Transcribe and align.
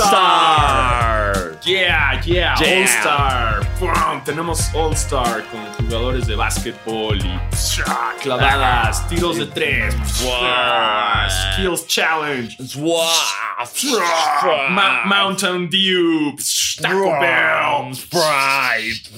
All-Star. 0.00 1.56
Yeah, 1.62 2.20
yeah, 2.24 2.56
Yeah. 2.60 2.80
All-Star. 2.80 3.63
Pum, 3.78 4.22
Tenemos 4.24 4.70
All-Star 4.74 5.42
con 5.50 5.60
jugadores 5.86 6.26
de 6.26 6.36
básquetbol 6.36 7.18
y 7.18 7.40
psha, 7.54 8.14
clavadas, 8.22 9.06
tiros 9.08 9.36
de 9.38 9.46
tres, 9.46 9.94
psha, 9.94 11.28
Skills 11.54 11.86
Challenge, 11.88 12.56
psha, 12.62 14.68
Ma- 14.70 15.02
Mountain 15.04 15.68
Dew, 15.68 16.34
psha, 16.38 16.82
Taco 16.82 17.18
Bell, 17.20 17.94
Sprite. 17.94 19.10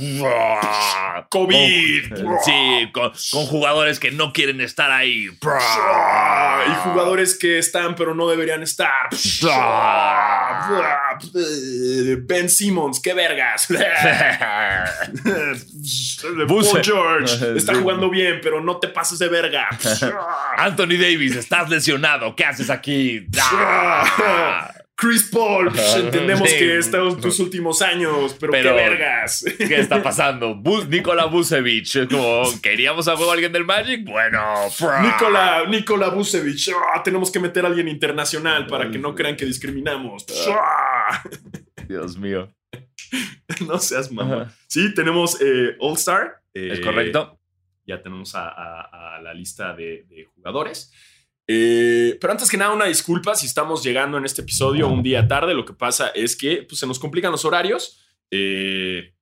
COVID. 1.28 2.24
Con- 2.24 2.36
Sí, 2.44 2.90
con, 2.92 3.12
con 3.32 3.46
jugadores 3.46 3.98
que 4.00 4.10
no 4.10 4.32
quieren 4.32 4.60
estar 4.60 4.90
ahí. 4.90 5.26
y 5.26 6.74
jugadores 6.82 7.38
que 7.38 7.58
están 7.58 7.94
pero 7.94 8.14
no 8.14 8.26
deberían 8.28 8.62
estar. 8.62 9.08
Ben 12.26 12.48
Simmons, 12.48 13.00
qué 13.00 13.14
vergas. 13.14 13.66
Paul. 16.70 16.82
George 16.82 17.56
está 17.56 17.74
jugando 17.74 18.10
bien, 18.10 18.40
pero 18.42 18.60
no 18.60 18.78
te 18.78 18.88
pases 18.88 19.18
de 19.18 19.28
verga. 19.28 19.68
Anthony 20.58 20.96
Davis, 20.98 21.36
estás 21.36 21.68
lesionado. 21.68 22.34
¿Qué 22.34 22.44
haces 22.44 22.70
aquí? 22.70 23.26
Ah. 23.40 24.72
Chris 24.98 25.28
Paul, 25.30 25.70
entendemos 25.96 26.48
Sí. 26.48 26.56
que 26.56 26.78
estos 26.78 27.20
tus 27.20 27.38
últimos 27.38 27.82
años, 27.82 28.34
pero, 28.40 28.50
Pero- 28.52 28.70
qué 28.70 28.76
vergas. 28.82 29.44
¿Qué 29.58 29.78
está 29.78 30.02
pasando? 30.02 30.54
Bus 30.54 30.88
Nikola 30.88 31.26
como, 31.26 32.08
¿queríamos 32.62 33.06
a 33.06 33.14
juego 33.14 33.30
a 33.30 33.34
alguien 33.34 33.52
del 33.52 33.66
Magic? 33.66 34.06
Bueno. 34.06 34.42
Nikola, 35.02 35.64
Nikola 35.68 36.08
Vucevic, 36.08 36.72
ah, 36.94 37.02
tenemos 37.02 37.30
que 37.30 37.38
meter 37.38 37.66
a 37.66 37.68
alguien 37.68 37.88
internacional 37.88 38.66
para 38.68 38.90
que 38.90 38.98
no 38.98 39.14
crean 39.14 39.36
que 39.36 39.44
discriminamos. 39.44 40.24
Dios 41.86 42.16
mío. 42.16 42.48
no 43.66 43.78
seas 43.78 44.10
mamá. 44.12 44.42
Ajá. 44.42 44.54
Sí, 44.66 44.94
tenemos 44.94 45.40
eh, 45.40 45.76
All 45.80 45.94
Star. 45.94 46.42
Es 46.54 46.80
correcto. 46.80 47.38
Ya 47.86 48.02
tenemos 48.02 48.34
a, 48.34 48.48
a- 48.48 49.16
a 49.16 49.20
la 49.22 49.32
lista 49.34 49.74
de, 49.74 50.04
de 50.08 50.24
jugadores. 50.34 50.92
Eh, 51.48 52.18
pero 52.20 52.32
antes 52.32 52.50
que 52.50 52.56
nada, 52.56 52.72
una 52.74 52.86
disculpa 52.86 53.34
si 53.36 53.46
estamos 53.46 53.84
llegando 53.84 54.18
en 54.18 54.24
este 54.24 54.42
episodio 54.42 54.88
un 54.88 55.02
día 55.02 55.28
tarde. 55.28 55.54
Lo 55.54 55.64
que 55.64 55.72
pasa 55.74 56.08
es 56.08 56.36
que 56.36 56.64
pues, 56.68 56.80
se 56.80 56.86
nos 56.86 56.98
complican 56.98 57.30
los 57.30 57.44
horarios. 57.44 58.02
Eh, 58.30 59.12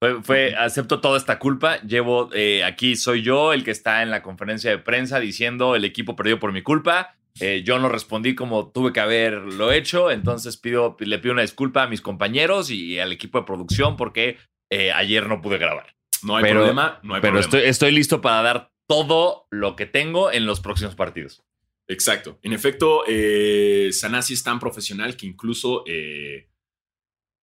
Fue, 0.00 0.22
fue- 0.22 0.54
acepto 0.54 1.00
toda 1.00 1.16
esta 1.18 1.38
culpa. 1.38 1.80
Llevo, 1.82 2.30
eh, 2.32 2.62
aquí 2.62 2.94
soy 2.94 3.22
yo 3.22 3.52
el 3.52 3.64
que 3.64 3.70
está 3.72 4.02
en 4.02 4.10
la 4.10 4.22
conferencia 4.22 4.70
de 4.70 4.78
prensa 4.78 5.18
diciendo 5.18 5.74
el 5.74 5.84
equipo 5.84 6.14
perdió 6.14 6.38
por 6.38 6.52
mi 6.52 6.62
culpa. 6.62 7.16
Eh, 7.40 7.62
yo 7.64 7.78
no 7.80 7.88
respondí 7.88 8.34
como 8.34 8.70
tuve 8.70 8.92
que 8.92 9.00
haberlo 9.00 9.72
hecho, 9.72 10.10
entonces 10.10 10.56
pido, 10.56 10.96
le 11.00 11.18
pido 11.18 11.32
una 11.32 11.42
disculpa 11.42 11.82
a 11.82 11.88
mis 11.88 12.00
compañeros 12.00 12.70
y 12.70 12.98
al 13.00 13.10
equipo 13.12 13.38
de 13.40 13.44
producción 13.44 13.96
porque 13.96 14.38
eh, 14.70 14.92
ayer 14.92 15.26
no 15.28 15.40
pude 15.42 15.58
grabar. 15.58 15.94
no 16.22 16.36
hay 16.36 16.44
Pero- 16.44 16.60
problema, 16.60 17.00
no 17.02 17.14
hay 17.14 17.20
Pero 17.20 17.32
problema. 17.34 17.40
estoy, 17.40 17.68
estoy 17.68 17.92
listo 17.92 18.20
para 18.20 18.40
dar 18.42 18.70
todo 18.86 19.46
lo 19.50 19.74
que 19.76 19.86
tengo 19.86 20.30
en 20.32 20.46
los 20.46 20.60
próximos 20.60 20.94
partidos. 20.94 21.42
Exacto. 21.88 22.38
En 22.42 22.52
efecto, 22.54 23.02
eh, 23.06 23.90
Sanasi 23.92 24.32
es 24.34 24.42
tan 24.42 24.58
profesional 24.58 25.16
que 25.16 25.26
incluso 25.26 25.82
eh, 25.86 26.48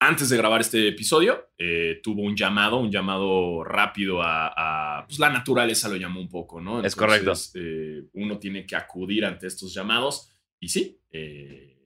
antes 0.01 0.29
de 0.29 0.37
grabar 0.37 0.61
este 0.61 0.87
episodio 0.87 1.51
eh, 1.59 1.99
tuvo 2.01 2.23
un 2.23 2.35
llamado, 2.35 2.77
un 2.77 2.91
llamado 2.91 3.63
rápido 3.63 4.21
a, 4.21 4.51
a, 4.97 5.05
pues 5.05 5.19
la 5.19 5.29
naturaleza 5.29 5.87
lo 5.89 5.95
llamó 5.95 6.19
un 6.19 6.27
poco, 6.27 6.59
¿no? 6.59 6.83
Es 6.83 6.95
correcto. 6.95 7.33
eh, 7.53 8.03
uno 8.13 8.39
tiene 8.39 8.65
que 8.65 8.75
acudir 8.75 9.23
ante 9.23 9.45
estos 9.45 9.71
llamados 9.73 10.33
y 10.59 10.69
sí, 10.69 10.99
eh, 11.11 11.77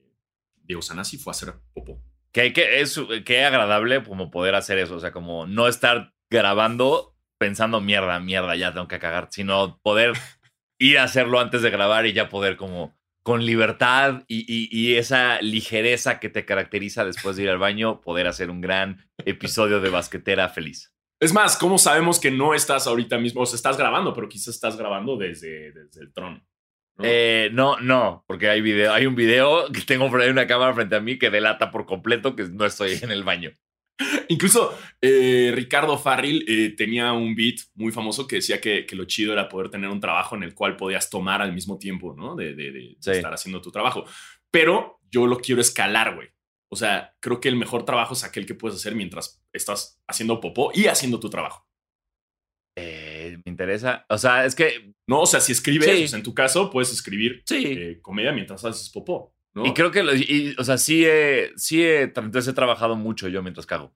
Diego 0.62 0.80
Sanasi 0.80 1.18
fue 1.18 1.30
a 1.30 1.32
hacer 1.32 1.54
popó. 1.74 2.02
Que, 2.32 2.54
que 2.54 2.80
es 2.80 2.98
que 3.24 3.44
agradable 3.44 4.02
como 4.02 4.30
poder 4.30 4.54
hacer 4.54 4.78
eso, 4.78 4.96
o 4.96 5.00
sea, 5.00 5.12
como 5.12 5.46
no 5.46 5.68
estar 5.68 6.14
grabando 6.30 7.14
pensando 7.38 7.82
mierda, 7.82 8.18
mierda, 8.18 8.56
ya 8.56 8.72
tengo 8.72 8.88
que 8.88 8.98
cagar, 8.98 9.28
sino 9.30 9.78
poder 9.82 10.14
ir 10.78 10.98
a 10.98 11.04
hacerlo 11.04 11.38
antes 11.38 11.60
de 11.60 11.68
grabar 11.68 12.06
y 12.06 12.14
ya 12.14 12.30
poder 12.30 12.56
como 12.56 12.95
con 13.26 13.44
libertad 13.44 14.22
y, 14.28 14.44
y- 14.46 14.68
y 14.70 14.94
esa 14.98 15.42
ligereza 15.42 16.20
que 16.20 16.28
te 16.28 16.44
caracteriza 16.44 17.04
después 17.04 17.34
de 17.34 17.42
ir 17.42 17.50
al 17.50 17.58
baño, 17.58 18.00
poder 18.00 18.28
hacer 18.28 18.50
un 18.50 18.60
gran 18.60 19.04
episodio 19.24 19.80
de 19.80 19.90
basquetera 19.90 20.48
feliz. 20.48 20.94
Es 21.18 21.32
más, 21.32 21.56
¿cómo 21.56 21.76
sabemos 21.76 22.20
que 22.20 22.30
no 22.30 22.54
estás 22.54 22.86
ahorita 22.86 23.18
mismo? 23.18 23.40
O 23.40 23.46
sea, 23.46 23.56
estás 23.56 23.76
grabando, 23.76 24.14
pero 24.14 24.28
quizás 24.28 24.54
estás 24.54 24.76
grabando 24.76 25.16
desde, 25.16 25.72
desde 25.72 26.02
el 26.02 26.12
trono. 26.12 26.46
¿no? 26.98 27.04
Eh, 27.04 27.50
no, 27.52 27.80
no, 27.80 28.24
porque 28.28 28.48
hay 28.48 28.60
video, 28.60 28.92
hay 28.92 29.06
un 29.06 29.16
video 29.16 29.72
que 29.72 29.80
tengo 29.80 30.08
por 30.08 30.20
ahí 30.20 30.30
una 30.30 30.46
cámara 30.46 30.72
frente 30.72 30.94
a 30.94 31.00
mí 31.00 31.18
que 31.18 31.28
delata 31.30 31.72
por 31.72 31.84
completo 31.84 32.36
que 32.36 32.44
no 32.44 32.64
estoy 32.64 32.92
en 33.02 33.10
el 33.10 33.24
baño. 33.24 33.50
Incluso 34.28 34.76
eh, 35.00 35.52
Ricardo 35.54 35.96
Farril 35.98 36.44
eh, 36.48 36.74
tenía 36.76 37.12
un 37.12 37.34
beat 37.34 37.60
muy 37.74 37.92
famoso 37.92 38.26
que 38.26 38.36
decía 38.36 38.60
que, 38.60 38.84
que 38.86 38.96
lo 38.96 39.04
chido 39.06 39.32
era 39.32 39.48
poder 39.48 39.70
tener 39.70 39.88
un 39.88 40.00
trabajo 40.00 40.36
en 40.36 40.42
el 40.42 40.54
cual 40.54 40.76
podías 40.76 41.08
tomar 41.08 41.40
al 41.42 41.52
mismo 41.52 41.78
tiempo, 41.78 42.14
¿no? 42.16 42.34
De, 42.36 42.54
de- 42.54 42.72
de 42.72 42.96
Sí. 43.00 43.10
estar 43.12 43.32
haciendo 43.32 43.60
tu 43.62 43.70
trabajo. 43.70 44.04
Pero 44.50 45.00
yo 45.10 45.26
lo 45.26 45.38
quiero 45.38 45.60
escalar, 45.60 46.14
güey. 46.14 46.28
O 46.68 46.76
sea, 46.76 47.14
creo 47.20 47.40
que 47.40 47.48
el 47.48 47.56
mejor 47.56 47.84
trabajo 47.84 48.14
es 48.14 48.24
aquel 48.24 48.44
que 48.44 48.54
puedes 48.54 48.76
hacer 48.76 48.94
mientras 48.94 49.42
estás 49.52 50.02
haciendo 50.08 50.40
popó 50.40 50.72
y 50.74 50.86
haciendo 50.86 51.20
tu 51.20 51.30
trabajo. 51.30 51.66
Eh, 52.78 53.38
me 53.44 53.50
interesa, 53.50 54.04
o 54.10 54.18
sea, 54.18 54.44
es 54.44 54.54
que 54.54 54.92
No, 55.08 55.20
o 55.20 55.26
sea, 55.26 55.40
si 55.40 55.52
escribes, 55.52 55.88
Sí. 55.88 55.98
pues, 56.00 56.12
en 56.14 56.22
tu 56.24 56.34
caso, 56.34 56.68
puedes 56.70 56.92
escribir 56.92 57.42
sí. 57.46 57.96
comedia 58.02 58.32
mientras 58.32 58.64
haces 58.64 58.90
popó. 58.90 59.35
¿No? 59.56 59.66
Y 59.66 59.74
creo 59.74 59.90
que, 59.90 60.04
y- 60.28 60.54
o 60.58 60.62
sea, 60.62 60.78
sí 60.78 61.04
he, 61.04 61.50
sí 61.56 61.82
he, 61.82 62.02
entonces 62.02 62.46
he 62.48 62.52
trabajado 62.52 62.94
mucho 62.94 63.26
yo 63.26 63.42
mientras 63.42 63.66
cago. 63.66 63.92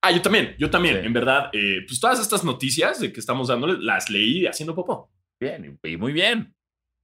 Ah, 0.00 0.10
yo 0.10 0.20
también, 0.20 0.56
yo 0.58 0.68
también. 0.68 0.98
Sí. 1.00 1.06
En 1.06 1.12
verdad, 1.12 1.50
eh, 1.52 1.84
pues 1.86 2.00
todas 2.00 2.18
estas 2.18 2.42
noticias 2.42 2.98
de 2.98 3.12
que 3.12 3.20
estamos 3.20 3.46
dándole, 3.46 3.78
las 3.80 4.10
leí 4.10 4.46
haciendo 4.46 4.74
popó. 4.74 5.12
Bien, 5.38 5.78
y 5.84 5.96
muy 5.96 6.12
bien. 6.12 6.52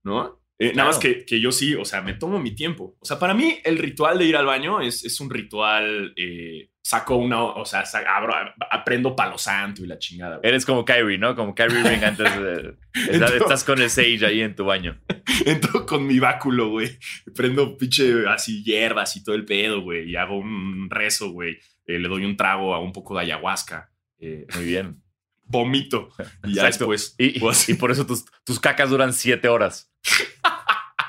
¿no? 0.05 0.41
Eh, 0.61 0.73
Claro. 0.73 0.77
Nada 0.77 0.89
más 0.89 0.99
que, 0.99 1.25
que 1.25 1.41
yo 1.41 1.53
sí, 1.53 1.75
o 1.77 1.85
sea, 1.85 2.03
me 2.03 2.15
tomo 2.15 2.41
mi 2.41 2.51
tiempo. 2.53 2.97
O 2.99 3.05
sea, 3.05 3.19
para 3.19 3.33
mí 3.33 3.59
el 3.65 3.79
ritual 3.79 4.19
de 4.19 4.25
ir 4.25 4.37
al 4.37 4.47
baño 4.47 4.81
es, 4.81 5.05
es 5.05 5.21
un 5.21 5.31
ritual, 5.31 6.13
eh, 6.17 6.71
saco 6.83 7.15
una, 7.17 7.43
o 7.45 7.65
sea, 7.65 7.85
abro, 8.09 8.35
aprendo 8.71 9.15
palo 9.15 9.39
santo 9.39 9.85
y 9.85 9.87
la 9.87 9.99
chingada. 9.99 10.39
güey. 10.39 10.49
Eres 10.49 10.67
como 10.67 10.85
Kyrie, 10.85 11.17
¿no? 11.17 11.37
Como 11.37 11.55
Kyrie 11.55 11.79
Irving 11.79 12.03
antes 12.05 12.41
de... 12.41 12.75
estás, 13.13 13.33
estás 13.35 13.63
con 13.65 13.81
el 13.81 13.89
Sage 13.89 14.27
ahí 14.27 14.41
en 14.41 14.57
tu 14.57 14.65
baño. 14.65 14.99
Entro 15.47 15.87
con 15.87 16.05
mi 16.07 16.19
báculo, 16.19 16.71
güey. 16.71 16.99
Prendo 17.37 17.77
pinche 17.79 18.27
así 18.27 18.65
hierbas 18.65 19.15
y 19.17 19.23
todo 19.23 19.37
el 19.37 19.45
pedo, 19.45 19.83
güey. 19.83 20.11
Y 20.11 20.17
hago 20.17 20.39
un 20.39 20.89
rezo, 20.91 21.31
güey. 21.31 21.59
Eh, 21.87 21.99
le 22.01 22.09
doy 22.09 22.25
un 22.25 22.37
trago 22.37 22.75
a 22.75 22.81
un 22.81 22.93
poco 22.93 23.15
de 23.15 23.21
ayahuasca. 23.21 23.93
Muy 24.21 24.65
bien. 24.65 25.01
vomito. 25.45 26.11
Y 26.45 26.55
ya 26.55 26.65
después 26.65 27.15
Y, 27.17 27.39
pues, 27.39 27.69
y 27.69 27.75
por 27.75 27.93
eso 27.93 28.05
tus, 28.07 28.25
tus 28.45 28.59
cacas 28.59 28.91
duran 28.91 29.13
siete 29.13 29.47
horas. 29.49 29.93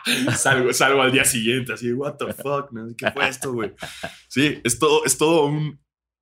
salgo, 0.37 0.73
salgo 0.73 1.01
al 1.01 1.11
día 1.11 1.25
siguiente 1.25 1.73
así, 1.73 1.91
what 1.93 2.15
the 2.17 2.33
fuck, 2.33 2.71
¿no? 2.71 2.87
¿qué 2.97 3.11
fue 3.11 3.27
esto, 3.27 3.53
güey? 3.53 3.73
Sí, 4.27 4.59
es 4.63 4.79
todo, 4.79 5.03
es 5.05 5.17
todo 5.17 5.45
un, 5.45 5.79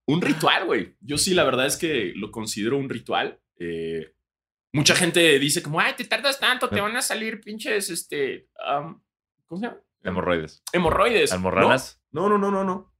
un 0.07 0.21
ritual, 0.21 0.65
güey. 0.65 0.95
Yo 1.01 1.17
sí, 1.17 1.33
la 1.33 1.43
verdad 1.43 1.65
es 1.65 1.77
que 1.77 2.13
lo 2.15 2.31
considero 2.31 2.77
un 2.77 2.89
ritual. 2.89 3.39
Eh, 3.59 4.13
mucha 4.73 4.95
gente 4.95 5.39
dice 5.39 5.61
como, 5.63 5.79
ay, 5.79 5.93
te 5.97 6.05
tardas 6.05 6.39
tanto, 6.39 6.69
te 6.69 6.81
van 6.81 6.95
a 6.95 7.01
salir 7.01 7.41
pinches, 7.41 7.89
este, 7.89 8.47
¿cómo 9.47 9.59
se 9.59 9.67
llama? 9.67 9.79
Hemorroides. 10.03 10.63
Hemorroides. 10.73 11.31
¿Almorranas? 11.33 12.01
No, 12.11 12.29
no, 12.29 12.37
no, 12.37 12.51
no, 12.51 12.63
no. 12.63 12.93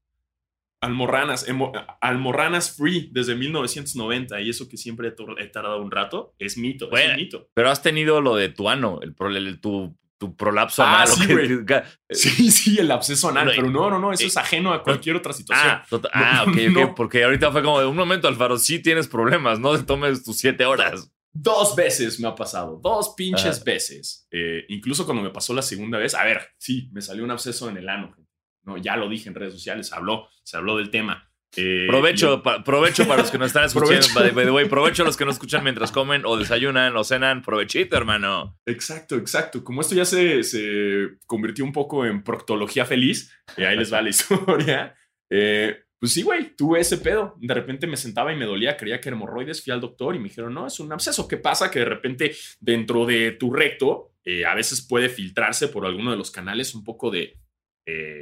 Almorranas, 0.79 1.47
hemo- 1.49 1.71
almorranas 2.01 2.75
free 2.75 3.09
desde 3.11 3.35
1990 3.35 4.39
y 4.41 4.49
eso 4.49 4.69
que 4.69 4.77
siempre 4.77 5.07
he 5.39 5.47
tardado 5.47 5.81
un 5.81 5.89
rato 5.89 6.35
es 6.37 6.55
mito, 6.57 6.85
es 6.85 6.91
Bueno. 6.91 7.11
un 7.11 7.15
mito. 7.17 7.49
Pero 7.55 7.71
has 7.71 7.81
tenido 7.81 8.21
lo 8.21 8.35
de 8.35 8.49
tu 8.49 8.69
ano, 8.69 8.99
el, 9.01 9.15
el- 9.37 9.59
tu, 9.59 9.97
tu 10.17 10.35
prolapso 10.35 10.83
Ah, 10.83 11.03
anal. 11.03 11.07
sí, 11.07 11.31
güey. 11.31 11.65
que- 11.65 11.83
Sí, 12.09 12.51
sí, 12.51 12.77
el 12.79 12.89
absceso 12.91 13.29
anal, 13.29 13.51
pero 13.55 13.69
no, 13.69 13.89
no, 13.89 13.99
no, 13.99 14.11
eso 14.13 14.23
eh, 14.23 14.27
es 14.27 14.37
ajeno 14.37 14.73
a 14.73 14.81
cualquier 14.83 15.15
otra 15.15 15.33
situación. 15.33 15.69
Ah, 15.71 15.85
tota- 15.89 16.09
ah, 16.13 16.43
No, 16.45 16.51
ok, 16.51 16.57
ok. 16.57 16.71
no. 16.73 16.95
Porque 16.95 17.23
ahorita 17.23 17.51
fue 17.51 17.61
como 17.63 17.79
de 17.79 17.85
un 17.85 17.95
momento, 17.95 18.27
Alfaro, 18.27 18.57
sí 18.57 18.79
tienes 18.79 19.07
problemas, 19.07 19.59
no 19.59 19.77
te 19.77 19.83
tomes 19.83 20.23
tus 20.23 20.37
siete 20.37 20.65
horas. 20.65 21.11
Dos 21.33 21.75
veces 21.75 22.19
me 22.19 22.27
ha 22.27 22.33
pasado, 22.33 22.79
dos 22.81 23.13
pinches 23.15 23.57
Ajá. 23.57 23.63
veces. 23.63 24.27
Eh, 24.31 24.65
incluso 24.69 25.05
cuando 25.05 25.21
me 25.21 25.29
pasó 25.29 25.53
la 25.53 25.61
segunda 25.61 25.99
vez, 25.99 26.15
a 26.15 26.23
ver, 26.23 26.41
sí, 26.57 26.89
me 26.93 27.01
salió 27.01 27.23
un 27.23 27.29
absceso 27.31 27.69
en 27.69 27.77
el 27.77 27.87
ano. 27.89 28.15
No, 28.63 28.75
ya 28.77 28.97
lo 28.97 29.07
dije 29.07 29.29
en 29.29 29.35
redes 29.35 29.53
sociales, 29.53 29.93
habló, 29.93 30.27
se 30.43 30.57
habló 30.57 30.77
del 30.77 30.89
tema. 30.89 31.26
Eh, 31.55 31.85
Provecho, 31.87 32.35
y- 32.35 32.41
pa- 32.41 32.63
provecho 32.63 33.07
para 33.07 33.21
los 33.21 33.31
que 33.31 33.37
nos 33.37 33.47
están 33.47 33.63
escuchando. 33.65 33.95
Provecho. 34.13 34.13
By, 34.19 34.31
by 34.31 34.45
the 34.45 34.51
way, 34.51 34.65
provecho 34.67 35.03
a 35.03 35.05
los 35.05 35.17
que 35.17 35.25
nos 35.25 35.35
escuchan 35.35 35.63
mientras 35.63 35.91
comen 35.91 36.23
o 36.25 36.37
desayunan 36.37 36.95
o 36.97 37.03
cenan. 37.03 37.41
Provechito, 37.41 37.95
hermano. 37.97 38.57
Exacto, 38.65 39.15
exacto. 39.15 39.63
Como 39.63 39.81
esto 39.81 39.95
ya 39.95 40.05
se, 40.05 40.43
se 40.43 41.07
convirtió 41.25 41.63
un 41.63 41.71
poco 41.71 42.05
en 42.05 42.23
proctología 42.23 42.85
feliz, 42.85 43.33
eh, 43.55 43.65
ahí 43.65 43.77
les 43.77 43.91
va 43.91 44.01
la 44.01 44.09
historia. 44.09 44.95
Eh, 45.31 45.77
pues 45.99 46.13
sí, 46.13 46.21
güey, 46.21 46.55
tuve 46.55 46.79
ese 46.79 46.97
pedo. 46.99 47.35
De 47.39 47.53
repente 47.53 47.87
me 47.87 47.97
sentaba 47.97 48.31
y 48.31 48.35
me 48.35 48.45
dolía, 48.45 48.77
creía 48.77 49.01
que 49.01 49.09
era 49.09 49.15
hemorroides, 49.15 49.63
fui 49.63 49.73
al 49.73 49.81
doctor 49.81 50.15
y 50.15 50.19
me 50.19 50.29
dijeron, 50.29 50.53
no, 50.53 50.67
es 50.67 50.79
un 50.79 50.91
absceso. 50.91 51.27
¿Qué 51.27 51.37
pasa? 51.37 51.71
Que 51.71 51.79
de 51.79 51.85
repente 51.85 52.35
dentro 52.59 53.05
de 53.07 53.31
tu 53.31 53.51
recto 53.51 54.11
eh, 54.23 54.45
a 54.45 54.53
veces 54.53 54.85
puede 54.85 55.09
filtrarse 55.09 55.69
por 55.69 55.85
alguno 55.87 56.11
de 56.11 56.17
los 56.17 56.29
canales 56.29 56.75
un 56.75 56.83
poco 56.83 57.09
de 57.09 57.39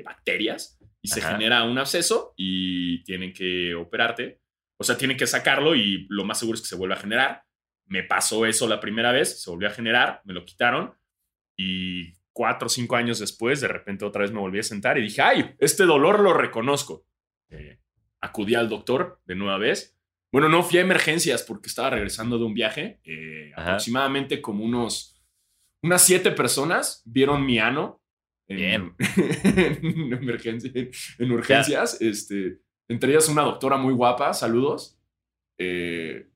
bacterias 0.06 0.75
y 1.06 1.08
se 1.08 1.20
Ajá. 1.20 1.34
genera 1.34 1.64
un 1.66 1.78
absceso 1.78 2.34
y 2.36 3.04
tienen 3.04 3.32
que 3.32 3.76
operarte. 3.76 4.42
O 4.80 4.84
sea, 4.84 4.98
tienen 4.98 5.18
que 5.18 5.28
sacarlo 5.28 5.76
y 5.76 6.08
lo 6.10 6.26
más 6.26 6.40
seguro 6.40 6.56
es 6.56 6.64
que 6.64 6.68
se 6.68 6.76
vuelva 6.76 6.96
a 6.96 7.00
generar. 7.00 7.44
Me 7.86 8.02
pasó 8.02 8.48
eso 8.48 8.68
la 8.68 8.80
primera 8.80 9.12
vez, 9.12 9.40
se 9.40 9.52
volvió 9.52 9.68
a 9.68 9.72
generar, 9.72 10.22
me 10.26 10.34
lo 10.34 10.44
quitaron 10.44 10.96
y 11.56 12.16
cuatro 12.34 12.66
o 12.66 12.70
cinco 12.70 12.96
años 12.96 13.20
después, 13.20 13.62
de 13.62 13.68
repente 13.68 14.04
otra 14.04 14.24
vez 14.24 14.32
me 14.32 14.40
volví 14.40 14.58
a 14.58 14.64
sentar 14.64 14.98
y 14.98 15.04
dije, 15.04 15.22
ay, 15.22 15.56
este 15.60 15.86
dolor 15.86 16.22
lo 16.22 16.34
reconozco. 16.34 17.06
Eh, 17.50 17.80
acudí 18.20 18.56
al 18.56 18.68
doctor 18.68 19.22
de 19.26 19.36
nueva 19.36 19.60
vez. 19.60 19.96
Bueno, 20.32 20.50
no 20.50 20.64
fui 20.64 20.80
a 20.80 20.82
emergencias 20.82 21.44
porque 21.44 21.70
estaba 21.70 21.92
regresando 21.92 22.40
de 22.40 22.46
un 22.46 22.56
viaje. 22.56 23.00
Eh, 23.04 23.52
aproximadamente 23.56 24.42
como 24.42 24.66
unos, 24.66 25.22
unas 25.84 26.04
siete 26.04 26.32
personas 26.32 27.04
vieron 27.06 27.46
mi 27.46 27.60
ano 27.60 28.02
en, 28.48 28.58
Bien. 28.58 28.94
en, 29.16 30.14
emergencia- 30.14 30.72
en 31.20 31.32
urgencias. 31.32 32.00
Este, 32.02 32.60
entre 32.88 33.12
ellas 33.12 33.28
una 33.30 33.42
doctora 33.44 33.78
muy 33.78 33.94
guapa, 33.94 34.34
saludos. 34.34 34.98
Eh, 35.58 36.28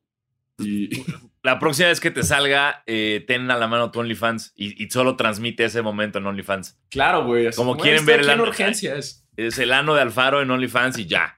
y 0.58 0.90
La 1.44 1.58
próxima 1.58 1.88
vez 1.88 2.02
que 2.02 2.12
te 2.12 2.22
salga, 2.24 2.84
eh, 2.86 3.24
ten 3.26 3.50
a 3.50 3.58
la 3.58 3.68
mano 3.68 3.92
tu 3.92 4.00
OnlyFans 4.02 4.52
y, 4.58 4.84
y 4.84 4.90
solo 4.90 5.16
transmite 5.16 5.64
ese 5.64 5.82
momento 5.82 6.18
en 6.20 6.26
OnlyFans. 6.28 6.78
claro, 6.90 7.26
güey. 7.26 7.50
Como 7.54 7.76
"Güey, 7.76 7.84
quieren 7.84 8.06
ver 8.06 8.20
el 8.22 8.30
ano". 8.30 8.44
urgencias. 8.44 9.26
Es 9.38 9.58
el 9.58 9.72
ano 9.72 9.96
de 9.96 10.02
Alfaro 10.02 10.42
en 10.42 10.52
OnlyFans 10.52 10.98
y 11.00 11.06
ya. 11.06 11.34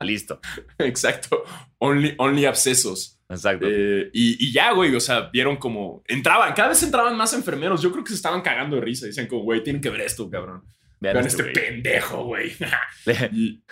Listo. 0.00 0.40
Exacto. 0.78 1.44
Only, 1.78 2.14
only 2.18 2.46
abscesos. 2.46 3.13
Exacto. 3.28 3.66
Eh, 3.68 4.10
y, 4.12 4.46
y 4.46 4.52
ya, 4.52 4.72
güey, 4.72 4.94
o 4.94 5.00
sea, 5.00 5.30
vieron 5.32 5.56
como 5.56 6.02
entraban, 6.06 6.52
cada 6.54 6.68
vez 6.70 6.82
entraban 6.82 7.16
más 7.16 7.32
enfermeros. 7.32 7.82
Yo 7.82 7.90
creo 7.90 8.04
que 8.04 8.10
se 8.10 8.16
estaban 8.16 8.42
cagando 8.42 8.76
de 8.76 8.82
risa. 8.82 9.06
Dicen 9.06 9.26
como, 9.26 9.42
güey, 9.42 9.62
tienen 9.62 9.82
que 9.82 9.90
ver 9.90 10.02
esto, 10.02 10.28
cabrón. 10.28 10.62
Vean 11.00 11.14
Vean 11.14 11.26
este 11.26 11.42
este 11.42 11.60
güey. 11.60 11.66
pendejo, 11.66 12.24
güey. 12.24 12.52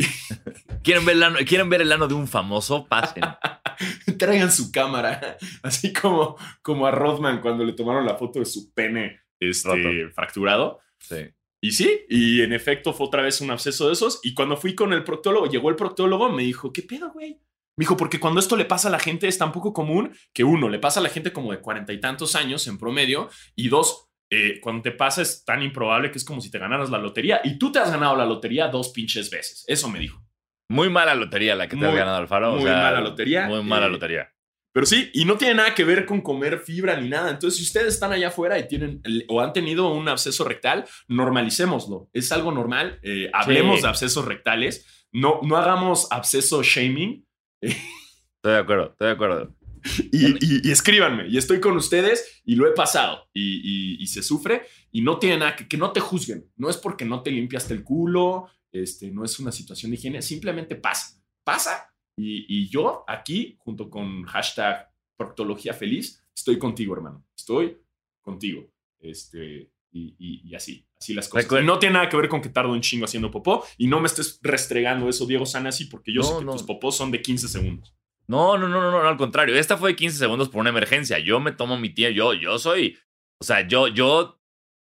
¿Quieren 0.83 1.05
ver, 1.05 1.17
el 1.17 1.23
ano, 1.23 1.39
¿Quieren 1.47 1.69
ver 1.71 1.83
el 1.83 1.93
ano 1.93 2.09
de 2.09 2.15
un 2.15 2.29
famoso? 2.29 2.87
Pasen. 2.87 3.23
traigan 4.19 4.51
su 4.51 4.71
cámara. 4.71 5.39
Así 5.63 5.93
como, 5.93 6.37
como 6.63 6.87
a 6.87 6.91
Rodman 6.91 7.41
cuando 7.41 7.65
le 7.65 7.73
tomaron 7.73 8.05
la 8.05 8.17
foto 8.17 8.39
de 8.39 8.45
su 8.45 8.73
pene 8.73 9.21
este, 9.41 10.09
fracturado. 10.11 10.81
Sí. 10.99 11.31
Y 11.65 11.71
sí, 11.71 12.01
y 12.09 12.43
en 12.43 12.53
efecto 12.53 12.93
fue 12.93 13.07
otra 13.07 13.23
vez 13.23 13.41
un 13.41 13.51
absceso 13.51 13.87
de 13.87 13.93
esos. 13.93 14.21
Y 14.25 14.35
cuando 14.35 14.57
fui 14.57 14.75
con 14.75 14.93
el 14.93 15.05
proctólogo, 15.05 15.47
llegó 15.47 15.71
el 15.71 15.77
proctólogo, 15.77 16.29
me 16.29 16.43
dijo, 16.43 16.73
¿qué 16.73 16.83
pedo, 16.83 17.13
güey? 17.13 17.39
Me 17.77 17.85
dijo, 17.85 17.97
porque 17.97 18.21
cuando 18.21 18.39
esto 18.41 18.57
le 18.57 18.65
pasa 18.67 18.89
a 18.89 18.91
la 18.91 18.99
gente 18.99 19.29
es 19.29 19.39
tan 19.39 19.51
poco 19.53 19.73
común 19.73 20.15
que 20.35 20.45
uno, 20.45 20.69
le 20.69 20.79
pasa 20.79 21.01
a 21.01 21.03
la 21.03 21.09
gente 21.09 21.33
como 21.33 21.53
de 21.53 21.61
cuarenta 21.61 21.93
y 21.93 22.01
tantos 22.01 22.35
años 22.37 22.67
en 22.67 22.77
promedio, 22.79 23.31
y 23.57 23.69
dos, 23.69 24.09
eh, 24.31 24.61
cuando 24.61 24.83
te 24.83 24.93
pasa 24.93 25.23
es 25.23 25.45
tan 25.45 25.63
improbable 25.63 26.11
que 26.11 26.19
es 26.19 26.25
como 26.25 26.41
si 26.41 26.51
te 26.51 26.59
ganaras 26.59 26.91
la 26.91 26.99
lotería, 26.99 27.41
y 27.45 27.59
tú 27.59 27.73
te 27.73 27.79
has 27.79 27.91
ganado 27.91 28.15
la 28.17 28.27
lotería 28.27 28.69
dos 28.69 28.91
pinches 28.91 29.31
veces. 29.31 29.65
Eso 29.67 29.89
me 29.89 29.99
dijo. 30.01 30.23
Muy 30.69 30.89
mala 30.91 31.15
lotería 31.15 31.55
la 31.55 31.69
que 31.69 31.77
te 31.77 31.87
has 31.87 31.95
ganado, 31.95 32.17
Alfaro. 32.17 32.53
o 32.53 32.57
muy 32.57 32.65
sea, 32.65 32.75
mala 32.77 33.01
lotería. 33.01 33.47
Muy 33.47 33.63
mala 33.63 33.87
Eh, 33.87 33.91
lotería. 33.91 34.29
Pero 34.75 34.87
sí, 34.87 35.11
y 35.13 35.27
no 35.27 35.37
tiene 35.37 35.55
nada 35.57 35.75
que 35.75 35.85
ver 35.85 36.07
con 36.07 36.23
comer 36.23 36.59
fibra 36.61 36.99
ni 36.99 37.11
nada. 37.11 37.31
Entonces, 37.31 37.59
si 37.59 37.65
ustedes 37.65 37.89
están 37.93 38.11
allá 38.13 38.29
afuera 38.29 38.59
y 38.59 38.67
tienen 38.69 39.03
o 39.29 39.43
han 39.43 39.53
tenido 39.53 39.93
un 39.93 40.09
absceso 40.09 40.45
rectal, 40.45 40.87
normalicémoslo. 41.09 42.09
Es 42.15 42.33
algo 42.33 42.53
normal. 42.53 42.99
Eh, 43.03 43.31
hablemos 43.35 43.77
Sí. 43.77 43.83
de 43.83 43.89
abscesos 43.89 44.25
rectales. 44.25 45.07
No, 45.13 45.41
no 45.43 45.57
hagamos 45.59 46.09
absceso 46.11 46.63
shaming. 46.63 47.27
Estoy 47.63 48.53
de 48.53 48.59
acuerdo, 48.59 48.91
estoy 48.91 49.07
de 49.07 49.13
acuerdo. 49.13 49.57
Y, 50.13 50.69
y- 50.69 50.71
escríbanme. 50.71 51.29
Y 51.29 51.39
estoy 51.39 51.61
con 51.61 51.77
ustedes 51.77 52.41
y 52.45 52.55
lo 52.57 52.69
he 52.69 52.73
pasado. 52.73 53.29
Y, 53.35 54.07
se 54.07 54.23
sufre. 54.23 54.63
Y 54.91 55.01
no 55.01 55.19
tiene 55.19 55.39
nada 55.39 55.57
que, 55.57 55.67
que 55.67 55.77
no 55.77 55.93
te 55.93 56.01
juzguen. 56.01 56.51
No 56.57 56.69
es 56.69 56.77
porque 56.77 57.05
no 57.05 57.23
te 57.23 57.31
limpiaste 57.31 57.75
el 57.75 57.83
culo. 57.83 58.49
Este, 58.71 59.11
no 59.11 59.25
es 59.25 59.39
una 59.39 59.53
situación 59.53 59.91
de 59.91 59.97
higiene. 59.97 60.23
Simplemente 60.23 60.77
pasa. 60.77 61.21
Pasa. 61.45 61.93
Y, 62.17 62.45
y 62.49 62.69
yo 62.69 63.05
aquí, 63.09 63.57
junto 63.59 63.89
con 63.91 64.25
hashtag 64.25 64.89
proctología 65.17 65.73
feliz, 65.73 66.23
estoy 66.35 66.59
contigo, 66.59 66.95
hermano. 66.95 67.25
Estoy 67.37 67.79
contigo. 68.21 68.71
Este, 69.01 69.71
y, 69.93 70.15
y- 70.19 70.43
y 70.49 70.55
así, 70.55 70.87
así 70.99 71.15
las 71.15 71.29
cosas. 71.29 71.51
No 71.65 71.79
tiene 71.79 71.95
nada 71.95 72.09
que 72.09 72.17
ver 72.17 72.29
con 72.29 72.41
que 72.41 72.49
tardo 72.49 72.73
un 72.73 72.81
chingo 72.81 73.05
haciendo 73.05 73.31
popó. 73.31 73.65
Y 73.79 73.87
no 73.87 74.01
me 74.01 74.07
estés 74.07 74.39
restregando 74.43 75.09
eso, 75.09 75.27
Diego 75.27 75.47
Sanasi, 75.47 75.85
porque 75.87 76.13
yo 76.13 76.21
No, 76.23 76.27
sé 76.29 76.39
que 76.39 76.45
no. 76.45 76.53
tus 76.53 76.63
popós 76.65 76.97
son 76.97 77.11
de 77.11 77.21
15 77.23 77.49
segundos. 77.49 77.95
No, 78.29 78.57
no, 78.57 78.69
no, 78.69 78.81
no, 78.81 78.91
no, 78.91 79.07
al 79.09 79.17
contrario. 79.17 79.55
Esta 79.57 79.77
fue 79.77 79.91
de 79.91 79.97
15 79.97 80.17
segundos 80.19 80.49
por 80.49 80.61
una 80.61 80.71
emergencia. 80.71 81.19
Yo 81.19 81.41
me 81.41 81.53
tomo 81.53 81.77
mi 81.79 81.91
tiempo. 81.91 82.17
Yo, 82.17 82.35
yo 82.35 82.59
soy. 82.59 82.97
O 83.41 83.45
sea, 83.45 83.67
yo, 83.67 83.89
yo. 83.89 84.39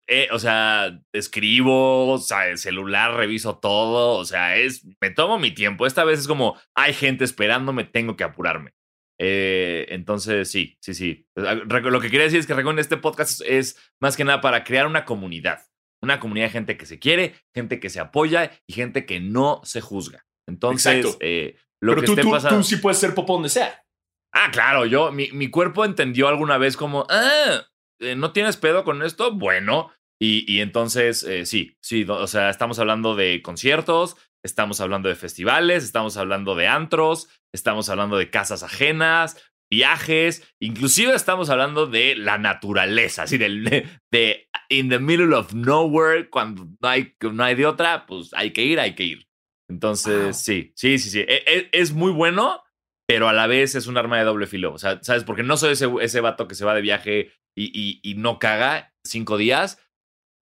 eh, 0.07 0.27
o 0.31 0.39
sea, 0.39 1.01
escribo, 1.13 2.11
o 2.13 2.17
sea, 2.17 2.47
el 2.49 2.57
celular, 2.57 3.15
reviso 3.15 3.57
todo. 3.57 4.17
O 4.17 4.25
sea, 4.25 4.57
es. 4.57 4.85
Me 5.01 5.09
tomo 5.09 5.39
mi 5.39 5.51
tiempo. 5.51 5.85
Esta 5.85 6.03
vez 6.03 6.19
es 6.19 6.27
como 6.27 6.55
hay 6.75 6.93
gente 6.93 7.23
esperándome, 7.23 7.83
tengo 7.83 8.15
que 8.15 8.23
apurarme. 8.23 8.73
Eh, 9.23 9.85
entonces, 9.89 10.49
sí, 10.49 10.77
sí, 10.81 10.95
sí. 10.95 11.27
Lo 11.35 12.01
que 12.01 12.09
quería 12.09 12.25
decir 12.25 12.39
es 12.39 12.47
que 12.47 12.55
recuerden, 12.55 12.79
este 12.79 12.97
podcast 12.97 13.41
es 13.45 13.77
más 14.01 14.17
que 14.17 14.23
nada 14.25 14.41
para 14.41 14.63
crear 14.63 14.87
una 14.87 15.05
comunidad. 15.05 15.59
Una 16.01 16.19
comunidad 16.19 16.47
de 16.47 16.51
gente 16.53 16.77
que 16.77 16.87
se 16.87 16.97
quiere, 16.97 17.35
gente 17.53 17.79
que 17.79 17.91
se 17.91 17.99
apoya 17.99 18.51
y 18.65 18.73
gente 18.73 19.05
que 19.05 19.19
no 19.19 19.61
se 19.63 19.79
juzga. 19.79 20.25
Entonces, 20.49 21.05
Exacto. 21.05 21.17
eh, 21.21 21.55
lo 21.79 21.91
Pero 21.91 22.01
que 22.01 22.05
tú, 22.07 22.11
esté 22.13 22.21
tú, 22.23 22.31
pasando. 22.31 22.57
tú 22.57 22.63
sí 22.63 22.77
puedes 22.77 22.97
ser 22.97 23.13
popó 23.13 23.33
donde 23.33 23.49
sea. 23.49 23.83
Ah, 24.33 24.49
claro, 24.51 24.87
yo, 24.87 25.11
mi, 25.11 25.29
mi 25.33 25.49
cuerpo 25.49 25.85
entendió 25.85 26.27
alguna 26.27 26.57
vez 26.57 26.75
como, 26.75 27.05
ah, 27.09 27.67
eh, 27.99 28.15
¿no 28.15 28.31
tienes 28.31 28.57
pedo 28.57 28.83
con 28.83 29.03
esto? 29.03 29.33
Bueno, 29.35 29.91
y, 30.19 30.51
y 30.51 30.61
entonces, 30.61 31.21
eh, 31.23 31.45
sí, 31.45 31.77
sí, 31.79 32.05
o 32.09 32.25
sea, 32.27 32.49
estamos 32.49 32.79
hablando 32.79 33.15
de 33.15 33.43
conciertos, 33.43 34.17
estamos 34.43 34.81
hablando 34.81 35.09
de 35.09 35.15
festivales, 35.15 35.83
estamos 35.83 36.17
hablando 36.17 36.55
de 36.55 36.67
antros, 36.67 37.29
estamos 37.53 37.89
hablando 37.89 38.17
de 38.17 38.29
casas 38.29 38.63
ajenas, 38.63 39.41
viajes, 39.71 40.47
inclusive 40.61 41.13
estamos 41.13 41.49
hablando 41.49 41.87
de 41.87 42.15
la 42.15 42.37
naturaleza, 42.37 43.23
así 43.23 43.37
del, 43.37 43.63
de, 43.63 43.87
de 44.11 44.47
in 44.69 44.89
the 44.89 44.99
middle 44.99 45.33
of 45.35 45.53
nowhere, 45.53 46.29
cuando 46.29 46.65
no 46.81 46.87
hay, 46.89 47.15
no 47.21 47.43
hay 47.43 47.55
de 47.55 47.65
otra, 47.65 48.05
pues 48.05 48.31
hay 48.33 48.51
que 48.51 48.63
ir, 48.63 48.79
hay 48.79 48.95
que 48.95 49.03
ir. 49.03 49.27
Entonces, 49.69 50.23
Wow. 50.23 50.33
sí, 50.33 50.73
sí, 50.75 50.99
sí, 50.99 51.09
sí, 51.09 51.19
e- 51.21 51.43
e- 51.47 51.69
es 51.71 51.91
muy 51.93 52.11
bueno 52.11 52.63
pero 53.07 53.27
a 53.27 53.33
la 53.33 53.45
vez 53.45 53.75
es 53.75 53.87
un 53.87 53.97
arma 53.97 54.17
de 54.17 54.23
doble 54.23 54.47
filo. 54.47 54.71
O 54.73 54.77
sea, 54.77 54.99
¿sabes? 55.03 55.25
Porque 55.25 55.43
no 55.43 55.57
soy 55.57 55.73
ese, 55.73 55.89
ese 55.99 56.21
vato 56.21 56.47
que 56.47 56.55
se 56.55 56.63
va 56.63 56.73
de 56.73 56.79
viaje 56.81 57.33
y, 57.57 57.65
y- 57.77 57.99
y 58.09 58.15
no 58.15 58.39
caga 58.39 58.93
cinco 59.05 59.35
días, 59.35 59.79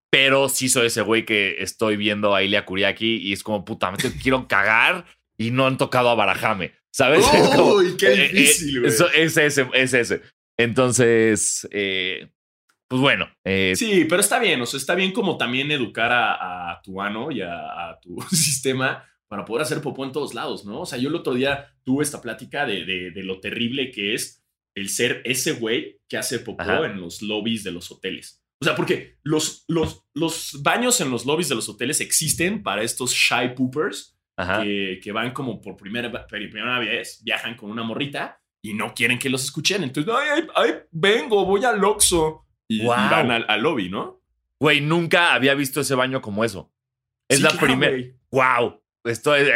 pero 0.09 0.49
sí 0.49 0.69
soy 0.69 0.87
ese 0.87 1.01
güey 1.01 1.25
que 1.25 1.57
estoy 1.59 1.97
viendo 1.97 2.33
a 2.35 2.43
Ilia 2.43 2.65
Kuriaki 2.65 3.17
y 3.17 3.33
es 3.33 3.43
como, 3.43 3.65
puta, 3.65 3.91
me 3.91 3.97
quiero 3.97 4.47
cagar 4.47 5.05
y 5.37 5.51
no 5.51 5.67
han 5.67 5.77
tocado 5.77 6.09
a 6.09 6.15
Barajame, 6.15 6.73
¿sabes? 6.91 7.25
Es 7.33 7.49
como- 7.49 7.73
¡Uy, 7.75 7.95
qué 7.97 8.07
eh, 8.07 8.25
eh, 8.25 8.29
difícil, 8.33 8.79
güey! 8.81 8.91
eso- 8.91 9.09
es 9.13 9.37
ese, 9.37 9.67
es 9.73 9.93
ese. 9.93 10.21
Entonces, 10.59 11.67
eh, 11.71 12.29
pues 12.89 13.01
bueno, 13.01 13.29
eh, 13.45 13.73
Sí, 13.75 14.05
pero 14.07 14.21
está 14.21 14.39
bien, 14.39 14.61
o 14.61 14.65
sea, 14.65 14.77
está 14.79 14.95
bien 14.95 15.11
como 15.11 15.37
también 15.37 15.71
educar 15.71 16.11
a, 16.11 16.71
a 16.71 16.81
tu 16.81 17.01
ano 17.01 17.31
y 17.31 17.41
a, 17.41 17.89
a 17.89 17.99
tu 17.99 18.19
sistema 18.31 19.03
para 19.27 19.43
poder 19.43 19.63
hacer 19.63 19.81
popó 19.81 20.05
en 20.05 20.11
todos 20.13 20.33
lados, 20.33 20.65
¿no? 20.65 20.81
O 20.81 20.85
sea, 20.85 20.97
yo 20.97 21.09
el 21.09 21.15
otro 21.15 21.33
día 21.33 21.73
tuve 21.83 22.03
esta 22.03 22.21
plática 22.21 22.65
de, 22.65 22.85
de- 22.85 23.11
de 23.11 23.23
lo 23.23 23.39
terrible 23.41 23.91
que 23.91 24.13
es 24.13 24.43
el 24.75 24.89
ser 24.89 25.21
ese 25.25 25.53
güey 25.53 25.99
que 26.07 26.17
hace 26.17 26.39
popó 26.39 26.61
Ajá. 26.61 26.85
en 26.85 27.01
los 27.01 27.21
lobbies 27.21 27.63
de 27.63 27.71
los 27.71 27.91
hoteles. 27.91 28.41
O 28.59 28.65
sea, 28.65 28.75
porque 28.75 29.17
los, 29.23 29.65
los, 29.67 30.03
los 30.13 30.61
baños 30.63 30.99
en 31.01 31.11
los 31.11 31.25
lobbies 31.25 31.49
de 31.49 31.55
los 31.55 31.69
hoteles 31.69 32.01
existen 32.01 32.63
para 32.63 32.81
estos 32.81 33.11
shy 33.11 33.49
poopers 33.55 34.17
que, 34.63 34.99
que 35.01 35.11
van 35.11 35.31
como 35.31 35.61
por 35.61 35.77
primera, 35.77 36.27
primera 36.27 36.79
vez, 36.79 37.21
viajan 37.23 37.55
con 37.55 37.69
una 37.71 37.83
morrita 37.83 38.39
y 38.61 38.73
no 38.73 38.93
quieren 38.93 39.19
que 39.19 39.29
los 39.29 39.43
escuchen. 39.43 39.83
Entonces, 39.83 40.13
ay, 40.15 40.29
ay, 40.29 40.47
ay, 40.55 40.73
vengo, 40.91 41.45
voy 41.45 41.63
al 41.65 41.83
Oxxo. 41.83 42.45
Y, 42.67 42.85
van 42.85 43.31
al, 43.31 43.45
al 43.47 43.61
lobby, 43.61 43.89
¿no? 43.89 44.21
Güey, 44.59 44.81
nunca 44.81 45.33
había 45.33 45.53
visto 45.53 45.81
ese 45.81 45.95
baño 45.95 46.21
como 46.21 46.43
eso. 46.43 46.73
Es 47.29 47.37
Sí, 47.37 47.43
la 47.43 47.49
claro, 47.51 47.67
primera. 47.67 47.97
wow, 48.31 48.81
esto 49.05 49.35
es, 49.35 49.49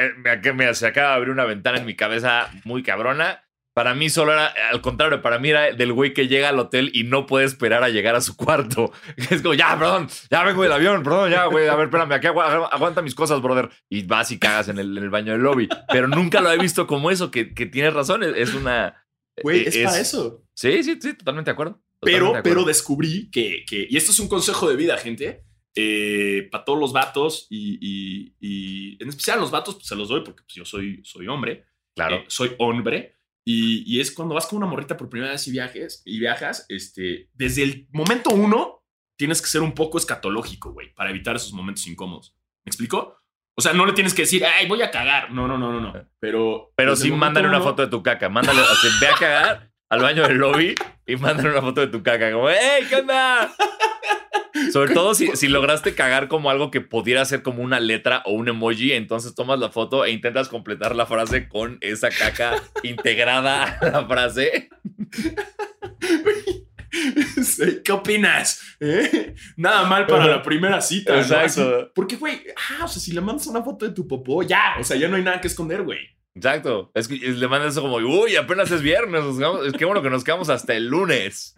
me 0.55 0.73
se 0.73 0.87
acaba 0.87 1.09
de 1.09 1.15
abrir 1.15 1.31
una 1.31 1.45
ventana 1.45 1.79
en 1.79 1.85
mi 1.85 1.95
cabeza 1.95 2.49
muy 2.63 2.83
cabrona. 2.83 3.43
Para 3.73 3.93
mí 3.95 4.09
solo 4.09 4.33
era, 4.33 4.53
al 4.69 4.81
contrario, 4.81 5.21
para 5.21 5.39
mí 5.39 5.49
era 5.49 5.71
del 5.71 5.93
güey 5.93 6.13
que 6.13 6.27
llega 6.27 6.49
al 6.49 6.59
hotel 6.59 6.91
y 6.93 7.03
no 7.05 7.25
puede 7.25 7.45
esperar 7.45 7.83
a 7.83 7.89
llegar 7.89 8.15
a 8.15 8.21
su 8.21 8.35
cuarto. 8.35 8.91
Es 9.31 9.41
como, 9.41 9.53
ya, 9.53 9.77
perdón, 9.79 10.09
ya 10.29 10.43
vengo 10.43 10.63
del 10.63 10.73
avión, 10.73 11.03
perdón, 11.03 11.31
ya, 11.31 11.45
güey, 11.45 11.67
a 11.69 11.75
ver, 11.75 11.85
espérame, 11.85 12.11
aquí 12.13 12.27
agu- 12.27 12.69
aguanta 12.69 13.01
mis 13.01 13.15
cosas, 13.15 13.41
brother. 13.41 13.69
Y 13.89 14.03
vas 14.03 14.29
y 14.31 14.39
cagas 14.39 14.67
en 14.67 14.77
el, 14.79 14.97
en 14.97 15.03
el 15.03 15.09
baño 15.09 15.31
del 15.31 15.41
lobby. 15.41 15.69
Pero 15.89 16.07
nunca 16.09 16.41
lo 16.41 16.51
he 16.51 16.57
visto 16.57 16.85
como 16.85 17.11
eso, 17.11 17.31
que, 17.31 17.53
que 17.53 17.65
tienes 17.65 17.93
razón, 17.93 18.23
es, 18.23 18.35
es 18.35 18.53
una... 18.53 19.05
Güey, 19.41 19.61
eh, 19.61 19.67
es, 19.69 19.77
para 19.85 19.99
eso. 19.99 20.43
Sí, 20.53 20.83
sí, 20.83 20.97
sí, 21.01 21.13
totalmente 21.13 21.49
de 21.49 21.53
acuerdo. 21.53 21.81
Pero, 22.01 22.33
pero 22.43 22.63
descubrí 22.65 23.29
que, 23.31 23.63
que, 23.65 23.87
y 23.89 23.95
esto 23.95 24.11
es 24.11 24.19
un 24.19 24.27
consejo 24.27 24.67
de 24.69 24.75
vida, 24.75 24.97
gente, 24.97 25.45
eh, 25.75 26.49
para 26.51 26.65
todos 26.65 26.77
los 26.79 26.91
vatos 26.91 27.47
y, 27.49 27.77
y- 27.81 28.35
y 28.41 29.01
en 29.01 29.07
especial 29.07 29.39
los 29.39 29.51
vatos, 29.51 29.75
pues 29.75 29.87
se 29.87 29.95
los 29.95 30.09
doy 30.09 30.21
porque 30.25 30.43
pues, 30.43 30.55
yo 30.55 30.65
soy, 30.65 30.99
soy 31.05 31.27
hombre, 31.27 31.63
Claro. 31.95 32.17
eh, 32.17 32.25
soy 32.27 32.53
hombre. 32.57 33.15
Y, 33.45 33.83
y 33.91 33.99
es 33.99 34.11
cuando 34.11 34.35
vas 34.35 34.45
con 34.45 34.57
una 34.57 34.67
morrita 34.67 34.97
por 34.97 35.09
primera 35.09 35.31
vez 35.31 35.47
y 35.47 35.51
viajes 35.51 36.03
y 36.05 36.19
viajas, 36.19 36.65
este, 36.69 37.29
desde 37.33 37.63
el 37.63 37.87
momento 37.91 38.29
uno 38.31 38.83
tienes 39.17 39.41
que 39.41 39.47
ser 39.47 39.61
un 39.61 39.73
poco 39.73 39.97
escatológico, 39.97 40.73
güey, 40.73 40.93
para 40.93 41.09
evitar 41.09 41.35
esos 41.35 41.53
momentos 41.53 41.87
incómodos. 41.87 42.35
¿Me 42.65 42.69
explico? 42.69 43.21
O 43.57 43.61
sea, 43.61 43.73
no 43.73 43.85
le 43.85 43.93
tienes 43.93 44.13
que 44.13 44.23
decir, 44.23 44.45
ay, 44.45 44.67
voy 44.67 44.81
a 44.81 44.91
cagar. 44.91 45.31
No, 45.31 45.47
no, 45.47 45.57
no, 45.57 45.71
no, 45.71 45.79
no. 45.79 45.93
Pero. 46.19 46.71
Pero 46.75 46.95
sí, 46.95 47.11
mándale 47.11 47.47
una 47.47 47.61
foto 47.61 47.81
de 47.81 47.89
tu 47.89 48.01
caca. 48.01 48.29
Mándale, 48.29 48.61
o 48.61 48.75
sea, 48.75 48.89
ve 48.99 49.07
a 49.07 49.13
cagar 49.13 49.71
al 49.89 50.01
baño 50.01 50.27
del 50.27 50.37
lobby 50.37 50.75
y 51.05 51.15
mándale 51.17 51.51
una 51.51 51.61
foto 51.61 51.81
de 51.81 51.87
tu 51.87 52.01
caca. 52.01 52.31
Como, 52.31 52.49
¡hey, 52.49 52.85
qué 52.89 52.95
onda! 52.95 53.53
Sobre 54.71 54.93
todo 54.93 55.13
si, 55.15 55.27
si 55.35 55.47
lograste 55.47 55.93
cagar 55.95 56.27
como 56.27 56.49
algo 56.49 56.71
que 56.71 56.81
pudiera 56.81 57.23
ser 57.25 57.41
como 57.43 57.61
una 57.63 57.79
letra 57.79 58.21
o 58.25 58.31
un 58.33 58.47
emoji, 58.47 58.93
entonces 58.93 59.35
tomas 59.35 59.59
la 59.59 59.69
foto 59.69 60.05
e 60.05 60.11
intentas 60.11 60.47
completar 60.49 60.95
la 60.95 61.05
frase 61.05 61.47
con 61.49 61.77
esa 61.81 62.09
caca 62.09 62.61
integrada 62.83 63.77
a 63.81 63.85
la 63.89 64.05
frase. 64.07 64.69
¿Qué 67.83 67.91
opinas? 67.91 68.61
¿Eh? 68.79 69.33
Nada 69.55 69.83
mal 69.83 70.05
para 70.07 70.27
la 70.27 70.41
primera 70.43 70.81
cita. 70.81 71.13
¿no? 71.13 71.19
Exacto. 71.21 71.75
Así- 71.77 71.87
Porque, 71.95 72.15
güey, 72.17 72.41
ah, 72.79 72.85
o 72.85 72.87
sea, 72.87 73.01
si 73.01 73.11
le 73.13 73.21
mandas 73.21 73.47
una 73.47 73.63
foto 73.63 73.85
de 73.87 73.93
tu 73.93 74.07
popó, 74.07 74.43
ya, 74.43 74.75
o 74.79 74.83
sea, 74.83 74.97
ya 74.97 75.07
no 75.07 75.15
hay 75.15 75.23
nada 75.23 75.39
que 75.41 75.47
esconder, 75.47 75.83
güey. 75.83 75.99
Exacto. 76.35 76.91
Es 76.95 77.07
que 77.07 77.15
le 77.15 77.47
mandas 77.47 77.73
eso 77.73 77.81
como, 77.81 77.95
uy, 77.97 78.35
apenas 78.35 78.71
es 78.71 78.81
viernes. 78.81 79.23
nos 79.23 79.37
quedamos- 79.37 79.65
es 79.67 79.73
que 79.73 79.85
bueno 79.85 80.01
que 80.01 80.09
nos 80.09 80.23
quedamos 80.23 80.49
hasta 80.49 80.73
el 80.75 80.87
lunes. 80.87 81.55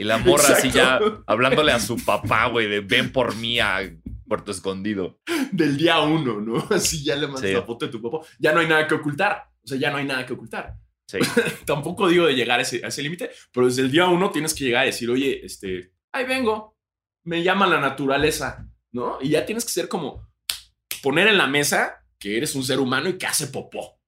Y 0.00 0.04
la 0.04 0.16
morra 0.16 0.54
así 0.54 0.70
ya 0.70 0.98
hablándole 1.26 1.72
a 1.72 1.78
su 1.78 2.02
papá, 2.02 2.46
güey, 2.46 2.66
de 2.68 2.80
ven 2.80 3.12
por 3.12 3.36
mí 3.36 3.60
a 3.60 3.80
Puerto 4.26 4.50
Escondido. 4.50 5.20
Del 5.52 5.76
día 5.76 6.00
uno, 6.00 6.40
¿no? 6.40 6.56
Así 6.70 7.04
ya 7.04 7.16
le 7.16 7.26
mandas 7.26 7.42
Sí. 7.42 7.52
la 7.52 7.64
foto 7.64 7.84
de 7.84 7.92
tu 7.92 8.00
popó. 8.00 8.24
Ya 8.38 8.52
no 8.54 8.60
hay 8.60 8.66
nada 8.66 8.86
que 8.88 8.94
ocultar. 8.94 9.50
O 9.62 9.68
sea, 9.68 9.76
ya 9.76 9.90
no 9.90 9.98
hay 9.98 10.06
nada 10.06 10.24
que 10.24 10.32
ocultar. 10.32 10.74
Sí. 11.06 11.18
Tampoco 11.66 12.08
digo 12.08 12.24
de 12.24 12.34
llegar 12.34 12.60
a 12.60 12.62
ese, 12.62 12.82
a 12.82 12.88
ese 12.88 13.02
límite, 13.02 13.30
pero 13.52 13.66
desde 13.66 13.82
el 13.82 13.90
día 13.90 14.06
uno 14.06 14.30
tienes 14.30 14.54
que 14.54 14.64
llegar 14.64 14.84
a 14.84 14.86
decir, 14.86 15.10
oye, 15.10 15.44
este, 15.44 15.92
ahí 16.12 16.24
vengo, 16.24 16.78
me 17.26 17.42
llama 17.42 17.66
la 17.66 17.78
naturaleza, 17.78 18.66
¿no? 18.92 19.18
Y 19.20 19.28
ya 19.28 19.44
tienes 19.44 19.66
que 19.66 19.72
ser 19.72 19.88
como 19.88 20.30
poner 21.02 21.28
en 21.28 21.36
la 21.36 21.46
mesa 21.46 22.06
que 22.18 22.38
eres 22.38 22.54
un 22.54 22.64
ser 22.64 22.80
humano 22.80 23.10
y 23.10 23.18
que 23.18 23.26
hace 23.26 23.48
popó. 23.48 24.00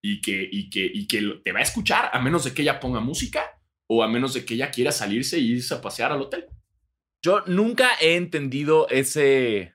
Y 0.00 0.20
que, 0.20 0.48
y 0.48 0.70
que, 0.70 0.88
y 0.94 1.08
que 1.08 1.40
te 1.42 1.50
va 1.50 1.58
a 1.58 1.62
escuchar, 1.62 2.08
a 2.12 2.20
menos 2.20 2.44
de 2.44 2.54
que 2.54 2.62
ella 2.62 2.78
ponga 2.78 3.00
música 3.00 3.42
o 3.92 4.04
a 4.04 4.08
menos 4.08 4.34
de 4.34 4.44
que 4.44 4.54
ella 4.54 4.70
quiera 4.70 4.92
salirse 4.92 5.38
y 5.38 5.52
irse 5.52 5.74
a 5.74 5.80
pasear 5.80 6.12
al 6.12 6.22
hotel. 6.22 6.46
Yo 7.24 7.42
nunca 7.46 7.90
he 8.00 8.14
entendido 8.14 8.86
ese. 8.88 9.74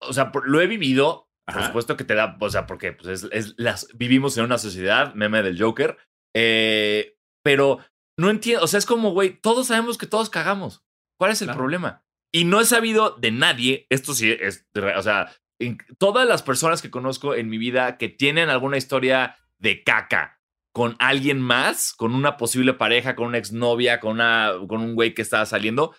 O 0.00 0.12
sea, 0.12 0.32
lo 0.44 0.60
he 0.60 0.66
vivido. 0.66 1.30
Por 1.46 1.62
supuesto 1.62 1.96
que 1.96 2.04
te 2.04 2.14
da. 2.14 2.36
O 2.40 2.50
sea, 2.50 2.66
porque 2.66 2.92
pues, 2.92 3.22
es, 3.22 3.28
es 3.32 3.54
las, 3.58 3.88
vivimos 3.94 4.36
en 4.38 4.44
una 4.44 4.58
sociedad, 4.58 5.14
meme 5.14 5.42
del 5.42 5.60
Joker. 5.60 5.96
eh, 6.34 7.16
pero 7.44 7.78
no 8.18 8.30
entiendo. 8.30 8.64
O 8.64 8.66
sea, 8.66 8.78
es 8.78 8.86
como, 8.86 9.10
güey, 9.12 9.38
todos 9.40 9.66
sabemos 9.68 9.98
que 9.98 10.06
todos 10.06 10.30
cagamos. 10.30 10.82
¿Cuál 11.18 11.32
es 11.32 11.42
el 11.42 11.46
Claro. 11.48 11.58
problema? 11.58 12.02
Y 12.32 12.44
no 12.44 12.60
he 12.60 12.64
sabido 12.64 13.10
de 13.20 13.30
nadie. 13.30 13.86
Esto 13.90 14.14
sí 14.14 14.30
es. 14.32 14.66
O 14.96 15.02
sea, 15.02 15.30
en- 15.60 15.78
todas 15.98 16.26
las 16.26 16.42
personas 16.42 16.80
que 16.82 16.90
conozco 16.90 17.34
en 17.34 17.48
mi 17.48 17.58
vida 17.58 17.98
que 17.98 18.08
tienen 18.08 18.48
alguna 18.48 18.78
historia 18.78 19.36
de 19.58 19.84
caca 19.84 20.40
con 20.74 20.96
alguien 20.98 21.40
más, 21.40 21.94
con 21.94 22.14
una 22.14 22.36
posible 22.36 22.74
pareja, 22.74 23.14
con 23.14 23.28
una 23.28 23.38
exnovia, 23.38 24.00
con, 24.00 24.12
una, 24.12 24.52
con 24.68 24.80
un 24.80 24.96
güey 24.96 25.14
que 25.14 25.22
estaba 25.22 25.46
saliendo, 25.46 25.94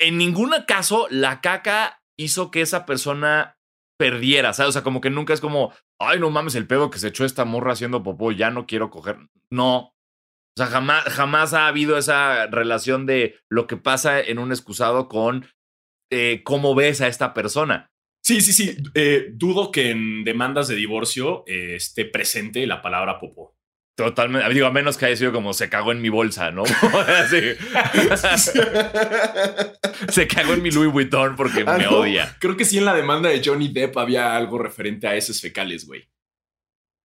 en 0.00 0.18
ningún 0.18 0.52
caso 0.66 1.06
la 1.10 1.40
caca 1.40 2.02
hizo 2.18 2.50
que 2.50 2.60
esa 2.60 2.86
persona 2.86 3.56
perdiera. 3.96 4.50
O 4.50 4.72
sea, 4.72 4.82
como 4.82 5.00
que 5.00 5.10
nunca 5.10 5.32
es 5.32 5.40
como, 5.40 5.72
ay, 6.00 6.18
no 6.18 6.28
mames, 6.30 6.56
el 6.56 6.66
pedo 6.66 6.90
que 6.90 6.98
se 6.98 7.08
echó 7.08 7.24
esta 7.24 7.44
morra 7.44 7.72
haciendo 7.72 8.02
popó, 8.02 8.32
ya 8.32 8.50
no 8.50 8.66
quiero 8.66 8.90
coger. 8.90 9.18
No. 9.48 9.76
O 9.78 9.92
sea, 10.56 10.66
jamás, 10.66 11.04
jamás 11.04 11.54
ha 11.54 11.68
habido 11.68 11.96
esa 11.96 12.48
relación 12.48 13.06
de 13.06 13.38
lo 13.48 13.68
que 13.68 13.76
pasa 13.76 14.20
en 14.20 14.40
un 14.40 14.50
excusado 14.50 15.08
con 15.08 15.46
eh, 16.10 16.42
cómo 16.44 16.74
ves 16.74 17.00
a 17.00 17.06
esta 17.06 17.32
persona. 17.32 17.92
Sí, 18.24 18.40
sí, 18.40 18.52
sí. 18.52 18.76
eh, 18.94 19.28
dudo 19.34 19.70
que 19.70 19.90
en 19.90 20.24
demandas 20.24 20.66
de 20.66 20.74
divorcio 20.74 21.44
eh, 21.46 21.76
esté 21.76 22.04
presente 22.04 22.66
la 22.66 22.82
palabra 22.82 23.20
popó. 23.20 23.54
Totalmente, 24.04 24.48
digo, 24.54 24.66
a 24.66 24.70
menos 24.72 24.96
que 24.96 25.06
haya 25.06 25.16
sido 25.16 25.32
como 25.32 25.52
se 25.52 25.68
cagó 25.68 25.92
en 25.92 26.00
mi 26.02 26.08
bolsa, 26.08 26.50
¿no? 26.50 26.64
Así. 26.64 27.40
se 30.12 30.26
cagó 30.26 30.54
en 30.54 30.62
mi 30.62 30.70
Louis 30.70 30.92
Vuitton 30.92 31.36
porque 31.36 31.64
Ah, 31.66 31.76
me 31.78 31.84
no. 31.84 31.98
odia. 32.00 32.36
Creo 32.40 32.56
que 32.56 32.64
sí 32.64 32.78
en 32.78 32.84
la 32.84 32.94
demanda 32.94 33.28
de 33.28 33.42
Johnny 33.44 33.68
Depp 33.68 33.96
había 33.98 34.36
algo 34.36 34.58
referente 34.58 35.06
a 35.06 35.14
heces 35.16 35.40
fecales, 35.40 35.86
güey. 35.86 36.08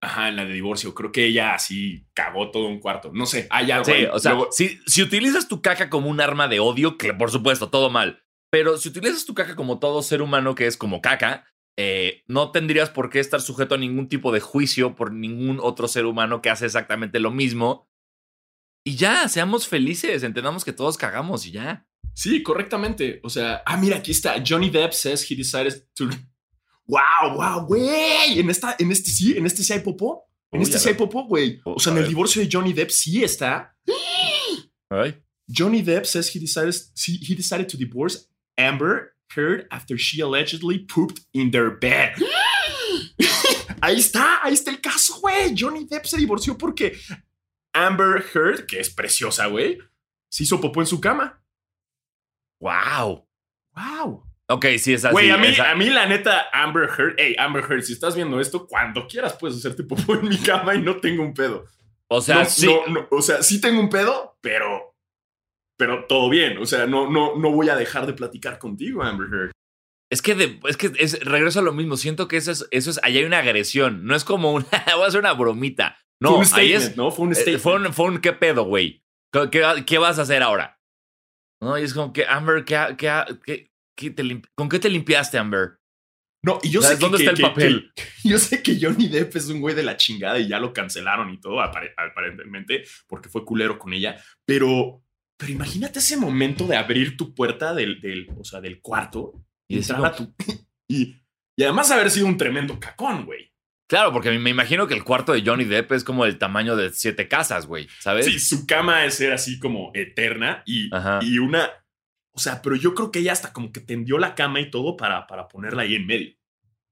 Ajá, 0.02 0.30
en 0.30 0.36
la 0.36 0.46
de 0.46 0.54
divorcio. 0.54 0.94
Creo 0.94 1.12
que 1.12 1.26
ella 1.26 1.54
así 1.56 2.08
cagó 2.14 2.52
todo 2.52 2.68
un 2.68 2.80
cuarto. 2.80 3.12
No 3.14 3.26
sé, 3.26 3.48
hay 3.50 3.72
algo. 3.72 3.86
Sí, 3.86 3.92
ahí. 3.92 4.06
o 4.12 4.20
sea, 4.20 4.34
Luego- 4.34 4.52
si, 4.52 4.80
si 4.86 5.02
utilizas 5.02 5.48
tu 5.48 5.62
caca 5.62 5.90
como 5.90 6.10
un 6.10 6.22
arma 6.22 6.48
de 6.48 6.60
odio, 6.60 6.98
que 6.98 7.14
por 7.14 7.32
supuesto, 7.32 7.70
todo 7.70 7.90
mal. 7.90 8.22
Pero 8.52 8.78
si 8.78 8.90
utilizas 8.90 9.26
tu 9.26 9.34
caca 9.34 9.56
como 9.56 9.80
todo 9.80 10.02
ser 10.04 10.22
humano 10.22 10.56
que 10.56 10.68
es 10.68 10.78
como 10.78 11.02
caca, 11.02 11.46
eh, 11.78 12.24
no 12.28 12.52
tendrías 12.52 12.90
por 12.90 13.10
qué 13.10 13.20
estar 13.20 13.42
sujeto 13.42 13.76
a 13.76 13.78
ningún 13.78 14.08
tipo 14.08 14.32
de 14.32 14.40
juicio 14.40 14.96
por 14.96 15.12
ningún 15.12 15.60
otro 15.62 15.88
ser 15.88 16.06
humano 16.06 16.42
que 16.42 16.50
hace 16.50 16.66
exactamente 16.66 17.20
lo 17.20 17.32
mismo. 17.32 17.90
Y 18.84 18.96
ya, 18.96 19.28
seamos 19.28 19.68
felices, 19.68 20.24
entendamos 20.24 20.64
que 20.64 20.72
todos 20.72 20.98
cagamos 20.98 21.46
y 21.46 21.52
ya. 21.52 21.88
Sí, 22.14 22.44
correctamente. 22.44 23.20
O 23.24 23.30
sea, 23.30 23.62
ah, 23.66 23.78
mira, 23.78 23.98
aquí 23.98 24.12
está. 24.12 24.36
Johnny 24.46 24.70
Depp 24.70 24.94
says 24.94 25.30
he 25.30 25.36
decided 25.36 25.84
to. 25.96 26.08
¡Wow, 26.88 27.36
wow, 27.36 27.66
güey! 27.66 28.40
En, 28.40 28.50
esta, 28.50 28.76
en 28.78 28.92
este 28.92 29.10
sí, 29.10 29.36
en 29.36 29.46
este 29.46 29.64
sí 29.64 29.74
hay 29.74 29.80
popó. 29.80 30.24
En 30.52 30.60
Uy, 30.60 30.64
este 30.64 30.80
sí 30.80 30.90
hay 30.90 30.96
popó, 30.96 31.26
güey. 31.26 31.60
O 31.66 31.80
sea, 31.80 31.92
en 31.92 32.00
el 32.00 32.08
divorcio 32.08 32.42
de 32.42 32.50
Johnny 32.50 32.74
Depp 32.74 32.92
sí 32.92 33.24
está. 33.24 33.76
Ay. 34.90 35.22
Johnny 35.48 35.82
Depp 35.82 36.06
says 36.06 36.34
he 36.34 36.40
decided, 36.40 36.76
he 36.96 37.36
decided 37.36 37.68
to 37.68 37.78
divorce 37.78 38.30
Amber 38.56 39.15
Heard 39.36 39.68
after 39.72 39.98
she 39.98 40.22
allegedly 40.22 40.80
pooped 40.80 41.22
in 41.34 41.52
their 41.52 41.70
bed. 41.72 42.14
ahí 43.82 43.98
está, 44.00 44.40
ahí 44.44 44.54
está 44.54 44.72
el 44.72 44.82
caso, 44.82 45.20
güey. 45.22 45.54
Johnny 45.58 45.86
Depp 45.86 46.06
se 46.06 46.18
divorció 46.18 46.58
porque 46.58 46.98
Amber 47.74 48.24
Heard, 48.34 48.66
que 48.68 48.80
es 48.80 48.90
preciosa, 48.90 49.48
güey, 49.48 49.78
se 50.30 50.44
hizo 50.44 50.60
popó 50.62 50.82
en 50.82 50.88
su 50.88 51.00
cama. 51.02 51.42
Wow. 52.60 53.28
Wow. 53.76 54.24
Ok, 54.48 54.66
sí, 54.78 54.94
es 54.94 55.04
así. 55.04 55.12
Güey, 55.12 55.32
a 55.32 55.38
mí, 55.38 55.48
esa- 55.48 55.72
a 55.72 55.76
mí 55.76 55.90
la 55.90 56.06
neta, 56.06 56.48
Amber 56.54 56.88
Heard, 56.98 57.16
hey, 57.18 57.36
Amber 57.38 57.64
Heard, 57.70 57.82
si 57.84 57.94
estás 57.94 58.16
viendo 58.16 58.40
esto, 58.40 58.68
cuando 58.68 59.08
quieras 59.08 59.34
puedes 59.40 59.58
hacerte 59.58 59.84
popó 59.84 60.14
en 60.16 60.30
mi 60.30 60.38
cama 60.38 60.76
y 60.76 60.82
no 60.82 60.98
tengo 60.98 61.24
un 61.24 61.34
pedo. 61.34 61.66
o 62.08 62.22
sea, 62.22 62.36
no, 62.44 62.46
sí. 62.46 62.68
no, 62.68 62.86
no, 62.88 63.08
o 63.12 63.22
sea, 63.22 63.42
sí 63.42 63.60
tengo 63.60 63.80
un 63.80 63.90
pedo, 63.90 64.38
pero, 64.42 64.95
pero 65.78 66.06
todo 66.06 66.30
bien. 66.30 66.58
O 66.58 66.66
sea, 66.66 66.86
no, 66.88 67.10
no, 67.10 67.36
no 67.38 67.52
voy 67.52 67.70
a 67.70 67.76
dejar 67.76 68.06
de 68.06 68.14
platicar 68.14 68.58
contigo, 68.60 69.04
Amber 69.04 69.28
Heard. 69.32 69.52
Es 70.12 70.22
que, 70.22 70.36
de- 70.36 70.60
es 70.68 70.78
que 70.78 70.92
es, 71.00 71.20
regreso 71.26 71.60
a 71.60 71.64
lo 71.64 71.74
mismo. 71.74 71.98
Siento 71.98 72.28
que 72.28 72.38
eso 72.38 72.52
es, 72.52 72.68
eso 72.72 72.90
es, 72.92 73.00
ahí 73.04 73.18
hay 73.18 73.24
una 73.24 73.40
agresión. 73.40 74.06
No 74.06 74.16
es 74.16 74.24
como 74.24 74.54
un, 74.54 74.64
voy 74.96 75.04
a 75.04 75.08
hacer 75.08 75.20
una 75.20 75.34
bromita. 75.34 75.98
No, 76.22 76.30
fue 76.30 76.40
un 76.40 76.54
ahí 76.60 76.74
es, 76.74 76.96
¿no? 76.96 77.12
Fue 77.12 77.26
un 77.26 77.32
Eh, 77.34 77.36
statement. 77.36 77.62
Fue 77.64 77.76
un, 77.76 77.94
fue 77.94 78.06
un 78.06 78.20
qué 78.20 78.34
pedo, 78.34 78.64
güey. 78.66 79.04
¿Qué, 79.34 79.50
qué, 79.52 79.84
qué 79.86 79.98
vas 79.98 80.18
a 80.20 80.22
hacer 80.22 80.42
ahora? 80.44 80.80
No, 81.62 81.78
y 81.78 81.84
es 81.84 81.94
como 81.94 82.14
que, 82.14 82.26
Amber, 82.26 82.64
¿qué, 82.64 82.96
qué, 82.98 83.12
qué- 83.44 83.72
qué 83.98 84.12
te 84.12 84.42
¿con 84.56 84.70
qué 84.70 84.80
te 84.80 84.90
limpiaste, 84.90 85.38
Amber? 85.38 85.78
No, 86.46 86.60
y 86.62 86.70
yo 86.70 86.82
¿Sabes 86.82 86.98
sé 86.98 87.00
que, 87.00 87.10
dónde 87.10 87.18
que- 87.18 87.24
está 87.32 87.36
el 87.36 87.42
papel? 87.54 87.92
que- 87.96 88.04
yo 88.30 88.38
sé 88.38 88.62
que 88.62 88.78
Johnny 88.80 89.08
Depp 89.08 89.36
es 89.36 89.48
un 89.50 89.60
güey 89.62 89.74
de 89.74 89.84
la 89.84 89.98
chingada 89.98 90.38
y 90.38 90.48
ya 90.48 90.60
lo 90.60 90.72
cancelaron 90.74 91.32
y 91.34 91.40
todo, 91.40 91.60
apare- 91.60 91.94
aparentemente, 91.98 92.84
porque 93.08 93.30
fue 93.30 93.44
culero 93.44 93.80
con 93.80 93.94
ella. 93.94 94.22
Pero, 94.46 95.02
pero 95.38 95.52
imagínate 95.52 96.00
ese 96.00 96.18
momento 96.18 96.68
de 96.68 96.78
abrir 96.78 97.18
tu 97.18 97.34
puerta 97.34 97.74
del, 97.74 98.00
del, 98.00 98.30
o 98.38 98.44
sea, 98.44 98.62
del 98.62 98.82
cuarto 98.82 99.34
Y 99.68 99.78
entrar 99.78 100.06
a 100.06 100.16
tu. 100.16 100.34
Y, 100.88 101.16
y 101.58 101.64
además 101.64 101.90
haber 101.90 102.12
sido 102.12 102.28
un 102.28 102.38
tremendo 102.38 102.80
cacón, 102.80 103.26
güey. 103.26 103.52
Claro, 103.88 104.12
porque 104.14 104.32
me 104.38 104.52
imagino 104.52 104.88
que 104.88 104.94
el 104.94 105.04
cuarto 105.04 105.34
de 105.34 105.44
Johnny 105.44 105.64
Depp 105.64 105.92
es 105.94 106.04
como 106.04 106.26
el 106.26 106.38
tamaño 106.38 106.76
de 106.76 106.92
siete 106.92 107.28
casas, 107.28 107.66
güey. 107.66 107.88
¿Sabes? 108.00 108.26
Sí, 108.26 108.40
su 108.40 108.68
cama 108.68 109.04
es 109.06 109.16
ser 109.16 109.34
así 109.34 109.60
como 109.60 109.92
eterna 109.96 110.62
y, 110.66 110.90
y 111.22 111.38
una. 111.40 111.72
O 112.34 112.40
sea, 112.40 112.62
pero 112.62 112.76
yo 112.76 112.94
creo 112.94 113.12
que 113.12 113.20
ella 113.20 113.32
hasta 113.32 113.54
como 113.54 113.72
que 113.72 113.80
tendió 113.80 114.20
la 114.20 114.36
cama 114.36 114.60
y 114.60 114.70
todo 114.70 114.96
para, 114.96 115.26
para 115.26 115.48
ponerla 115.48 115.84
ahí 115.84 115.96
en 115.96 116.06
medio. 116.06 116.36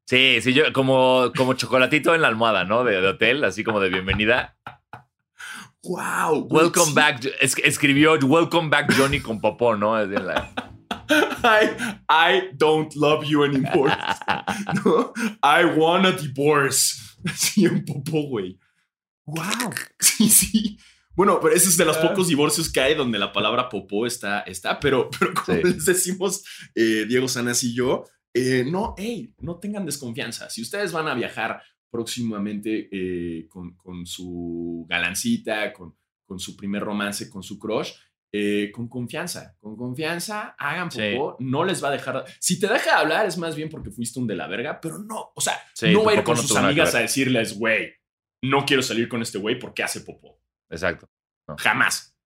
Sí, 0.08 0.40
sí, 0.42 0.54
yo 0.54 0.72
como, 0.74 1.32
como 1.36 1.54
chocolatito 1.54 2.14
en 2.14 2.22
la 2.22 2.28
almohada, 2.28 2.64
¿no? 2.66 2.84
De, 2.84 3.00
de 3.00 3.08
hotel, 3.08 3.44
así 3.44 3.64
como 3.64 3.80
de 3.80 3.90
bienvenida. 3.90 4.58
¡Wow! 5.84 6.48
Welcome 6.50 6.94
back. 6.94 7.26
Es- 7.42 7.58
escribió 7.64 8.14
Welcome 8.22 8.70
back 8.70 8.94
Johnny 8.98 9.20
con 9.20 9.42
popó, 9.42 9.76
¿no? 9.76 10.00
Es 10.00 10.10
de 10.10 10.20
la- 10.20 10.54
I, 11.44 12.00
I 12.10 12.50
don't 12.54 12.94
love 12.96 13.26
you 13.26 13.44
anymore. 13.44 13.94
¿no? 14.86 15.14
I 15.44 15.66
want 15.78 16.06
a 16.06 16.12
divorce. 16.12 17.00
Sí, 17.36 17.66
un 17.68 17.86
popó, 17.86 18.24
güey. 18.24 18.60
¡Wow! 19.26 19.72
Sí, 20.00 20.28
sí. 20.30 20.78
Bueno, 21.16 21.40
pero 21.42 21.54
ese 21.56 21.70
es 21.70 21.78
de 21.78 21.86
los 21.86 21.96
Ah. 21.98 22.02
pocos 22.10 22.28
divorcios 22.28 22.70
que 22.72 22.82
hay 22.82 22.96
donde 22.96 23.18
la 23.20 23.32
palabra 23.32 23.70
popó 23.70 24.06
está, 24.06 24.42
está 24.42 24.78
pero, 24.80 25.10
pero 25.18 25.34
como 25.34 25.58
Sí. 25.58 25.64
les 25.64 25.86
decimos 25.86 26.44
eh, 26.76 27.06
Diego 27.08 27.28
Sanas 27.30 27.64
y 27.64 27.74
yo, 27.76 28.04
eh, 28.34 28.66
no, 28.70 28.94
hey, 28.98 29.34
no 29.40 29.58
tengan 29.58 29.86
desconfianza. 29.86 30.50
Si 30.50 30.62
ustedes 30.62 30.92
van 30.92 31.08
a 31.08 31.14
viajar 31.14 31.62
próximamente 31.94 32.90
eh, 32.92 33.48
con, 33.48 33.76
con 33.78 34.06
su 34.08 34.86
galancita, 34.90 35.72
con, 35.72 35.96
con 36.26 36.40
su 36.40 36.56
primer 36.58 36.82
romance, 36.82 37.30
con 37.30 37.44
su 37.44 37.60
crush, 37.60 37.92
eh, 38.32 38.72
con 38.74 38.88
confianza. 38.90 39.56
Con 39.60 39.78
confianza, 39.78 40.56
hagan 40.58 40.90
Sí. 40.90 41.12
popó, 41.16 41.38
no 41.40 41.64
les 41.64 41.84
va 41.84 41.90
a 41.90 41.92
dejar. 41.92 42.26
Si 42.40 42.60
te 42.60 42.68
deja 42.68 42.86
de 42.96 43.02
hablar, 43.04 43.28
es 43.28 43.38
más 43.38 43.56
bien 43.56 43.70
porque 43.70 43.92
fuiste 43.92 44.20
un 44.20 44.26
de 44.26 44.36
la 44.36 44.48
verga, 44.48 44.82
pero 44.82 44.98
no, 44.98 45.32
o 45.36 45.40
sea, 45.40 45.54
Sí, 45.76 45.92
no 45.94 46.04
va 46.04 46.14
a 46.14 46.16
ir 46.16 46.24
con 46.24 46.36
no 46.36 46.42
sus 46.42 46.58
amigas 46.58 46.96
a 46.96 47.00
decirles, 47.00 47.60
güey, 47.60 47.94
no 48.42 48.66
quiero 48.66 48.82
salir 48.82 49.08
con 49.08 49.22
este 49.22 49.38
güey 49.38 49.60
porque 49.60 49.84
hace 49.84 50.02
popó. 50.02 50.42
Exacto. 50.72 51.08
Jamás. 51.60 52.18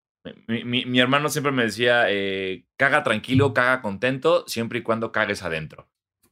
Mi, 0.47 0.63
mi- 0.63 0.85
mi 0.85 0.99
hermano 1.01 1.27
siempre 1.27 1.51
me 1.51 1.63
decía, 1.63 2.05
eh, 2.09 2.65
caga 2.77 3.03
tranquilo, 3.03 3.53
caga 3.53 3.81
contento, 3.81 4.45
siempre 4.47 4.79
y 4.79 4.83
cuando 4.83 5.11
cagues 5.11 5.43
adentro. 5.43 5.89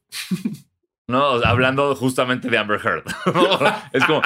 No, 1.08 1.24
hablando 1.44 1.94
justamente 1.94 2.50
de 2.50 2.58
Amber 2.58 2.80
Heard. 2.84 3.04
es 3.92 4.04
como, 4.04 4.22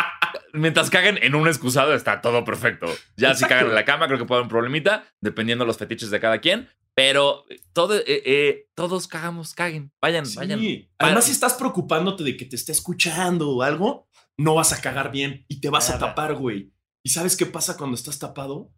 mientras 0.54 0.88
caguen 0.88 1.18
en 1.22 1.34
un 1.34 1.46
excusado 1.46 1.94
está 1.94 2.20
todo 2.22 2.44
perfecto. 2.44 2.86
Ya 3.16 3.34
si 3.34 3.44
cagan 3.44 3.66
en 3.66 3.74
la 3.74 3.84
cama 3.84 4.06
creo 4.06 4.18
que 4.18 4.24
puede 4.24 4.38
haber 4.38 4.44
un 4.46 4.50
problemita, 4.50 5.04
dependiendo 5.20 5.64
de 5.64 5.66
los 5.66 5.76
fetiches 5.78 6.10
de 6.10 6.20
cada 6.20 6.38
quien. 6.38 6.68
Pero 6.94 7.44
todo, 7.72 7.96
eh, 7.98 8.04
eh, 8.06 8.68
todos 8.74 9.06
cagamos, 9.06 9.54
caguen. 9.54 9.92
Vayan, 10.00 10.26
Sí. 10.26 10.36
vayan. 10.36 10.60
Además, 10.98 11.24
si 11.24 11.32
estás 11.32 11.54
preocupándote 11.54 12.24
de 12.24 12.36
que 12.36 12.44
te 12.46 12.56
esté 12.56 12.72
escuchando 12.72 13.50
o 13.50 13.62
algo, 13.62 14.08
no 14.36 14.54
vas 14.54 14.72
a 14.72 14.80
cagar 14.80 15.10
bien 15.12 15.44
y 15.48 15.60
te 15.60 15.68
vas 15.70 15.90
a 15.90 15.94
Nada. 15.94 16.08
tapar, 16.08 16.34
güey. 16.34 16.72
¿Y 17.02 17.10
sabes 17.10 17.36
qué 17.36 17.46
pasa 17.46 17.76
cuando 17.76 17.94
estás 17.94 18.18
tapado? 18.18 18.72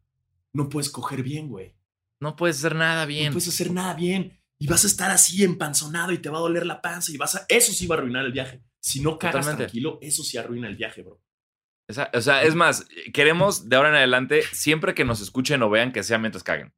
No 0.53 0.69
puedes 0.69 0.91
coger 0.91 1.23
bien, 1.23 1.49
güey. 1.49 1.75
No 2.21 2.37
puedes 2.37 2.59
hacer 2.59 2.75
nada 2.75 3.07
bien. 3.07 3.27
No 3.27 3.33
puedes 3.33 3.49
hacer 3.49 3.71
nada 3.73 3.95
bien. 3.95 4.39
Y 4.63 4.69
vas 4.69 4.85
a 4.85 4.87
estar 4.87 5.11
así 5.11 5.43
empanzonado 5.43 6.13
y 6.13 6.19
te 6.19 6.29
va 6.29 6.39
a 6.39 6.41
doler 6.41 6.65
la 6.67 6.81
panza 6.81 7.11
y 7.11 7.17
vas 7.17 7.35
a... 7.35 7.45
Eso 7.49 7.73
sí 7.73 7.89
va 7.89 7.97
a 7.97 7.99
arruinar 7.99 8.25
el 8.25 8.31
viaje. 8.31 8.63
Si 8.81 9.01
no 9.01 9.19
cagas 9.19 9.45
Totalmente. 9.45 9.65
tranquilo, 9.65 9.99
eso 10.01 10.23
sí 10.23 10.39
arruina 10.39 10.69
el 10.69 10.77
viaje, 10.77 11.03
bro. 11.03 11.21
Esa- 11.89 12.13
o 12.15 12.21
sea, 12.21 12.45
es 12.45 12.55
más, 12.55 12.87
queremos 13.13 13.69
de 13.69 13.75
ahora 13.75 13.89
en 13.89 13.97
adelante, 13.97 14.43
siempre 14.53 14.95
que 14.95 15.05
nos 15.05 15.21
escuchen 15.21 15.65
o 15.65 15.69
vean, 15.69 15.91
que 15.91 16.05
sea 16.05 16.19
mientras 16.19 16.45
caguen. 16.45 16.73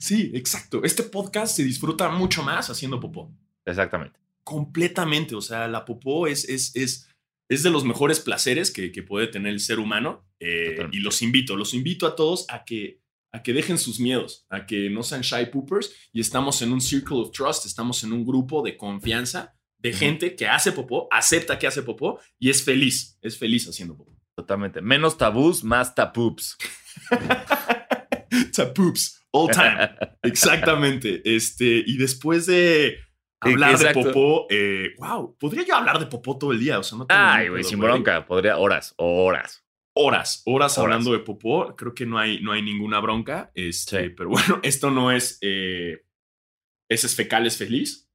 Sí, 0.00 0.32
exacto. 0.34 0.82
Este 0.82 1.04
podcast 1.04 1.54
se 1.56 1.62
disfruta 1.62 2.08
mucho 2.08 2.42
más 2.42 2.68
haciendo 2.68 2.98
popó. 2.98 3.30
Exactamente. 3.64 4.18
Completamente. 4.42 5.36
O 5.36 5.40
sea, 5.42 5.68
la 5.68 5.84
popó 5.84 6.26
es, 6.26 6.48
es, 6.48 6.74
es, 6.74 7.08
es 7.48 7.62
de 7.62 7.70
los 7.70 7.84
mejores 7.84 8.18
placeres 8.18 8.72
que, 8.72 8.90
que 8.90 9.04
puede 9.04 9.28
tener 9.28 9.52
el 9.52 9.60
ser 9.60 9.78
humano. 9.78 10.26
Eh, 10.40 10.88
y 10.90 10.98
los 10.98 11.22
invito, 11.22 11.54
los 11.54 11.74
invito 11.74 12.08
a 12.08 12.16
todos 12.16 12.44
a 12.48 12.64
que, 12.64 12.98
a 13.32 13.42
que 13.42 13.52
dejen 13.52 13.78
sus 13.78 14.00
miedos, 14.00 14.46
a 14.48 14.66
que 14.66 14.88
no 14.90 15.02
sean 15.02 15.22
shy 15.22 15.46
poopers. 15.46 15.92
Y 16.12 16.20
estamos 16.20 16.62
en 16.62 16.72
un 16.72 16.80
circle 16.80 17.18
of 17.18 17.30
trust, 17.30 17.66
estamos 17.66 18.02
en 18.04 18.12
un 18.12 18.24
grupo 18.24 18.62
de 18.62 18.76
confianza 18.76 19.54
de 19.78 19.92
gente 19.92 20.34
que 20.34 20.48
hace 20.48 20.72
popó, 20.72 21.06
acepta 21.10 21.58
que 21.58 21.66
hace 21.66 21.82
popó 21.82 22.18
y 22.38 22.50
es 22.50 22.62
feliz, 22.62 23.18
es 23.22 23.38
feliz 23.38 23.68
haciendo 23.68 23.96
popó. 23.96 24.16
Totalmente. 24.34 24.80
Menos 24.80 25.16
tabús, 25.16 25.64
más 25.64 25.94
tapoops. 25.94 26.56
Tapoops, 28.54 29.26
all 29.30 29.50
time. 29.50 29.90
Exactamente. 30.22 31.22
Este, 31.24 31.82
y 31.86 31.96
después 31.96 32.46
de 32.46 32.98
hablar 33.40 33.72
Exacto. 33.72 34.00
de 34.00 34.04
popó, 34.06 34.46
eh, 34.50 34.94
wow, 34.98 35.36
podría 35.38 35.64
yo 35.64 35.76
hablar 35.76 35.98
de 35.98 36.06
popó 36.06 36.38
todo 36.38 36.52
el 36.52 36.58
día. 36.58 36.78
O 36.78 36.82
sea, 36.82 36.98
no 36.98 37.06
tengo 37.06 37.20
Ay, 37.20 37.48
güey, 37.48 37.64
sin 37.64 37.78
bronca. 37.78 38.26
Podría 38.26 38.58
horas, 38.58 38.94
horas. 38.96 39.65
Horas, 39.98 40.42
horas 40.44 40.76
Horas. 40.76 40.78
hablando 40.78 41.12
de 41.12 41.20
popó. 41.20 41.74
Creo 41.74 41.94
que 41.94 42.04
no 42.06 42.18
hay, 42.18 42.40
no 42.42 42.52
hay 42.52 42.60
ninguna 42.62 43.00
bronca. 43.00 43.50
Este, 43.54 44.04
Sí. 44.08 44.14
pero 44.16 44.28
bueno, 44.30 44.60
esto 44.62 44.90
no 44.90 45.10
es 45.10 45.38
eh, 45.40 46.04
ese 46.88 47.06
es 47.06 47.14
fecales 47.14 47.56
feliz. 47.56 48.08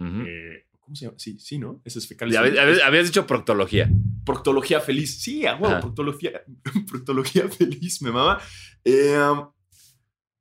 Eh, 0.00 0.66
¿Cómo 0.80 0.94
se 0.96 1.04
llama? 1.06 1.16
Sí, 1.18 1.38
sí, 1.38 1.58
¿no? 1.58 1.80
Ese 1.84 2.00
es 2.00 2.08
fecales 2.08 2.34
Ya 2.34 2.42
feliz. 2.42 2.58
habías, 2.58 2.74
habías- 2.74 2.86
habías 2.86 3.06
dicho 3.06 3.26
proctología. 3.26 3.88
Proctología 4.26 4.80
feliz. 4.80 5.20
Sí, 5.22 5.44
proctología, 5.80 6.42
proctología 6.88 7.48
feliz, 7.48 8.02
me 8.02 8.10
mama. 8.10 8.38
Eh, 8.84 9.16
um, 9.18 9.50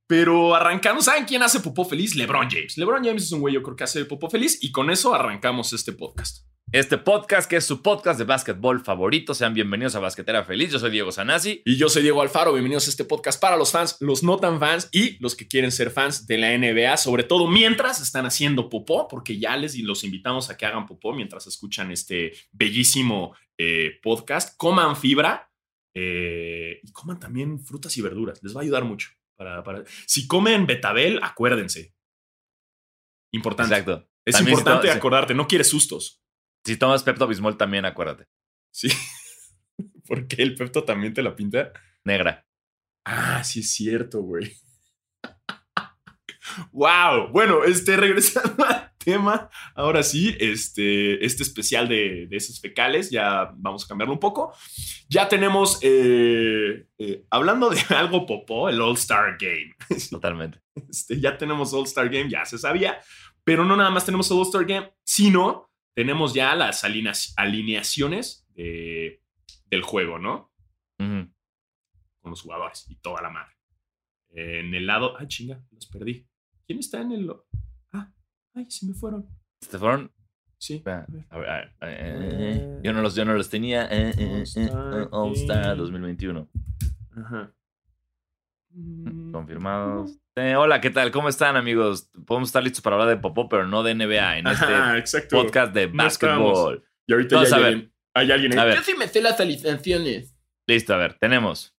pero 0.08 0.54
arrancando, 0.56 1.02
¿saben 1.02 1.24
quién 1.26 1.42
hace 1.42 1.62
popó 1.62 1.86
feliz? 1.86 2.16
LeBron 2.16 2.50
James. 2.50 2.78
LeBron 2.78 3.04
James 3.04 3.24
es 3.24 3.32
un 3.32 3.40
güey, 3.40 3.54
yo 3.54 3.64
creo 3.64 3.76
que 3.78 3.86
hace 3.86 4.04
popó 4.06 4.30
feliz 4.30 4.60
y 4.62 4.72
con 4.72 4.90
eso 4.92 5.14
arrancamos 5.16 5.72
este 5.74 5.94
podcast. 5.94 6.46
Este 6.74 6.98
podcast, 6.98 7.50
que 7.50 7.58
es 7.58 7.66
su 7.66 7.82
podcast 7.82 8.18
de 8.18 8.24
básquetbol 8.24 8.80
favorito. 8.80 9.34
Sean 9.34 9.54
bienvenidos 9.54 9.96
a 9.96 10.00
Basquetera 10.00 10.46
Feliz. 10.46 10.72
Yo 10.72 10.80
soy 10.80 10.90
Diego 10.90 11.12
Sanasi. 11.12 11.62
Y 11.66 11.76
yo 11.76 11.90
soy 11.90 12.02
Diego 12.02 12.22
Alfaro, 12.22 12.54
bienvenidos 12.54 12.88
a 12.88 12.92
este 12.92 13.04
podcast 13.04 13.42
para 13.42 13.58
los 13.58 13.74
fans, 13.74 13.98
los 14.00 14.24
no 14.24 14.38
tan 14.38 14.58
fans 14.58 14.88
y 14.94 15.22
los 15.22 15.36
que 15.36 15.50
quieren 15.50 15.74
ser 15.74 15.92
fans 15.92 16.28
de 16.28 16.38
la 16.38 16.58
NBA, 16.58 16.96
sobre 16.96 17.24
todo 17.24 17.48
mientras 17.50 18.02
están 18.02 18.26
haciendo 18.26 18.70
popó, 18.70 19.10
porque 19.10 19.38
ya 19.38 19.58
les 19.58 19.78
los 19.80 20.06
invitamos 20.06 20.50
a 20.50 20.56
que 20.56 20.66
hagan 20.66 20.86
popó 20.86 21.14
mientras 21.14 21.46
escuchan 21.46 21.92
este 21.92 22.32
bellísimo 22.54 23.36
eh, 23.58 24.00
podcast. 24.02 24.56
Coman 24.56 24.96
fibra 24.96 25.52
eh, 25.94 26.80
y 26.84 26.92
coman 26.94 27.20
también 27.20 27.60
frutas 27.60 27.98
y 27.98 28.02
verduras, 28.02 28.42
les 28.44 28.56
va 28.56 28.62
a 28.62 28.64
ayudar 28.64 28.86
mucho. 28.86 29.10
Para, 29.36 29.62
para- 29.62 29.84
Si 30.06 30.26
comen 30.26 30.66
betabel, 30.66 31.20
acuérdense. 31.22 31.94
Importante. 33.34 33.76
Exacto. 33.76 34.08
Es 34.24 34.36
También 34.36 34.58
importante 34.58 34.90
acordarte, 34.90 35.34
no 35.34 35.48
quieres 35.48 35.68
sustos. 35.68 36.20
Si 36.64 36.78
tomas 36.78 37.04
Pepto 37.04 37.28
Bismol 37.28 37.58
también, 37.58 37.86
acuérdate. 37.86 38.28
Sí. 38.72 38.90
Porque 40.08 40.42
el 40.42 40.56
Pepto 40.56 40.84
también 40.84 41.14
te 41.14 41.24
la 41.24 41.36
pinta. 41.36 41.72
Negra. 42.04 42.46
Ah, 43.06 43.44
sí 43.44 43.62
es 43.62 43.74
cierto, 43.74 44.22
güey. 44.22 44.56
wow. 46.72 47.30
Bueno, 47.32 47.64
este, 47.64 47.98
regresando 47.98 48.64
al 48.68 48.92
tema, 48.98 49.50
ahora 49.76 50.04
sí, 50.04 50.36
este, 50.40 51.26
este 51.26 51.44
especial 51.44 51.88
de, 51.88 52.28
de 52.28 52.38
esos 52.38 52.60
fecales, 52.60 53.10
ya 53.10 53.52
vamos 53.56 53.84
a 53.84 53.88
cambiarlo 53.88 54.14
un 54.14 54.20
poco. 54.20 54.54
Ya 55.10 55.28
tenemos, 55.28 55.80
eh, 55.82 56.86
eh, 57.00 57.26
hablando 57.32 57.70
de 57.70 57.82
algo 57.90 58.26
popó, 58.26 58.70
el 58.70 58.80
All 58.82 58.96
Star 58.96 59.38
Game. 59.40 59.76
Totalmente. 60.10 60.62
Este, 60.90 61.20
ya 61.20 61.38
tenemos 61.38 61.74
All 61.74 61.86
Star 61.86 62.10
Game, 62.10 62.30
ya 62.30 62.46
se 62.46 62.60
sabía, 62.60 63.00
pero 63.44 63.66
no 63.66 63.76
nada 63.76 63.90
más 63.90 64.06
tenemos 64.06 64.30
el 64.30 64.38
All 64.38 64.46
Star 64.46 64.66
Game, 64.66 64.94
sino 65.04 65.71
tenemos 65.94 66.34
ya 66.34 66.56
las 66.56 66.84
alineac- 66.84 67.34
alineaciones 67.38 68.46
de- 68.56 69.22
del 69.66 69.82
juego, 69.84 70.20
¿no? 70.20 70.52
Con 70.98 72.30
los 72.32 72.42
jugadores 72.42 72.86
y 72.90 72.96
toda 72.98 73.22
la 73.22 73.30
madre. 73.32 73.54
En 74.30 74.74
el 74.76 74.86
lado. 74.86 75.18
Ay, 75.18 75.28
chinga, 75.28 75.62
los 75.72 75.88
perdí. 75.88 76.28
¿Quién 76.68 76.80
está 76.80 77.02
en 77.02 77.12
el.? 77.14 77.32
Ah, 77.92 78.14
ay, 78.54 78.70
se 78.70 78.86
me 78.86 78.94
fueron. 78.94 79.28
¿Te 79.70 79.78
fueron? 79.80 80.12
Sí. 80.58 80.84
A 80.86 81.06
ver. 81.08 81.26
a 81.30 81.38
ver, 81.40 81.50
a 81.80 81.86
ver, 81.88 81.98
eh, 82.00 82.80
yo, 82.84 82.94
no 82.94 83.02
los, 83.02 83.16
yo 83.16 83.26
no 83.26 83.34
los 83.34 83.50
tenía. 83.50 83.86
eh, 83.86 84.12
eh, 84.18 84.44
eh, 84.56 84.70
eh, 84.70 85.08
All 85.12 85.34
Star 85.34 85.76
2021. 85.76 86.48
Ajá. 87.18 87.52
Mm, 88.70 89.32
Confirmados. 89.32 90.20
Eh, 90.38 90.56
hola, 90.56 90.80
¿qué 90.80 90.90
tal? 90.90 91.12
¿Cómo 91.12 91.28
están, 91.28 91.58
amigos? 91.58 92.10
Podemos 92.26 92.48
estar 92.50 92.64
listos 92.64 92.82
para 92.82 92.96
hablar 92.96 93.10
de 93.10 93.18
popó, 93.22 93.50
pero 93.50 93.68
no 93.68 93.84
de 93.84 93.94
NBA 93.96 94.38
en 94.38 94.48
este 94.48 94.98
exacto. 94.98 95.36
podcast 95.42 95.74
de 95.74 95.88
No 95.88 96.04
básquetbol. 96.04 96.84
Y 97.06 97.12
ahorita 97.14 97.36
Vamos 97.36 97.50
ya 97.50 97.56
a 97.56 97.58
hay 97.58 97.64
ver. 97.64 97.74
alguien- 97.74 97.94
hay 98.14 98.32
alguien 98.32 98.54
ahí. 98.54 98.60
A 98.60 98.64
ver. 98.66 98.76
Yo 98.78 98.84
sí 98.84 98.94
me 98.98 99.08
sé 99.10 99.22
las 99.22 99.40
alineaciones. 99.42 100.34
Listo, 100.68 100.94
a 100.94 100.98
ver, 100.98 101.16
tenemos. 101.16 101.76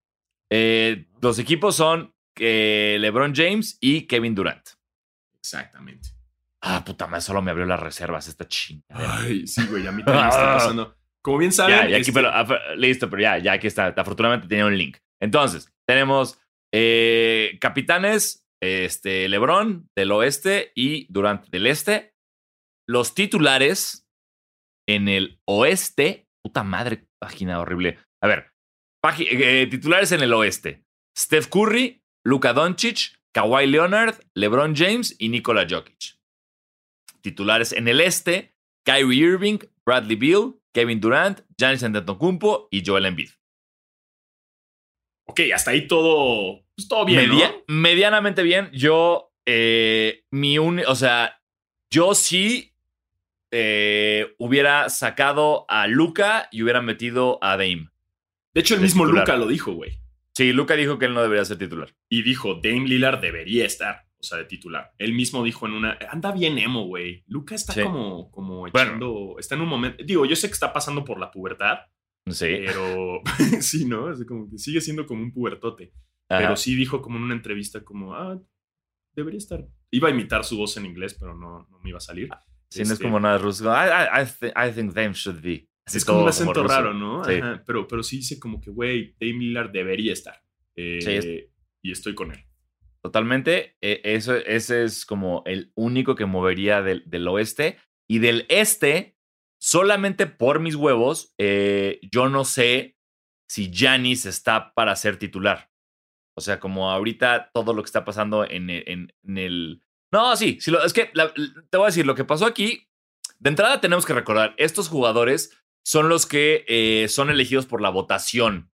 eh, 0.54 1.06
los 1.22 1.38
equipos 1.38 1.74
son 1.76 2.14
eh, 2.38 2.98
LeBron 3.00 3.34
James 3.34 3.78
y 3.80 4.06
Kevin 4.06 4.34
Durant. 4.34 4.68
Exactamente. 5.38 6.10
Ah, 6.60 6.84
puta 6.84 7.06
madre, 7.06 7.22
solo 7.22 7.40
me 7.40 7.50
abrió 7.52 7.64
las 7.64 7.80
reservas 7.80 8.28
esta 8.28 8.46
chingadera. 8.46 9.16
Ay, 9.18 9.46
sí, 9.46 9.66
güey, 9.66 9.86
a 9.86 9.92
mí 9.92 10.04
también 10.04 10.24
me 10.26 10.30
está 10.30 10.52
pasando. 10.58 10.94
Como 11.22 11.38
bien 11.38 11.52
saben, 11.52 11.74
Ya, 11.76 11.82
ya 11.88 11.96
aquí, 11.96 12.00
este- 12.10 12.12
pero, 12.12 12.28
ah, 12.30 12.46
listo, 12.76 13.08
pero 13.08 13.22
ya, 13.22 13.38
ya 13.38 13.52
aquí 13.54 13.66
está. 13.66 13.86
Afortunadamente 13.96 14.46
tenía 14.46 14.66
un 14.66 14.76
link. 14.76 14.98
Entonces, 15.20 15.72
tenemos 15.86 16.38
eh, 16.74 17.56
capitanes, 17.60 18.41
este, 18.62 19.28
LeBron 19.28 19.90
del 19.96 20.12
oeste 20.12 20.72
y 20.74 21.12
Durant 21.12 21.48
del 21.48 21.66
este. 21.66 22.14
Los 22.88 23.14
titulares 23.14 24.08
en 24.88 25.08
el 25.08 25.40
oeste. 25.46 26.28
Puta 26.44 26.62
madre, 26.62 27.08
página 27.20 27.60
horrible. 27.60 27.98
A 28.22 28.28
ver, 28.28 28.52
eh, 29.18 29.66
titulares 29.70 30.12
en 30.12 30.22
el 30.22 30.32
oeste. 30.32 30.84
Steph 31.18 31.48
Curry, 31.48 32.02
Luka 32.24 32.52
Doncic, 32.52 33.20
Kawhi 33.34 33.66
Leonard, 33.66 34.16
LeBron 34.34 34.74
James 34.76 35.16
y 35.18 35.28
Nikola 35.28 35.66
Jokic. 35.68 36.18
Titulares 37.20 37.72
en 37.72 37.88
el 37.88 38.00
este, 38.00 38.56
Kyrie 38.84 39.26
Irving, 39.26 39.58
Bradley 39.84 40.16
Beal, 40.16 40.54
Kevin 40.74 41.00
Durant, 41.00 41.40
Giannis 41.56 41.82
Antetokounmpo 41.82 42.68
y 42.70 42.82
Joel 42.84 43.06
Embiid. 43.06 43.30
ok, 45.26 45.40
hasta 45.54 45.70
ahí 45.70 45.86
todo, 45.86 46.61
pues, 46.76 46.88
todo 46.88 47.04
bien, 47.04 47.28
Media- 47.30 47.48
¿no? 47.68 47.74
Medianamente 47.74 48.42
bien. 48.42 48.70
Yo, 48.72 49.32
eh, 49.46 50.24
mi 50.30 50.58
un, 50.58 50.80
o 50.86 50.94
sea, 50.94 51.40
yo 51.90 52.14
sí 52.14 52.74
eh, 53.50 54.34
hubiera 54.38 54.88
sacado 54.88 55.66
a 55.68 55.86
Luca 55.86 56.48
y 56.50 56.62
hubiera 56.62 56.80
metido 56.80 57.38
a 57.42 57.52
Dame. 57.56 57.88
De 58.54 58.60
hecho, 58.60 58.74
el 58.74 58.80
de 58.80 58.84
mismo 58.86 59.04
titular. 59.04 59.26
Luca 59.26 59.36
lo 59.36 59.46
dijo, 59.46 59.72
güey. 59.72 59.98
Sí, 60.34 60.52
Luca 60.52 60.74
dijo 60.76 60.98
que 60.98 61.06
él 61.06 61.14
no 61.14 61.22
debería 61.22 61.44
ser 61.44 61.58
titular. 61.58 61.94
y 62.08 62.22
dijo, 62.22 62.54
Dame 62.62 62.88
Lillard 62.88 63.20
debería 63.20 63.66
estar, 63.66 64.06
o 64.18 64.22
sea, 64.22 64.38
de 64.38 64.44
titular. 64.46 64.92
Él 64.98 65.12
mismo 65.12 65.44
dijo 65.44 65.66
en 65.66 65.72
una, 65.74 65.98
anda 66.10 66.32
bien 66.32 66.58
emo, 66.58 66.86
güey. 66.86 67.22
Luca 67.26 67.54
está 67.54 67.74
Sí. 67.74 67.82
como, 67.82 68.30
como 68.30 68.66
echando, 68.66 69.36
está 69.38 69.54
en 69.56 69.60
un 69.62 69.68
momento, 69.68 70.02
digo, 70.04 70.24
yo 70.24 70.34
sé 70.36 70.48
que 70.48 70.54
está 70.54 70.72
pasando 70.72 71.04
por 71.04 71.18
la 71.20 71.30
pubertad, 71.30 71.80
Sí. 72.30 72.46
pero 72.64 73.20
sí, 73.60 73.84
¿no? 73.84 74.10
Es 74.10 74.24
como 74.24 74.48
que 74.50 74.56
sigue 74.58 74.80
siendo 74.80 75.04
como 75.06 75.22
un 75.22 75.32
pubertote. 75.32 75.92
Pero 76.28 76.56
sí 76.56 76.74
dijo 76.74 77.02
como 77.02 77.18
en 77.18 77.24
una 77.24 77.34
entrevista 77.34 77.84
como, 77.84 78.14
ah, 78.14 78.40
debería 79.14 79.38
estar. 79.38 79.66
Iba 79.90 80.08
a 80.08 80.10
imitar 80.10 80.44
su 80.44 80.56
voz 80.56 80.76
en 80.76 80.86
inglés, 80.86 81.14
pero 81.18 81.34
no, 81.34 81.66
no 81.70 81.78
me 81.80 81.90
iba 81.90 81.98
a 81.98 82.00
salir. 82.00 82.30
Si 82.70 82.78
no 82.80 82.84
es 82.84 82.90
este 82.92 83.04
como 83.04 83.20
nada 83.20 83.36
ruso. 83.36 83.70
I, 83.70 84.22
I, 84.56 84.72
think 84.72 84.94
them 84.94 85.12
should 85.12 85.42
be. 85.42 85.68
es 85.86 86.04
como 86.04 86.22
un 86.22 86.28
acento 86.28 86.66
raro, 86.66 86.94
¿no? 86.94 87.22
pero, 87.66 87.86
pero 87.86 88.02
sí 88.02 88.16
dice 88.16 88.40
como 88.40 88.60
que, 88.60 88.70
güey, 88.70 89.14
Dame 89.20 89.44
Lillard 89.44 89.70
debería 89.70 90.14
estar. 90.14 90.42
Eh, 90.74 91.50
y 91.82 91.92
estoy 91.92 92.14
con 92.14 92.32
él. 92.32 92.42
Totalmente. 93.02 93.76
E, 93.82 94.00
eso, 94.04 94.36
ese 94.36 94.84
es 94.84 95.04
como 95.04 95.42
el 95.44 95.72
único 95.74 96.14
que 96.14 96.24
movería 96.24 96.80
del, 96.80 97.02
del 97.06 97.28
oeste. 97.28 97.78
Y 98.08 98.20
del 98.20 98.46
este, 98.48 99.16
solamente 99.60 100.26
por 100.26 100.60
mis 100.60 100.76
huevos, 100.76 101.34
eh, 101.38 102.00
yo 102.10 102.28
no 102.28 102.44
sé 102.44 102.96
si 103.48 103.70
Janis 103.72 104.24
está 104.24 104.72
para 104.74 104.96
ser 104.96 105.18
titular. 105.18 105.71
O 106.36 106.40
sea, 106.40 106.60
como 106.60 106.90
ahorita 106.90 107.50
todo 107.52 107.74
lo 107.74 107.82
que 107.82 107.86
está 107.86 108.04
pasando 108.04 108.44
en, 108.48 108.70
en, 108.70 109.12
el... 109.36 109.82
No, 110.12 110.36
sí, 110.36 110.58
sí 110.60 110.72
es 110.84 110.92
que 110.92 111.10
te 111.70 111.76
voy 111.76 111.84
a 111.84 111.86
decir, 111.86 112.06
lo 112.06 112.14
que 112.14 112.24
pasó 112.24 112.46
aquí, 112.46 112.88
de 113.38 113.50
entrada 113.50 113.80
tenemos 113.80 114.06
que 114.06 114.14
recordar, 114.14 114.54
estos 114.56 114.88
jugadores 114.88 115.62
son 115.84 116.08
los 116.08 116.26
que 116.26 116.64
eh, 116.68 117.08
son 117.08 117.30
elegidos 117.30 117.66
por 117.66 117.80
la 117.80 117.90
votación 117.90 118.70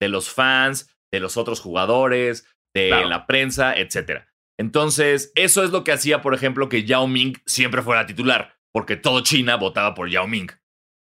de 0.00 0.08
los 0.08 0.30
fans, 0.30 0.94
de 1.12 1.20
los 1.20 1.36
otros 1.36 1.60
jugadores, 1.60 2.46
de 2.74 2.90
la 3.06 3.26
prensa, 3.26 3.74
etc. 3.74 4.24
Entonces, 4.58 5.32
eso 5.34 5.64
es 5.64 5.70
lo 5.70 5.84
que 5.84 5.92
hacía, 5.92 6.20
por 6.20 6.34
ejemplo, 6.34 6.68
que 6.68 6.84
Yao 6.84 7.06
Ming 7.06 7.36
siempre 7.46 7.82
fuera 7.82 8.06
titular, 8.06 8.56
porque 8.72 8.96
todo 8.96 9.22
China 9.22 9.56
votaba 9.56 9.94
por 9.94 10.10
Yao 10.10 10.26
Ming. 10.26 10.48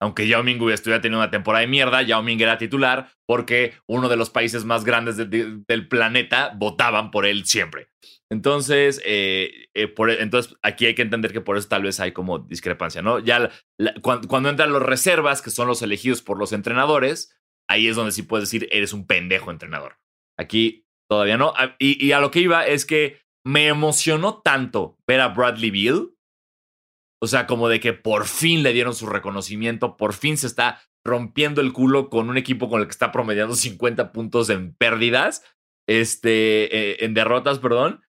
Aunque 0.00 0.28
Yao 0.28 0.44
Ming 0.44 0.60
hubiera 0.60 1.00
tenido 1.00 1.18
una 1.18 1.30
temporada 1.30 1.62
de 1.62 1.66
mierda, 1.66 2.02
Yao 2.02 2.22
Ming 2.22 2.40
era 2.40 2.56
titular 2.56 3.10
porque 3.26 3.74
uno 3.86 4.08
de 4.08 4.16
los 4.16 4.30
países 4.30 4.64
más 4.64 4.84
grandes 4.84 5.16
del 5.16 5.88
planeta 5.88 6.52
votaban 6.56 7.10
por 7.10 7.26
él 7.26 7.46
siempre. 7.46 7.88
Entonces, 8.30 9.00
eh, 9.04 9.68
eh, 9.74 9.88
por, 9.88 10.10
entonces, 10.10 10.54
aquí 10.62 10.86
hay 10.86 10.94
que 10.94 11.02
entender 11.02 11.32
que 11.32 11.40
por 11.40 11.56
eso 11.56 11.68
tal 11.68 11.82
vez 11.82 11.98
hay 11.98 12.12
como 12.12 12.38
discrepancia, 12.38 13.02
¿no? 13.02 13.18
Ya 13.18 13.50
cuando, 14.02 14.48
entran 14.48 14.72
los 14.72 14.82
reservas, 14.82 15.42
que 15.42 15.50
son 15.50 15.66
los 15.66 15.82
elegidos 15.82 16.22
por 16.22 16.38
los 16.38 16.52
entrenadores, 16.52 17.34
ahí 17.68 17.88
es 17.88 17.96
donde 17.96 18.12
sí 18.12 18.22
puedes 18.22 18.48
decir, 18.48 18.68
eres 18.70 18.92
un 18.92 19.06
pendejo 19.06 19.50
entrenador. 19.50 19.98
Aquí 20.38 20.84
todavía 21.08 21.38
no. 21.38 21.54
Y, 21.78 22.04
y 22.04 22.12
a 22.12 22.20
lo 22.20 22.30
que 22.30 22.40
iba 22.40 22.66
es 22.66 22.84
que 22.84 23.20
me 23.44 23.66
emocionó 23.66 24.42
tanto 24.42 24.98
ver 25.06 25.20
a 25.20 25.28
Bradley 25.28 25.70
Beal 25.70 26.10
o 27.20 27.26
sea, 27.26 27.46
como 27.46 27.68
de 27.68 27.80
que 27.80 27.92
por 27.92 28.26
fin 28.26 28.62
le 28.62 28.72
dieron 28.72 28.94
su 28.94 29.06
reconocimiento, 29.06 29.96
por 29.96 30.14
fin 30.14 30.36
se 30.36 30.46
está 30.46 30.80
rompiendo 31.04 31.60
el 31.60 31.72
culo 31.72 32.10
con 32.10 32.28
un 32.28 32.36
equipo 32.36 32.68
con 32.68 32.80
el 32.80 32.86
que 32.86 32.92
está 32.92 33.12
promediando 33.12 33.54
50 33.54 34.12
puntos 34.12 34.50
en 34.50 34.74
pérdidas, 34.74 35.42
este, 35.88 36.64
eh, 36.76 37.04
en 37.04 37.14
derrotas, 37.14 37.58
perdón, 37.58 38.02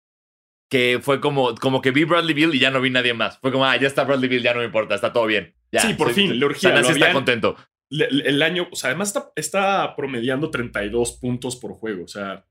que 0.70 1.00
fue 1.02 1.22
como, 1.22 1.56
como 1.56 1.82
que 1.82 1.92
vi 1.92 2.04
Bradley 2.04 2.34
Bill 2.34 2.56
y 2.56 2.60
ya 2.60 2.72
no 2.72 2.82
vi 2.82 2.90
nadie 2.90 3.14
más. 3.14 3.40
Fue 3.40 3.52
como, 3.52 3.66
ah, 3.66 3.78
ya 3.78 3.88
está 3.88 4.04
Bradley 4.04 4.30
Bill, 4.30 4.44
ya 4.44 4.54
no 4.54 4.60
me 4.60 4.66
importa, 4.66 4.96
está 4.96 5.14
todo 5.14 5.26
bien. 5.26 5.56
sí, 5.72 5.94
por 5.94 6.14
fin, 6.14 6.38
le 6.38 6.46
urgía. 6.46 6.78
está 6.80 7.14
contento. 7.14 7.56
El, 7.90 8.42
año, 8.42 8.68
o 8.70 8.76
sea, 8.76 8.90
además 8.90 9.10
está, 9.10 9.32
está 9.36 9.96
promediando 9.96 10.52
32 10.52 11.20
puntos 11.22 11.56
por 11.56 11.74
juego, 11.74 12.04
o 12.04 12.08
sea, 12.08 12.46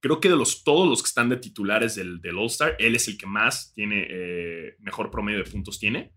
Creo 0.00 0.20
que 0.20 0.28
de 0.28 0.36
los, 0.36 0.64
todos 0.64 0.88
los 0.88 1.02
que 1.02 1.08
están 1.08 1.28
de 1.28 1.36
titulares 1.36 1.94
del, 1.94 2.20
del 2.20 2.38
All-Star, 2.38 2.76
él 2.78 2.94
es 2.94 3.08
el 3.08 3.18
que 3.18 3.26
más 3.26 3.72
tiene, 3.74 4.06
eh, 4.08 4.76
mejor 4.80 5.10
promedio 5.10 5.42
de 5.42 5.50
puntos 5.50 5.78
tiene. 5.78 6.12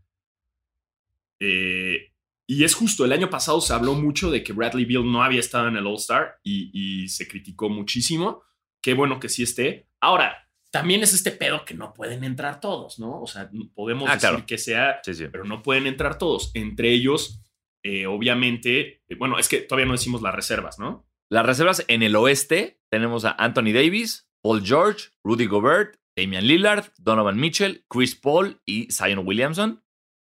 Eh, 1.40 2.12
y 2.48 2.64
es 2.64 2.76
justo, 2.76 3.06
el 3.06 3.14
año 3.14 3.30
pasado 3.30 3.62
se 3.62 3.74
habló 3.74 3.96
mucho 3.96 4.30
de 4.30 4.44
que 4.44 4.54
Bradley 4.54 4.86
Beal 4.86 5.10
no 5.10 5.24
había 5.24 5.40
estado 5.40 5.68
en 5.68 5.78
el 5.78 5.88
All-Star 5.88 6.40
y, 6.44 7.08
se 7.08 7.28
criticó 7.28 7.70
muchísimo. 7.70 8.44
Qué 8.82 8.94
bueno 8.94 9.20
que 9.20 9.30
sí 9.30 9.44
esté. 9.44 9.88
Ahora, 10.00 10.50
también 10.70 11.02
es 11.02 11.14
este 11.14 11.32
pedo 11.32 11.66
que 11.66 11.74
no 11.74 11.94
pueden 11.94 12.24
entrar 12.24 12.60
todos, 12.60 13.00
¿no? 13.00 13.22
O 13.22 13.28
sea, 13.28 13.50
podemos 13.74 14.10
ah, 14.10 14.16
decir 14.16 14.46
que 14.46 14.58
sea, 14.58 15.02
pero 15.32 15.46
no 15.46 15.62
pueden 15.62 15.88
entrar 15.88 16.18
todos. 16.18 16.52
Entre 16.54 16.92
ellos, 16.92 17.42
eh, 17.84 18.06
obviamente, 18.06 19.02
bueno, 19.18 19.40
es 19.40 19.48
que 19.48 19.62
todavía 19.62 19.88
no 19.88 19.94
decimos 19.94 20.22
las 20.22 20.36
reservas, 20.36 20.78
¿no? 20.78 21.08
Las 21.32 21.46
reservas 21.46 21.86
en 21.88 22.04
el 22.04 22.18
oeste 22.18 22.82
tenemos 22.92 23.24
a 23.24 23.32
Anthony 23.32 23.72
Davis, 23.74 24.28
Paul 24.44 24.66
George, 24.66 25.12
Rudy 25.24 25.46
Gobert, 25.46 25.96
Damian 26.18 26.46
Lillard, 26.46 26.92
Donovan 26.98 27.40
Mitchell, 27.40 27.86
Chris 27.90 28.18
Paul 28.18 28.62
y 28.66 28.92
Zion 28.92 29.26
Williamson. 29.26 29.82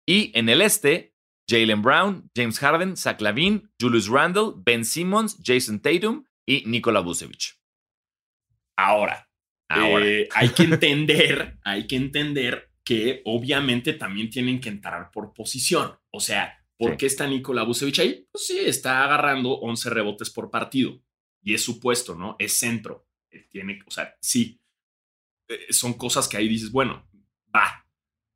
Y 0.07 0.30
en 0.38 0.48
el 0.48 0.62
este, 0.62 1.16
Jalen 1.50 1.83
Brown, 1.83 2.30
James 2.37 2.61
Harden, 2.61 2.96
Zach 2.96 3.20
Lavine, 3.20 3.62
Julius 3.80 4.07
Randle, 4.07 4.52
Ben 4.57 4.85
Simmons, 4.85 5.40
Jason 5.44 5.80
Tatum 5.80 6.26
y 6.46 6.62
Nikola 6.66 7.00
Vucevic. 7.00 7.59
Ahora, 8.76 9.28
ahora. 9.68 10.07
Eh, 10.07 10.28
hay 10.33 10.50
que 10.50 10.62
entender, 10.62 11.59
hay 11.64 11.88
que 11.88 11.96
entender 11.96 12.70
que 12.85 13.20
obviamente 13.24 13.94
también 13.94 14.30
tienen 14.30 14.61
que 14.61 14.68
entrar 14.68 15.11
por 15.11 15.35
posición. 15.35 15.98
O 16.12 16.20
sea, 16.20 16.63
¿Por 16.76 16.96
qué 16.96 17.06
está 17.06 17.26
Nikola 17.26 17.62
Vucevic 17.62 17.98
ahí? 18.00 18.28
Pues 18.30 18.46
sí, 18.46 18.58
está 18.58 19.04
agarrando 19.04 19.52
11 19.58 19.90
rebotes 19.90 20.30
por 20.30 20.50
partido. 20.50 21.00
Y 21.42 21.54
es 21.54 21.62
su 21.62 21.78
puesto, 21.78 22.14
¿no? 22.14 22.37
Es 22.38 22.54
centro. 22.54 23.06
Tiene, 23.50 23.80
o 23.87 23.90
sea, 23.90 24.16
sí. 24.20 24.60
Eh, 25.48 25.72
son 25.72 25.94
cosas 25.94 26.26
que 26.26 26.37
ahí 26.37 26.48
dices, 26.48 26.70
bueno, 26.70 27.08
va. 27.54 27.87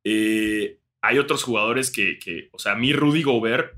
Eh, 0.03 0.79
hay 1.01 1.17
otros 1.17 1.43
jugadores 1.43 1.91
que, 1.91 2.19
que, 2.19 2.49
o 2.51 2.59
sea, 2.59 2.73
a 2.73 2.75
mí 2.75 2.93
Rudy 2.93 3.23
Gobert, 3.23 3.77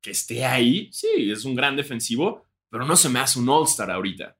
que 0.00 0.10
esté 0.10 0.44
ahí, 0.44 0.88
sí, 0.92 1.30
es 1.30 1.44
un 1.44 1.54
gran 1.54 1.76
defensivo, 1.76 2.46
pero 2.68 2.84
no 2.84 2.96
se 2.96 3.08
me 3.08 3.20
hace 3.20 3.38
un 3.38 3.48
All-Star 3.48 3.90
ahorita. 3.90 4.36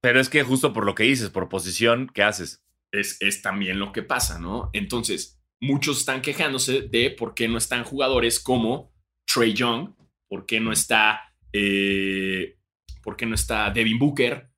Pero 0.00 0.20
es 0.20 0.28
que 0.28 0.42
justo 0.42 0.72
por 0.72 0.84
lo 0.84 0.94
que 0.94 1.04
dices, 1.04 1.30
por 1.30 1.48
posición, 1.48 2.10
¿qué 2.12 2.22
haces? 2.22 2.64
Es, 2.92 3.20
es 3.20 3.42
también 3.42 3.78
lo 3.78 3.92
que 3.92 4.02
pasa, 4.02 4.38
¿no? 4.38 4.70
Entonces, 4.72 5.40
muchos 5.60 5.98
están 5.98 6.22
quejándose 6.22 6.82
de 6.82 7.10
por 7.10 7.34
qué 7.34 7.48
no 7.48 7.58
están 7.58 7.84
jugadores 7.84 8.40
como 8.40 8.92
Trey 9.26 9.52
Young, 9.52 9.94
por 10.28 10.46
qué 10.46 10.60
no 10.60 10.72
está, 10.72 11.34
eh, 11.52 12.56
por 13.02 13.16
qué 13.16 13.26
no 13.26 13.34
está 13.34 13.70
Devin 13.70 13.98
Booker, 13.98 14.50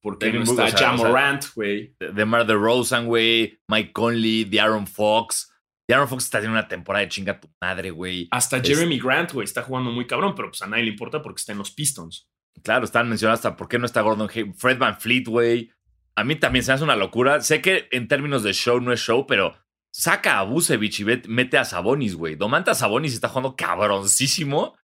por 0.00 0.18
qué 0.18 0.32
no 0.32 0.42
está 0.42 0.70
Jam 0.70 0.96
Morant, 0.96 1.44
güey. 1.54 1.96
DeMar 1.98 2.46
DeRozan, 2.46 3.06
güey, 3.06 3.60
Mike 3.68 3.92
Conley, 3.92 4.58
Aaron 4.58 4.86
Fox. 4.86 5.52
Aaron 5.88 6.08
Fox 6.08 6.24
está 6.24 6.38
teniendo 6.38 6.58
una 6.58 6.68
temporada 6.68 7.04
de 7.04 7.08
chinga 7.10 7.40
tu 7.40 7.48
madre, 7.60 7.90
güey. 7.90 8.28
Hasta 8.30 8.60
Jeremy 8.60 8.98
Grant, 8.98 9.32
güey, 9.32 9.44
está 9.44 9.62
jugando 9.62 9.90
muy 9.90 10.06
cabrón, 10.06 10.34
pero 10.34 10.48
pues 10.48 10.62
a 10.62 10.66
nadie 10.66 10.84
le 10.84 10.90
importa 10.90 11.22
porque 11.22 11.40
está 11.40 11.52
en 11.52 11.58
los 11.58 11.70
Pistons. 11.70 12.28
Claro, 12.62 12.84
están 12.84 13.08
mencionando 13.08 13.34
hasta 13.34 13.56
por 13.56 13.68
qué 13.68 13.78
no 13.78 13.86
está 13.86 14.00
Gordon 14.00 14.30
Hay 14.32 14.52
Fred 14.56 14.78
Van 14.78 14.98
Fleet, 14.98 15.24
güey. 15.26 15.70
A 16.16 16.24
mí 16.24 16.36
también 16.36 16.64
se 16.64 16.70
me 16.70 16.74
hace 16.74 16.84
una 16.84 16.96
locura. 16.96 17.40
Sé 17.42 17.60
que 17.60 17.88
en 17.90 18.08
términos 18.08 18.42
de 18.42 18.52
show 18.52 18.80
no 18.80 18.92
es 18.92 19.00
show, 19.00 19.26
pero 19.26 19.54
saca 19.96 20.38
a 20.38 20.42
Busevich 20.42 21.00
y 21.00 21.04
mete 21.04 21.56
a 21.56 21.64
Sabonis, 21.64 22.14
güey. 22.14 22.36
Domantas 22.36 22.80
Sabonis 22.80 23.14
está 23.14 23.28
jugando 23.28 23.56
cabroncísimo. 23.56 24.76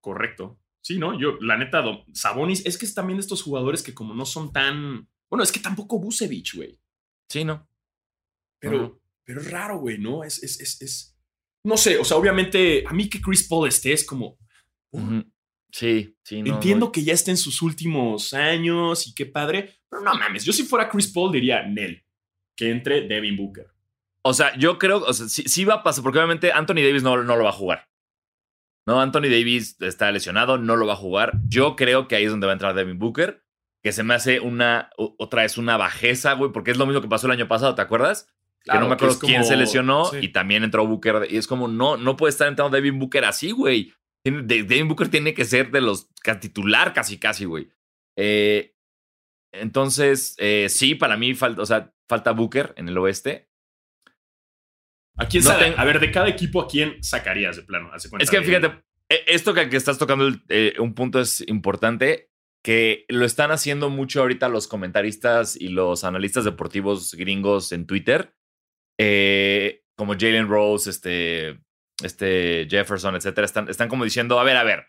Correcto. 0.00 0.60
Sí, 0.80 0.98
¿no? 0.98 1.18
Yo, 1.18 1.36
la 1.40 1.58
neta, 1.58 1.82
Sabonis, 2.12 2.64
es 2.64 2.78
que 2.78 2.86
es 2.86 2.94
también 2.94 3.16
de 3.16 3.22
estos 3.22 3.42
jugadores 3.42 3.82
que 3.82 3.94
como 3.94 4.14
no 4.14 4.24
son 4.24 4.52
tan... 4.52 5.08
Bueno, 5.28 5.42
es 5.42 5.50
que 5.50 5.58
tampoco 5.58 5.98
Busevich, 5.98 6.54
güey. 6.54 6.78
Sí, 7.28 7.42
¿no? 7.42 7.68
Pero, 8.60 9.00
pero 9.24 9.40
es 9.40 9.50
raro, 9.50 9.80
güey, 9.80 9.98
¿no? 9.98 10.22
Es, 10.22 10.42
es, 10.44 10.60
es, 10.60 10.80
es, 10.80 11.18
No 11.64 11.76
sé, 11.76 11.98
o 11.98 12.04
sea, 12.04 12.16
obviamente, 12.16 12.84
a 12.86 12.92
mí 12.92 13.08
que 13.10 13.20
Chris 13.20 13.48
Paul 13.48 13.66
esté 13.66 13.92
es 13.92 14.06
como... 14.06 14.38
Sí, 15.72 16.16
sí, 16.22 16.42
no, 16.42 16.54
Entiendo 16.54 16.92
que 16.92 17.02
ya 17.02 17.12
esté 17.12 17.32
en 17.32 17.36
sus 17.36 17.62
últimos 17.62 18.32
años 18.32 19.08
y 19.08 19.14
qué 19.14 19.26
padre, 19.26 19.80
pero 19.90 20.02
no 20.02 20.14
mames, 20.14 20.44
yo 20.44 20.52
si 20.52 20.62
fuera 20.62 20.88
Chris 20.88 21.08
Paul 21.08 21.30
diría 21.30 21.66
Nel, 21.66 22.06
que 22.56 22.70
entre 22.70 23.06
Devin 23.06 23.36
Booker. 23.36 23.66
O 24.22 24.34
sea, 24.34 24.56
yo 24.56 24.78
creo, 24.78 24.98
o 24.98 25.12
sea, 25.12 25.28
sí, 25.28 25.64
va 25.64 25.74
a 25.74 25.82
pasar, 25.82 26.02
porque 26.02 26.18
obviamente 26.18 26.52
Anthony 26.52 26.82
Davis 26.82 27.02
no, 27.02 27.22
no 27.22 27.36
lo 27.36 27.44
va 27.44 27.50
a 27.50 27.54
jugar. 27.54 27.88
No, 28.86 29.00
Anthony 29.00 29.28
Davis 29.30 29.76
está 29.80 30.10
lesionado, 30.10 30.58
no 30.58 30.76
lo 30.76 30.86
va 30.86 30.94
a 30.94 30.96
jugar. 30.96 31.32
Yo 31.46 31.76
creo 31.76 32.08
que 32.08 32.16
ahí 32.16 32.24
es 32.24 32.30
donde 32.30 32.46
va 32.46 32.52
a 32.52 32.54
entrar 32.54 32.74
Devin 32.74 32.98
Booker, 32.98 33.44
que 33.82 33.92
se 33.92 34.02
me 34.02 34.14
hace 34.14 34.40
una, 34.40 34.90
otra 34.96 35.42
vez 35.42 35.58
una 35.58 35.76
bajeza, 35.76 36.32
güey, 36.32 36.52
porque 36.52 36.70
es 36.70 36.78
lo 36.78 36.86
mismo 36.86 37.02
que 37.02 37.08
pasó 37.08 37.26
el 37.26 37.32
año 37.32 37.48
pasado, 37.48 37.74
¿te 37.74 37.82
acuerdas? 37.82 38.32
que 38.64 38.78
no 38.78 38.88
me 38.88 38.94
acuerdo 38.94 39.18
quién 39.18 39.44
se 39.44 39.56
lesionó 39.56 40.10
y 40.20 40.28
también 40.28 40.64
entró 40.64 40.86
Booker. 40.86 41.26
Y 41.30 41.36
es 41.36 41.46
como, 41.46 41.68
no, 41.68 41.96
no 41.96 42.16
puede 42.16 42.30
estar 42.30 42.48
entrando 42.48 42.74
Devin 42.74 42.98
Booker 42.98 43.24
así, 43.24 43.50
güey. 43.50 43.92
Devin 44.24 44.88
Booker 44.88 45.08
tiene 45.08 45.32
que 45.34 45.44
ser 45.44 45.70
de 45.70 45.80
los 45.80 46.08
titular 46.40 46.92
casi, 46.92 47.18
casi, 47.18 47.44
güey. 47.44 47.70
Eh, 48.16 48.74
entonces, 49.52 50.34
eh, 50.38 50.66
sí, 50.68 50.94
para 50.94 51.16
mí 51.16 51.34
falta, 51.34 51.62
o 51.62 51.66
sea, 51.66 51.94
falta 52.08 52.32
Booker 52.32 52.74
en 52.76 52.88
el 52.88 52.98
oeste. 52.98 53.47
¿A 55.18 55.26
quién 55.26 55.44
A 55.46 55.84
ver, 55.84 56.00
de 56.00 56.10
cada 56.10 56.28
equipo, 56.28 56.60
¿a 56.60 56.68
quién 56.68 57.02
sacarías 57.02 57.56
de 57.56 57.62
plano? 57.62 57.90
es 57.94 58.30
que 58.30 58.42
fíjate, 58.42 58.82
e, 59.08 59.24
esto 59.26 59.52
que, 59.52 59.68
estás 59.72 59.98
tocando 59.98 60.30
eh, 60.48 60.74
un 60.78 60.94
punto 60.94 61.20
es 61.20 61.42
importante, 61.48 62.30
que 62.62 63.04
lo 63.08 63.24
están 63.24 63.50
haciendo 63.50 63.90
mucho 63.90 64.20
ahorita 64.20 64.48
los 64.48 64.68
comentaristas 64.68 65.56
y 65.56 65.68
los 65.68 66.04
analistas 66.04 66.44
deportivos 66.44 67.14
gringos 67.14 67.72
en 67.72 67.86
Twitter, 67.86 68.34
eh, 68.98 69.82
como 69.96 70.12
Jalen 70.12 70.48
Rose, 70.48 70.88
este, 70.88 71.58
este 72.02 72.68
Jefferson, 72.70 73.16
etcétera, 73.16 73.44
están, 73.44 73.68
están 73.68 73.88
como 73.88 74.04
diciendo, 74.04 74.38
a 74.38 74.44
ver, 74.44 74.56
a 74.56 74.64
ver, 74.64 74.86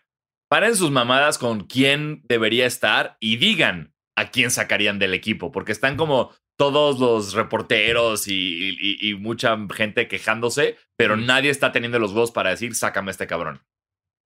paren 0.48 0.76
sus 0.76 0.92
mamadas 0.92 1.38
con 1.38 1.66
quién 1.66 2.22
debería 2.28 2.66
estar 2.66 3.16
y 3.18 3.36
digan 3.36 3.94
a 4.20 4.30
quién 4.30 4.50
sacarían 4.50 4.98
del 4.98 5.14
equipo, 5.14 5.50
porque 5.52 5.72
están 5.72 5.96
como 5.96 6.32
todos 6.56 6.98
los 7.00 7.32
reporteros 7.32 8.28
y, 8.28 8.76
y- 8.80 9.08
y 9.10 9.14
mucha 9.14 9.56
gente 9.74 10.08
quejándose, 10.08 10.76
pero 10.96 11.16
nadie 11.16 11.50
está 11.50 11.72
teniendo 11.72 11.98
los 11.98 12.12
huevos 12.12 12.30
para 12.32 12.50
decir, 12.50 12.74
sácame 12.74 13.10
a 13.10 13.12
este 13.12 13.26
cabrón. 13.26 13.62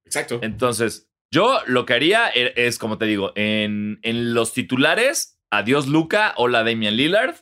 Exacto. 0.06 0.40
Entonces, 0.42 1.10
yo 1.32 1.60
lo 1.68 1.86
que 1.86 1.94
haría 1.94 2.30
e- 2.34 2.54
es, 2.56 2.80
como 2.80 2.98
te 2.98 3.06
digo, 3.06 3.32
en, 3.36 4.00
en 4.02 4.34
los 4.34 4.54
titulares, 4.54 5.40
adiós 5.52 5.88
Luca, 5.88 6.34
hola 6.38 6.64
Damian 6.64 6.96
Lillard. 6.98 7.36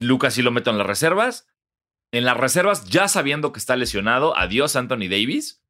Luca 0.00 0.30
sí 0.30 0.42
lo 0.42 0.50
meto 0.52 0.70
en 0.70 0.78
las 0.78 0.86
reservas. 0.86 1.48
En 2.12 2.24
las 2.24 2.36
reservas, 2.36 2.84
ya 2.88 3.08
sabiendo 3.08 3.52
que 3.52 3.58
está 3.58 3.76
lesionado, 3.76 4.36
adiós 4.36 4.76
Anthony 4.76 5.08
Davis. 5.10 5.62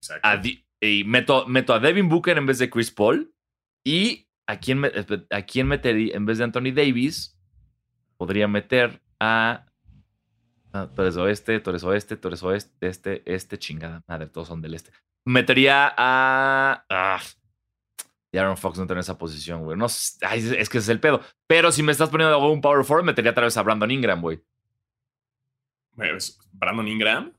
Exacto. 0.00 0.26
Adi- 0.28 0.66
y 0.80 1.04
meto, 1.04 1.46
meto 1.46 1.72
a 1.74 1.78
Devin 1.78 2.08
Booker 2.08 2.36
en 2.38 2.46
vez 2.46 2.58
de 2.58 2.68
Chris 2.70 2.90
Paul. 2.90 3.32
Y 3.84 4.26
a 4.46 4.58
quién, 4.58 4.78
me- 4.80 4.92
a 5.30 5.42
quién 5.42 5.66
metería 5.66 6.14
en 6.16 6.26
vez 6.26 6.38
de 6.38 6.44
Anthony 6.44 6.72
Davis, 6.74 7.38
podría 8.16 8.46
meter 8.48 9.02
a. 9.20 9.66
a 10.72 10.86
tú 10.94 11.02
eres 11.02 11.16
oeste, 11.16 11.60
tú 11.60 11.70
eres 11.70 11.84
oeste, 11.84 12.16
tú 12.16 12.28
eres 12.28 12.42
oeste, 12.42 12.88
este, 12.88 13.22
este, 13.32 13.58
chingada 13.58 14.02
madre, 14.06 14.26
todos 14.26 14.48
son 14.48 14.60
del 14.62 14.74
este. 14.74 14.90
Metería 15.24 15.92
a. 15.96 16.84
Ah, 16.90 17.20
y 18.32 18.36
Aaron 18.38 18.56
Fox 18.56 18.76
no 18.76 18.82
está 18.84 18.94
en 18.94 19.00
esa 19.00 19.16
posición, 19.16 19.62
güey. 19.64 19.78
No, 19.78 19.86
ay, 20.22 20.40
es 20.40 20.68
que 20.68 20.78
ese 20.78 20.86
es 20.86 20.88
el 20.88 21.00
pedo. 21.00 21.20
Pero 21.46 21.70
si 21.70 21.82
me 21.84 21.92
estás 21.92 22.10
poniendo 22.10 22.36
un 22.50 22.60
power 22.60 22.84
forward, 22.84 23.04
metería 23.06 23.30
otra 23.30 23.44
vez 23.44 23.56
a 23.56 23.62
Brandon 23.62 23.90
Ingram, 23.90 24.20
güey. 24.20 24.42
Brandon 26.52 26.88
Ingram. 26.88 27.32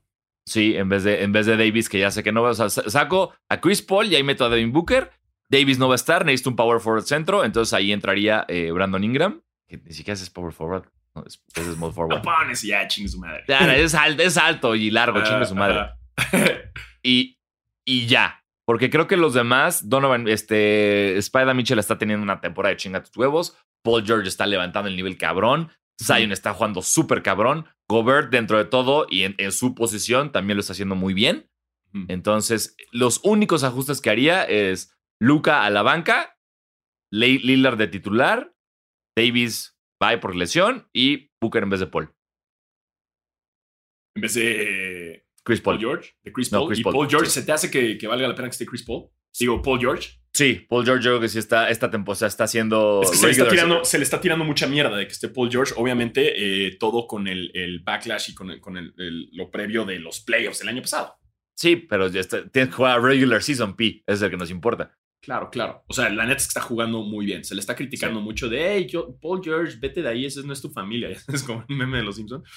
Sí, 0.46 0.76
en 0.76 0.88
vez, 0.88 1.04
de, 1.04 1.22
en 1.22 1.32
vez 1.32 1.46
de 1.46 1.56
Davis, 1.56 1.88
que 1.88 1.98
ya 1.98 2.10
sé 2.10 2.22
que 2.22 2.32
no. 2.32 2.42
O 2.42 2.54
sea, 2.54 2.70
sa- 2.70 2.88
saco 2.88 3.34
a 3.48 3.60
Chris 3.60 3.82
Paul 3.82 4.06
y 4.06 4.14
ahí 4.16 4.22
meto 4.22 4.44
a 4.44 4.48
Devin 4.48 4.72
Booker. 4.72 5.10
Davis 5.48 5.78
no 5.78 5.88
va 5.88 5.94
a 5.94 5.96
estar, 5.96 6.24
necesito 6.24 6.50
un 6.50 6.56
power 6.56 6.80
forward 6.80 7.04
centro. 7.04 7.44
Entonces 7.44 7.72
ahí 7.72 7.92
entraría 7.92 8.44
eh, 8.48 8.70
Brandon 8.70 9.02
Ingram, 9.04 9.42
que 9.68 9.78
ni 9.78 9.92
siquiera 9.92 10.14
es 10.20 10.30
power 10.30 10.52
forward. 10.52 10.84
No, 11.14 11.24
es, 11.24 11.42
es 11.54 11.64
small 11.74 11.88
Lo 11.88 11.92
forward. 11.92 12.22
pones 12.22 12.62
y 12.64 12.68
ya, 12.68 12.86
chingue 12.88 13.08
su 13.08 13.18
madre. 13.18 13.44
Es, 13.82 13.94
alto, 13.94 14.22
es 14.22 14.36
alto 14.36 14.74
y 14.74 14.90
largo, 14.90 15.22
chingue 15.22 15.46
su 15.46 15.54
madre. 15.54 15.90
Y, 17.02 17.38
y 17.84 18.06
ya. 18.06 18.42
Porque 18.64 18.90
creo 18.90 19.06
que 19.06 19.16
los 19.16 19.32
demás, 19.32 19.88
Donovan, 19.88 20.26
este, 20.26 21.16
Spider 21.18 21.54
Mitchell 21.54 21.78
está 21.78 21.98
teniendo 21.98 22.24
una 22.24 22.40
temporada 22.40 22.70
de 22.74 22.78
chinga 22.78 23.02
tus 23.02 23.16
huevos. 23.16 23.56
Paul 23.82 24.04
George 24.04 24.26
está 24.28 24.44
levantando 24.46 24.88
el 24.88 24.96
nivel 24.96 25.16
cabrón. 25.16 25.70
Zion 26.02 26.32
está 26.32 26.52
jugando 26.52 26.82
súper 26.82 27.22
cabrón. 27.22 27.66
Gobert, 27.88 28.30
dentro 28.30 28.58
de 28.58 28.64
todo 28.64 29.06
y 29.08 29.22
en, 29.22 29.36
en 29.38 29.52
su 29.52 29.74
posición, 29.76 30.32
también 30.32 30.56
lo 30.56 30.60
está 30.60 30.72
haciendo 30.72 30.96
muy 30.96 31.14
bien. 31.14 31.48
Entonces, 32.08 32.76
los 32.90 33.20
únicos 33.22 33.64
ajustes 33.64 34.02
que 34.02 34.10
haría 34.10 34.42
es 34.44 34.95
Luca 35.20 35.64
a 35.64 35.70
la 35.70 35.82
banca, 35.82 36.38
Lillard 37.12 37.76
de 37.78 37.88
titular, 37.88 38.52
Davis 39.16 39.76
bye 40.00 40.18
por 40.18 40.36
lesión 40.36 40.88
y 40.92 41.30
Booker 41.40 41.62
en 41.62 41.70
vez 41.70 41.80
de 41.80 41.86
Paul. 41.86 42.12
En 44.14 44.22
vez 44.22 44.34
de 44.34 45.26
Chris 45.44 45.60
Paul 45.60 45.76
Paul. 45.78 45.80
George, 45.80 46.12
de 46.24 46.32
Chris 46.32 46.52
No, 46.52 46.58
Paul. 46.60 46.68
Chris 46.68 46.80
¿Y 46.80 46.82
Paul, 46.82 46.94
Paul 46.94 47.08
George 47.10 47.26
sí. 47.30 47.40
se 47.40 47.46
te 47.46 47.52
hace 47.52 47.70
que, 47.70 47.96
que 47.98 48.06
valga 48.06 48.28
la 48.28 48.34
pena 48.34 48.48
que 48.48 48.52
esté 48.52 48.66
Chris 48.66 48.82
Paul? 48.82 49.08
Digo, 49.38 49.60
Paul 49.62 49.78
George. 49.80 50.20
Sí, 50.32 50.66
Paul 50.68 50.84
George 50.84 51.04
yo 51.04 51.10
creo 51.12 51.20
que 51.20 51.28
sí 51.28 51.38
está, 51.38 51.70
esta 51.70 51.90
temporada 51.90 52.26
está 52.26 52.44
haciendo... 52.44 53.00
Es 53.02 53.10
que 53.10 53.16
se 53.16 53.26
le, 53.26 53.32
está 53.32 53.48
tirando, 53.48 53.84
se 53.84 53.98
le 53.98 54.04
está 54.04 54.20
tirando 54.20 54.44
mucha 54.44 54.66
mierda 54.66 54.96
de 54.96 55.06
que 55.06 55.12
esté 55.12 55.28
Paul 55.28 55.50
George. 55.50 55.72
Obviamente, 55.76 56.66
eh, 56.66 56.76
todo 56.78 57.06
con 57.06 57.26
el, 57.26 57.50
el 57.54 57.80
backlash 57.80 58.30
y 58.30 58.34
con, 58.34 58.50
el- 58.50 58.60
con 58.60 58.76
el- 58.76 58.94
el- 58.98 59.30
lo 59.32 59.50
previo 59.50 59.84
de 59.84 59.98
los 59.98 60.20
playoffs 60.20 60.58
del 60.58 60.68
año 60.68 60.82
pasado. 60.82 61.14
Sí, 61.54 61.76
pero 61.76 62.08
ya 62.08 62.20
está, 62.20 62.46
tienes 62.48 62.70
que 62.70 62.76
jugar 62.76 63.00
regular 63.02 63.42
season 63.42 63.76
P, 63.76 64.02
es 64.06 64.20
el 64.20 64.30
que 64.30 64.36
nos 64.36 64.50
importa. 64.50 64.94
Claro, 65.20 65.50
claro. 65.50 65.82
O 65.88 65.92
sea, 65.92 66.08
la 66.10 66.24
neta 66.24 66.36
es 66.36 66.44
que 66.44 66.50
está 66.50 66.60
jugando 66.60 67.02
muy 67.02 67.26
bien. 67.26 67.42
Se 67.44 67.54
le 67.54 67.60
está 67.60 67.74
criticando 67.74 68.20
mucho 68.20 68.48
de, 68.48 68.74
hey, 68.74 68.86
yo, 68.88 69.16
Paul 69.20 69.40
George, 69.42 69.76
vete 69.80 70.00
de 70.02 70.08
ahí, 70.08 70.24
esa 70.24 70.40
no 70.42 70.52
es 70.52 70.62
tu 70.62 70.70
familia. 70.70 71.08
Es 71.32 71.42
como 71.42 71.64
un 71.68 71.76
meme 71.76 71.98
de 71.98 72.04
los 72.04 72.16
Simpsons. 72.16 72.48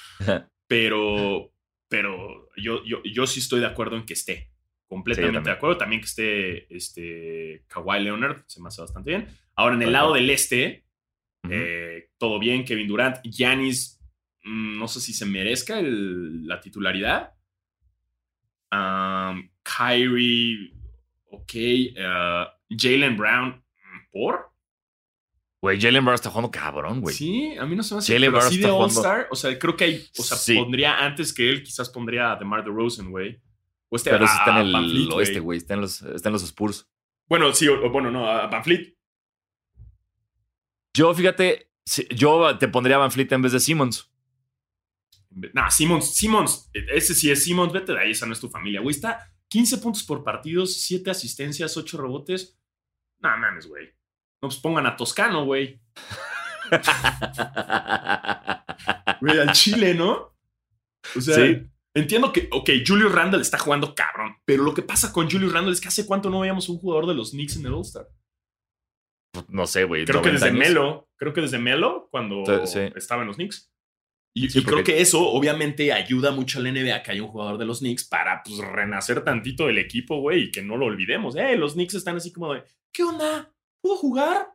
Pero, 0.68 1.52
pero 1.88 2.48
yo, 2.56 2.84
yo, 2.84 3.02
yo 3.02 3.26
sí 3.26 3.40
estoy 3.40 3.60
de 3.60 3.66
acuerdo 3.66 3.96
en 3.96 4.04
que 4.06 4.12
esté. 4.12 4.50
Completamente 4.86 5.48
de 5.50 5.54
acuerdo. 5.56 5.78
También 5.78 6.00
que 6.00 6.06
esté 6.06 6.74
este, 6.76 7.64
Kawhi 7.68 8.02
Leonard, 8.04 8.42
se 8.46 8.60
me 8.60 8.68
hace 8.68 8.80
bastante 8.82 9.10
bien. 9.10 9.26
Ahora, 9.56 9.74
en 9.74 9.82
el 9.82 9.88
Ajá. 9.94 10.02
lado 10.04 10.14
del 10.14 10.30
este, 10.30 10.84
eh, 11.48 12.10
todo 12.18 12.38
bien. 12.38 12.64
Kevin 12.64 12.86
Durant, 12.88 13.16
Giannis, 13.24 14.00
mm, 14.44 14.78
no 14.78 14.86
sé 14.88 15.00
si 15.00 15.12
se 15.12 15.26
merezca 15.26 15.78
el- 15.80 16.46
la 16.46 16.60
titularidad. 16.60 17.32
Um, 18.72 19.50
Kyrie, 19.64 20.72
ok. 21.30 21.52
uh, 21.96 22.48
Jalen 22.76 23.16
Brown, 23.16 23.48
mm, 23.50 24.10
¿por? 24.12 24.50
Güey, 25.62 25.78
Jalen 25.80 26.04
Brown 26.04 26.14
está 26.14 26.30
jugando 26.30 26.50
cabrón, 26.50 27.00
güey. 27.00 27.14
Sí, 27.14 27.54
a 27.58 27.66
mí 27.66 27.76
no 27.76 27.82
se 27.82 27.94
me 27.94 27.98
hace. 27.98 28.12
Jalen 28.14 28.30
Brown 28.32 28.46
así 28.46 28.54
está 28.56 28.68
de 28.68 28.72
jugando- 28.72 28.94
All-Star, 29.00 29.28
o 29.30 29.34
sea, 29.36 29.58
creo 29.58 29.76
que 29.76 29.84
hay, 29.84 30.08
o 30.18 30.22
sea, 30.22 30.36
Sí. 30.38 30.54
pondría 30.56 30.98
antes 31.04 31.32
que 31.34 31.48
él, 31.50 31.62
quizás 31.62 31.88
pondría 31.90 32.32
a 32.32 32.36
DeMar 32.36 32.64
DeRozan, 32.64 33.10
güey. 33.10 33.40
O 33.90 33.96
este, 33.96 34.10
Pero 34.10 34.24
a- 34.24 34.28
está 34.28 34.60
en 34.60 34.66
el 34.68 35.12
oeste, 35.12 35.40
güey. 35.40 35.58
Está, 35.58 35.74
en 35.74 35.80
los- 35.82 36.00
está 36.02 36.28
en 36.28 36.32
los 36.32 36.42
Spurs. 36.44 36.88
Bueno, 37.28 37.52
sí, 37.52 37.68
o, 37.68 37.90
bueno, 37.90 38.10
no, 38.10 38.26
a 38.28 38.46
Van 38.46 38.62
Fleet. 38.64 38.94
Yo, 40.94 41.12
fíjate, 41.14 41.70
yo 42.10 42.56
te 42.58 42.68
pondría 42.68 42.96
a 42.96 43.00
Van 43.00 43.12
Fleet 43.12 43.30
en 43.32 43.42
vez 43.42 43.52
de 43.52 43.60
Simmons. 43.60 44.10
Nah, 45.30 45.70
Simmons, 45.70 46.14
Simmons, 46.14 46.70
ese 46.72 47.14
sí 47.14 47.30
es 47.30 47.44
Simmons, 47.44 47.72
vete 47.72 47.92
de 47.92 48.00
ahí, 48.00 48.10
esa 48.10 48.26
no 48.26 48.32
es 48.32 48.40
tu 48.40 48.48
familia, 48.48 48.80
güey. 48.80 48.94
Está 48.94 49.29
15 49.50 49.78
puntos 49.78 50.02
por 50.04 50.22
partidos, 50.24 50.74
7 50.80 51.10
asistencias, 51.10 51.76
8 51.76 52.00
rebotes. 52.00 52.58
No 53.18 53.36
mames, 53.36 53.66
güey. 53.66 53.86
No, 54.42 54.48
pues 54.48 54.56
pongan 54.58 54.86
a 54.86 54.96
Toscano, 54.96 55.44
güey. 55.44 55.80
Güey, 59.20 59.38
al 59.38 59.52
Chile, 59.52 59.94
¿no? 59.94 60.34
O 61.16 61.20
sea, 61.20 61.34
Sí. 61.36 61.62
entiendo 61.94 62.32
que, 62.32 62.48
ok, 62.52 62.70
Julius 62.86 63.12
Randle 63.12 63.42
está 63.42 63.58
jugando 63.58 63.94
cabrón, 63.94 64.36
pero 64.44 64.62
lo 64.62 64.72
que 64.72 64.82
pasa 64.82 65.12
con 65.12 65.30
Julius 65.30 65.52
Randle 65.52 65.72
es 65.72 65.80
que 65.80 65.88
hace 65.88 66.06
cuánto 66.06 66.30
no 66.30 66.40
veíamos 66.40 66.68
un 66.68 66.78
jugador 66.78 67.06
de 67.06 67.14
los 67.14 67.32
Knicks 67.32 67.56
en 67.56 67.66
el 67.66 67.74
All-Star. 67.74 68.06
no 69.48 69.66
sé, 69.66 69.84
güey. 69.84 70.04
Creo 70.06 70.22
que 70.22 70.28
90 70.32 70.46
desde 70.46 70.48
años. 70.58 70.68
Melo, 70.68 71.08
creo 71.16 71.32
que 71.34 71.40
desde 71.42 71.58
Melo, 71.58 72.08
cuando 72.10 72.44
sí. 72.66 72.80
estaba 72.96 73.22
en 73.22 73.28
los 73.28 73.36
Knicks. 73.36 73.70
Y, 74.32 74.48
Sí, 74.48 74.60
y 74.60 74.62
creo 74.64 74.84
que 74.84 75.00
eso 75.00 75.20
obviamente 75.28 75.92
ayuda 75.92 76.30
mucho 76.30 76.58
a 76.58 76.62
la 76.62 76.70
NBA 76.70 77.02
que 77.02 77.10
haya 77.12 77.22
un 77.22 77.28
jugador 77.28 77.58
de 77.58 77.64
los 77.66 77.80
Knicks 77.80 78.04
para 78.04 78.42
pues 78.44 78.58
renacer 78.58 79.24
tantito 79.24 79.66
del 79.66 79.78
equipo, 79.78 80.20
güey, 80.20 80.44
y 80.44 80.50
que 80.52 80.62
no 80.62 80.76
lo 80.76 80.86
olvidemos. 80.86 81.34
Eh, 81.36 81.56
los 81.56 81.72
Knicks 81.74 81.94
están 81.94 82.16
así 82.16 82.32
como 82.32 82.54
de, 82.54 82.62
¿qué 82.92 83.02
onda? 83.02 83.52
¿Puedo 83.80 83.96
jugar? 83.96 84.46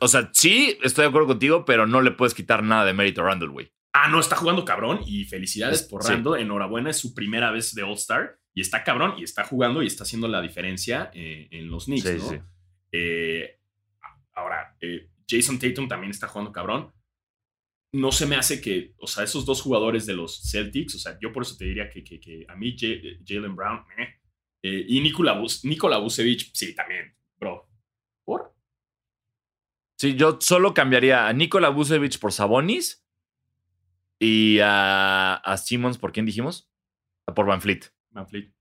O 0.00 0.08
sea, 0.08 0.30
sí, 0.32 0.78
estoy 0.82 1.02
de 1.02 1.08
acuerdo 1.08 1.28
contigo, 1.28 1.64
pero 1.64 1.86
no 1.86 2.00
le 2.02 2.12
puedes 2.12 2.34
quitar 2.34 2.62
nada 2.62 2.84
de 2.84 2.92
mérito 2.92 3.20
a 3.22 3.24
Randall, 3.24 3.50
güey. 3.50 3.72
Ah, 3.92 4.08
no, 4.08 4.20
está 4.20 4.36
jugando 4.36 4.64
cabrón 4.64 5.00
y 5.06 5.24
felicidades 5.24 5.82
Es- 5.82 5.88
por 5.88 6.02
sí. 6.02 6.12
Randall. 6.12 6.40
Enhorabuena, 6.40 6.90
es 6.90 6.96
su 6.98 7.14
primera 7.14 7.50
vez 7.50 7.74
de 7.74 7.82
All-Star 7.82 8.38
y 8.54 8.60
está 8.60 8.84
cabrón 8.84 9.14
y 9.18 9.24
está 9.24 9.44
jugando 9.44 9.82
y 9.82 9.86
está 9.86 10.04
haciendo 10.04 10.28
la 10.28 10.40
diferencia 10.40 11.10
eh, 11.14 11.48
en 11.50 11.68
los 11.68 11.84
Knicks, 11.86 12.08
Sí, 12.08 12.16
¿no? 12.18 12.28
sí. 12.30 12.36
Eh, 12.92 13.58
ahora, 14.34 14.76
eh, 14.80 15.08
Jason 15.28 15.58
Tatum 15.58 15.88
también 15.88 16.10
está 16.10 16.26
jugando 16.28 16.52
cabrón. 16.52 16.92
No 17.94 18.10
se 18.10 18.26
me 18.26 18.36
hace 18.36 18.60
que, 18.60 18.94
o 18.98 19.06
sea, 19.06 19.22
esos 19.24 19.44
dos 19.44 19.60
jugadores 19.60 20.06
de 20.06 20.14
los 20.14 20.40
Celtics, 20.50 20.94
o 20.94 20.98
sea, 20.98 21.18
yo 21.20 21.30
por 21.32 21.42
eso 21.42 21.56
te 21.58 21.66
diría 21.66 21.90
que, 21.90 22.02
que- 22.02 22.18
que 22.18 22.44
a 22.48 22.56
mí 22.56 22.74
Jalen 22.78 23.54
Brown 23.54 23.84
eh, 23.98 24.08
eh, 24.62 24.84
y 24.88 25.00
Nikola, 25.00 25.40
Nikola 25.64 25.98
Vucevic, 25.98 26.50
sí, 26.54 26.74
también, 26.74 27.14
bro. 27.38 27.68
¿Por? 28.24 28.54
Sí, 29.98 30.14
yo 30.16 30.38
solo 30.40 30.72
cambiaría 30.72 31.26
a 31.28 31.32
Nikola 31.34 31.68
Vucevic 31.68 32.18
por 32.18 32.32
Sabonis 32.32 33.04
y 34.18 34.58
a, 34.60 35.34
a 35.34 35.56
Simmons, 35.58 35.98
¿por 35.98 36.12
quién 36.12 36.24
dijimos? 36.26 36.70
Por 37.34 37.44
Van 37.46 37.60
Fleet. 37.60 37.80
Van 38.10 38.26
Fleet. 38.26 38.52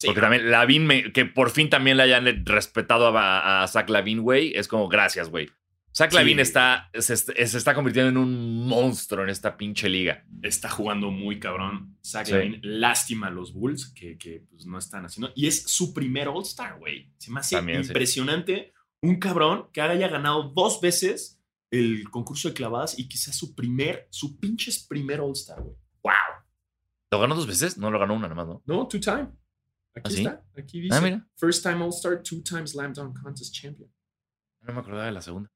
Sí, 0.00 0.08
Porque 0.08 0.20
no. 0.20 0.26
también 0.26 0.50
Lavin, 0.50 0.86
me- 0.86 1.12
que 1.12 1.24
por 1.24 1.50
fin 1.50 1.70
también 1.70 1.96
le 1.96 2.02
hayan 2.02 2.44
respetado 2.44 3.16
a, 3.16 3.62
a 3.62 3.68
Zach 3.68 3.88
Lavin, 3.88 4.20
güey, 4.20 4.52
es 4.56 4.68
como 4.68 4.88
gracias, 4.88 5.30
güey. 5.30 5.48
Zach 5.96 6.10
Sí. 6.10 6.16
Lavin 6.16 6.40
está, 6.40 6.90
se, 6.98 7.16
se 7.16 7.56
está 7.58 7.72
convirtiendo 7.74 8.10
en 8.10 8.16
un 8.16 8.66
monstruo 8.66 9.22
en 9.22 9.30
esta 9.30 9.56
pinche 9.56 9.88
liga. 9.88 10.24
está 10.42 10.68
jugando 10.68 11.10
muy 11.10 11.38
cabrón. 11.38 11.96
Zach 12.04 12.26
Sí. 12.26 12.32
Lavin, 12.32 12.58
lástima 12.62 13.28
a 13.28 13.30
los 13.30 13.52
Bulls 13.52 13.86
que, 13.94 14.18
que, 14.18 14.44
pues, 14.50 14.66
no 14.66 14.76
están 14.78 15.04
haciendo. 15.06 15.30
Y 15.36 15.46
es 15.46 15.62
su 15.62 15.94
primer 15.94 16.26
All-Star, 16.28 16.78
güey. 16.78 17.12
Se 17.18 17.30
me 17.30 17.40
hace 17.40 17.56
También, 17.56 17.84
sí. 17.84 17.90
impresionante 17.90 18.72
un 19.02 19.20
cabrón 19.20 19.68
que 19.72 19.80
haya 19.82 20.08
ganado 20.08 20.44
dos 20.54 20.80
veces 20.80 21.40
el 21.70 22.08
concurso 22.10 22.48
de 22.48 22.54
clavadas 22.54 22.98
y 22.98 23.04
sea 23.16 23.32
su 23.32 23.54
primer, 23.54 24.08
su 24.10 24.38
pinches 24.40 24.84
primer 24.86 25.20
All-Star, 25.20 25.60
güey. 25.62 25.76
¡Wow! 26.02 26.12
¿Lo 27.12 27.20
ganó 27.20 27.34
dos 27.36 27.46
veces? 27.46 27.78
No 27.78 27.90
lo 27.92 27.98
ganó 28.00 28.14
una 28.14 28.28
nomás, 28.28 28.46
¿no? 28.48 28.62
No, 28.66 28.88
two 28.88 28.98
time. 29.00 29.28
Aquí 29.94 30.16
¿Ah, 30.16 30.18
está. 30.18 30.44
Aquí 30.58 30.80
dice. 30.80 30.96
Ah, 30.96 31.00
mira. 31.00 31.26
First 31.36 31.62
time 31.62 31.84
All-Star, 31.84 32.20
two 32.22 32.42
times 32.42 32.72
Slam 32.72 32.92
Dunk 32.92 33.20
Contest 33.22 33.54
Champion. 33.54 33.88
No 34.62 34.72
me 34.74 34.80
acordaba 34.80 35.06
de 35.06 35.12
la 35.12 35.20
segunda. 35.22 35.50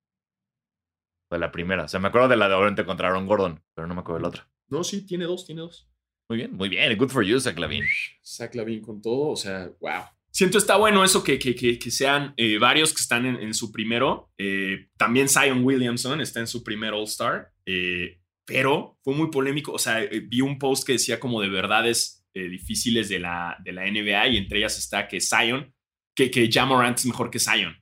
De 1.31 1.39
la 1.39 1.53
primera. 1.53 1.85
O 1.85 1.89
sea, 1.89 2.01
me 2.01 2.09
acuerdo 2.09 2.29
de 2.29 2.37
la 2.37 2.49
de 2.49 2.55
obviamente 2.55 2.87
contra 2.87 3.09
Aaron 3.09 3.27
Gordon, 3.27 3.63
pero 3.75 3.87
no 3.87 3.95
me 3.95 4.01
acuerdo 4.01 4.19
de 4.19 4.23
la 4.23 4.29
otra. 4.29 4.51
No, 4.69 4.83
sí, 4.83 5.05
tiene 5.07 5.25
dos, 5.25 5.45
tiene 5.45 5.61
dos. 5.61 5.91
Muy 6.29 6.39
bien, 6.39 6.53
muy 6.55 6.69
bien. 6.69 6.97
Good 6.97 7.11
for 7.11 7.25
you, 7.25 7.41
Zach 7.41 7.59
Lavin. 7.59 7.85
Zach 8.23 8.55
Lavin 8.55 8.81
con 8.81 9.01
todo, 9.01 9.29
o 9.29 9.37
sea, 9.37 9.71
wow. 9.81 10.05
Siento 10.31 10.59
está 10.59 10.77
bueno 10.77 11.03
eso 11.03 11.25
que, 11.25 11.39
que, 11.39 11.55
que, 11.55 11.91
sean 11.91 12.35
eh, 12.37 12.59
varios 12.59 12.93
que 12.93 13.01
están 13.01 13.25
en, 13.25 13.55
su 13.55 13.73
primero. 13.73 14.31
Eh, 14.37 14.89
también 14.97 15.29
Zion 15.29 15.65
Williamson 15.65 16.21
está 16.21 16.41
en 16.41 16.47
su 16.47 16.63
primer 16.63 16.93
All-Star, 16.93 17.51
eh, 17.67 18.21
pero 18.45 18.99
fue 19.03 19.15
muy 19.15 19.31
polémico. 19.31 19.73
O 19.73 19.79
sea, 19.79 20.07
vi 20.29 20.41
un 20.43 20.59
post 20.59 20.87
que 20.87 20.93
decía 20.93 21.19
como 21.19 21.41
de 21.41 21.49
verdades 21.49 22.27
difíciles 22.35 23.09
de 23.09 23.19
la, 23.19 23.57
de 23.65 23.73
la 23.73 23.91
NBA 23.91 24.29
y 24.29 24.37
entre 24.37 24.59
ellas 24.59 24.79
está 24.79 25.09
que 25.09 25.21
Zion, 25.21 25.75
que, 26.15 26.31
que 26.31 26.49
Jamorant 26.49 26.97
es 26.97 27.07
mejor 27.07 27.31
que 27.31 27.41
Zion. 27.41 27.77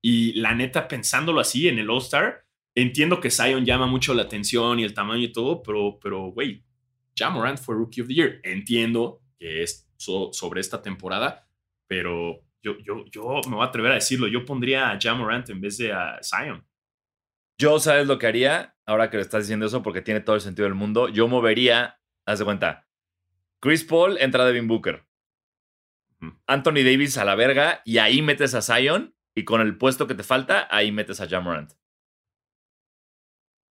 Y 0.00 0.34
la 0.34 0.54
neta, 0.54 0.86
pensándolo 0.86 1.40
así 1.40 1.66
en 1.66 1.80
el 1.80 1.90
All-Star, 1.90 2.44
entiendo 2.74 3.20
que 3.20 3.30
Zion 3.30 3.64
llama 3.64 3.86
mucho 3.86 4.14
la 4.14 4.22
atención 4.22 4.78
y 4.78 4.84
el 4.84 4.94
tamaño 4.94 5.24
y 5.24 5.32
todo, 5.32 5.62
pero, 5.62 5.98
pero, 6.02 6.26
güey, 6.32 6.64
Jamorant 7.16 7.58
fue 7.58 7.74
Rookie 7.74 8.02
of 8.02 8.08
the 8.08 8.14
Year. 8.14 8.40
Entiendo 8.42 9.22
que 9.38 9.62
es 9.62 9.88
sobre 9.96 10.60
esta 10.60 10.80
temporada, 10.80 11.48
pero 11.86 12.40
yo, 12.62 12.78
yo, 12.78 13.04
yo 13.10 13.40
me 13.48 13.56
voy 13.56 13.64
a 13.64 13.68
atrever 13.68 13.92
a 13.92 13.96
decirlo. 13.96 14.28
Yo 14.28 14.44
pondría 14.44 14.90
a 14.90 14.98
Jamorant 15.00 15.48
en 15.50 15.60
vez 15.60 15.78
de 15.78 15.92
a 15.92 16.18
Zion. 16.22 16.64
Yo, 17.58 17.78
¿sabes 17.78 18.06
lo 18.06 18.18
que 18.18 18.26
haría? 18.26 18.74
Ahora 18.86 19.10
que 19.10 19.18
le 19.18 19.22
estás 19.22 19.44
diciendo 19.44 19.66
eso, 19.66 19.82
porque 19.82 20.00
tiene 20.00 20.20
todo 20.20 20.36
el 20.36 20.42
sentido 20.42 20.64
del 20.64 20.74
mundo. 20.74 21.08
Yo 21.08 21.28
movería, 21.28 22.00
haz 22.24 22.38
de 22.38 22.44
cuenta, 22.44 22.88
Chris 23.60 23.84
Paul 23.84 24.16
entra 24.18 24.46
Devin 24.46 24.66
Booker. 24.66 25.04
Anthony 26.46 26.82
Davis 26.84 27.18
a 27.18 27.24
la 27.24 27.34
verga 27.34 27.82
y 27.84 27.98
ahí 27.98 28.22
metes 28.22 28.54
a 28.54 28.62
Zion 28.62 29.14
y 29.34 29.44
con 29.44 29.60
el 29.60 29.76
puesto 29.78 30.06
que 30.06 30.14
te 30.14 30.22
falta, 30.22 30.68
ahí 30.70 30.92
metes 30.92 31.20
a 31.20 31.28
Jamorant. 31.28 31.72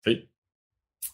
Sí. 0.07 0.31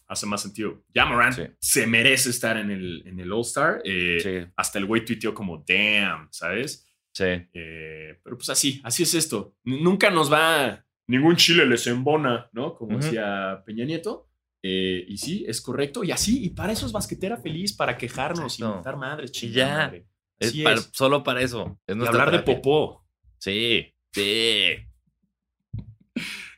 Hace 0.07 0.25
más 0.25 0.41
sentido. 0.41 0.83
Jamorant 0.93 1.55
se 1.59 1.87
merece 1.87 2.29
estar 2.29 2.57
en 2.57 2.71
el, 2.71 3.03
en 3.07 3.19
el 3.19 3.31
All-Star. 3.31 3.81
Eh, 3.83 4.51
hasta 4.55 4.79
el 4.79 4.85
güey 4.85 5.03
tuiteó 5.03 5.33
como, 5.33 5.63
damn, 5.67 6.27
¿sabes? 6.31 6.87
Sí. 7.13 7.25
Eh, 7.25 8.19
pero 8.23 8.37
pues 8.37 8.49
así, 8.49 8.81
así 8.83 9.03
es 9.03 9.13
esto. 9.13 9.55
nunca 9.63 10.09
nos 10.09 10.31
va, 10.31 10.85
ningún 11.07 11.35
chile 11.35 11.65
les 11.65 11.87
embona, 11.87 12.49
¿no? 12.53 12.75
Como 12.75 12.97
decía 12.97 13.63
Peña 13.65 13.85
Nieto. 13.85 14.29
Eh, 14.61 15.05
y 15.07 15.17
sí, 15.17 15.43
es 15.47 15.59
correcto. 15.61 16.03
Y 16.03 16.11
así, 16.11 16.45
y 16.45 16.49
para 16.51 16.71
eso 16.71 16.85
es 16.85 16.91
basquetera 16.91 17.37
feliz, 17.37 17.73
para 17.73 17.97
quejarnos 17.97 18.59
y 18.59 18.63
montar 18.63 18.95
madres, 18.95 19.31
ya. 19.31 19.93
Es, 20.39 20.53
solo 20.91 21.23
para 21.23 21.41
eso. 21.41 21.79
Es 21.85 21.95
hablar 21.95 22.31
de 22.31 22.39
popó. 22.39 23.05
Sí. 23.39 23.93
Sí. 24.11 24.75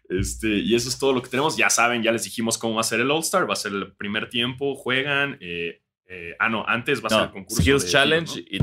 Este, 0.09 0.49
y 0.49 0.75
eso 0.75 0.89
es 0.89 0.97
todo 0.97 1.13
lo 1.13 1.21
que 1.21 1.29
tenemos. 1.29 1.57
Ya 1.57 1.69
saben, 1.69 2.03
ya 2.03 2.11
les 2.11 2.23
dijimos 2.23 2.57
cómo 2.57 2.75
va 2.75 2.81
a 2.81 2.85
ser 2.85 2.99
el 2.99 3.11
All-Star. 3.11 3.49
Va 3.49 3.53
a 3.53 3.57
ser 3.57 3.73
el 3.73 3.95
primer 3.95 4.29
tiempo, 4.29 4.75
juegan. 4.75 5.37
Eh, 5.41 5.81
eh, 6.07 6.35
ah, 6.39 6.49
no, 6.49 6.63
antes 6.67 7.03
va 7.03 7.07
a 7.07 7.09
ser 7.09 7.21
el 7.23 7.31
concurso. 7.31 7.61
Skills 7.61 7.91
Challenge. 7.91 8.39
Y, 8.39 8.59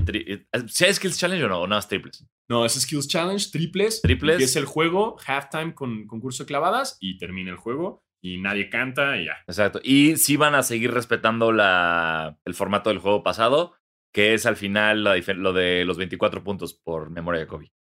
¿Sí 0.68 0.84
hay 0.84 0.94
Skills 0.94 1.18
Challenge 1.18 1.44
o 1.44 1.48
no? 1.48 1.60
¿O 1.62 1.66
no 1.66 1.78
es 1.78 1.88
triples? 1.88 2.26
No, 2.48 2.64
es 2.64 2.74
Skills 2.74 3.08
Challenge, 3.08 3.50
triples. 3.50 4.02
Triples. 4.02 4.42
es 4.42 4.56
el 4.56 4.64
juego, 4.64 5.16
halftime 5.26 5.74
con 5.74 6.06
concurso 6.06 6.44
de 6.44 6.48
clavadas 6.48 6.96
y 7.00 7.18
termina 7.18 7.50
el 7.50 7.56
juego 7.56 8.04
y 8.22 8.38
nadie 8.38 8.68
canta 8.68 9.16
y 9.16 9.26
ya. 9.26 9.38
Exacto. 9.46 9.80
Y 9.82 10.16
sí 10.16 10.36
van 10.36 10.54
a 10.54 10.62
seguir 10.62 10.92
respetando 10.92 11.50
la, 11.50 12.38
el 12.44 12.54
formato 12.54 12.90
del 12.90 12.98
juego 12.98 13.22
pasado, 13.22 13.74
que 14.12 14.34
es 14.34 14.46
al 14.46 14.56
final 14.56 15.02
lo 15.02 15.52
de 15.52 15.84
los 15.84 15.96
24 15.96 16.44
puntos 16.44 16.74
por 16.74 17.10
memoria 17.10 17.40
de 17.40 17.46
Kobe 17.46 17.72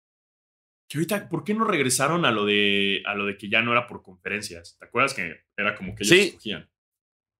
ahorita, 0.98 1.28
¿por 1.28 1.44
qué 1.44 1.54
no 1.54 1.64
regresaron 1.64 2.24
a 2.24 2.30
lo 2.30 2.44
de 2.44 3.02
a 3.06 3.14
lo 3.14 3.26
de 3.26 3.36
que 3.36 3.48
ya 3.48 3.62
no 3.62 3.72
era 3.72 3.86
por 3.86 4.02
conferencias? 4.02 4.76
¿Te 4.78 4.86
acuerdas 4.86 5.14
que 5.14 5.44
era 5.56 5.74
como 5.74 5.94
que 5.94 6.04
ellos 6.04 6.18
escogían? 6.18 6.68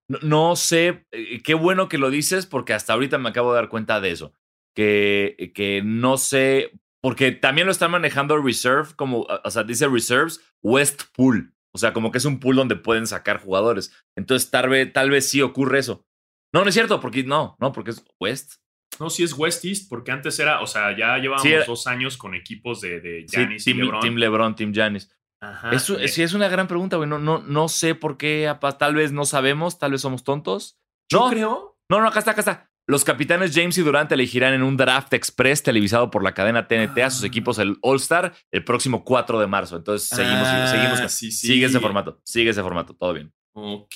No, 0.09 0.57
sé, 0.57 1.07
eh, 1.11 1.43
qué 1.43 1.55
bueno 1.55 1.89
que 1.89 1.99
lo 1.99 2.11
dices 2.11 2.47
porque 2.47 2.75
hasta 2.75 2.93
ahorita 2.93 3.19
me 3.19 3.31
acabo 3.31 3.53
de 3.53 3.61
dar 3.61 3.69
cuenta 3.69 4.01
de 4.01 4.11
eso. 4.11 4.33
Que, 4.75 5.53
que 5.55 5.83
no 5.85 6.17
sé, 6.17 6.73
porque 7.03 7.33
también 7.33 7.67
lo 7.67 7.73
están 7.73 7.91
manejando 7.91 8.41
Reserve, 8.41 8.91
como, 8.97 9.27
o 9.45 9.51
sea, 9.51 9.65
dice 9.65 9.89
Reserves 9.89 10.41
West 10.63 11.03
Pool. 11.15 11.55
O 11.75 11.79
sea, 11.79 11.93
como 11.93 12.13
que 12.13 12.19
es 12.19 12.25
un 12.25 12.39
pool 12.39 12.57
donde 12.57 12.77
pueden 12.77 13.07
sacar 13.07 13.41
jugadores. 13.41 13.93
Entonces, 14.17 14.51
tal 14.51 14.69
vez, 14.69 14.93
tal 14.93 15.11
vez 15.11 15.29
sí 15.29 15.41
ocurre 15.41 15.79
eso. 15.79 16.07
No, 16.53 16.63
no 16.63 16.69
es 16.69 16.75
cierto, 16.75 17.01
porque 17.01 17.25
no, 17.25 17.57
no, 17.61 17.73
porque 17.73 17.93
es 17.93 18.05
West. 18.21 18.57
No, 19.01 19.11
sí 19.11 19.23
es 19.23 19.33
West 19.33 19.65
East, 19.65 19.89
porque 19.89 20.13
antes 20.13 20.39
era, 20.39 20.61
o 20.61 20.67
sea, 20.67 20.97
ya 20.97 21.19
llevábamos 21.19 21.67
dos 21.67 21.87
años 21.87 22.17
con 22.17 22.35
equipos 22.35 22.81
de, 22.81 23.01
de 23.01 23.27
Giannis 23.29 23.67
y 23.67 23.75
LeBron. 23.75 24.01
Team 24.01 24.17
LeBron, 24.17 24.55
Team 24.55 24.73
Giannis. 24.73 25.11
Ajá. 25.41 25.73
Eso, 25.73 25.97
sí, 26.07 26.23
es 26.23 26.35
una 26.35 26.49
gran 26.49 26.69
pregunta, 26.69 26.97
güey. 26.97 27.09
No, 27.09 27.19
no, 27.19 27.39
no 27.41 27.69
sé 27.69 27.95
por 27.95 28.17
qué, 28.17 28.55
tal 28.79 28.95
vez 28.95 29.11
no 29.13 29.25
sabemos, 29.25 29.79
tal 29.79 29.93
vez 29.93 30.01
somos 30.01 30.23
tontos. 30.23 30.79
Yo 31.11 31.29
creo. 31.31 31.79
No, 31.89 32.01
no, 32.01 32.09
acá 32.09 32.21
está, 32.21 32.31
acá 32.31 32.41
está. 32.41 32.73
Los 32.87 33.05
capitanes 33.05 33.53
James 33.55 33.79
y 33.79 33.83
Durant 33.83 34.11
elegirán 34.11 34.55
en 34.55 34.63
un 34.63 34.77
draft 34.77 35.13
express 35.15 35.63
televisado 35.63 36.11
por 36.11 36.25
la 36.25 36.35
cadena 36.35 36.67
TNT 36.67 36.99
a 36.99 37.11
sus 37.11 37.23
ah. 37.23 37.27
equipos 37.27 37.59
el 37.59 37.79
All-Star 37.81 38.35
el 38.51 38.65
próximo 38.65 39.05
4 39.05 39.41
de 39.41 39.47
marzo. 39.47 39.77
Entonces 39.77 40.09
seguimos, 40.09 40.47
ah, 40.47 40.67
seguimos. 40.67 41.13
Sigue 41.13 41.67
ese 41.67 41.81
formato, 41.81 42.21
sigue 42.25 42.51
ese 42.51 42.63
formato, 42.63 42.95
todo 42.95 43.13
bien. 43.13 43.33
Ok, 43.55 43.95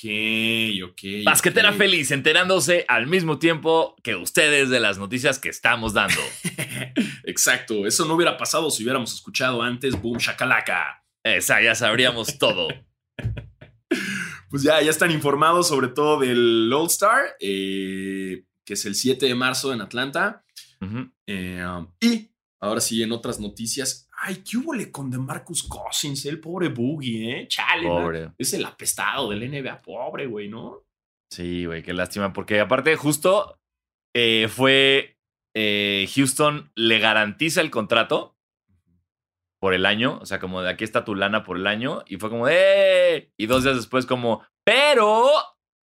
ok. 0.85 1.01
Basquetera 1.23 1.73
feliz, 1.73 2.11
enterándose 2.11 2.85
al 2.87 3.07
mismo 3.07 3.39
tiempo 3.39 3.95
que 4.03 4.15
ustedes 4.15 4.69
de 4.69 4.79
las 4.79 4.99
noticias 4.99 5.39
que 5.39 5.49
estamos 5.49 5.93
dando. 5.93 6.21
Exacto, 7.23 7.87
eso 7.87 8.05
no 8.05 8.13
hubiera 8.13 8.37
pasado 8.37 8.69
si 8.69 8.83
hubiéramos 8.83 9.13
escuchado 9.13 9.63
antes 9.63 9.99
Boom 9.99 10.17
Shakalaka. 10.19 11.03
Esa, 11.23 11.61
ya 11.61 11.73
sabríamos 11.73 12.37
todo. 12.37 12.67
pues 14.49 14.61
ya, 14.61 14.79
ya 14.81 14.91
están 14.91 15.11
informados 15.11 15.67
sobre 15.67 15.87
todo 15.87 16.19
del 16.19 16.71
All 16.71 16.85
Star, 16.87 17.35
eh, 17.39 18.43
que 18.63 18.73
es 18.73 18.85
el 18.85 18.93
7 18.93 19.25
de 19.25 19.35
marzo 19.35 19.73
en 19.73 19.81
Atlanta. 19.81 20.45
Eh, 21.25 21.65
um, 21.65 21.87
y 21.99 22.29
ahora 22.59 22.81
sí, 22.81 23.01
en 23.03 23.11
otras 23.11 23.39
noticias, 23.39 24.07
Ay, 24.19 24.37
¿qué 24.37 24.57
hubo 24.57 24.73
con 24.91 25.11
DeMarcus 25.11 25.63
Cousins? 25.63 26.25
El 26.25 26.39
pobre 26.39 26.69
Boogie, 26.69 27.41
¿eh? 27.41 27.47
Chale. 27.47 27.87
Pobre. 27.87 28.31
Es 28.37 28.53
el 28.53 28.65
apestado 28.65 29.29
del 29.29 29.49
NBA, 29.49 29.81
pobre, 29.83 30.25
güey, 30.25 30.49
¿no? 30.49 30.85
Sí, 31.29 31.65
güey, 31.65 31.83
qué 31.83 31.93
lástima. 31.93 32.33
Porque 32.33 32.59
aparte, 32.59 32.95
justo 32.95 33.59
eh, 34.15 34.47
fue. 34.49 35.17
Eh, 35.55 36.07
Houston 36.13 36.71
le 36.75 36.99
garantiza 36.99 37.61
el 37.61 37.71
contrato 37.71 38.37
por 39.59 39.73
el 39.73 39.85
año. 39.85 40.17
O 40.19 40.25
sea, 40.25 40.39
como 40.39 40.61
de 40.61 40.69
aquí 40.69 40.83
está 40.83 41.05
tu 41.05 41.13
lana 41.13 41.43
por 41.43 41.57
el 41.57 41.67
año. 41.67 42.03
Y 42.07 42.17
fue 42.17 42.29
como, 42.29 42.47
¡eh! 42.47 43.31
Y 43.37 43.45
dos 43.45 43.63
días 43.63 43.75
después, 43.75 44.07
como, 44.07 44.43
pero 44.63 45.29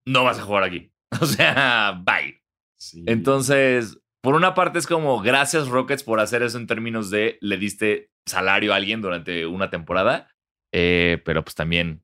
no 0.07 0.25
vas 0.25 0.39
a 0.39 0.43
jugar 0.43 0.65
aquí. 0.65 0.91
O 1.21 1.27
sea, 1.27 2.03
bye. 2.05 2.43
Sí. 2.77 3.05
Entonces, 3.07 4.01
por 4.25 4.37
una 4.37 4.55
parte 4.55 4.79
es 4.79 4.87
como, 4.87 5.21
gracias 5.21 5.69
Rockets 5.69 6.03
por 6.03 6.19
hacer 6.19 6.43
eso 6.43 6.57
en 6.57 6.67
términos 6.67 7.11
de 7.11 7.37
le 7.43 7.59
diste 7.59 8.11
salario 8.25 8.73
a 8.73 8.77
alguien 8.77 9.03
durante 9.03 9.45
una 9.45 9.69
temporada, 9.69 10.31
eh, 10.73 11.21
pero 11.27 11.45
pues 11.45 11.55
también 11.55 12.03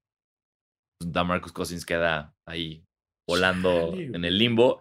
pues, 0.99 1.25
Marcus 1.25 1.53
Cousins 1.53 1.87
queda 1.87 2.37
ahí 2.47 2.85
volando 3.27 3.95
en 3.97 4.23
el 4.27 4.37
limbo. 4.37 4.81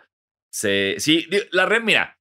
Se, 0.52 0.96
sí, 1.00 1.30
la 1.54 1.66
red, 1.66 1.82
mira, 1.82 2.20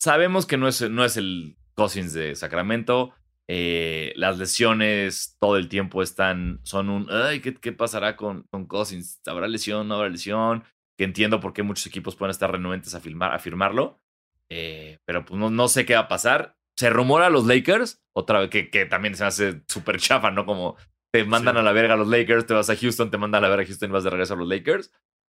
sabemos 0.00 0.46
que 0.46 0.56
no 0.56 0.68
es, 0.68 0.88
no 0.88 1.04
es 1.04 1.16
el 1.16 1.56
Cousins 1.74 2.12
de 2.12 2.36
Sacramento. 2.36 3.12
Eh, 3.48 4.12
las 4.14 4.38
lesiones 4.38 5.36
todo 5.40 5.56
el 5.56 5.68
tiempo 5.68 6.00
están, 6.00 6.60
son 6.62 6.90
un, 6.90 7.10
ay, 7.10 7.40
¿qué, 7.40 7.54
qué 7.54 7.72
pasará 7.72 8.14
con, 8.14 8.44
con 8.52 8.66
Cousins? 8.66 9.20
¿Habrá 9.26 9.48
lesión? 9.48 9.88
¿No 9.88 9.96
habrá 9.96 10.10
lesión? 10.10 10.62
Que 10.96 11.02
entiendo 11.02 11.40
por 11.40 11.54
qué 11.54 11.64
muchos 11.64 11.86
equipos 11.86 12.14
pueden 12.14 12.30
estar 12.30 12.52
renuentes 12.52 12.94
a, 12.94 13.00
firmar, 13.00 13.34
a 13.34 13.40
firmarlo. 13.40 14.00
Eh, 14.50 14.98
pero 15.04 15.24
pues 15.24 15.38
no, 15.38 15.48
no 15.48 15.68
sé 15.68 15.86
qué 15.86 15.94
va 15.94 16.00
a 16.00 16.08
pasar 16.08 16.56
se 16.80 16.88
rumora 16.88 17.26
a 17.26 17.30
los 17.30 17.46
Lakers, 17.46 18.02
otra 18.14 18.40
vez, 18.40 18.48
que, 18.48 18.70
que 18.70 18.86
también 18.86 19.14
se 19.14 19.26
hace 19.26 19.60
súper 19.68 20.00
chafa, 20.00 20.30
¿no? 20.30 20.46
Como 20.46 20.78
te 21.12 21.24
mandan 21.24 21.58
a 21.58 21.62
la 21.62 21.72
verga 21.72 21.92
a 21.92 21.96
los 21.98 22.08
Lakers, 22.08 22.46
te 22.46 22.54
vas 22.54 22.70
a 22.70 22.76
Houston, 22.76 23.10
te 23.10 23.18
mandan 23.18 23.44
a 23.44 23.48
la 23.48 23.50
verga 23.50 23.64
a 23.64 23.66
Houston 23.66 23.90
y 23.90 23.92
vas 23.92 24.04
de 24.04 24.08
regreso 24.08 24.32
a 24.32 24.38
los 24.38 24.48
Lakers. 24.48 24.90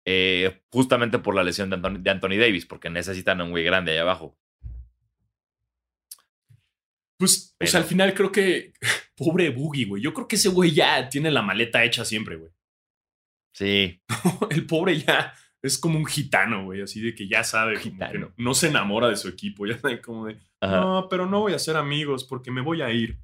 Eh, 0.05 0.61
justamente 0.71 1.19
por 1.19 1.35
la 1.35 1.43
lesión 1.43 1.71
de 1.71 2.11
Anthony, 2.11 2.37
Davis, 2.37 2.67
porque 2.67 2.91
necesitan 2.91 3.41
un 3.41 3.53
güey 3.53 3.65
grande 3.65 3.93
ahí 3.93 3.99
abajo. 3.99 4.37
Pues, 7.17 7.55
pues 7.57 7.75
al 7.75 7.85
final 7.85 8.13
creo 8.13 8.31
que. 8.31 8.75
Pobre 9.17 9.49
Boogie, 9.49 9.87
güey. 9.87 10.03
Yo 10.03 10.13
creo 10.13 10.29
que 10.29 10.37
ese 10.37 10.51
güey 10.51 10.73
ya 10.73 11.09
tiene 11.09 11.31
la 11.31 11.41
maleta 11.41 11.85
hecha 11.85 12.05
siempre, 12.05 12.37
güey. 12.37 12.53
Sí. 13.55 14.03
el 14.51 14.67
pobre 14.67 14.99
ya 14.99 15.33
es 15.63 15.79
como 15.79 15.99
un 15.99 16.07
gitano, 16.07 16.65
güey, 16.65 16.81
así 16.81 17.01
de 17.01 17.15
que 17.15 17.29
ya 17.29 17.45
sabe, 17.45 17.79
no, 18.37 18.55
se 18.55 18.69
enamora 18.69 19.09
de 19.09 19.17
su 19.17 19.29
equipo, 19.29 19.67
ya 19.67 19.79
sabe 19.79 20.01
como 20.01 20.27
de, 20.27 20.39
no, 20.63 21.07
pero 21.11 21.27
no 21.27 21.41
voy 21.41 21.53
a 21.53 21.59
ser 21.59 21.77
amigos 21.77 22.25
porque 22.25 22.51
me 22.51 22.61
voy 22.61 22.83
a 22.83 22.91
ir. 22.91 23.19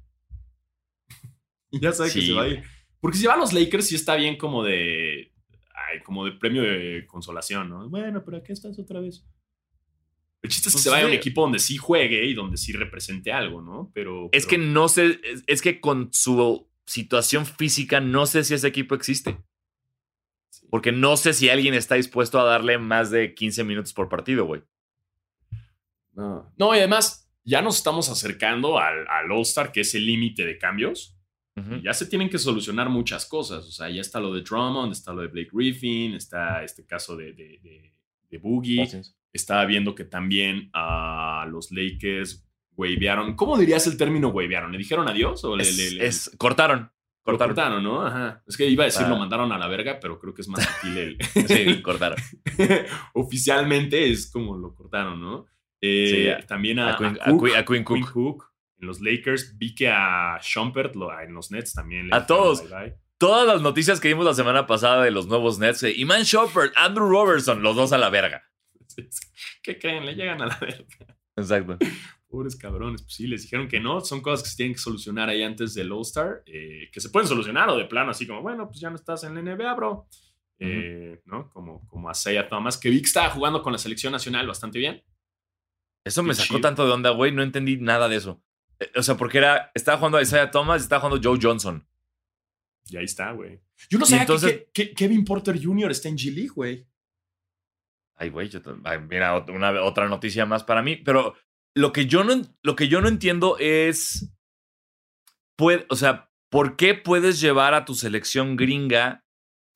y 1.71 1.79
ya 1.79 1.91
sabe 1.93 2.11
que 2.11 2.21
se 2.21 2.33
va 2.33 2.43
a 2.43 2.47
ir. 2.47 2.63
Porque 2.99 3.17
si 3.17 3.25
va 3.25 3.33
a 3.33 3.37
los 3.37 3.53
Lakers 3.53 3.87
sí 3.87 3.95
está 3.95 4.15
bien 4.15 4.37
como 4.37 4.63
de, 4.63 5.31
ay, 5.73 6.01
como 6.03 6.25
de 6.25 6.31
premio 6.31 6.63
de 6.63 7.05
consolación, 7.07 7.69
¿no? 7.69 7.89
Bueno, 7.89 8.23
pero 8.23 8.37
aquí 8.37 8.51
estás 8.51 8.77
otra 8.79 8.99
vez. 8.99 9.25
El 10.41 10.51
chiste 10.51 10.69
es 10.69 10.75
que 10.75 10.81
se 10.81 10.89
vaya 10.89 11.05
a 11.05 11.07
un 11.07 11.13
equipo 11.13 11.41
donde 11.41 11.59
sí 11.59 11.77
juegue 11.77 12.25
y 12.25 12.33
donde 12.33 12.57
sí 12.57 12.71
represente 12.71 13.31
algo, 13.31 13.61
¿no? 13.61 13.91
Pero. 13.93 14.29
Es 14.31 14.45
que 14.45 14.57
no 14.57 14.87
sé, 14.87 15.19
es 15.47 15.61
que 15.61 15.81
con 15.81 16.09
su 16.11 16.67
situación 16.85 17.45
física 17.45 17.99
no 17.99 18.25
sé 18.25 18.43
si 18.43 18.53
ese 18.53 18.67
equipo 18.67 18.95
existe. 18.95 19.37
Porque 20.69 20.91
no 20.91 21.17
sé 21.17 21.33
si 21.33 21.49
alguien 21.49 21.73
está 21.73 21.95
dispuesto 21.95 22.39
a 22.39 22.43
darle 22.43 22.77
más 22.77 23.09
de 23.11 23.33
15 23.33 23.63
minutos 23.63 23.93
por 23.93 24.09
partido, 24.09 24.45
güey. 24.45 24.61
No. 26.13 26.51
no, 26.57 26.73
y 26.75 26.79
además 26.79 27.29
ya 27.43 27.61
nos 27.61 27.77
estamos 27.77 28.09
acercando 28.09 28.79
al, 28.79 29.07
al 29.07 29.31
All-Star, 29.31 29.71
que 29.71 29.81
es 29.81 29.93
el 29.95 30.05
límite 30.05 30.45
de 30.45 30.57
cambios. 30.57 31.13
Ya 31.81 31.91
se 31.95 32.05
tienen 32.05 32.29
que 32.29 32.37
solucionar 32.37 32.87
muchas 32.87 33.25
cosas. 33.25 33.65
O 33.65 33.71
sea, 33.71 33.89
ya 33.89 34.01
está 34.01 34.19
lo 34.19 34.31
de 34.31 34.41
Drummond, 34.43 34.91
está 34.91 35.11
lo 35.11 35.23
de 35.23 35.27
Blake 35.27 35.49
Griffin, 35.51 36.13
está 36.13 36.63
este 36.63 36.85
caso 36.85 37.15
de, 37.17 37.33
de, 37.33 37.59
de- 37.63 37.93
de 38.29 38.37
Boogie. 38.37 38.83
Estaba 39.33 39.65
viendo 39.65 39.95
que 39.95 40.03
también 40.03 40.69
a 40.73 41.47
los 41.49 41.71
Lakers 41.71 42.45
wavearon. 42.75 43.35
¿Cómo 43.35 43.57
dirías 43.57 43.87
el 43.87 43.97
término 43.97 44.27
wavearon? 44.27 44.71
¿Le 44.71 44.77
dijeron 44.77 45.07
adiós 45.07 45.43
o 45.45 45.55
le, 45.55 45.63
Es, 45.63 45.77
le- 45.77 45.91
le- 45.97 46.05
es- 46.05 46.29
cortaron. 46.37 46.91
Cortaron. 47.31 47.55
cortaron, 47.55 47.83
no? 47.83 48.05
Ajá. 48.05 48.41
Es 48.47 48.55
que 48.57 48.65
iba 48.67 48.83
a 48.83 48.85
decir 48.85 49.03
Ah. 49.05 49.09
lo 49.09 49.17
mandaron 49.17 49.51
a 49.51 49.57
la 49.57 49.67
verga, 49.67 49.99
pero 49.99 50.19
creo 50.19 50.33
que 50.33 50.41
es 50.41 50.47
más 50.47 50.63
sutil 50.63 50.97
el. 50.97 51.17
Sí, 51.47 51.81
cortaron. 51.81 52.17
Oficialmente 53.13 54.09
es 54.11 54.29
como 54.31 54.57
lo 54.57 54.73
cortaron, 54.75 55.19
¿no? 55.21 55.45
Eh, 55.81 56.35
Sí, 56.39 56.47
también 56.47 56.79
a, 56.79 56.93
A 56.93 56.97
Quinn, 56.97 57.17
a 57.55 57.65
Cook, 57.65 58.43
a 58.45 58.51
en 58.79 58.87
los 58.87 59.01
Lakers. 59.01 59.57
Vi 59.57 59.75
que 59.75 59.89
a 59.89 60.39
Shumpert 60.41 60.95
lo- 60.95 61.17
en 61.19 61.33
los 61.33 61.51
Nets 61.51 61.73
también. 61.73 62.07
le 62.09 62.15
A 62.15 62.25
todos. 62.25 62.67
bye 62.69 62.79
bye. 62.79 62.95
Todas 63.17 63.47
las 63.47 63.61
noticias 63.63 63.99
que 63.99 64.09
vimos 64.09 64.25
la 64.25 64.33
semana 64.35 64.67
pasada 64.67 65.03
de 65.03 65.09
los 65.11 65.25
nuevos 65.27 65.57
Nets, 65.57 65.81
eh, 65.83 65.93
Iman 65.97 66.21
Shumpert, 66.23 66.73
Andrew 66.77 67.09
Robertson, 67.09 67.63
los 67.63 67.75
dos 67.75 67.91
a 67.91 67.97
la 67.97 68.09
verga. 68.11 68.43
¿Qué 69.63 69.77
creen? 69.79 70.05
Le 70.05 70.13
llegan 70.15 70.41
a 70.41 70.45
la 70.47 70.57
verga. 70.59 70.85
Exacto. 71.35 71.77
Pobres 72.29 72.55
cabrones, 72.57 73.01
pues 73.03 73.13
sí, 73.15 73.25
les 73.27 73.43
dijeron 73.43 73.67
que 73.69 73.79
no, 73.79 74.01
son 74.01 74.21
cosas 74.21 74.43
que 74.43 74.49
se 74.49 74.57
tienen 74.57 74.73
que 74.75 74.81
solucionar 74.81 75.29
ahí 75.29 75.43
antes 75.43 75.73
del 75.73 75.91
All-Star, 75.91 76.43
eh, 76.45 76.89
que 76.91 76.99
se 76.99 77.09
pueden 77.09 77.27
solucionar 77.27 77.69
o 77.69 77.77
de 77.77 77.85
plano, 77.85 78.11
así 78.11 78.27
como, 78.27 78.41
bueno, 78.41 78.67
pues 78.67 78.79
ya 78.81 78.89
no 78.89 78.97
estás 78.97 79.23
en 79.23 79.33
la 79.35 79.41
NBA, 79.41 79.73
bro. 79.75 80.07
Eh, 80.59 81.21
¿no? 81.25 81.49
Como, 81.51 81.87
como 81.87 82.09
a 82.09 82.11
Isaiah 82.11 82.49
Thomas, 82.49 82.77
que 82.77 82.89
vi 82.89 82.99
que 82.99 83.05
estaba 83.07 83.29
jugando 83.29 83.61
con 83.61 83.71
la 83.71 83.77
selección 83.79 84.11
nacional 84.11 84.45
bastante 84.47 84.79
bien. 84.79 85.03
Eso 86.03 86.21
me 86.23 86.29
Qué 86.29 86.35
sacó 86.35 86.47
chido. 86.55 86.61
tanto 86.61 86.85
de 86.85 86.91
onda, 86.93 87.11
güey. 87.11 87.31
No 87.31 87.43
entendí 87.43 87.77
nada 87.77 88.07
de 88.09 88.15
eso. 88.17 88.41
Eh, 88.79 88.91
O 88.95 89.03
sea, 89.03 89.15
porque 89.17 89.37
era. 89.37 89.71
Estaba 89.75 89.97
jugando 89.97 90.17
a 90.17 90.21
Isaiah 90.21 90.49
Thomas 90.51 90.81
y 90.81 90.83
estaba 90.83 91.01
jugando 91.01 91.21
Joe 91.29 91.39
Johnson. 91.41 91.87
Y 92.89 92.97
ahí 92.97 93.03
está, 93.05 93.31
güey. 93.33 93.59
Yo 93.89 93.99
no 93.99 94.05
sabía 94.05 94.21
entonces- 94.23 94.51
que, 94.51 94.71
que- 94.73 94.89
que 94.89 94.95
Kevin 94.95 95.23
Porter 95.25 95.61
Jr. 95.61 95.91
está 95.91 96.07
en 96.09 96.17
G-League, 96.17 96.49
güey. 96.55 96.87
Ay, 98.15 98.29
güey, 98.29 98.49
yo 98.49 98.61
t- 98.61 98.71
ay, 98.85 98.99
mira, 99.07 99.37
una, 99.49 99.81
otra 99.83 100.07
noticia 100.09 100.45
más 100.45 100.63
para 100.63 100.81
mí. 100.81 100.95
Pero 100.95 101.35
lo 101.77 101.93
que 101.93 102.05
yo 102.07 102.23
no, 102.23 102.41
lo 102.63 102.75
que 102.75 102.87
yo 102.87 103.01
no 103.01 103.07
entiendo 103.07 103.57
es. 103.59 104.33
puede- 105.57 105.85
o 105.89 105.95
sea, 105.95 106.29
¿por 106.51 106.75
qué 106.75 106.93
puedes 106.93 107.39
llevar 107.41 107.73
a 107.73 107.85
tu 107.85 107.95
selección 107.95 108.55
gringa 108.55 109.23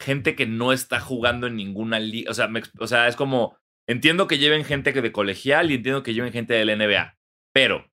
gente 0.02 0.36
que 0.36 0.46
no 0.46 0.74
está 0.74 1.00
jugando 1.00 1.48
en 1.48 1.56
ninguna 1.56 2.00
liga? 2.00 2.32
O 2.32 2.34
sea, 2.34 2.50
o 2.80 2.88
sea, 2.88 3.08
es 3.08 3.16
como. 3.16 3.58
Entiendo 3.88 4.28
que 4.28 4.38
lleven 4.38 4.64
gente 4.64 4.94
de 4.94 5.12
colegial 5.12 5.72
y 5.72 5.76
entiendo 5.76 6.04
que 6.04 6.14
lleven 6.14 6.32
gente 6.32 6.54
del 6.54 6.70
NBA. 6.70 7.18
Pero 7.54 7.92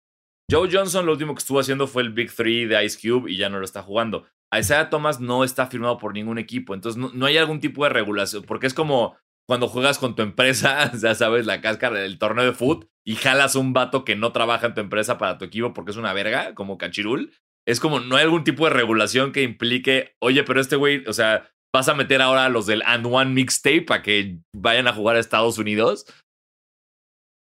Joe 0.51 0.69
Johnson 0.71 1.07
lo 1.07 1.13
último 1.13 1.35
que 1.35 1.39
estuvo 1.41 1.59
haciendo 1.61 1.87
fue 1.87 2.03
el 2.03 2.13
Big 2.13 2.33
Three 2.33 2.67
de 2.67 2.85
Ice 2.85 2.99
Cube 3.01 3.31
y 3.31 3.37
ya 3.37 3.49
no 3.49 3.59
lo 3.59 3.65
está 3.65 3.83
jugando. 3.83 4.27
Isaiah 4.57 4.91
Thomas 4.91 5.19
no 5.21 5.45
está 5.45 5.67
firmado 5.67 5.99
por 5.99 6.13
ningún 6.15 6.39
equipo. 6.39 6.75
Entonces 6.75 7.01
no, 7.01 7.11
no 7.15 7.27
hay 7.27 7.37
algún 7.39 7.59
tipo 7.61 7.85
de 7.85 7.91
regulación. 7.91 8.45
Porque 8.45 8.67
es 8.67 8.75
como 8.75 9.17
cuando 9.49 9.69
juegas 9.69 9.99
con 9.99 10.15
tu 10.15 10.23
empresa, 10.23 10.93
ya 11.01 11.15
sabes, 11.15 11.47
la 11.47 11.61
cáscara 11.61 11.99
del 12.01 12.19
torneo 12.19 12.45
de 12.45 12.53
foot 12.53 12.87
y 13.07 13.15
jalas 13.17 13.55
un 13.57 13.73
vato 13.73 14.05
que 14.05 14.15
no 14.17 14.33
trabaja 14.33 14.67
en 14.67 14.75
tu 14.75 14.81
empresa 14.83 15.17
para 15.17 15.39
tu 15.39 15.47
equipo 15.47 15.73
porque 15.73 15.91
es 15.93 15.97
una 15.97 16.13
verga, 16.13 16.55
como 16.55 16.77
Cachirul. 16.77 17.33
Es 17.67 17.81
como, 17.81 18.01
no 18.01 18.17
hay 18.17 18.25
algún 18.25 18.45
tipo 18.45 18.65
de 18.65 18.71
regulación 18.71 19.33
que 19.33 19.43
implique, 19.43 20.15
oye, 20.21 20.43
pero 20.45 20.61
este 20.61 20.77
güey, 20.77 21.05
o 21.07 21.13
sea, 21.13 21.51
vas 21.75 21.89
a 21.89 21.95
meter 21.95 22.23
ahora 22.23 22.47
a 22.47 22.49
los 22.49 22.67
del 22.67 22.83
And 22.85 23.07
One 23.07 23.33
Mixtape 23.33 23.83
para 23.83 24.03
que 24.03 24.39
vayan 24.55 24.89
a 24.89 24.93
jugar 24.93 25.17
a 25.17 25.21
Estados 25.21 25.59
Unidos. 25.59 26.07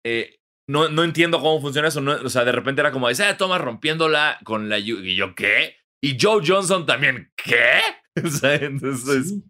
Eh, 0.06 0.36
no, 0.68 0.88
no 0.88 1.02
entiendo 1.04 1.40
cómo 1.40 1.60
funciona 1.60 1.88
eso. 1.88 2.00
no- 2.00 2.12
o 2.12 2.28
sea, 2.28 2.44
de 2.44 2.52
repente 2.52 2.80
era 2.80 2.92
como, 2.92 3.08
esa 3.08 3.36
Thomas 3.36 3.60
rompiéndola 3.60 4.38
con 4.44 4.68
la... 4.68 4.78
Y 4.78 5.16
yo, 5.16 5.34
¿qué? 5.34 5.76
Y 6.02 6.16
Joe 6.20 6.42
Johnson 6.46 6.86
también, 6.86 7.32
¿qué? 7.36 7.80
O 8.24 8.28
sea, 8.28 8.54
entonces, 8.56 9.28
Sí. 9.28 9.44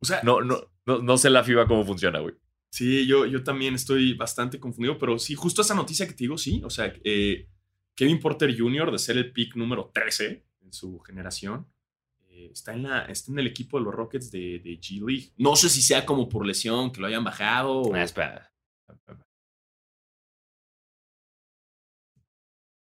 O 0.00 0.04
sea, 0.04 0.20
no, 0.22 0.40
no, 0.40 0.71
no, 0.86 0.98
no 1.00 1.16
sé 1.18 1.30
la 1.30 1.44
FIBA 1.44 1.66
cómo 1.66 1.84
funciona, 1.84 2.20
güey. 2.20 2.34
Sí, 2.70 3.06
yo, 3.06 3.26
yo 3.26 3.42
también 3.44 3.74
estoy 3.74 4.14
bastante 4.14 4.58
confundido, 4.58 4.96
pero 4.98 5.18
sí, 5.18 5.34
justo 5.34 5.60
esa 5.62 5.74
noticia 5.74 6.06
que 6.06 6.12
te 6.14 6.24
digo, 6.24 6.38
sí. 6.38 6.62
O 6.64 6.70
sea, 6.70 6.92
eh, 7.04 7.48
Kevin 7.94 8.18
Porter 8.18 8.56
Jr., 8.58 8.90
de 8.90 8.98
ser 8.98 9.16
el 9.18 9.32
pick 9.32 9.56
número 9.56 9.90
13 9.92 10.44
en 10.62 10.72
su 10.72 10.98
generación, 11.00 11.66
eh, 12.28 12.48
está, 12.52 12.72
en 12.72 12.84
la, 12.84 13.02
está 13.04 13.30
en 13.30 13.38
el 13.38 13.46
equipo 13.46 13.78
de 13.78 13.84
los 13.84 13.94
Rockets 13.94 14.30
de, 14.30 14.58
de 14.60 14.80
G 14.80 15.06
League. 15.06 15.32
No 15.36 15.54
sé 15.54 15.68
si 15.68 15.82
sea 15.82 16.06
como 16.06 16.28
por 16.30 16.46
lesión, 16.46 16.90
que 16.92 17.00
lo 17.02 17.06
hayan 17.06 17.24
bajado. 17.24 17.82
o- 17.82 17.94
Ah, 17.94 18.02
espera. 18.02 18.50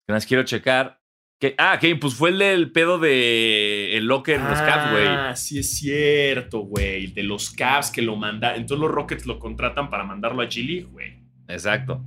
Que 0.06 0.12
más 0.12 0.26
quiero 0.26 0.44
checar. 0.44 1.01
Que, 1.42 1.56
ah, 1.58 1.76
que 1.80 1.96
pues 1.96 2.14
fue 2.14 2.30
el 2.30 2.38
del 2.38 2.70
pedo 2.70 3.00
de 3.00 3.96
el 3.96 4.06
locker 4.06 4.36
en 4.36 4.48
los 4.48 4.60
Caps, 4.60 4.92
güey. 4.92 5.06
Ah, 5.08 5.34
sí 5.34 5.58
es 5.58 5.74
cierto, 5.76 6.60
güey. 6.60 7.08
De 7.08 7.24
los 7.24 7.50
Caps 7.50 7.90
que 7.90 8.00
lo 8.00 8.14
manda. 8.14 8.54
Entonces 8.54 8.78
los 8.80 8.88
Rockets 8.92 9.26
lo 9.26 9.40
contratan 9.40 9.90
para 9.90 10.04
mandarlo 10.04 10.40
a 10.42 10.44
League, 10.44 10.84
güey. 10.84 11.18
Exacto. 11.48 12.00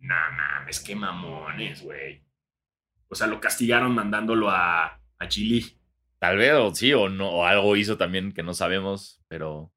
No 0.00 0.14
mames, 0.38 0.80
qué 0.80 0.96
mamones, 0.96 1.82
güey. 1.82 2.22
O 3.08 3.14
sea, 3.14 3.26
lo 3.26 3.40
castigaron 3.40 3.94
mandándolo 3.94 4.48
a, 4.48 4.86
a 4.86 5.24
League. 5.36 5.76
Tal 6.18 6.38
vez, 6.38 6.54
o 6.54 6.74
sí, 6.74 6.94
o 6.94 7.10
no, 7.10 7.28
o 7.28 7.44
algo 7.44 7.76
hizo 7.76 7.98
también 7.98 8.32
que 8.32 8.42
no 8.42 8.54
sabemos, 8.54 9.20
pero. 9.28 9.70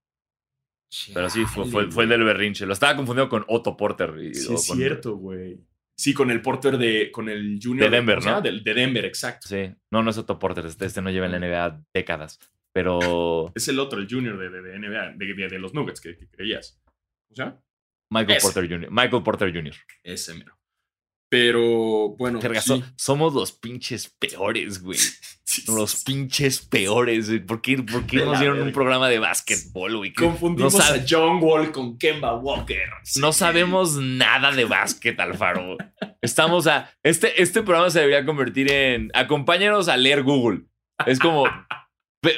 Pero 1.14 1.30
sí, 1.30 1.43
fue, 1.43 1.66
fue, 1.66 1.91
fue 1.91 2.03
el 2.05 2.09
del 2.11 2.24
berrinche. 2.24 2.66
Lo 2.66 2.72
estaba 2.72 2.95
confundiendo 2.95 3.28
con 3.30 3.43
Otto 3.49 3.76
Porter. 3.76 4.14
y- 4.22 4.34
Sí, 4.36 4.53
es 4.53 4.68
con- 4.70 4.78
cierto, 4.78 5.18
güey. 5.18 5.59
Sí, 5.96 6.14
con 6.14 6.32
el 6.32 6.41
Porter 6.41 6.78
de. 6.78 7.12
Con 7.12 7.30
el 7.30 7.60
Junior. 7.62 7.89
De 7.89 7.96
Denver. 7.96 8.24
¿no? 8.24 8.41
Del- 8.41 8.64
De, 8.64 8.74
Denver, 8.74 9.06
exacto. 9.06 9.48
Sí. 9.48 9.72
No, 9.91 10.02
no 10.04 10.10
es 10.10 10.18
Otto 10.18 10.39
Porter. 10.39 10.66
Este, 10.66 10.86
este 10.86 11.02
no 11.02 11.10
lleva 11.12 11.28
en 11.28 11.32
la 11.34 11.39
NBA 11.39 11.82
décadas. 11.94 12.39
Pero. 12.74 13.52
Es 13.56 13.68
el 13.68 13.80
otro, 13.80 14.00
el 14.00 14.08
Junior 14.10 14.38
de, 14.38 14.50
de, 14.50 14.62
de 14.62 14.80
NBA, 14.80 15.14
de, 15.18 15.34
de- 15.34 15.48
de 15.50 15.60
los 15.60 15.74
Nuggets 15.74 16.02
que, 16.02 16.18
que 16.18 16.28
creías. 16.28 16.82
¿O 17.32 17.36
sea? 17.36 17.60
Michael 18.10 18.38
Ese. 18.38 18.48
Porter 18.48 18.68
Jr. 18.70 18.89
Michael 18.91 19.24
Porter 19.24 19.54
Jr. 19.54 19.74
Ese 20.04 20.34
mero. 20.34 20.58
Pero 21.34 22.10
bueno. 22.10 22.40
Verga, 22.40 22.62
sí. 22.62 22.68
so- 22.68 22.84
somos 22.96 23.34
los 23.34 23.52
pinches 23.54 24.08
peores, 24.20 24.84
güey. 24.84 25.00
Los 25.68 26.04
pinches 26.04 26.62
peores, 26.62 27.28
güey. 27.28 27.40
¿Por 27.40 27.62
qué, 27.62 27.78
por 27.78 28.06
qué 28.06 28.20
De 28.20 28.26
nos 28.26 28.40
dieron 28.40 28.62
un 28.62 28.72
programa 28.72 29.10
de 29.10 29.20
básquetbol, 29.20 29.98
güey? 29.98 30.14
Confundimos 30.14 30.74
no, 30.74 30.80
a 30.80 31.04
John 31.08 31.40
Wall 31.42 31.72
con 31.72 31.98
Kemba 31.98 32.36
Walker. 32.36 32.90
Sí. 33.04 33.20
no 33.20 33.34
sabemos 33.34 33.96
nada 33.96 34.52
de 34.52 34.66
básquet, 34.66 35.20
Alfaro. 35.20 35.78
Estamos 36.22 36.68
a. 36.68 36.92
Este, 37.04 37.42
este 37.42 37.62
programa 37.64 37.90
se 37.90 38.00
debería 38.00 38.26
convertir 38.26 38.72
en. 38.72 39.12
Acompáñanos 39.16 39.90
a 39.90 39.98
leer 39.98 40.22
Google. 40.24 40.66
Es 41.06 41.20
como. 41.20 41.46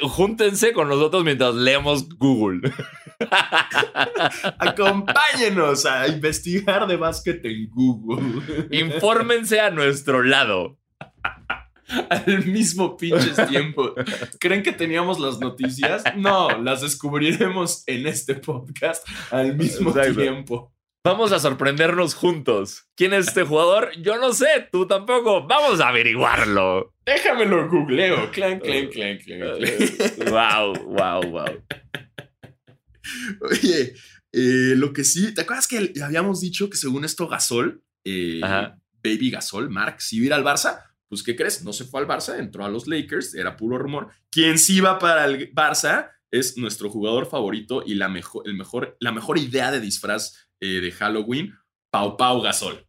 Júntense 0.02 0.72
con 0.72 0.88
nosotros 0.88 1.24
mientras 1.24 1.54
leemos 1.54 2.08
Google. 2.18 2.72
Acompáñenos 4.58 5.86
a 5.86 6.08
investigar 6.08 6.86
de 6.86 6.96
básquet 6.96 7.44
en 7.44 7.70
Google. 7.70 8.68
Infórmense 8.70 9.60
a 9.60 9.70
nuestro 9.70 10.22
lado. 10.22 10.78
Al 12.10 12.44
mismo 12.46 12.96
pinches 12.96 13.36
tiempo. 13.48 13.94
¿Creen 14.40 14.62
que 14.62 14.72
teníamos 14.72 15.20
las 15.20 15.38
noticias? 15.38 16.02
No, 16.16 16.60
las 16.60 16.80
descubriremos 16.82 17.84
en 17.86 18.08
este 18.08 18.34
podcast 18.34 19.06
al 19.30 19.56
mismo 19.56 19.90
Exacto. 19.90 20.20
tiempo. 20.20 20.75
Vamos 21.06 21.30
a 21.30 21.38
sorprendernos 21.38 22.14
juntos. 22.14 22.88
¿Quién 22.96 23.14
es 23.14 23.28
este 23.28 23.44
jugador? 23.44 23.92
Yo 24.02 24.18
no 24.18 24.32
sé, 24.32 24.66
tú 24.72 24.88
tampoco. 24.88 25.46
Vamos 25.46 25.80
a 25.80 25.90
averiguarlo. 25.90 26.96
Déjamelo 27.06 27.68
googleo. 27.70 28.28
Clan, 28.32 28.58
clan, 28.58 28.88
clan, 28.88 29.16
clan, 29.18 29.38
clan. 30.18 30.28
Wow, 30.28 30.74
wow, 30.84 31.22
wow. 31.30 31.64
Oye, 33.48 33.94
eh, 34.32 34.74
lo 34.74 34.92
que 34.92 35.04
sí, 35.04 35.32
¿te 35.32 35.42
acuerdas 35.42 35.68
que 35.68 35.92
habíamos 36.02 36.40
dicho 36.40 36.68
que 36.68 36.76
según 36.76 37.04
esto 37.04 37.28
Gasol, 37.28 37.84
eh. 38.04 38.40
Baby 39.00 39.30
Gasol, 39.30 39.70
Mark, 39.70 40.00
si 40.00 40.16
iba 40.16 40.24
a 40.24 40.26
ir 40.26 40.32
al 40.34 40.44
Barça? 40.44 40.82
Pues, 41.08 41.22
¿qué 41.22 41.36
crees? 41.36 41.62
No 41.62 41.72
se 41.72 41.84
fue 41.84 42.00
al 42.00 42.08
Barça, 42.08 42.36
entró 42.36 42.64
a 42.64 42.68
los 42.68 42.88
Lakers, 42.88 43.36
era 43.36 43.56
puro 43.56 43.78
rumor. 43.78 44.08
Quien 44.28 44.58
sí 44.58 44.80
va 44.80 44.98
para 44.98 45.24
el 45.26 45.54
Barça 45.54 46.10
es 46.32 46.56
nuestro 46.56 46.90
jugador 46.90 47.26
favorito 47.30 47.84
y 47.86 47.94
la 47.94 48.08
mejor, 48.08 48.42
el 48.46 48.54
mejor, 48.54 48.96
la 48.98 49.12
mejor 49.12 49.38
idea 49.38 49.70
de 49.70 49.78
disfraz 49.78 50.45
eh, 50.60 50.80
de 50.80 50.90
Halloween, 50.92 51.58
Pau 51.92 52.16
Pau 52.16 52.40
Gasol. 52.40 52.86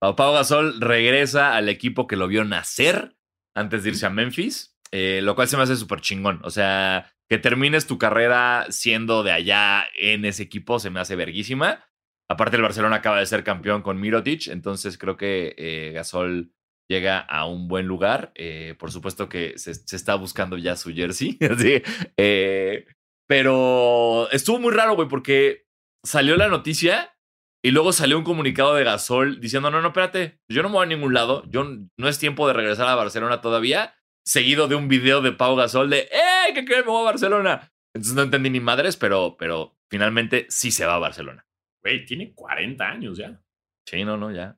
Pau 0.00 0.14
Pau 0.16 0.32
Gasol 0.34 0.80
regresa 0.80 1.56
al 1.56 1.68
equipo 1.68 2.06
que 2.06 2.16
lo 2.16 2.28
vio 2.28 2.44
nacer 2.44 3.16
antes 3.54 3.82
de 3.82 3.90
irse 3.90 4.06
a 4.06 4.10
Memphis, 4.10 4.76
eh, 4.92 5.20
lo 5.22 5.34
cual 5.34 5.48
se 5.48 5.56
me 5.56 5.62
hace 5.62 5.76
súper 5.76 6.00
chingón. 6.00 6.40
O 6.44 6.50
sea, 6.50 7.12
que 7.28 7.38
termines 7.38 7.86
tu 7.86 7.98
carrera 7.98 8.66
siendo 8.68 9.22
de 9.22 9.32
allá 9.32 9.86
en 9.98 10.24
ese 10.24 10.42
equipo 10.42 10.78
se 10.78 10.90
me 10.90 11.00
hace 11.00 11.16
verguísima. 11.16 11.84
Aparte, 12.28 12.56
el 12.56 12.62
Barcelona 12.62 12.96
acaba 12.96 13.20
de 13.20 13.26
ser 13.26 13.44
campeón 13.44 13.82
con 13.82 14.00
Mirotic, 14.00 14.48
entonces 14.48 14.98
creo 14.98 15.16
que 15.16 15.54
eh, 15.56 15.92
Gasol 15.94 16.52
llega 16.88 17.20
a 17.20 17.46
un 17.46 17.68
buen 17.68 17.86
lugar. 17.86 18.32
Por 18.78 18.92
supuesto 18.92 19.28
que 19.28 19.58
se, 19.58 19.70
está 19.70 20.14
buscando 20.16 20.58
ya 20.58 20.76
su 20.76 20.92
jersey. 20.92 21.38
Pero 23.28 24.30
estuvo 24.30 24.58
muy 24.60 24.72
raro, 24.72 24.94
güey, 24.94 25.08
porque 25.08 25.65
salió 26.06 26.36
la 26.36 26.48
noticia 26.48 27.16
y 27.62 27.72
luego 27.72 27.92
salió 27.92 28.16
un 28.16 28.24
comunicado 28.24 28.74
de 28.74 28.84
Gasol 28.84 29.40
diciendo, 29.40 29.70
no, 29.70 29.82
no, 29.82 29.88
espérate, 29.88 30.40
yo 30.48 30.62
no 30.62 30.68
me 30.68 30.76
voy 30.76 30.84
a 30.84 30.88
ningún 30.88 31.12
lado, 31.12 31.42
yo 31.48 31.64
no 31.64 32.08
es 32.08 32.18
tiempo 32.18 32.46
de 32.46 32.54
regresar 32.54 32.86
a 32.86 32.94
Barcelona 32.94 33.40
todavía, 33.40 33.94
seguido 34.24 34.68
de 34.68 34.76
un 34.76 34.88
video 34.88 35.20
de 35.20 35.32
Pau 35.32 35.56
Gasol 35.56 35.90
de, 35.90 36.08
¡eh, 36.12 36.54
qué 36.54 36.64
crees, 36.64 36.84
me 36.84 36.92
voy 36.92 37.02
a 37.02 37.10
Barcelona! 37.10 37.72
Entonces 37.92 38.14
no 38.14 38.22
entendí 38.22 38.50
ni 38.50 38.60
madres, 38.60 38.96
pero, 38.96 39.36
pero 39.36 39.76
finalmente 39.90 40.46
sí 40.48 40.70
se 40.70 40.86
va 40.86 40.94
a 40.94 41.00
Barcelona. 41.00 41.46
Güey, 41.82 42.04
tiene 42.04 42.34
40 42.34 42.88
años 42.88 43.18
ya. 43.18 43.40
Sí, 43.84 44.04
no, 44.04 44.16
no, 44.16 44.30
ya. 44.30 44.56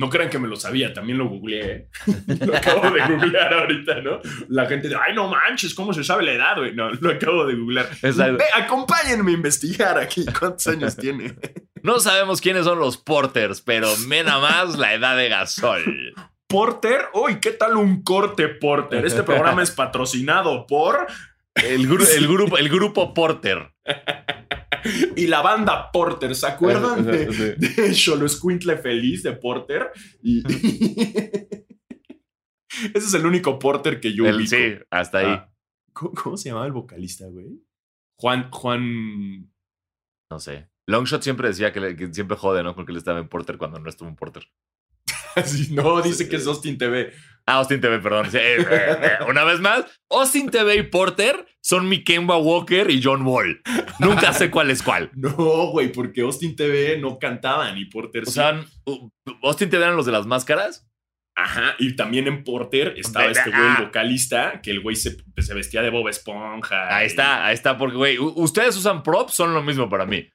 No 0.00 0.08
crean 0.08 0.30
que 0.30 0.38
me 0.38 0.48
lo 0.48 0.56
sabía, 0.56 0.94
también 0.94 1.18
lo 1.18 1.28
googleé. 1.28 1.72
¿eh? 1.72 1.88
lo 2.46 2.56
acabo 2.56 2.90
de 2.90 3.06
googlear 3.06 3.52
ahorita, 3.52 4.00
¿no? 4.00 4.20
La 4.48 4.64
gente 4.64 4.88
de, 4.88 4.96
ay, 4.96 5.14
no 5.14 5.28
manches, 5.28 5.74
¿cómo 5.74 5.92
se 5.92 6.02
sabe 6.04 6.22
la 6.22 6.32
edad, 6.32 6.56
güey? 6.56 6.74
No, 6.74 6.90
lo 6.90 7.10
acabo 7.10 7.44
de 7.44 7.54
googlear. 7.54 7.86
Ve, 8.00 8.44
acompáñenme 8.54 9.32
a 9.32 9.34
investigar 9.34 9.98
aquí 9.98 10.24
cuántos 10.38 10.66
años 10.68 10.96
tiene. 10.96 11.34
No 11.82 11.98
sabemos 11.98 12.42
quiénes 12.42 12.64
son 12.64 12.78
los 12.78 12.98
Porters, 12.98 13.62
pero 13.62 13.88
me 14.06 14.22
nada 14.22 14.38
más 14.38 14.76
la 14.76 14.92
edad 14.92 15.16
de 15.16 15.30
Gasol. 15.30 16.12
Porter, 16.46 17.06
uy, 17.14 17.40
¿qué 17.40 17.52
tal 17.52 17.78
un 17.78 18.02
corte 18.02 18.48
Porter? 18.48 19.06
Este 19.06 19.22
programa 19.22 19.62
es 19.62 19.70
patrocinado 19.70 20.66
por 20.66 21.06
el, 21.54 21.80
el, 21.80 22.28
grupo, 22.28 22.58
el 22.58 22.68
grupo 22.68 23.14
Porter. 23.14 23.72
y 25.16 25.26
la 25.26 25.42
banda 25.42 25.90
Porter, 25.92 26.34
¿se 26.34 26.46
acuerdan 26.46 27.04
de, 27.04 27.56
de 27.56 27.92
Cholo 27.92 28.28
Squintle 28.28 28.78
Feliz 28.78 29.22
de 29.22 29.32
Porter? 29.32 29.90
Y, 30.22 30.42
Ese 32.94 33.06
es 33.06 33.14
el 33.14 33.26
único 33.26 33.58
Porter 33.58 34.00
que 34.00 34.12
yo 34.14 34.24
vi. 34.36 34.46
Sí, 34.46 34.74
hasta 34.90 35.18
ahí. 35.18 35.26
Ah, 35.26 35.52
¿cómo, 35.92 36.36
se 36.36 36.48
llamaba 36.48 36.66
el 36.66 36.72
vocalista, 36.72 37.26
güey? 37.26 37.62
Juan, 38.16 38.50
Juan. 38.50 39.50
No 40.30 40.38
sé. 40.38 40.70
Longshot 40.86 41.22
siempre 41.22 41.48
decía 41.48 41.72
que, 41.72 42.12
siempre 42.12 42.36
jode, 42.36 42.62
¿no? 42.62 42.74
Porque 42.74 42.92
él 42.92 42.98
estaba 42.98 43.18
en 43.18 43.28
Porter 43.28 43.58
cuando 43.58 43.78
no 43.78 43.88
estuvo 43.88 44.08
en 44.08 44.16
Porter. 44.16 44.44
no, 45.70 46.00
dice 46.02 46.28
que 46.28 46.36
es 46.36 46.46
Austin 46.46 46.78
TV. 46.78 47.12
Ah, 47.50 47.54
Austin 47.54 47.80
TV, 47.80 47.98
perdón. 47.98 48.28
Eh, 48.32 48.58
eh, 48.70 49.18
una 49.28 49.42
vez 49.42 49.58
más, 49.58 49.84
Austin 50.08 50.50
TV 50.50 50.76
y 50.76 50.82
Porter 50.84 51.44
son 51.60 51.88
mi 51.88 52.04
Kemba 52.04 52.36
Walker 52.38 52.88
y 52.88 53.02
John 53.02 53.26
Wall. 53.26 53.60
Nunca 53.98 54.32
sé 54.32 54.52
cuál 54.52 54.70
es 54.70 54.84
cuál. 54.84 55.10
No, 55.16 55.70
güey, 55.72 55.90
porque 55.90 56.20
Austin 56.20 56.54
TV 56.54 56.98
no 56.98 57.18
cantaban 57.18 57.76
y 57.76 57.86
Porter 57.86 58.22
o 58.22 58.30
sea, 58.30 58.64
Austin 59.42 59.68
TV 59.68 59.82
eran 59.82 59.96
los 59.96 60.06
de 60.06 60.12
las 60.12 60.26
máscaras. 60.26 60.88
Ajá, 61.34 61.74
y 61.78 61.96
también 61.96 62.28
en 62.28 62.44
Porter 62.44 62.94
estaba 62.96 63.26
este 63.26 63.50
güey, 63.50 63.62
el 63.78 63.86
vocalista, 63.86 64.60
que 64.62 64.70
el 64.70 64.80
güey 64.80 64.94
se, 64.94 65.16
se, 65.36 65.54
vestía 65.54 65.82
de 65.82 65.90
Bob 65.90 66.08
Esponja. 66.08 66.94
Ahí 66.94 67.06
está, 67.06 67.46
ahí 67.46 67.54
está, 67.54 67.76
porque, 67.78 67.96
güey, 67.96 68.18
ustedes 68.18 68.76
usan 68.76 69.02
props, 69.02 69.34
son 69.34 69.54
lo 69.54 69.62
mismo 69.62 69.88
para 69.88 70.06
mí. 70.06 70.28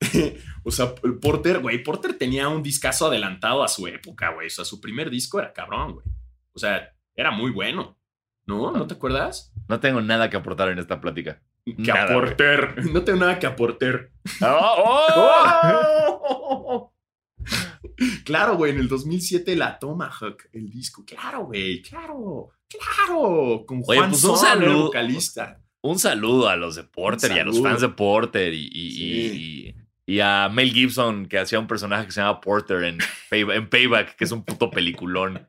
o 0.64 0.70
sea, 0.70 0.94
el 1.02 1.18
Porter, 1.18 1.58
güey, 1.58 1.82
Porter 1.82 2.14
tenía 2.14 2.48
un 2.48 2.62
discazo 2.62 3.06
adelantado 3.06 3.64
a 3.64 3.68
su 3.68 3.86
época, 3.88 4.30
güey. 4.30 4.46
O 4.46 4.50
sea, 4.50 4.64
su 4.64 4.80
primer 4.80 5.10
disco 5.10 5.40
era 5.40 5.52
cabrón, 5.52 5.94
güey. 5.94 6.13
O 6.54 6.58
sea, 6.58 6.94
era 7.14 7.30
muy 7.30 7.50
bueno. 7.50 7.98
¿No? 8.46 8.72
¿No 8.72 8.86
te 8.86 8.94
acuerdas? 8.94 9.52
No 9.68 9.80
tengo 9.80 10.00
nada 10.02 10.28
que 10.28 10.36
aportar 10.36 10.68
en 10.68 10.78
esta 10.78 11.00
plática. 11.00 11.42
Que 11.64 11.90
aportar. 11.90 12.76
No 12.92 13.02
tengo 13.02 13.20
nada 13.20 13.38
que 13.38 13.46
aportar. 13.46 14.10
¡Oh! 14.42 16.20
oh. 16.26 16.94
claro, 18.24 18.56
güey, 18.56 18.72
en 18.72 18.78
el 18.78 18.88
2007 18.88 19.56
la 19.56 19.78
Tomahawk, 19.78 20.48
el 20.52 20.70
disco. 20.70 21.04
Claro, 21.06 21.46
güey, 21.46 21.82
claro, 21.82 22.50
claro. 22.68 23.64
Con 23.66 23.82
Juan 23.82 24.10
pues 24.10 24.24
un 24.24 24.36
saludo, 24.36 24.84
vocalista. 24.84 25.60
Un 25.82 25.98
saludo 25.98 26.48
a 26.48 26.56
los 26.56 26.76
de 26.76 26.84
Porter 26.84 27.32
y 27.32 27.38
a 27.38 27.44
los 27.44 27.60
fans 27.60 27.82
de 27.82 27.90
Porter 27.90 28.54
y, 28.54 29.74
y, 30.06 30.20
a 30.20 30.48
Mel 30.48 30.72
Gibson, 30.72 31.26
que 31.26 31.38
hacía 31.38 31.58
un 31.58 31.66
personaje 31.66 32.06
que 32.06 32.12
se 32.12 32.22
llama 32.22 32.40
Porter 32.40 32.84
en, 32.84 32.98
en 33.30 33.68
Payback, 33.68 34.16
que 34.16 34.24
es 34.24 34.32
un 34.32 34.44
puto 34.44 34.70
peliculón. 34.70 35.46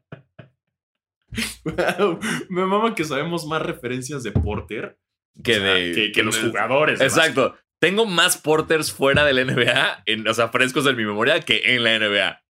Me 2.49 2.65
mama 2.65 2.95
que 2.95 3.03
sabemos 3.03 3.45
más 3.45 3.61
referencias 3.61 4.23
de 4.23 4.31
Porter 4.31 4.97
que, 5.43 5.59
de, 5.59 6.11
que, 6.11 6.23
los 6.23 6.37
jugadores. 6.37 7.01
Exacto. 7.01 7.55
Tengo 7.79 8.05
más 8.05 8.37
Porters 8.37 8.91
fuera 8.91 9.25
del 9.25 9.45
NBA, 9.45 10.03
en, 10.05 10.27
o 10.27 10.33
sea, 10.33 10.49
frescos 10.49 10.85
en 10.87 10.95
mi 10.95 11.05
memoria, 11.05 11.41
que 11.41 11.75
en 11.75 11.83
la 11.83 11.99
NBA. 11.99 12.41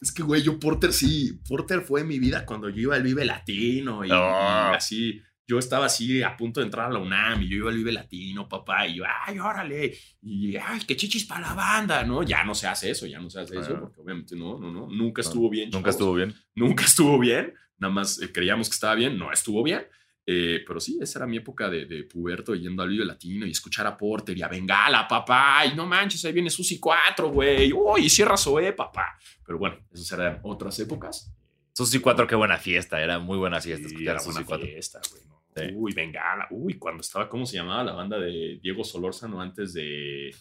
es 0.00 0.12
que, 0.12 0.22
güey, 0.22 0.42
yo 0.42 0.58
Porter 0.58 0.92
sí, 0.92 1.40
Porter 1.48 1.82
fue 1.82 2.04
mi 2.04 2.18
vida 2.18 2.44
cuando 2.44 2.68
yo 2.68 2.80
iba 2.82 2.96
al 2.96 3.02
Vive 3.02 3.24
Latino 3.24 4.04
y 4.04 4.10
así 4.10 5.22
yo 5.48 5.58
estaba 5.58 5.86
así 5.86 6.22
a 6.22 6.36
punto 6.36 6.60
de 6.60 6.66
entrar 6.66 6.90
a 6.90 6.92
la 6.92 6.98
UNAM 6.98 7.42
y 7.42 7.48
yo 7.48 7.56
iba 7.56 7.70
al 7.70 7.76
Vive 7.78 7.90
Latino, 7.90 8.46
papá, 8.46 8.86
y 8.86 8.96
yo, 8.96 9.04
ay, 9.24 9.38
órale, 9.38 9.96
y 10.20 10.54
ay, 10.56 10.82
qué 10.86 10.94
chichis 10.94 11.24
para 11.24 11.40
la 11.40 11.54
banda, 11.54 12.04
¿no? 12.04 12.22
Ya 12.22 12.44
no 12.44 12.54
se 12.54 12.66
hace 12.66 12.90
eso, 12.90 13.06
ya 13.06 13.18
no 13.18 13.30
se 13.30 13.40
hace 13.40 13.58
eso, 13.58 13.80
porque 13.80 13.98
obviamente 13.98 14.36
no, 14.36 14.58
no, 14.58 14.70
no, 14.70 14.86
nunca 14.88 15.22
estuvo 15.22 15.48
bien. 15.48 15.70
Nunca 15.70 15.88
estuvo 15.88 16.12
bien. 16.12 16.34
Nunca 16.54 16.84
estuvo 16.84 17.18
bien, 17.18 17.54
nada 17.78 17.94
más 17.94 18.20
eh, 18.20 18.30
creíamos 18.30 18.68
que 18.68 18.74
estaba 18.74 18.94
bien, 18.94 19.18
no 19.18 19.32
estuvo 19.32 19.62
bien. 19.62 19.86
Eh, 20.30 20.62
pero 20.66 20.78
sí, 20.78 20.98
esa 21.00 21.20
era 21.20 21.26
mi 21.26 21.38
época 21.38 21.70
de, 21.70 21.86
de, 21.86 22.04
puberto 22.04 22.54
yendo 22.54 22.82
al 22.82 22.90
Vive 22.90 23.06
Latino 23.06 23.46
y 23.46 23.50
escuchar 23.50 23.86
a 23.86 23.96
Porter 23.96 24.36
y 24.36 24.42
a 24.42 24.48
Bengala, 24.48 25.08
papá. 25.08 25.64
Y 25.64 25.74
no 25.74 25.86
manches, 25.86 26.22
ahí 26.26 26.34
viene 26.34 26.50
Susi 26.50 26.78
4, 26.78 27.30
güey. 27.30 27.72
Uy, 27.72 28.10
cierra 28.10 28.36
Zoe, 28.36 28.74
papá. 28.74 29.18
Pero 29.46 29.56
bueno, 29.56 29.78
esas 29.90 30.12
eran 30.12 30.40
otras 30.42 30.78
épocas. 30.80 31.34
Susi 31.72 32.00
4, 32.00 32.26
qué 32.26 32.34
buena 32.34 32.58
fiesta. 32.58 33.00
Era 33.00 33.18
muy 33.18 33.38
buena 33.38 33.58
fiesta. 33.58 33.88
Sí, 33.88 34.06
era 34.06 34.20
buena 34.22 34.44
fiesta, 34.44 35.00
güey. 35.10 35.37
Uy, 35.74 35.92
Bengala. 35.92 36.46
Uy, 36.50 36.78
cuando 36.78 37.00
estaba, 37.00 37.28
¿cómo 37.28 37.44
se 37.46 37.56
llamaba 37.56 37.84
la 37.84 37.92
banda 37.92 38.18
de 38.18 38.58
Diego 38.62 38.84
Solórzano 38.84 39.40
antes 39.40 39.72
de. 39.74 40.34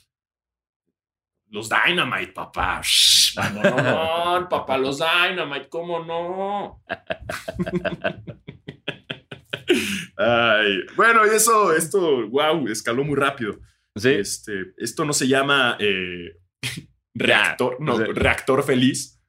Los 1.50 1.70
Dynamite, 1.70 2.34
papá. 2.34 2.82
no, 3.54 3.64
no, 3.64 4.40
no, 4.42 4.50
papá, 4.50 4.78
los 4.78 5.00
Dynamite, 5.00 5.70
¿cómo 5.70 6.04
no? 6.04 6.84
Ay, 10.18 10.80
bueno, 10.96 11.26
y 11.26 11.30
eso, 11.36 11.74
esto, 11.74 12.28
wow, 12.28 12.68
escaló 12.68 13.04
muy 13.04 13.16
rápido. 13.16 13.60
¿Sí? 13.96 14.10
Este, 14.10 14.74
esto 14.78 15.06
no 15.06 15.14
se 15.14 15.28
llama 15.28 15.78
eh, 15.80 16.38
reactor, 17.14 17.80
no, 17.80 17.98
reactor 17.98 18.64
feliz, 18.64 19.22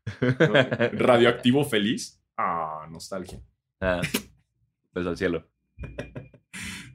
radioactivo 0.93 1.65
feliz. 1.65 2.21
Ah, 2.37 2.87
nostalgia. 2.91 3.41
Ah, 3.81 4.01
pues 4.93 5.07
al 5.07 5.17
cielo. 5.17 5.49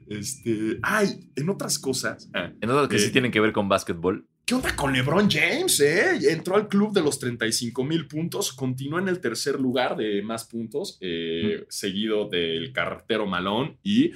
Este, 0.06 0.78
ay, 0.82 1.30
en 1.34 1.48
otras 1.48 1.78
cosas. 1.78 2.28
Ah, 2.34 2.52
en 2.60 2.68
otras 2.68 2.88
que 2.88 2.98
sí 2.98 3.06
eh, 3.06 3.10
tienen 3.10 3.32
que 3.32 3.40
ver 3.40 3.52
con 3.52 3.70
básquetbol. 3.70 4.28
¿Qué 4.44 4.54
onda 4.54 4.76
con 4.76 4.92
LeBron 4.92 5.30
James? 5.30 5.80
Eh? 5.80 6.30
Entró 6.30 6.56
al 6.56 6.68
club 6.68 6.92
de 6.92 7.00
los 7.00 7.18
35 7.18 7.82
mil 7.84 8.06
puntos, 8.06 8.52
continúa 8.52 9.00
en 9.00 9.08
el 9.08 9.18
tercer 9.18 9.58
lugar 9.58 9.96
de 9.96 10.20
más 10.20 10.44
puntos, 10.44 10.98
eh, 11.00 11.64
seguido 11.70 12.28
del 12.28 12.70
cartero 12.74 13.24
Malone 13.24 13.78
y 13.82 14.10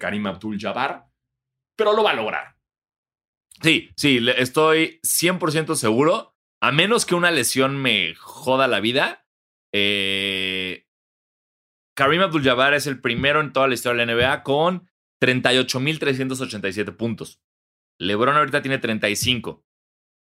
Karim 0.00 0.26
Abdul-Jabbar, 0.26 1.04
pero 1.76 1.94
lo 1.94 2.02
va 2.02 2.10
a 2.10 2.16
lograr. 2.16 2.56
Sí, 3.62 3.90
sí, 3.96 4.20
estoy 4.36 5.00
100% 5.04 5.76
seguro, 5.76 6.36
a 6.60 6.72
menos 6.72 7.06
que 7.06 7.14
una 7.14 7.30
lesión 7.30 7.76
me 7.76 8.14
joda 8.16 8.68
la 8.68 8.80
vida. 8.80 9.26
Eh, 9.72 10.87
Karim 11.98 12.22
Abdul-Jabbar 12.22 12.74
es 12.74 12.86
el 12.86 13.00
primero 13.00 13.40
en 13.40 13.52
toda 13.52 13.66
la 13.66 13.74
historia 13.74 14.06
de 14.06 14.06
la 14.06 14.14
NBA 14.14 14.44
con 14.44 14.88
38.387 15.20 16.96
puntos. 16.96 17.42
LeBron 17.98 18.36
ahorita 18.36 18.62
tiene 18.62 18.78
35. 18.78 19.64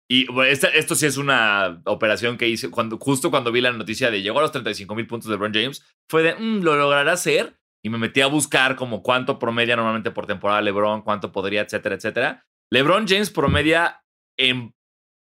Y 0.09 0.29
esto 0.47 0.95
sí 0.95 1.07
es 1.07 1.17
una 1.17 1.83
operación 1.87 2.39
que 2.39 2.49
hice 2.49 2.71
cuando, 2.71 2.97
justo 2.99 3.33
cuando 3.33 3.51
vi 3.51 3.61
la 3.61 3.73
noticia 3.73 4.09
de 4.09 4.23
llegó 4.23 4.39
a 4.39 4.43
los 4.43 4.53
35 4.53 4.95
mil 4.95 5.09
puntos 5.09 5.29
de 5.29 5.35
LeBron 5.35 5.53
James. 5.53 5.85
Fue 6.09 6.23
de, 6.23 6.37
mm, 6.37 6.63
¿lo 6.63 6.77
logrará 6.77 7.11
hacer? 7.11 7.59
Y 7.85 7.91
me 7.91 7.99
metí 7.99 8.21
a 8.21 8.29
buscar 8.29 8.77
como 8.77 9.03
cuánto 9.03 9.41
promedia 9.41 9.75
normalmente 9.75 10.13
por 10.13 10.29
temporada 10.29 10.63
LeBron, 10.63 11.03
cuánto 11.03 11.33
podría, 11.33 11.63
etcétera, 11.63 11.97
etcétera. 11.97 12.47
LeBron 12.71 13.09
James 13.09 13.31
promedia 13.31 14.05
en, 14.39 14.77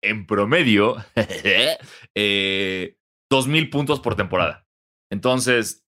en 0.01 0.25
promedio 0.25 0.95
eh, 2.15 2.97
2.000 3.31 3.69
puntos 3.69 3.99
por 3.99 4.15
temporada. 4.15 4.65
Entonces, 5.11 5.82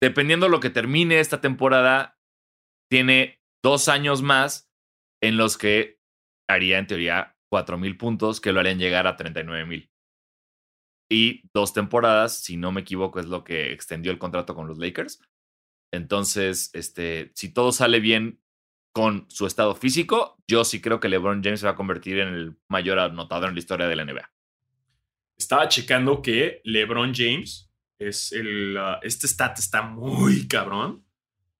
dependiendo 0.00 0.46
de 0.46 0.50
lo 0.50 0.60
que 0.60 0.70
termine 0.70 1.20
esta 1.20 1.40
temporada, 1.40 2.18
tiene 2.90 3.40
dos 3.62 3.88
años 3.88 4.22
más 4.22 4.70
en 5.22 5.36
los 5.36 5.58
que 5.58 6.00
haría 6.48 6.78
en 6.78 6.86
teoría 6.86 7.36
cuatro 7.50 7.78
mil 7.78 7.96
puntos 7.96 8.40
que 8.40 8.52
lo 8.52 8.60
harían 8.60 8.78
llegar 8.78 9.06
a 9.06 9.16
39 9.16 9.66
mil. 9.66 9.90
Y 11.10 11.48
dos 11.54 11.72
temporadas, 11.72 12.38
si 12.42 12.56
no 12.56 12.70
me 12.70 12.82
equivoco, 12.82 13.18
es 13.18 13.26
lo 13.26 13.42
que 13.42 13.72
extendió 13.72 14.12
el 14.12 14.18
contrato 14.18 14.54
con 14.54 14.68
los 14.68 14.78
Lakers. 14.78 15.20
Entonces, 15.92 16.70
este, 16.74 17.32
si 17.34 17.52
todo 17.52 17.72
sale 17.72 18.00
bien 18.00 18.42
con 18.92 19.26
su 19.30 19.46
estado 19.46 19.74
físico, 19.74 20.36
yo 20.46 20.64
sí 20.64 20.82
creo 20.82 21.00
que 21.00 21.08
LeBron 21.08 21.42
James 21.42 21.60
se 21.60 21.66
va 21.66 21.72
a 21.72 21.76
convertir 21.76 22.18
en 22.18 22.28
el 22.28 22.58
mayor 22.68 22.98
anotador 22.98 23.48
en 23.48 23.54
la 23.54 23.60
historia 23.60 23.88
de 23.88 23.96
la 23.96 24.04
NBA. 24.04 24.30
Estaba 25.38 25.68
checando 25.68 26.20
que 26.20 26.60
LeBron 26.64 27.14
James 27.14 27.67
es 27.98 28.32
el. 28.32 28.76
Ah, 28.78 29.00
este 29.02 29.26
stat 29.28 29.58
está 29.58 29.82
muy 29.82 30.46
cabrón. 30.48 31.04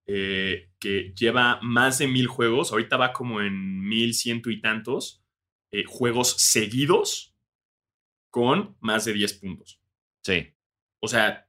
eh, 0.07 0.71
que 0.79 1.13
lleva 1.19 1.59
más 1.63 1.99
de 1.99 2.09
mil 2.09 2.27
juegos, 2.29 2.73
ahorita 2.73 2.97
va 2.97 3.13
como 3.13 3.43
en 3.43 3.81
mil 3.87 4.15
ciento 4.15 4.51
y 4.51 4.61
tantos 4.61 5.23
eh, 5.71 5.85
juegos 5.87 6.31
seguidos 6.39 7.35
con 8.31 8.77
más 8.81 9.05
de 9.05 9.13
10 9.13 9.35
puntos. 9.35 9.81
Sí. 10.25 10.55
O 11.03 11.09
sea, 11.09 11.47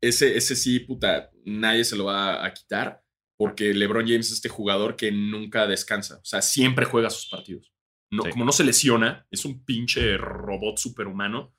ese, 0.00 0.36
ese 0.36 0.56
sí, 0.56 0.80
puta, 0.80 1.30
nadie 1.44 1.84
se 1.84 1.96
lo 1.96 2.06
va 2.06 2.44
a 2.44 2.52
quitar 2.54 3.04
porque 3.36 3.72
LeBron 3.74 4.06
James 4.06 4.26
es 4.28 4.32
este 4.32 4.48
jugador 4.48 4.96
que 4.96 5.12
nunca 5.12 5.66
descansa. 5.66 6.18
O 6.18 6.24
sea, 6.24 6.42
siempre 6.42 6.86
juega 6.86 7.08
sus 7.10 7.28
partidos. 7.28 7.72
No, 8.10 8.24
Sí. 8.24 8.30
Como 8.30 8.44
no 8.44 8.52
se 8.52 8.64
lesiona, 8.64 9.26
es 9.30 9.44
un 9.44 9.64
pinche 9.64 10.16
robot 10.16 10.78
superhumano. 10.78 11.54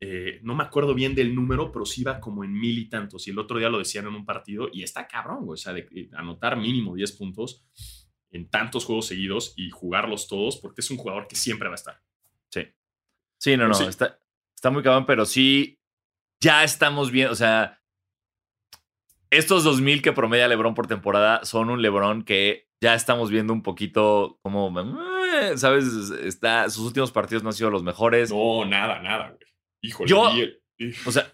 Eh, 0.00 0.29
no 0.42 0.54
me 0.54 0.64
acuerdo 0.64 0.94
bien 0.94 1.14
del 1.14 1.34
número, 1.34 1.72
pero 1.72 1.84
sí 1.84 2.02
va 2.04 2.20
como 2.20 2.44
en 2.44 2.52
mil 2.52 2.78
y 2.78 2.88
tantos. 2.88 3.26
Y 3.26 3.30
el 3.30 3.38
otro 3.38 3.58
día 3.58 3.68
lo 3.68 3.78
decían 3.78 4.06
en 4.06 4.14
un 4.14 4.24
partido 4.24 4.68
y 4.72 4.82
está 4.82 5.06
cabrón, 5.06 5.44
güey. 5.44 5.54
O 5.54 5.56
sea, 5.56 5.72
de 5.72 5.82
de 5.82 6.10
anotar 6.14 6.56
mínimo 6.56 6.94
10 6.94 7.12
puntos 7.12 7.64
en 8.30 8.48
tantos 8.48 8.84
juegos 8.84 9.06
seguidos 9.06 9.54
y 9.56 9.70
jugarlos 9.70 10.28
todos 10.28 10.56
porque 10.56 10.80
es 10.80 10.90
un 10.90 10.96
jugador 10.96 11.26
que 11.26 11.36
siempre 11.36 11.68
va 11.68 11.74
a 11.74 11.76
estar. 11.76 12.02
Sí. 12.50 12.62
Sí, 13.38 13.56
no, 13.56 13.68
no. 13.68 13.74
Sí. 13.74 13.84
Está, 13.84 14.18
está 14.54 14.70
muy 14.70 14.82
cabrón, 14.82 15.06
pero 15.06 15.24
sí. 15.26 15.78
Ya 16.40 16.64
estamos 16.64 17.10
bien. 17.10 17.28
O 17.28 17.34
sea. 17.34 17.78
Estos 19.30 19.62
2000 19.62 20.02
que 20.02 20.12
promedia 20.12 20.48
LeBron 20.48 20.74
por 20.74 20.88
temporada 20.88 21.44
son 21.44 21.70
un 21.70 21.82
LeBron 21.82 22.24
que 22.24 22.68
ya 22.80 22.94
estamos 22.94 23.30
viendo 23.30 23.52
un 23.52 23.62
poquito 23.62 24.38
como. 24.42 24.72
eh, 24.80 25.56
¿Sabes? 25.56 25.86
Está, 26.24 26.68
sus 26.68 26.86
últimos 26.86 27.12
partidos 27.12 27.42
no 27.42 27.50
han 27.50 27.54
sido 27.54 27.70
los 27.70 27.82
mejores. 27.82 28.30
No, 28.30 28.64
nada, 28.64 29.00
nada, 29.00 29.28
güey. 29.28 29.49
Híjole. 29.82 30.08
Yo- 30.08 30.30
el- 30.78 30.94
O 31.06 31.12
sea, 31.12 31.32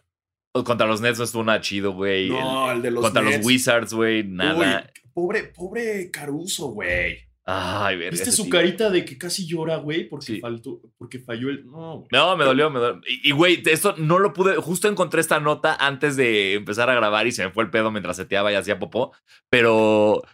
contra 0.64 0.86
los 0.86 1.00
Nets 1.00 1.18
no 1.18 1.24
estuvo 1.24 1.44
nada 1.44 1.60
chido, 1.60 1.92
güey. 1.92 2.30
no, 2.30 2.70
el 2.72 2.82
de 2.82 2.90
los 2.90 3.02
contra 3.04 3.22
Nets. 3.22 3.38
los 3.38 3.46
Wizards, 3.46 3.92
güey, 3.94 4.24
nada. 4.24 4.90
Uy, 4.94 5.00
pobre, 5.12 5.44
pobre 5.44 6.10
Caruso, 6.10 6.68
güey. 6.68 7.18
Ay, 7.48 7.96
verga, 7.96 8.10
¿Viste 8.10 8.32
su 8.32 8.48
carita 8.48 8.90
de 8.90 9.04
que 9.04 9.16
casi 9.16 9.46
llora, 9.46 9.76
güey? 9.76 10.08
Porque 10.08 10.26
Sí. 10.26 10.40
faltó, 10.40 10.80
porque 10.98 11.20
falló 11.20 11.48
el. 11.48 11.64
No, 11.64 11.98
güey. 11.98 12.08
No, 12.10 12.36
me 12.36 12.44
dolió, 12.44 12.70
me 12.70 12.80
dolió. 12.80 13.00
Y, 13.22 13.30
güey, 13.30 13.62
esto 13.66 13.94
no 13.98 14.18
lo 14.18 14.32
pude. 14.32 14.56
Justo 14.56 14.88
encontré 14.88 15.20
esta 15.20 15.38
nota 15.38 15.76
antes 15.78 16.16
de 16.16 16.54
empezar 16.54 16.90
a 16.90 16.94
grabar 16.96 17.24
y 17.28 17.30
se 17.32 17.44
me 17.44 17.52
fue 17.52 17.62
el 17.62 17.70
pedo 17.70 17.92
mientras 17.92 18.16
seteaba 18.16 18.50
y 18.50 18.56
hacía 18.56 18.80
popó. 18.80 19.12
Pero 19.48 20.24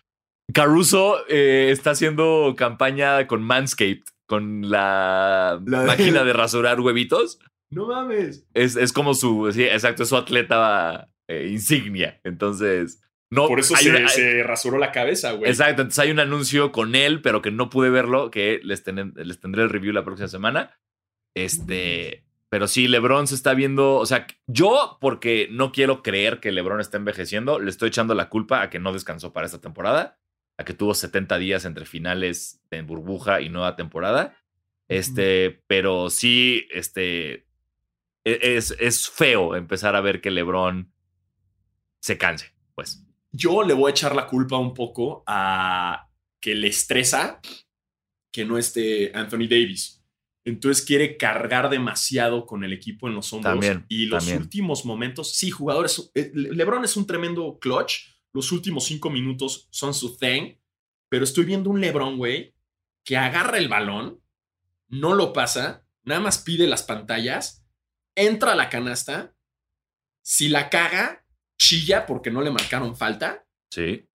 Caruso 0.54 1.18
eh, 1.28 1.68
está 1.70 1.90
haciendo 1.90 2.54
campaña 2.56 3.26
con 3.26 3.42
Manscaped, 3.42 4.04
con 4.26 4.70
la, 4.70 5.60
La 5.66 5.80
de- 5.82 5.86
máquina 5.86 6.24
de 6.24 6.32
rasurar 6.32 6.80
huevitos. 6.80 7.38
No 7.73 7.87
mames. 7.87 8.47
Es, 8.55 8.77
es 8.77 8.93
como 8.93 9.14
su. 9.14 9.51
Sí, 9.53 9.64
exacto, 9.64 10.03
es 10.05 10.09
su 10.09 10.16
atleta 10.16 11.09
eh, 11.29 11.49
insignia. 11.51 12.20
Entonces. 12.25 13.03
No, 13.31 13.49
Por 13.49 13.61
eso 13.61 13.75
se, 13.77 13.89
una- 13.89 14.09
se 14.09 14.43
rasuró 14.43 14.77
la 14.79 14.93
cabeza, 14.93 15.33
güey. 15.33 15.51
Exacto, 15.51 15.81
entonces 15.83 15.99
hay 16.01 16.11
un 16.11 16.20
anuncio 16.20 16.70
con 16.70 16.95
él, 16.95 17.23
pero 17.23 17.41
que 17.41 17.51
no 17.51 17.70
pude 17.70 17.89
verlo, 17.89 18.31
que 18.31 18.61
les, 18.62 18.85
ten- 18.85 19.14
les 19.16 19.41
tendré 19.41 19.62
el 19.62 19.70
review 19.70 19.95
la 19.95 20.05
próxima 20.05 20.29
semana. 20.29 20.79
Este, 21.35 22.25
pero 22.51 22.68
sí, 22.68 22.89
LeBron 22.89 23.27
se 23.27 23.35
está 23.35 23.55
viendo, 23.55 23.95
o 23.97 24.05
sea, 24.05 24.27
yo 24.47 24.99
porque 25.01 25.49
no 25.51 25.73
quiero 25.73 26.03
creer 26.03 26.41
que 26.41 26.53
LeBron 26.53 26.81
está 26.81 26.99
envejeciendo, 26.99 27.59
le 27.59 27.70
estoy 27.70 27.89
echando 27.89 28.14
la 28.14 28.29
culpa 28.29 28.61
a 28.61 28.68
que 28.68 28.79
no 28.79 28.93
descansó 28.93 29.33
para 29.33 29.47
esta 29.47 29.62
temporada, 29.62 30.18
a 30.59 30.64
que 30.66 30.75
tuvo 30.75 30.93
70 30.93 31.39
días 31.39 31.64
entre 31.64 31.87
finales 31.87 32.61
de 32.70 32.83
burbuja 32.83 33.41
y 33.41 33.49
nueva 33.49 33.77
temporada. 33.77 34.37
Este, 34.89 35.62
pero 35.66 36.11
sí, 36.11 36.66
este, 36.70 37.47
es, 38.25 38.70
es 38.79 39.09
feo 39.09 39.57
empezar 39.57 39.97
a 39.97 40.01
ver 40.01 40.20
que 40.20 40.31
LeBron 40.31 40.93
se 42.01 42.18
canse, 42.18 42.53
pues. 42.75 43.05
Yo 43.31 43.62
le 43.62 43.75
voy 43.75 43.89
a 43.89 43.93
echar 43.93 44.14
la 44.14 44.27
culpa 44.27 44.59
un 44.59 44.75
poco 44.75 45.23
a 45.27 46.09
que 46.41 46.55
le 46.55 46.68
estresa 46.68 47.41
que 48.31 48.45
no 48.45 48.59
esté 48.59 49.12
Anthony 49.14 49.47
Davis. 49.49 50.03
Entonces 50.45 50.85
quiere 50.85 51.16
cargar 51.16 51.70
demasiado 51.70 52.47
con 52.47 52.64
el 52.64 52.73
equipo 52.73 53.07
en 53.09 53.14
los 53.14 53.33
hombros. 53.33 53.53
También, 53.53 53.87
y 53.89 54.07
los 54.07 54.25
también. 54.25 54.43
últimos 54.43 54.85
momentos, 54.85 55.35
sí, 55.37 55.51
jugadores. 55.51 56.11
eh, 56.14 56.33
Le- 56.35 56.53
LeBron 56.53 56.85
es 56.85 56.97
un 56.97 57.07
tremendo 57.07 57.59
clutch. 57.61 58.09
Los 58.33 58.51
últimos 58.51 58.85
cinco 58.85 59.09
minutos 59.11 59.68
son 59.70 59.95
su 59.95 60.16
thing. 60.16 60.55
Pero 61.09 61.25
estoy 61.25 61.45
viendo 61.45 61.70
un 61.70 61.81
LeBron, 61.81 62.16
güey, 62.16 62.55
que 63.05 63.16
agarra 63.18 63.59
el 63.59 63.68
balón, 63.68 64.20
no 64.89 65.14
lo 65.14 65.33
pasa, 65.33 65.87
nada 66.05 66.20
más 66.20 66.39
pide 66.39 66.66
las 66.66 66.83
pantallas, 66.83 67.61
entra 68.16 68.52
a 68.52 68.56
la 68.56 68.68
canasta. 68.68 69.34
Si 70.24 70.48
la 70.48 70.70
caga, 70.70 71.24
chilla 71.60 72.06
porque 72.06 72.30
no 72.30 72.42
le 72.42 72.50
marcaron 72.50 72.96
falta. 72.96 73.46
Sí. 73.72 74.08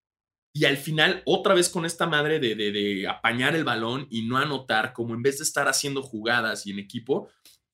Y 0.56 0.66
al 0.66 0.78
final, 0.78 1.22
otra 1.26 1.54
vez 1.54 1.70
con 1.70 1.86
esta 1.86 2.08
madre 2.08 2.40
de, 2.40 2.56
de- 2.56 2.72
de 2.72 3.08
apañar 3.08 3.56
el 3.56 3.64
balón 3.64 4.08
y 4.10 4.24
no 4.28 4.38
anotar, 4.38 4.94
como 4.94 5.14
en 5.14 5.22
vez 5.22 5.38
de 5.38 5.44
estar 5.44 5.68
haciendo 5.68 6.02
jugadas 6.02 6.66
y 6.66 6.72
en 6.72 6.80
equipo, 6.80 7.30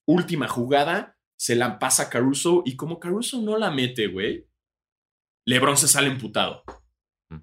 última 0.08 0.48
jugada, 0.48 1.18
se 1.40 1.56
la 1.56 1.80
pasa 1.80 2.04
a 2.04 2.10
Caruso 2.10 2.62
y 2.66 2.76
como 2.76 3.00
Caruso 3.00 3.42
no 3.42 3.58
la 3.58 3.72
mete, 3.72 4.08
güey, 4.08 4.48
LeBron 5.48 5.78
se 5.78 5.88
sale 5.88 6.08
emputado. 6.10 6.64
Mm. 7.30 7.38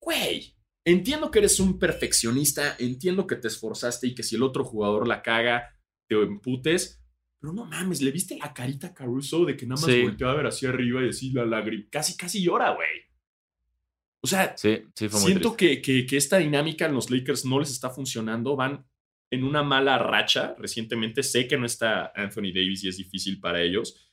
Güey, 0.00 0.56
entiendo 0.86 1.30
que 1.30 1.38
eres 1.38 1.58
un 1.60 1.78
perfeccionista, 1.78 2.76
entiendo 2.78 3.26
que 3.26 3.36
te 3.36 3.48
esforzaste 3.48 4.08
y 4.08 4.14
que 4.14 4.22
si 4.22 4.36
el 4.36 4.42
otro 4.42 4.64
jugador 4.64 5.06
la 5.08 5.22
caga, 5.22 5.74
te 6.08 6.16
emputes, 6.20 7.01
pero 7.42 7.52
no 7.52 7.64
mames, 7.66 8.00
¿le 8.00 8.12
viste 8.12 8.38
la 8.38 8.54
carita 8.54 8.86
a 8.86 8.94
Caruso 8.94 9.44
de 9.44 9.56
que 9.56 9.66
nada 9.66 9.80
más 9.80 9.90
Sí. 9.90 10.02
volteó 10.02 10.28
a 10.30 10.34
ver 10.36 10.46
hacia 10.46 10.68
arriba 10.68 11.02
y 11.02 11.06
decir 11.06 11.34
la 11.34 11.44
lágrima? 11.44 11.84
Casi, 11.90 12.16
casi 12.16 12.40
llora, 12.42 12.70
güey. 12.70 12.88
O 14.22 14.28
sea, 14.28 14.56
Sí, 14.56 14.84
sí, 14.94 15.08
fue 15.08 15.18
muy 15.20 15.30
Siento 15.32 15.56
que, 15.56 15.82
que- 15.82 16.06
que 16.06 16.16
esta 16.16 16.38
dinámica 16.38 16.86
en 16.86 16.94
los 16.94 17.10
Lakers 17.10 17.44
no 17.44 17.58
les 17.58 17.70
está 17.72 17.90
funcionando. 17.90 18.54
Van 18.54 18.86
en 19.32 19.42
una 19.44 19.64
mala 19.64 19.98
racha 19.98 20.54
recientemente. 20.58 21.24
Sé 21.24 21.48
que 21.48 21.58
no 21.58 21.66
está 21.66 22.12
Anthony 22.14 22.52
Davis 22.54 22.84
y 22.84 22.88
es 22.88 22.96
difícil 22.98 23.40
para 23.40 23.60
ellos. 23.60 24.08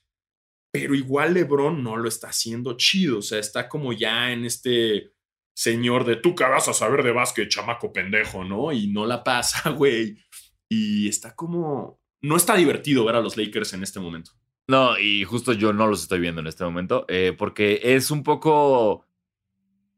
Pero 0.72 0.96
igual 0.96 1.34
LeBron 1.34 1.82
no 1.84 1.96
lo 1.96 2.08
está 2.08 2.30
haciendo 2.30 2.76
chido. 2.76 3.18
O 3.18 3.22
sea, 3.22 3.38
está 3.38 3.68
como 3.68 3.92
ya 3.92 4.32
en 4.32 4.44
este 4.44 5.12
señor 5.54 6.04
de 6.04 6.16
tú 6.16 6.34
que 6.34 6.42
vas 6.44 6.66
a 6.66 6.72
saber 6.72 7.04
de 7.04 7.12
básquet, 7.12 7.48
chamaco 7.48 7.92
pendejo, 7.92 8.42
¿no? 8.44 8.72
Y 8.72 8.88
no 8.88 9.06
la 9.06 9.22
pasa, 9.22 9.70
güey. 9.70 10.16
Y 10.68 11.06
está 11.08 11.36
como. 11.36 11.99
No 12.22 12.36
está 12.36 12.56
divertido 12.56 13.04
ver 13.04 13.16
a 13.16 13.20
los 13.20 13.36
Lakers 13.36 13.72
en 13.72 13.82
este 13.82 14.00
momento. 14.00 14.32
No, 14.68 14.98
y 14.98 15.24
justo 15.24 15.52
yo 15.52 15.72
no 15.72 15.86
los 15.86 16.02
estoy 16.02 16.20
viendo 16.20 16.40
en 16.40 16.46
este 16.46 16.64
momento, 16.64 17.04
eh, 17.08 17.34
porque 17.36 17.80
es 17.82 18.10
un 18.10 18.22
poco... 18.22 19.06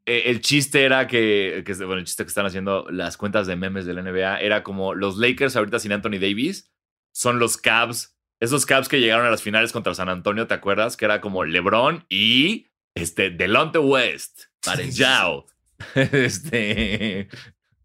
eh, 0.07 0.23
el 0.27 0.41
chiste 0.41 0.85
era 0.85 1.07
que, 1.07 1.63
que, 1.67 1.75
bueno, 1.85 1.99
el 1.99 2.05
chiste 2.05 2.25
que 2.25 2.29
están 2.29 2.47
haciendo 2.47 2.87
las 2.91 3.17
cuentas 3.17 3.47
de 3.47 3.57
memes 3.57 3.85
de 3.87 3.95
la 3.95 4.03
NBA 4.03 4.41
era 4.41 4.63
como 4.63 4.95
los 4.95 5.19
Lakers 5.19 5.57
ahorita 5.57 5.79
sin 5.79 5.93
Anthony 5.93 6.19
Davis 6.21 6.73
son 7.13 7.39
los 7.39 7.57
Cavs, 7.59 8.17
esos 8.41 8.65
Cavs 8.67 8.89
que 8.89 8.99
llegaron 9.01 9.27
a 9.27 9.31
las 9.31 9.43
finales 9.43 9.73
contra 9.73 9.95
San 9.95 10.09
Antonio, 10.09 10.47
¿te 10.47 10.55
acuerdas? 10.55 10.97
Que 10.97 11.05
era 11.05 11.21
como 11.21 11.45
LeBron 11.45 12.07
y 12.09 12.69
este 12.95 13.31
Delonte 13.31 13.79
West, 13.79 14.45
Parenjao, 14.65 15.47
este 15.95 17.29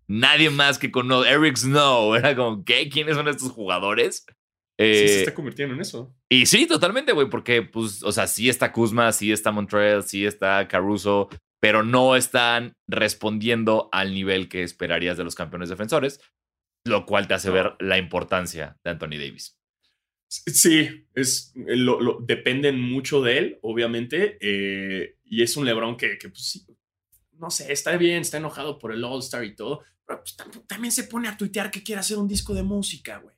nadie 0.08 0.50
más 0.50 0.78
que 0.80 0.92
con 0.92 1.12
Eric 1.12 1.56
Snow, 1.58 2.16
era 2.16 2.36
como 2.36 2.64
¿qué? 2.64 2.90
¿Quiénes 2.90 3.16
son 3.16 3.28
estos 3.28 3.52
jugadores? 3.52 4.26
sí, 4.28 4.34
Eh, 4.80 5.08
se 5.08 5.20
está 5.20 5.34
convirtiendo 5.34 5.74
en 5.76 5.82
eso. 5.82 6.16
y 6.30 6.46
sí, 6.46 6.68
totalmente, 6.68 7.12
güey, 7.14 7.30
porque, 7.30 7.62
pues, 7.64 8.04
o 8.04 8.12
sea, 8.12 8.28
sí 8.28 8.48
está 8.50 8.72
Kuzma, 8.72 9.12
sí 9.12 9.32
está 9.32 9.52
Montreal, 9.52 10.04
sí 10.04 10.26
está 10.26 10.68
Caruso, 10.68 11.30
pero 11.60 11.82
no 11.84 12.16
están 12.16 12.74
respondiendo 12.88 13.90
al 13.92 14.14
nivel 14.14 14.48
que 14.50 14.62
esperarías 14.64 15.18
de 15.18 15.24
los 15.24 15.34
campeones 15.36 15.70
defensores, 15.70 16.20
lo 16.86 17.06
cual 17.06 17.28
te 17.28 17.34
hace 17.34 17.48
No. 17.48 17.54
ver 17.56 17.74
la 17.80 17.98
importancia 17.98 18.78
de 18.84 18.92
Anthony 18.92 19.18
Davis. 19.18 19.58
Sí, 20.30 21.08
es, 21.16 21.54
lo, 21.56 22.00
lo- 22.02 22.20
dependen 22.22 22.80
mucho 22.82 23.22
de 23.22 23.38
él, 23.38 23.60
obviamente. 23.62 24.38
eh, 24.42 25.16
y 25.24 25.42
es 25.42 25.56
un 25.58 25.66
LeBron 25.66 25.98
que, 25.98 26.18
que, 26.18 26.30
pues, 26.30 26.50
sí, 26.52 26.66
no 27.40 27.50
sé, 27.50 27.72
está 27.72 27.96
bien, 27.98 28.22
está 28.22 28.38
enojado 28.38 28.78
por 28.80 28.92
el 28.92 29.04
All-Star 29.04 29.44
y 29.46 29.56
todo. 29.56 29.84
Pero 30.06 30.22
pues, 30.22 30.38
tam- 30.38 30.66
también 30.68 30.92
se 30.92 31.04
pone 31.04 31.28
a 31.28 31.38
tuitear 31.38 31.70
que 31.72 31.84
quiere 31.84 32.00
hacer 32.02 32.18
un 32.18 32.28
disco 32.28 32.54
de 32.54 32.64
música, 32.64 33.18
güey. 33.18 33.36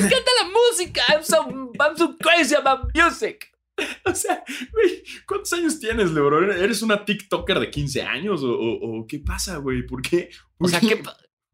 ¡Me 0.00 0.06
encanta 0.06 0.30
la 0.42 0.48
música! 0.48 1.02
I'm 1.08 1.22
so, 1.24 1.46
I'm 1.78 1.96
so 1.96 2.16
crazy 2.18 2.54
about 2.54 2.90
music. 2.94 3.50
O 4.06 4.14
sea, 4.14 4.42
güey, 4.72 5.02
¿cuántos 5.26 5.52
años 5.52 5.78
tienes, 5.78 6.10
LeBron? 6.10 6.50
¿Eres 6.50 6.80
una 6.80 7.04
TikToker 7.04 7.60
de 7.60 7.70
15 7.70 8.02
años? 8.02 8.42
¿O, 8.42 8.50
o- 8.50 9.00
o 9.00 9.06
qué 9.06 9.18
pasa, 9.18 9.58
güey? 9.58 9.84
¿Por 9.86 10.00
qué? 10.00 10.30
O 10.56 10.66
sea, 10.66 10.80
¿qué, 10.80 11.02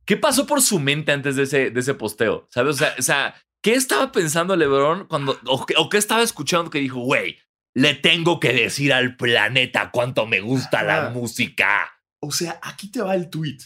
qué 0.04 0.16
pasó 0.16 0.46
por 0.46 0.62
su 0.62 0.78
mente 0.78 1.10
antes 1.10 1.34
de 1.34 1.42
ese, 1.42 1.70
de 1.70 1.80
ese 1.80 1.94
posteo? 1.94 2.46
¿Sabes? 2.50 2.76
O 2.76 2.78
sea, 2.78 2.94
o 2.96 3.02
sea, 3.02 3.34
¿qué 3.60 3.74
estaba 3.74 4.12
pensando 4.12 4.54
LeBron 4.54 5.08
cuando, 5.08 5.36
o, 5.46 5.66
o 5.78 5.88
qué 5.88 5.96
estaba 5.98 6.22
escuchando 6.22 6.70
que 6.70 6.78
dijo, 6.78 7.00
güey, 7.00 7.38
le 7.74 7.94
tengo 7.94 8.38
que 8.40 8.52
decir 8.52 8.92
al 8.92 9.16
planeta 9.16 9.90
cuánto 9.90 10.26
me 10.26 10.40
gusta 10.40 10.82
la 10.82 11.10
música? 11.10 11.90
O 12.20 12.30
sea, 12.30 12.58
aquí 12.62 12.90
te 12.90 13.00
va 13.02 13.14
el 13.14 13.30
tweet. 13.30 13.58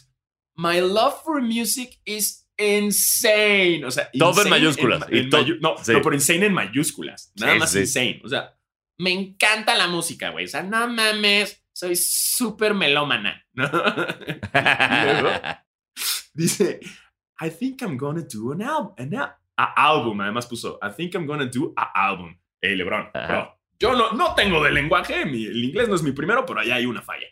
My 0.57 0.81
love 0.81 1.23
for 1.25 1.43
music 1.43 2.01
is 2.05 2.49
insane. 2.59 3.85
O 3.85 3.91
sea, 3.91 4.11
Todo 4.19 4.43
en 4.43 4.49
mayúsculas. 4.51 5.03
en- 5.09 5.15
Y 5.15 5.19
en 5.21 5.31
todo- 5.31 5.43
mayu- 5.45 5.59
no, 5.61 5.77
sí. 5.83 5.93
no, 5.93 6.01
pero 6.03 6.15
insane 6.15 6.47
en 6.47 6.55
mayúsculas. 6.55 7.33
Nada 7.37 7.53
Sí, 7.55 7.59
más 7.59 7.71
sí. 7.73 7.79
insane. 7.81 8.21
O 8.25 8.29
sea, 8.29 8.57
me 8.99 9.13
encanta 9.13 9.75
la 9.77 9.89
música, 9.89 10.31
güey. 10.31 10.47
O 10.47 10.49
sea, 10.49 10.63
no 10.63 10.89
mames. 10.89 11.63
soy 11.75 11.95
súper 11.95 12.73
melómana. 12.73 13.45
¿no? 13.53 13.69
Luego 15.13 15.31
dice, 16.35 16.81
I 17.41 17.51
think 17.51 17.83
I'm 17.83 17.99
gonna 17.99 18.23
do 18.23 18.53
an, 18.53 18.63
al- 18.63 18.95
an 18.97 19.15
al- 19.15 19.37
a 19.59 19.65
album. 19.89 20.21
Además 20.23 20.47
puso, 20.47 20.79
I 20.83 20.91
think 20.97 21.15
I'm 21.15 21.27
gonna 21.27 21.45
do 21.47 21.75
a 21.77 21.83
album. 22.09 22.39
Hey, 22.63 22.77
Lebron, 22.77 23.11
Ajá. 23.13 23.27
bro, 23.27 23.56
yo 23.79 23.95
no, 23.95 24.13
no 24.13 24.35
tengo 24.35 24.63
de 24.63 24.73
lenguaje, 24.73 25.23
el 25.23 25.65
inglés 25.65 25.89
no 25.89 25.95
es 25.95 26.03
mi 26.03 26.13
primero, 26.13 26.45
pero 26.47 26.61
allá 26.61 26.77
hay 26.77 26.87
una 26.87 27.03
falla. 27.03 27.27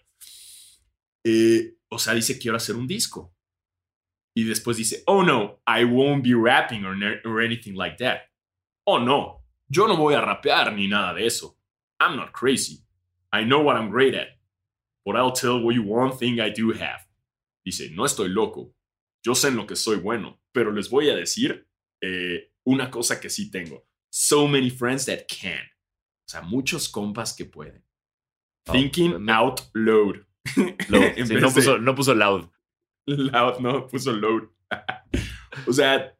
Eh, 1.24 1.76
o 1.88 1.98
sea, 1.98 2.14
dice, 2.14 2.38
quiero 2.38 2.56
hacer 2.56 2.76
un 2.76 2.86
disco. 2.86 3.34
Y 4.36 4.44
después 4.44 4.76
dice, 4.76 5.02
oh 5.06 5.22
no, 5.22 5.62
I 5.66 5.84
won't 5.84 6.24
be 6.24 6.34
rapping 6.34 6.84
or, 6.84 6.96
or 7.24 7.40
anything 7.40 7.74
like 7.74 7.96
that. 7.98 8.22
Oh 8.84 8.98
no, 8.98 9.44
yo 9.68 9.86
no 9.86 9.96
voy 9.96 10.14
a 10.14 10.20
rapear 10.20 10.72
ni 10.74 10.88
nada 10.88 11.14
de 11.14 11.26
eso. 11.26 11.56
I'm 12.00 12.16
not 12.16 12.32
crazy. 12.32 12.84
I 13.32 13.44
know 13.44 13.60
what 13.60 13.76
I'm 13.76 13.90
great 13.90 14.14
at. 14.14 14.28
But 15.04 15.16
I'll 15.16 15.32
tell 15.32 15.60
you 15.72 15.82
one 15.82 16.12
thing 16.12 16.40
I 16.40 16.50
do 16.50 16.72
have. 16.72 17.06
Dice, 17.64 17.90
no 17.94 18.04
estoy 18.04 18.28
loco. 18.28 18.74
Yo 19.22 19.34
sé 19.34 19.48
en 19.48 19.56
lo 19.56 19.66
que 19.66 19.76
soy 19.76 19.96
bueno, 19.96 20.40
pero 20.52 20.70
les 20.70 20.90
voy 20.90 21.08
a 21.08 21.16
decir 21.16 21.66
eh, 22.02 22.50
una 22.64 22.90
cosa 22.90 23.20
que 23.20 23.30
sí 23.30 23.50
tengo. 23.50 23.86
So 24.10 24.46
many 24.46 24.68
friends 24.68 25.06
that 25.06 25.26
can. 25.28 25.62
O 26.26 26.28
sea, 26.28 26.40
muchos 26.42 26.88
compas 26.88 27.34
que 27.36 27.44
pueden. 27.44 27.84
Oh, 28.68 28.72
Thinking 28.72 29.28
out 29.30 29.60
loud. 29.74 30.16
Lo- 30.88 31.02
En 31.02 31.26
sí, 31.26 31.34
no, 31.34 31.50
puso, 31.50 31.78
no 31.78 31.94
puso 31.94 32.14
loud. 32.14 32.46
loud, 33.06 33.58
no, 33.60 33.86
puso 33.86 34.12
load. 34.12 34.44
o 35.66 35.72
sea, 35.72 36.16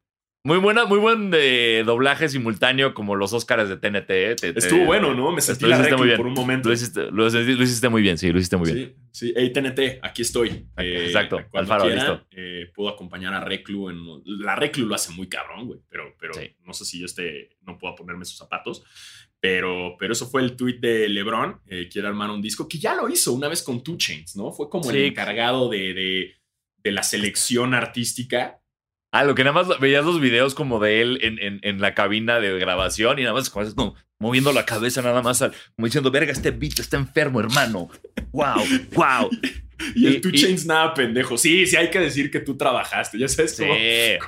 Muy 0.47 0.59
buena, 0.59 0.85
muy 0.85 0.99
buen 0.99 1.31
eh, 1.35 1.83
doblaje 1.87 2.29
simultáneo 2.29 2.93
como 2.93 3.17
los 3.17 3.33
Oscars 3.33 3.67
de 3.71 3.79
TNT. 3.79 4.11
eh, 4.11 4.35
te- 4.39 4.53
te- 4.53 4.59
estuvo 4.59 4.85
bueno, 4.85 5.15
¿no? 5.15 5.33
Me 5.33 5.41
sentí 5.41 5.65
la 5.65 5.79
muy 5.97 6.07
bien. 6.09 6.19
por 6.19 6.27
un 6.27 6.35
momento. 6.35 6.69
Lo 6.69 6.75
hiciste, 6.75 7.11
lo, 7.11 7.31
lo 7.31 7.63
hiciste 7.63 7.89
muy 7.89 8.03
bien, 8.03 8.19
sí, 8.19 8.31
lo 8.31 8.37
hiciste 8.39 8.59
muy 8.59 8.71
bien. 8.71 8.95
Sí. 9.11 9.33
Hey, 9.35 9.51
TNT, 9.55 10.01
aquí 10.03 10.21
estoy. 10.21 10.69
Eh, 10.77 11.05
Exacto, 11.07 11.37
Cuando 11.51 11.73
Alfaro, 11.73 11.85
quieran, 11.91 12.11
listo. 12.11 12.27
eh, 12.33 12.71
puedo 12.75 12.91
acompañar 12.91 13.33
a 13.33 13.41
Reclu. 13.41 13.89
En, 13.89 13.99
la 14.45 14.55
Reclu 14.55 14.85
lo 14.87 14.95
hace 14.95 15.13
muy 15.15 15.29
cabrón, 15.31 15.67
güey. 15.67 15.81
Pero, 15.89 16.15
pero 16.21 16.35
Sí. 16.35 16.55
no 16.63 16.75
sé 16.75 16.85
si 16.85 16.99
yo 17.01 17.07
este, 17.07 17.57
no 17.63 17.79
puedo 17.79 17.95
ponerme 17.95 18.27
sus 18.27 18.37
zapatos. 18.37 18.85
Pero, 19.45 19.97
pero 19.99 20.15
eso 20.15 20.27
fue 20.27 20.41
el 20.41 20.57
tweet 20.57 20.79
de 20.81 21.07
LeBron. 21.07 21.61
eh, 21.67 21.87
quiere 21.93 22.09
armar 22.09 22.31
un 22.31 22.41
disco 22.41 22.67
que 22.67 22.79
ya 22.79 22.95
lo 22.95 23.11
hizo 23.11 23.35
una 23.35 23.47
vez 23.47 23.63
con 23.63 23.85
Two 23.85 23.99
Chains, 23.99 24.37
¿no? 24.37 24.51
Fue 24.53 24.71
como 24.71 24.89
el 24.91 24.97
encargado 25.05 25.69
de, 25.69 25.93
de, 25.93 26.35
de 26.83 26.91
la 26.93 27.03
selección 27.03 27.75
artística. 27.75 28.63
Ah, 29.13 29.23
lo 29.25 29.35
que 29.35 29.45
nada 29.45 29.63
más 29.63 29.79
veías 29.81 30.03
los 30.03 30.19
videos 30.19 30.55
como 30.55 30.81
de 30.81 31.03
él 31.03 31.19
en, 31.21 31.39
en, 31.43 31.61
en 31.63 31.79
la 31.79 31.95
cabina 31.95 32.41
de 32.41 32.59
grabación 32.59 33.19
y 33.19 33.23
nada 33.23 33.35
más 33.35 33.51
como, 33.51 33.71
como 33.75 33.95
moviendo 34.19 34.51
la 34.51 34.65
cabeza 34.65 35.03
nada 35.03 35.21
más 35.21 35.43
al- 35.43 35.53
como 35.77 35.85
diciendo, 35.87 36.11
verga, 36.11 36.33
este 36.33 36.51
beat 36.51 36.79
está 36.79 36.97
enfermo, 36.97 37.39
hermano. 37.39 37.91
Wow, 38.33 38.65
wow. 38.95 39.29
Y 39.95 40.07
el 40.07 40.21
Two 40.21 40.31
Chains 40.33 40.67
nada 40.67 40.95
pendejo. 40.95 41.37
Sí, 41.39 41.67
sí, 41.67 41.77
hay 41.77 41.91
que 41.91 41.99
decir 42.01 42.31
que 42.31 42.41
tú 42.41 42.57
trabajaste. 42.57 43.19
Ya 43.19 43.29
sabes 43.29 43.57
Sí. 43.57 43.65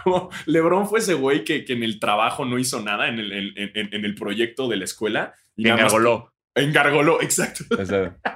Como 0.04 0.30
LeBron 0.46 0.88
fue 0.88 0.98
ese 1.00 1.14
güey 1.14 1.44
que, 1.44 1.64
que 1.64 1.72
en 1.74 1.82
el 1.82 1.98
trabajo 2.00 2.44
no 2.44 2.58
hizo 2.58 2.80
nada 2.82 3.08
en 3.08 3.18
el, 3.18 3.32
en, 3.32 3.52
en- 3.74 3.94
en 3.94 4.04
el 4.04 4.14
proyecto 4.14 4.68
de 4.68 4.76
la 4.76 4.84
escuela. 4.84 5.34
Y 5.56 5.62
Que 5.64 5.68
nada 5.70 5.82
más- 5.84 5.92
engargoló. 5.92 6.32
Engargoló, 6.54 7.22
exacto. 7.22 7.64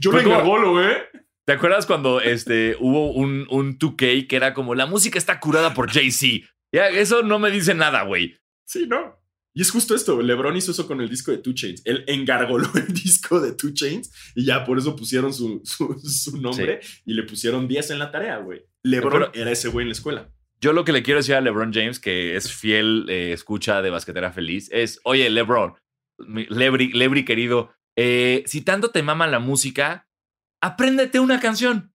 Yo 0.00 0.10
como- 0.10 0.22
engargolo, 0.22 0.82
¿eh? 0.88 1.04
¿Te 1.46 1.54
acuerdas 1.54 1.86
cuando 1.86 2.20
este, 2.20 2.76
hubo 2.78 3.12
un, 3.12 3.46
un 3.50 3.78
2K 3.78 4.26
que 4.28 4.36
era 4.36 4.54
como 4.54 4.74
la 4.74 4.86
música 4.86 5.18
está 5.18 5.40
curada 5.40 5.74
por 5.74 5.90
Jay-Z? 5.90 6.46
Ya, 6.72 6.88
eso 6.88 7.22
no 7.22 7.38
me 7.38 7.50
dice 7.50 7.74
nada, 7.74 8.02
güey. 8.02 8.36
Sí, 8.64 8.86
¿no? 8.86 9.19
Y 9.54 9.62
es 9.62 9.70
justo 9.70 9.94
esto. 9.94 10.22
LeBron 10.22 10.56
hizo 10.56 10.70
eso 10.70 10.86
con 10.86 11.00
el 11.00 11.08
disco 11.08 11.32
de 11.32 11.38
Two 11.38 11.54
Chains. 11.54 11.82
Él 11.84 12.04
engargoló 12.06 12.68
el 12.74 12.92
disco 12.94 13.40
de 13.40 13.52
Two 13.52 13.72
Chains 13.72 14.12
y 14.34 14.44
ya 14.44 14.64
por 14.64 14.78
eso 14.78 14.94
pusieron 14.94 15.34
su, 15.34 15.60
su, 15.64 15.98
su 15.98 16.40
nombre 16.40 16.80
y 17.04 17.14
le 17.14 17.24
pusieron 17.24 17.66
10 17.66 17.90
en 17.90 17.98
la 17.98 18.10
tarea, 18.10 18.38
güey. 18.38 18.62
LeBron 18.82 19.12
Pero- 19.12 19.34
era 19.34 19.50
ese 19.50 19.68
güey 19.68 19.84
en 19.84 19.88
la 19.88 19.94
escuela. 19.94 20.30
Yo 20.62 20.74
lo 20.74 20.84
que 20.84 20.92
le 20.92 21.02
quiero 21.02 21.20
decir 21.20 21.34
a 21.36 21.40
LeBron 21.40 21.72
James, 21.72 21.98
que 22.00 22.36
es 22.36 22.52
fiel 22.52 23.06
eh, 23.08 23.32
escucha 23.32 23.80
de 23.80 23.88
Basquetera 23.88 24.30
Feliz, 24.30 24.68
es, 24.70 25.00
oye, 25.04 25.30
LeBron, 25.30 25.74
Lebri, 26.18 26.92
Lebri 26.92 27.24
querido, 27.24 27.72
eh, 27.96 28.44
si 28.46 28.60
tanto 28.60 28.90
te 28.90 29.02
mama 29.02 29.26
la 29.26 29.38
música, 29.38 30.06
apréndete 30.60 31.18
una 31.18 31.40
canción. 31.40 31.89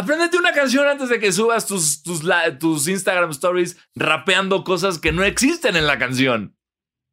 Apréndete 0.00 0.38
una 0.38 0.52
canción 0.52 0.86
antes 0.88 1.08
de 1.10 1.18
que 1.20 1.30
subas 1.30 1.66
tus, 1.66 2.02
tus, 2.02 2.22
tus 2.58 2.88
Instagram 2.88 3.30
stories 3.30 3.76
rapeando 3.94 4.64
cosas 4.64 4.98
que 4.98 5.12
no 5.12 5.24
existen 5.24 5.76
en 5.76 5.86
la 5.86 5.98
canción. 5.98 6.56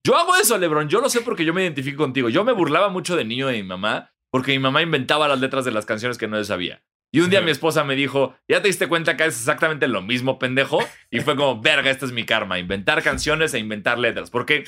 Yo 0.06 0.16
hago 0.16 0.36
eso, 0.38 0.58
LeBron. 0.58 0.88
Yo 0.88 1.02
lo 1.02 1.10
sé 1.10 1.20
porque 1.22 1.44
yo 1.44 1.54
me 1.54 1.64
identifico 1.64 2.04
contigo. 2.04 2.30
Yo 2.30 2.46
me 2.46 2.54
burlaba 2.54 2.88
mucho 2.88 3.18
de 3.18 3.26
niño 3.26 3.48
de 3.48 3.54
mi 3.58 3.64
mamá 3.64 4.14
porque 4.32 4.52
mi 4.54 4.60
mamá 4.60 4.82
inventaba 4.82 5.28
las 5.28 5.40
letras 5.42 5.66
de 5.66 5.72
las 5.72 5.86
canciones 5.86 6.18
que 6.18 6.28
no 6.30 6.42
sabía. 6.46 6.82
Y 7.12 7.20
un 7.20 7.30
día 7.30 7.40
Ajá. 7.40 7.46
mi 7.46 7.52
esposa 7.52 7.84
me 7.84 7.96
dijo, 7.96 8.36
¿ya 8.48 8.62
te 8.62 8.68
diste 8.70 8.88
cuenta 8.88 9.18
que 9.18 9.26
es 9.26 9.38
exactamente 9.38 9.88
lo 9.90 10.02
mismo, 10.02 10.40
pendejo? 10.40 10.80
Y 11.12 11.20
fue 11.22 11.36
como, 11.36 11.62
verga, 11.62 11.90
este 11.90 12.06
es 12.06 12.12
mi 12.14 12.26
karma, 12.26 12.58
inventar 12.60 13.04
canciones 13.04 13.54
e 13.54 13.60
inventar 13.60 13.98
letras. 14.00 14.30
Porque, 14.30 14.64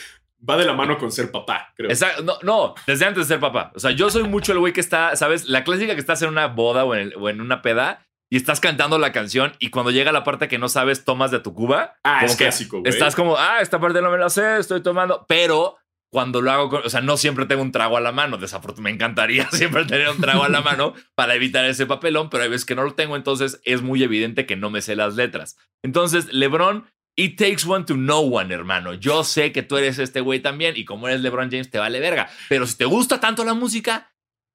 Va 0.50 0.56
de 0.56 0.64
la 0.64 0.72
mano 0.74 0.98
con 0.98 1.12
ser 1.12 1.32
papá, 1.32 1.74
creo. 1.76 1.90
esa- 1.90 2.22
no, 2.24 2.38
no, 2.44 2.74
desde 2.88 3.06
antes 3.06 3.28
de 3.28 3.34
ser 3.36 3.42
papá. 3.42 3.74
O 3.76 3.80
sea, 3.80 3.92
yo 3.92 4.10
soy 4.10 4.24
mucho 4.24 4.54
el 4.54 4.60
güey 4.60 4.72
que 4.72 4.80
está, 4.80 5.14
¿sabes? 5.18 5.50
La 5.50 5.66
clásica 5.66 5.94
que 5.96 6.00
estás 6.00 6.22
en 6.22 6.30
una 6.30 6.48
boda 6.48 6.86
o 6.86 6.96
en, 6.96 7.02
el- 7.02 7.14
o 7.18 7.28
en 7.30 7.42
una 7.42 7.62
peda 7.62 8.06
y 8.32 8.38
estás 8.38 8.60
cantando 8.60 8.98
la 9.00 9.12
canción 9.12 9.54
y 9.60 9.70
cuando 9.70 9.92
llega 9.92 10.12
la 10.12 10.24
parte 10.24 10.48
que 10.48 10.58
no 10.60 10.70
sabes, 10.70 11.04
tomas 11.06 11.32
de 11.32 11.40
tu 11.40 11.54
cuba. 11.54 11.98
Ah, 12.04 12.24
es 12.26 12.36
que 12.36 12.46
clásico, 12.46 12.80
güey. 12.80 12.90
Estás 12.92 13.16
como, 13.16 13.38
ah, 13.38 13.60
esta 13.62 13.80
parte 13.80 14.02
no 14.02 14.12
me 14.12 14.18
la 14.18 14.30
sé, 14.30 14.58
estoy 14.60 14.82
tomando. 14.84 15.26
Pero 15.28 15.78
cuando 16.12 16.42
lo 16.42 16.52
hago, 16.52 16.70
con- 16.70 16.86
o 16.86 16.90
sea, 16.90 17.02
no 17.02 17.18
siempre 17.18 17.46
tengo 17.46 17.62
un 17.62 17.72
trago 17.72 17.98
a 17.98 18.02
la 18.02 18.12
mano. 18.12 18.38
Desafortunadamente, 18.38 18.82
me 18.84 18.96
encantaría 19.06 19.50
siempre 19.52 19.86
tener 19.86 20.10
un 20.10 20.20
trago 20.22 20.44
a 20.44 20.50
la 20.50 20.62
mano 20.62 20.94
para 21.16 21.36
evitar 21.36 21.66
ese 21.66 21.86
papelón, 21.86 22.30
pero 22.30 22.44
hay 22.44 22.50
veces 22.50 22.66
que 22.66 22.76
no 22.76 22.84
lo 22.84 22.94
tengo, 22.96 23.16
entonces 23.16 23.62
es 23.64 23.82
muy 23.82 24.04
evidente 24.04 24.46
que 24.46 24.56
no 24.56 24.70
me 24.70 24.82
sé 24.82 24.96
las 24.96 25.16
letras. 25.16 25.58
Entonces, 25.84 26.32
LeBron, 26.34 26.86
it 27.16 27.38
takes 27.38 27.64
one 27.68 27.86
to 27.86 27.94
know 27.96 28.36
one, 28.36 28.54
hermano. 28.54 28.94
Yo 28.94 29.24
sé 29.24 29.52
que 29.52 29.62
tú 29.64 29.78
eres 29.78 29.98
este 30.00 30.22
güey 30.22 30.40
también 30.40 30.76
y 30.78 30.86
como 30.86 31.08
eres 31.08 31.22
LeBron 31.22 31.50
James, 31.52 31.70
te 31.70 31.78
vale 31.80 32.00
verga. 32.00 32.30
Pero 32.48 32.66
si 32.68 32.76
te 32.78 32.86
gusta 32.86 33.20
tanto 33.20 33.44
la 33.44 33.54
música, 33.54 34.12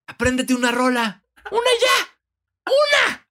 apréndete 0.08 0.54
una 0.54 0.70
rola. 0.72 1.24
Una 1.50 1.60
ya. 1.80 2.10
No, 2.66 3.23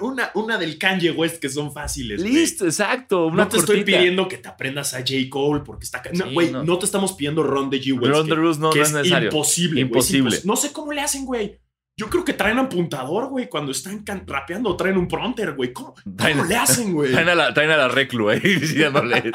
una, 0.00 0.30
una 0.34 0.58
del 0.58 0.78
Kanye 0.78 1.10
West 1.10 1.40
que 1.40 1.48
son 1.48 1.72
fáciles. 1.72 2.20
Listo, 2.20 2.64
exacto. 2.64 3.26
Una 3.26 3.44
no 3.44 3.48
te 3.48 3.58
estoy 3.58 3.84
pidiendo 3.84 4.28
que 4.28 4.38
te 4.38 4.48
aprendas 4.48 4.94
a 4.94 4.98
J. 4.98 5.12
Cole 5.30 5.60
porque 5.64 5.84
está. 5.84 6.00
ca- 6.02 6.10
No, 6.12 6.26
Sí, 6.26 6.34
güey, 6.34 6.50
no. 6.50 6.62
no. 6.64 6.78
te 6.78 6.84
estamos 6.86 7.12
pidiendo 7.12 7.42
Ron 7.42 7.70
de 7.70 7.80
G. 7.80 7.92
Wells, 8.00 8.16
Ron 8.16 8.28
the 8.28 8.34
Rose 8.34 8.60
no, 8.60 8.70
que 8.70 8.78
no 8.78 8.84
es 8.84 8.88
es 8.90 8.94
necesario. 8.94 9.28
imposible. 9.28 9.80
Imposible. 9.80 10.36
impos- 10.38 10.44
No 10.44 10.56
sé 10.56 10.72
cómo 10.72 10.92
le 10.92 11.00
hacen, 11.00 11.24
güey. 11.24 11.58
Yo 11.96 12.08
creo 12.08 12.24
que 12.24 12.32
traen 12.32 12.58
apuntador, 12.58 13.28
güey, 13.28 13.48
cuando 13.48 13.72
están 13.72 14.02
rapeando 14.26 14.74
traen 14.76 14.96
un 14.96 15.06
prompter, 15.06 15.52
güey. 15.54 15.72
¿Cómo, 15.74 15.94
cómo 16.16 16.44
le 16.44 16.56
hacen, 16.56 16.92
güey? 16.94 17.12
Traen 17.12 17.28
a 17.28 17.34
la, 17.34 17.52
traen 17.52 17.70
a 17.70 17.76
la 17.76 17.88
reclu 17.88 18.30
ahí 18.30 18.40
diciéndoles. 18.40 19.32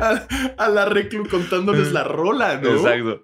a, 0.00 0.26
a 0.58 0.68
la 0.68 0.84
reclu 0.86 1.26
contándoles 1.28 1.90
la 1.92 2.04
rola, 2.04 2.60
¿no? 2.60 2.70
Exacto. 2.70 3.22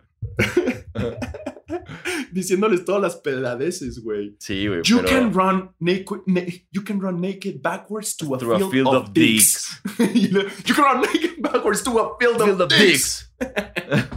Diciéndoles 2.32 2.84
todas 2.84 3.00
las 3.02 3.16
peladeces, 3.16 4.00
güey. 4.02 4.36
Sí, 4.38 4.66
güey. 4.68 4.80
You 4.84 4.98
pero- 5.02 5.08
can 5.08 5.32
run 5.32 5.70
naked, 5.80 6.20
na- 6.26 6.42
you 6.70 6.82
can 6.84 7.00
run 7.00 7.20
naked 7.20 7.60
backwards 7.62 8.16
to 8.16 8.34
a, 8.34 8.38
Through 8.38 8.56
field, 8.58 8.68
a 8.68 8.70
field 8.70 8.94
of, 8.94 9.02
of 9.08 9.12
dicks. 9.12 9.80
You 10.14 10.74
can 10.74 10.84
run 10.84 11.00
naked 11.02 11.40
backwards 11.42 11.82
to 11.84 11.90
a 11.98 12.16
field, 12.18 12.42
Field 12.42 12.60
of, 12.60 12.72
of 12.72 12.78
dicks. 12.78 13.30
dicks. 13.38 13.48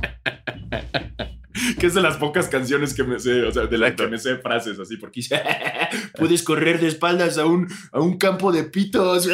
Que 1.79 1.87
es 1.87 1.93
de 1.93 2.01
las 2.01 2.17
pocas 2.17 2.47
canciones 2.49 2.93
que 2.93 3.03
me 3.03 3.17
sé, 3.17 3.41
o 3.43 3.51
sea, 3.51 3.65
de 3.65 3.77
las 3.77 3.91
Exacto. 3.91 4.03
que 4.03 4.09
me 4.11 4.17
sé 4.19 4.37
frases 4.37 4.77
así, 4.77 4.97
porque 4.97 5.21
puedes 6.17 6.43
correr 6.43 6.79
de 6.79 6.87
espaldas 6.87 7.37
a 7.37 7.45
un, 7.45 7.67
a 7.91 8.01
un 8.01 8.17
campo 8.17 8.51
de 8.51 8.65
pitos. 8.65 9.27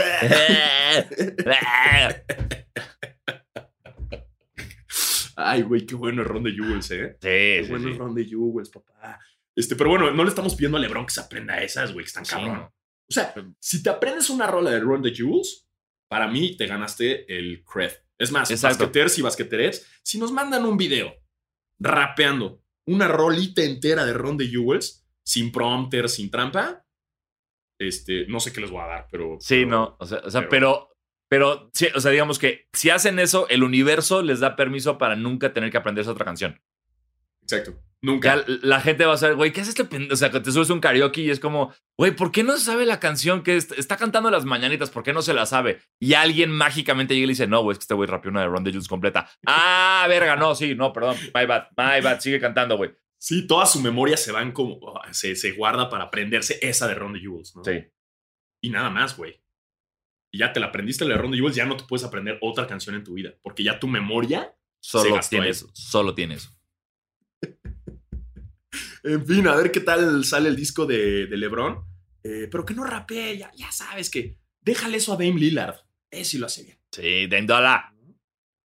Ay, 5.50 5.62
güey, 5.64 5.86
qué 5.86 5.96
bueno 5.96 6.22
el 6.22 6.28
Ron 6.28 6.44
de 6.44 6.52
Jewels, 6.52 6.92
¿eh? 6.92 7.18
Qué 7.22 7.58
Sí, 7.60 7.66
sí, 7.66 7.72
bueno 7.72 7.86
sí. 7.86 7.92
el 7.94 7.98
Ron 8.00 8.16
de 8.16 8.26
Jewels, 8.26 8.70
papá. 8.70 9.20
Este, 9.56 9.76
pero 9.76 9.90
bueno, 9.90 10.12
no 10.12 10.24
le 10.24 10.30
estamos 10.30 10.56
pidiendo 10.56 10.78
a 10.78 10.82
LeBron 10.82 11.06
que 11.06 11.14
se 11.14 11.22
aprenda 11.22 11.62
esas, 11.62 11.92
güey, 11.94 12.06
que 12.06 12.10
están 12.10 12.26
cabrón. 12.26 12.70
O 13.10 13.14
sea, 13.14 13.34
si 13.60 13.84
te 13.84 13.90
aprendes 13.90 14.30
una 14.30 14.48
rola 14.48 14.72
de 14.72 14.80
Ron 14.80 15.02
de 15.02 15.14
Jewels, 15.14 15.68
para 16.10 16.28
mí 16.28 16.56
te 16.56 16.68
ganaste 16.68 17.26
el 17.38 17.64
cred. 17.64 17.92
Es 18.18 18.32
más, 18.32 18.50
Exacto. 18.52 18.86
basqueters 18.86 19.18
y 19.18 19.22
basqueteres, 19.22 19.88
si 20.04 20.18
nos 20.20 20.32
mandan 20.32 20.66
un 20.66 20.78
video 20.78 21.14
rapeando 21.80 22.62
una 22.88 23.08
rolita 23.08 23.64
entera 23.64 24.06
de 24.06 24.14
Ron 24.14 24.38
de 24.38 24.48
Jewels, 24.48 25.06
sin 25.24 25.52
prompter, 25.52 26.10
sin 26.10 26.30
trampa, 26.32 26.86
este, 27.80 28.26
no 28.28 28.40
sé 28.40 28.54
qué 28.54 28.62
les 28.62 28.70
voy 28.72 28.82
a 28.82 28.88
dar, 28.88 29.08
pero... 29.12 29.38
Sí, 29.40 29.56
pero- 29.66 29.70
no. 29.70 29.98
O 30.00 30.06
sea, 30.06 30.20
o 30.24 30.30
sea, 30.30 30.42
pero. 30.42 30.50
Pero, 30.50 30.91
sí, 31.74 31.88
o 31.96 32.00
sea, 32.00 32.12
digamos 32.12 32.40
que 32.40 32.68
si 32.74 32.90
hacen 32.90 33.20
eso, 33.20 33.48
el 33.50 33.64
universo 33.64 34.22
les 34.22 34.40
da 34.40 34.56
permiso 34.56 34.98
para 34.98 35.16
nunca 35.16 35.54
tener 35.54 35.72
que 35.72 35.78
aprenderse 35.78 36.12
otra 36.12 36.26
canción. 36.26 36.62
Exacto. 37.42 37.82
Nunca. 38.04 38.38
Ya 38.38 38.44
la 38.64 38.82
gente 38.82 39.06
va 39.06 39.14
a 39.14 39.18
saber, 39.18 39.36
güey, 39.36 39.52
¿qué 39.54 39.62
es 39.62 39.68
este? 39.68 39.84
O 40.12 40.16
sea, 40.16 40.32
que 40.32 40.40
te 40.40 40.52
subes 40.52 40.72
un 40.72 40.80
karaoke 40.80 41.22
y 41.22 41.30
es 41.30 41.40
como, 41.40 41.72
güey, 41.98 42.16
¿por 42.16 42.32
qué 42.32 42.44
no 42.44 42.58
se 42.58 42.66
sabe 42.66 42.86
la 42.86 43.00
canción 43.00 43.44
que 43.44 43.56
est- 43.58 43.74
está 43.78 43.96
cantando 43.98 44.32
las 44.32 44.44
mañanitas? 44.44 44.90
¿Por 44.90 45.04
qué 45.04 45.14
no 45.14 45.22
se 45.22 45.34
la 45.36 45.46
sabe? 45.46 45.82
Y 46.00 46.16
alguien 46.16 46.50
mágicamente 46.52 47.14
llega 47.14 47.26
y 47.26 47.28
le 47.28 47.32
dice, 47.34 47.46
no, 47.48 47.62
güey, 47.62 47.74
es 47.74 47.78
que 47.80 47.84
este 47.84 47.94
güey 47.94 48.10
rapeó 48.10 48.32
una 48.32 48.42
de 48.42 48.48
Ron 48.48 48.66
Jules 48.66 48.88
completa. 48.88 49.30
Ah, 49.46 50.06
verga, 50.10 50.36
no, 50.36 50.56
sí, 50.56 50.74
no, 50.74 50.92
perdón. 50.92 51.16
My 51.36 51.46
bad, 51.46 51.68
my 51.78 52.02
bad. 52.02 52.20
Sigue 52.22 52.40
cantando, 52.40 52.76
güey. 52.78 52.92
Sí, 53.20 53.46
toda 53.46 53.68
su 53.68 53.80
memoria 53.82 54.18
se 54.18 54.32
van 54.32 54.52
como. 54.52 54.80
Se, 55.12 55.36
se 55.36 55.52
guarda 55.52 55.88
para 55.90 56.06
aprenderse 56.06 56.58
esa 56.62 56.88
de 56.88 56.96
Ron 56.96 57.14
de 57.14 57.20
Jewels, 57.20 57.56
¿no? 57.56 57.64
Sí. 57.64 57.84
Y 58.62 58.70
nada 58.72 58.90
más, 58.90 59.16
güey. 59.16 59.40
Y 60.32 60.40
ya 60.40 60.54
te 60.54 60.60
la 60.60 60.68
aprendiste 60.68 61.04
la 61.06 61.16
de 61.16 61.22
Ron 61.22 61.34
Jewels, 61.34 61.56
ya 61.56 61.66
no 61.66 61.76
te 61.78 61.84
puedes 61.84 62.06
aprender 62.06 62.38
otra 62.42 62.66
canción 62.68 62.96
en 62.96 63.04
tu 63.04 63.14
vida. 63.16 63.34
Porque 63.42 63.64
ya 63.64 63.80
tu 63.80 63.88
memoria. 63.88 64.56
Solo 64.80 65.16
gastó 65.16 65.32
tiene 65.32 65.46
ahí. 65.46 65.52
eso. 65.52 65.70
Solo 65.74 66.16
tiene 66.16 66.36
eso. 66.36 66.50
En 69.04 69.26
fin, 69.26 69.48
a 69.48 69.56
ver 69.56 69.72
qué 69.72 69.80
tal 69.80 70.24
sale 70.26 70.48
el 70.48 70.56
disco 70.56 70.86
de, 70.86 71.26
de 71.26 71.36
LeBron. 71.38 71.84
Eh, 72.24 72.48
pero 72.52 72.64
que 72.66 72.74
no 72.76 72.84
rapee, 72.84 73.38
ya, 73.38 73.52
ya 73.56 73.72
sabes 73.72 74.10
que. 74.12 74.38
Déjale 74.62 74.98
eso 74.98 75.12
a 75.14 75.16
Dame 75.18 75.40
Lillard. 75.40 75.76
Ese 76.12 76.32
sí 76.32 76.38
lo 76.38 76.46
hace 76.46 76.64
bien. 76.64 76.78
Sí, 76.92 77.26
den 77.28 77.48
dólar. 77.48 77.86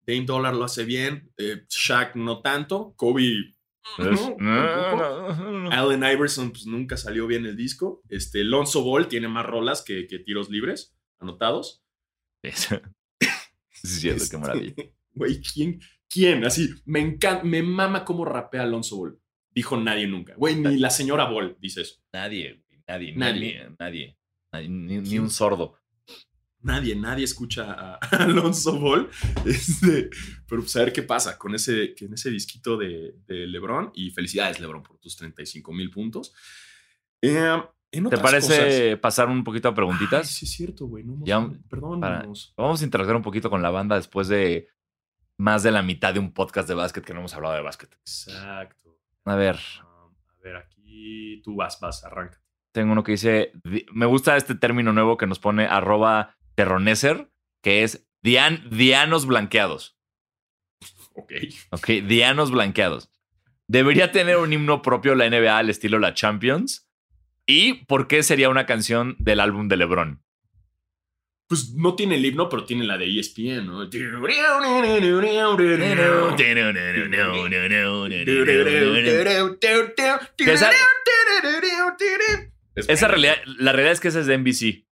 Dame 0.06 0.24
Dollar 0.26 0.54
lo 0.54 0.64
hace 0.64 0.84
bien. 0.84 1.32
eh, 1.38 1.64
Shaq 1.68 2.16
no 2.16 2.42
tanto. 2.42 2.92
Kobe. 2.96 3.54
No. 3.98 4.36
Allen 5.70 6.04
Iverson, 6.04 6.50
pues 6.50 6.66
nunca 6.66 6.96
salió 6.96 7.26
bien 7.26 7.46
el 7.46 7.56
disco. 7.56 8.02
Este, 8.08 8.44
Lonzo 8.44 8.82
Ball 8.84 9.08
tiene 9.08 9.28
más 9.28 9.46
rolas 9.46 9.82
que, 9.82 10.06
que 10.06 10.18
tiros 10.18 10.50
libres 10.50 10.95
anotados. 11.18 11.82
Sí, 13.72 14.00
sí, 14.00 14.08
es 14.08 14.22
Este, 14.22 14.30
qué 14.36 14.40
maravilla. 14.40 14.74
Güey, 15.12 15.40
¿quién? 15.40 15.80
¿Quién? 16.08 16.44
Así, 16.44 16.70
me 16.84 17.00
encanta, 17.00 17.44
me 17.44 17.62
mama 17.62 18.04
cómo 18.04 18.24
rapea 18.24 18.62
Alonso 18.62 18.96
Ball. 18.96 19.20
Dijo 19.50 19.76
nadie 19.76 20.06
nunca. 20.06 20.34
Güey, 20.34 20.56
ni 20.56 20.78
la 20.78 20.90
señora 20.90 21.24
Ball 21.30 21.56
dice 21.60 21.82
eso. 21.82 21.96
Nadie, 22.12 22.64
nadie, 22.86 23.14
Nadie. 23.14 23.70
nadie, 23.78 24.18
nadie. 24.52 24.68
Ni, 24.68 24.98
ni 24.98 25.18
un 25.18 25.30
sordo. 25.30 25.78
Nadie, 26.60 26.96
nadie 26.96 27.24
escucha 27.24 27.72
a 27.94 27.94
Alonso 27.96 28.78
Ball. 28.78 29.08
Este, 29.46 30.10
pero 30.48 30.62
pues 30.62 30.74
a 30.76 30.80
ver 30.80 30.92
qué 30.92 31.02
pasa 31.02 31.38
con 31.38 31.54
ese, 31.54 31.94
con 31.98 32.12
ese 32.12 32.30
disquito 32.30 32.76
de, 32.76 33.14
de 33.26 33.46
LeBron. 33.46 33.92
Y 33.94 34.10
felicidades, 34.10 34.58
LeBron, 34.60 34.82
por 34.82 34.98
tus 34.98 35.16
35 35.16 35.72
mil 35.72 35.90
puntos. 35.90 36.34
Eh, 37.22 37.56
en 37.99 38.09
¿Te 38.09 38.18
parece 38.18 38.97
pasar 38.97 39.28
un 39.28 39.44
poquito 39.44 39.68
a 39.68 39.74
preguntitas? 39.74 40.26
Ay, 40.28 40.32
sí, 40.34 40.44
es 40.47 40.53
cierto, 40.53 40.86
güey. 40.86 41.05
No, 41.05 41.24
Ya, 41.24 41.49
perdón. 41.68 42.01
para- 42.01 42.26
Vamos 42.57 42.80
a 42.80 42.84
interactuar 42.84 43.16
un 43.16 43.22
poquito 43.22 43.51
con 43.51 43.62
la 43.62 43.70
banda 43.70 43.97
después 43.97 44.28
de 44.28 44.68
más 45.38 45.62
de 45.62 45.70
la 45.70 45.82
mitad 45.82 46.14
de 46.14 46.20
un 46.20 46.32
podcast 46.32 46.68
de 46.68 46.74
básquet 46.74 47.05
que 47.05 47.12
no 47.12 47.20
hemos 47.20 47.34
hablado 47.34 47.55
de 47.55 47.62
básquet. 47.62 47.92
Exacto. 48.01 48.99
A 49.24 49.34
ver, 49.34 49.57
Um, 49.82 50.14
a 50.30 50.42
ver, 50.42 50.57
aquí 50.57 51.42
tú 51.44 51.57
vas, 51.57 51.78
vas, 51.80 52.05
arranca. 52.05 52.40
tengo 52.72 52.92
uno 52.92 53.03
que 53.03 53.12
dice, 53.12 53.53
di- 53.64 53.86
me 53.92 54.07
gusta 54.07 54.36
este 54.36 54.55
término 54.55 54.92
nuevo 54.92 55.16
que 55.16 55.26
nos 55.26 55.38
pone 55.38 55.66
arroba 55.66 56.36
terroneser, 56.55 57.30
que 57.62 57.82
es 57.82 58.07
dian, 58.22 58.68
dianos 58.70 59.26
blanqueados. 59.26 59.99
Ok. 61.14 61.32
Ok, 61.72 61.86
dianos 62.07 62.51
blanqueados. 62.51 63.11
Debería 63.68 64.12
tener 64.12 64.36
un 64.36 64.53
himno 64.53 64.80
propio 64.82 65.14
la 65.14 65.26
NBA 65.28 65.59
al 65.59 65.70
estilo 65.70 65.99
la 65.99 66.14
Champions. 66.14 66.86
¿Y 67.47 67.84
por 67.84 68.09
qué 68.09 68.22
sería 68.22 68.49
una 68.49 68.66
canción 68.66 69.16
del 69.18 69.40
álbum 69.40 69.68
de 69.68 69.76
LeBron? 69.76 70.22
Pues 71.49 71.74
no 71.74 71.94
tiene 71.94 72.16
el 72.16 72.24
himno, 72.24 72.49
pero 72.49 72.64
tiene 72.64 72.84
la 72.84 72.99
de 72.99 73.07
ESPN, 73.20 73.66
¿no? 73.66 73.88
Esa- 82.74 83.09
realidad, 83.09 83.36
la 83.59 83.70
realidad 83.72 83.92
es 83.92 84.01
que 84.01 84.09
esa 84.09 84.20
es 84.20 84.26
de 84.26 84.34
NBC. 84.38 84.84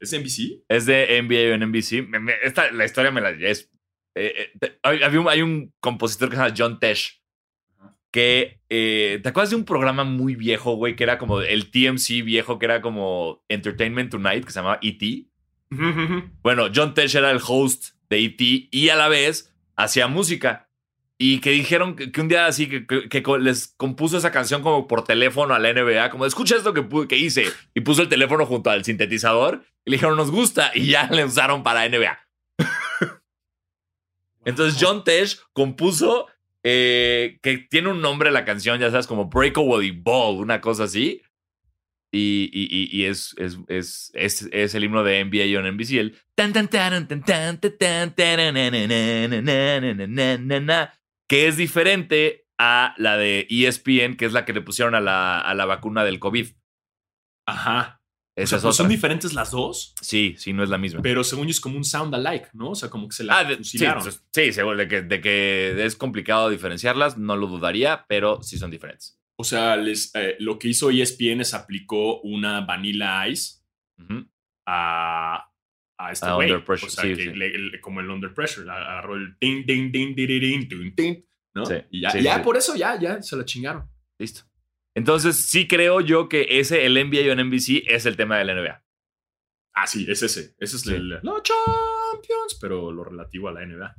¿Es 0.00 0.12
NBC? 0.12 0.64
Es 0.68 0.86
de 0.86 1.22
NBA 1.22 1.54
en 1.54 1.62
NBC. 1.62 2.08
Esta, 2.42 2.72
la 2.72 2.84
historia 2.84 3.12
me 3.12 3.20
la 3.20 3.30
es. 3.30 3.70
eh, 4.16 4.50
eh, 4.60 4.78
un, 5.18 5.28
hay 5.28 5.42
un 5.42 5.72
compositor 5.80 6.28
que 6.28 6.36
se 6.36 6.42
llama 6.42 6.54
John 6.56 6.80
Tesh. 6.80 7.19
Que. 8.10 8.60
eh, 8.68 9.20
¿Te 9.22 9.28
acuerdas 9.28 9.50
de 9.50 9.56
un 9.56 9.64
programa 9.64 10.04
muy 10.04 10.34
viejo, 10.34 10.74
güey? 10.76 10.96
Que 10.96 11.04
era 11.04 11.18
como 11.18 11.40
el 11.40 11.70
TMC 11.70 12.22
viejo, 12.24 12.58
que 12.58 12.66
era 12.66 12.80
como 12.80 13.44
Entertainment 13.48 14.10
Tonight, 14.10 14.44
que 14.44 14.50
se 14.52 14.58
llamaba 14.60 14.78
E.T. 14.82 15.26
Bueno, 16.42 16.66
John 16.74 16.94
Tesh 16.94 17.14
era 17.16 17.30
el 17.30 17.40
host 17.46 17.94
de 18.08 18.18
E.T. 18.24 18.68
y 18.70 18.88
a 18.88 18.96
la 18.96 19.08
vez 19.08 19.54
hacía 19.76 20.08
música. 20.08 20.68
Y 21.22 21.40
que 21.40 21.50
dijeron 21.50 21.96
que, 21.96 22.10
que 22.10 22.20
un 22.22 22.28
día 22.28 22.46
así 22.46 22.66
que, 22.66 22.86
que- 22.86 23.08
que 23.10 23.22
co- 23.22 23.36
les 23.38 23.74
compuso 23.76 24.16
esa 24.16 24.32
canción 24.32 24.62
como 24.62 24.88
por 24.88 25.04
teléfono 25.04 25.52
a 25.54 25.58
la 25.58 25.70
NBA, 25.72 26.08
como 26.10 26.24
escucha 26.24 26.56
esto 26.56 26.72
que, 26.72 26.84
que 27.06 27.18
hice. 27.18 27.44
Y 27.74 27.82
puso 27.82 28.00
el 28.02 28.08
teléfono 28.08 28.46
junto 28.46 28.70
al 28.70 28.84
sintetizador 28.84 29.62
y 29.84 29.90
le 29.90 29.96
dijeron 29.96 30.16
nos 30.16 30.30
gusta 30.30 30.72
y 30.74 30.86
ya 30.86 31.08
le 31.10 31.24
usaron 31.24 31.62
para 31.62 31.86
NBA. 31.88 32.18
Entonces 34.44 34.80
John 34.82 35.04
Tesh 35.04 35.38
compuso 35.52 36.26
que 36.62 37.66
tiene 37.70 37.88
un 37.88 38.00
nombre 38.00 38.30
la 38.30 38.44
canción, 38.44 38.78
ya 38.80 38.90
sabes, 38.90 39.06
como 39.06 39.26
Breakaway 39.26 39.90
Ball, 39.90 40.38
una 40.38 40.60
cosa 40.60 40.84
así. 40.84 41.22
Y, 42.12 42.50
y, 42.52 42.88
y 42.90 43.04
es, 43.04 43.36
es, 43.38 44.12
es, 44.14 44.48
es, 44.52 44.74
el 44.74 44.84
himno 44.84 45.04
de 45.04 45.24
NBA 45.24 45.58
on 45.58 45.74
NBC. 45.74 45.92
El 45.92 46.18
que 51.28 51.46
es 51.46 51.56
diferente 51.56 52.46
a 52.58 52.94
la 52.98 53.16
de 53.16 53.46
ESPN, 53.48 54.16
que 54.16 54.26
es 54.26 54.32
la 54.32 54.44
que 54.44 54.52
le 54.52 54.60
pusieron 54.60 54.96
a 54.96 55.00
la, 55.00 55.40
a 55.40 55.54
la 55.54 55.66
vacuna 55.66 56.04
del 56.04 56.18
COVID. 56.18 56.48
Ajá. 57.46 57.99
O 58.44 58.46
sea, 58.46 58.58
es 58.58 58.62
pues 58.64 58.76
son 58.76 58.88
diferentes 58.88 59.32
las 59.34 59.50
dos, 59.50 59.94
Sí, 60.00 60.34
sí, 60.38 60.52
no 60.52 60.62
es 60.62 60.68
la 60.68 60.78
misma. 60.78 61.02
pero 61.02 61.22
según 61.24 61.46
yo 61.46 61.50
es 61.50 61.60
como 61.60 61.76
un 61.76 61.84
sound 61.84 62.14
alike, 62.14 62.48
¿no? 62.52 62.70
O 62.70 62.74
sea, 62.74 62.88
como 62.90 63.08
que 63.08 63.14
se 63.16 63.24
la 63.24 63.38
Ah, 63.38 63.44
de- 63.44 63.56
sí, 63.56 63.62
fusilaron. 63.78 64.02
pues, 64.02 64.24
sí, 64.32 64.52
seguro, 64.52 64.76
de 64.76 64.88
que, 64.88 65.02
de 65.02 65.20
que 65.20 65.84
es 65.84 65.96
complicado 65.96 66.48
diferenciarlas, 66.50 67.18
no 67.18 67.36
lo 67.36 67.46
dudaría, 67.46 68.04
pero 68.08 68.42
sí 68.42 68.58
son 68.58 68.70
diferentes. 68.70 69.18
O 69.36 69.44
sea, 69.44 69.76
les, 69.76 70.14
eh, 70.14 70.36
lo 70.38 70.58
que 70.58 70.68
hizo 70.68 70.90
ESPN 70.90 71.40
es 71.40 71.54
aplicó 71.54 72.20
una 72.20 72.60
Vanilla 72.60 73.26
Ice 73.28 73.60
Ujú. 73.98 74.26
a, 74.66 75.50
a 75.98 76.12
este 76.12 76.30
güey. 76.32 76.50
Under 76.50 76.64
Pressure, 76.64 76.88
O 76.88 76.90
sea, 76.90 77.04
sí, 77.04 77.14
que 77.14 77.22
sí. 77.22 77.30
le- 77.34 77.58
le- 77.58 77.80
como 77.80 78.00
el 78.00 78.10
Under 78.10 78.32
Pressure, 78.34 78.70
agarró 78.70 79.16
el 79.16 79.36
ding, 79.40 79.64
ding, 79.66 79.90
ding, 79.90 80.14
ding, 80.14 80.26
ding, 80.28 80.68
ding, 80.68 80.94
ding, 80.94 81.24
¿no? 81.54 81.66
Sí, 81.66 81.74
Y 81.90 82.02
ya, 82.02 82.10
sí, 82.10 82.22
ya 82.22 82.36
sí. 82.36 82.42
por 82.42 82.56
eso 82.56 82.74
ya, 82.76 82.98
ya 82.98 83.22
se 83.22 83.36
la 83.36 83.44
chingaron. 83.44 83.88
Listo. 84.18 84.42
Entonces, 84.94 85.48
sí 85.48 85.68
creo 85.68 86.00
yo 86.00 86.28
que 86.28 86.46
ese, 86.60 86.84
el 86.86 86.94
NBA 86.94 87.32
on 87.32 87.46
NBC, 87.48 87.84
es 87.86 88.06
el 88.06 88.16
tema 88.16 88.38
de 88.38 88.44
la 88.44 88.54
NBA. 88.54 88.84
Ah, 89.74 89.86
sí, 89.86 90.04
es 90.08 90.22
ese. 90.22 90.54
Ese 90.58 90.76
es 90.76 90.82
Sí. 90.82 90.94
el, 90.94 91.08
la 91.10 91.20
Champions, 91.22 92.58
pero 92.60 92.90
lo 92.92 93.04
relativo 93.04 93.48
a 93.48 93.52
la 93.52 93.64
NBA. 93.64 93.94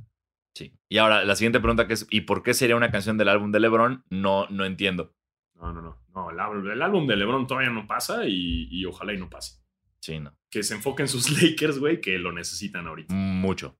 Sí. 0.54 0.74
Y 0.88 0.98
ahora, 0.98 1.24
la 1.24 1.34
siguiente 1.34 1.60
pregunta 1.60 1.86
que 1.86 1.94
es, 1.94 2.06
¿y 2.10 2.22
por 2.22 2.42
qué 2.42 2.52
sería 2.52 2.76
una 2.76 2.90
canción 2.90 3.16
del 3.16 3.28
álbum 3.30 3.50
de 3.52 3.60
LeBron? 3.60 4.04
No, 4.10 4.46
no 4.50 4.64
entiendo. 4.66 5.14
No, 5.54 5.72
no, 5.72 5.80
no. 5.80 5.98
no 6.14 6.30
el, 6.30 6.36
álbum- 6.38 6.70
el 6.70 6.82
álbum 6.82 7.06
de 7.06 7.16
LeBron 7.16 7.46
todavía 7.46 7.70
no 7.70 7.86
pasa 7.86 8.26
y, 8.26 8.68
y 8.70 8.84
ojalá 8.84 9.14
y 9.14 9.18
no 9.18 9.30
pase. 9.30 9.62
Sí, 10.00 10.18
no. 10.20 10.36
Que 10.50 10.62
se 10.62 10.74
enfoquen 10.74 11.08
sus 11.08 11.30
Lakers, 11.42 11.78
güey, 11.78 12.00
que 12.02 12.18
lo 12.18 12.32
necesitan 12.32 12.86
ahorita. 12.86 13.14
Mucho. 13.14 13.78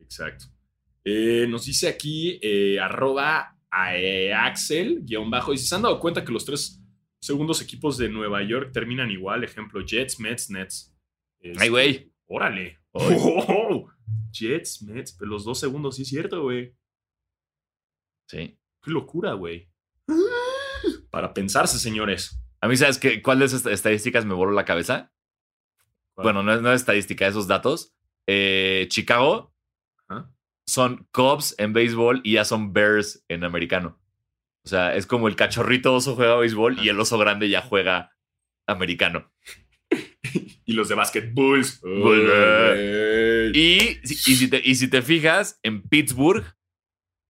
Exacto. 0.00 0.46
Eh, 1.04 1.46
nos 1.48 1.66
dice 1.66 1.88
aquí 1.88 2.38
eh, 2.42 2.80
arroba 2.80 3.55
a- 3.70 3.96
eh, 3.96 4.32
Axel, 4.34 5.00
guion 5.04 5.30
bajo. 5.30 5.52
Y 5.52 5.58
si 5.58 5.66
se 5.66 5.74
han 5.74 5.82
dado 5.82 5.98
cuenta 6.00 6.24
que 6.24 6.32
los 6.32 6.44
tres 6.44 6.82
segundos 7.20 7.60
equipos 7.62 7.98
de 7.98 8.08
Nueva 8.08 8.42
York 8.42 8.70
terminan 8.72 9.10
igual. 9.10 9.44
Ejemplo, 9.44 9.84
Jets, 9.84 10.20
Mets, 10.20 10.50
Nets. 10.50 10.94
Este, 11.40 11.62
Ay, 11.62 11.68
güey. 11.68 12.12
Órale. 12.26 12.78
Oh, 12.98 13.88
Jets, 14.32 14.82
Mets. 14.82 15.12
Pero 15.18 15.30
los 15.32 15.44
dos 15.44 15.58
segundos, 15.60 15.96
sí 15.96 16.02
es 16.02 16.08
cierto, 16.08 16.42
güey. 16.42 16.74
Sí. 18.28 18.58
Qué 18.82 18.90
locura, 18.90 19.34
güey. 19.34 19.68
Para 21.10 21.32
pensarse, 21.34 21.78
señores. 21.78 22.40
A 22.60 22.68
mí, 22.68 22.76
¿sabes 22.76 22.98
qué? 22.98 23.22
¿Cuál 23.22 23.38
de 23.40 23.46
esas 23.46 23.66
estadísticas 23.66 24.24
me 24.24 24.34
voló 24.34 24.52
la 24.52 24.64
cabeza? 24.64 25.12
¿Cuál? 26.14 26.24
Bueno, 26.24 26.42
no 26.42 26.54
es, 26.54 26.62
no 26.62 26.72
es 26.72 26.80
estadística, 26.80 27.26
esos 27.26 27.46
datos. 27.46 27.94
Eh, 28.26 28.86
Chicago. 28.90 29.52
Son 30.68 31.06
Cubs 31.12 31.54
en 31.58 31.72
béisbol 31.72 32.20
y 32.24 32.32
ya 32.34 32.44
son 32.44 32.72
Bears 32.72 33.24
en 33.28 33.44
americano. 33.44 33.98
O 34.64 34.68
sea, 34.68 34.96
es 34.96 35.06
como 35.06 35.28
el 35.28 35.36
cachorrito 35.36 35.94
oso 35.94 36.16
juega 36.16 36.36
béisbol 36.36 36.78
y 36.84 36.88
el 36.88 36.98
oso 36.98 37.18
grande 37.18 37.48
ya 37.48 37.62
juega 37.62 38.12
americano. 38.68 39.32
Y 40.68 40.72
los 40.72 40.88
de 40.88 40.96
básquet, 40.96 41.32
Bulls. 41.32 41.80
Bulls. 41.80 43.56
Y, 43.56 44.00
si- 44.02 44.32
y 44.32 44.36
si 44.36 44.48
te, 44.50 44.60
y 44.64 44.74
si 44.74 44.88
te 44.90 45.00
fijas, 45.00 45.60
en 45.62 45.80
Pittsburgh, 45.82 46.44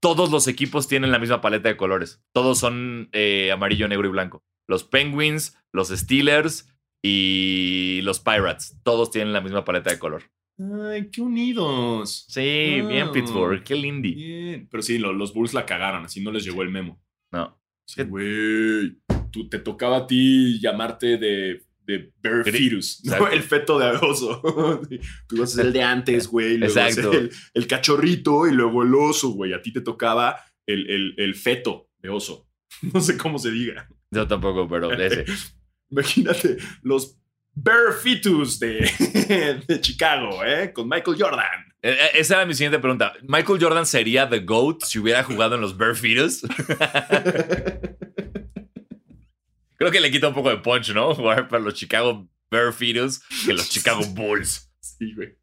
todos 0.01 0.30
los 0.30 0.49
equipos 0.49 0.89
tienen 0.89 1.12
la 1.12 1.18
misma 1.18 1.43
paleta 1.43 1.68
de 1.68 1.76
colores. 1.76 2.24
Todos 2.32 2.59
son 2.59 3.11
eh, 3.12 3.51
amarillo, 3.53 3.89
negro 3.89 4.07
y 4.09 4.11
blanco. 4.11 4.43
Los 4.66 4.84
Penguins, 4.84 5.59
los 5.70 5.89
Steelers 5.89 6.74
y 7.05 8.01
los 8.05 8.20
Pirates. 8.20 8.78
Todos 8.82 9.11
tienen 9.11 9.34
la 9.34 9.43
misma 9.43 9.66
paleta 9.66 9.91
de 9.91 9.99
color. 9.99 10.22
Ay, 10.59 11.11
qué 11.11 11.20
unidos. 11.20 12.24
Sí, 12.28 12.40
bien. 12.86 13.12
Pittsburgh. 13.12 13.62
Qué 13.62 13.74
lindy. 13.74 14.14
Bien. 14.14 14.68
Pero 14.70 14.82
sí, 14.82 14.98
lo- 14.98 15.12
los 15.12 15.34
Bulls 15.34 15.52
la 15.54 15.66
cagaron, 15.66 16.04
así 16.04 16.22
no 16.22 16.30
les 16.32 16.44
llegó 16.44 16.62
el 16.62 16.70
memo. 16.70 17.00
No. 17.32 17.61
Sí, 17.86 18.02
güey. 18.04 18.96
Tú 19.30 19.48
te 19.48 19.59
tocaba 19.59 19.98
a 19.98 20.07
ti 20.07 20.59
llamarte 20.61 21.18
de, 21.18 21.62
de 21.84 22.12
Bear 22.22 22.42
Fetus. 22.44 23.02
El 23.30 23.42
feto 23.42 23.78
de 23.78 23.90
oso. 23.90 24.40
Tú 25.28 25.36
ibas 25.36 25.52
a 25.52 25.57
ser 25.57 25.66
el 25.66 25.72
de 25.72 25.82
antes, 25.82 26.26
güey. 26.28 26.57
luego 26.57 26.74
Exacto. 26.80 27.12
el 27.54 27.66
cachorrito 27.66 28.46
y 28.46 28.52
luego 28.52 28.82
el 28.82 28.94
oso, 28.94 29.30
güey. 29.30 29.52
A 29.52 29.61
ti 29.61 29.72
te 29.72 29.82
tocaba 29.82 30.36
el, 30.66 30.88
el, 30.90 31.14
el 31.18 31.34
feto 31.34 31.90
de 31.98 32.09
oso. 32.09 32.48
No 32.92 33.00
sé 33.00 33.16
cómo 33.16 33.38
se 33.38 33.50
diga. 33.50 33.88
Yo 34.11 34.26
tampoco, 34.26 34.66
pero 34.68 34.92
ese. 34.92 35.24
Imagínate 35.90 36.57
los 36.82 37.18
Bear 37.59 37.92
Fetus 37.94 38.59
de, 38.61 39.62
de 39.66 39.80
Chicago, 39.80 40.44
¿eh? 40.44 40.72
Con 40.72 40.88
Michael 40.88 41.16
Jordan. 41.18 41.46
Eh, 41.82 41.96
eh, 41.98 42.11
Esa 42.14 42.34
era 42.36 42.46
mi 42.46 42.54
siguiente 42.54 42.78
pregunta. 42.78 43.14
¿Michael 43.22 43.59
Jordan 43.61 43.86
sería 43.86 44.28
The 44.28 44.40
GOAT 44.40 44.82
si 44.84 44.98
hubiera 44.98 45.24
jugado 45.24 45.54
en 45.54 45.62
los 45.62 45.76
Bear 45.76 45.96
Fetus? 45.96 46.42
Creo 49.78 49.90
que 49.90 50.00
le 50.00 50.11
quita 50.11 50.28
un 50.28 50.34
poco 50.34 50.50
de 50.50 50.59
punch, 50.59 50.90
¿no? 50.94 51.14
Jugar 51.14 51.48
para 51.48 51.62
los 51.62 51.74
Chicago 51.74 52.28
Bear 52.50 52.72
Fetus 52.72 53.20
que 53.44 53.52
los 53.52 53.68
Chicago 53.68 54.02
Bulls. 54.07 54.70
Sí, 54.80 55.12
güey. 55.14 55.36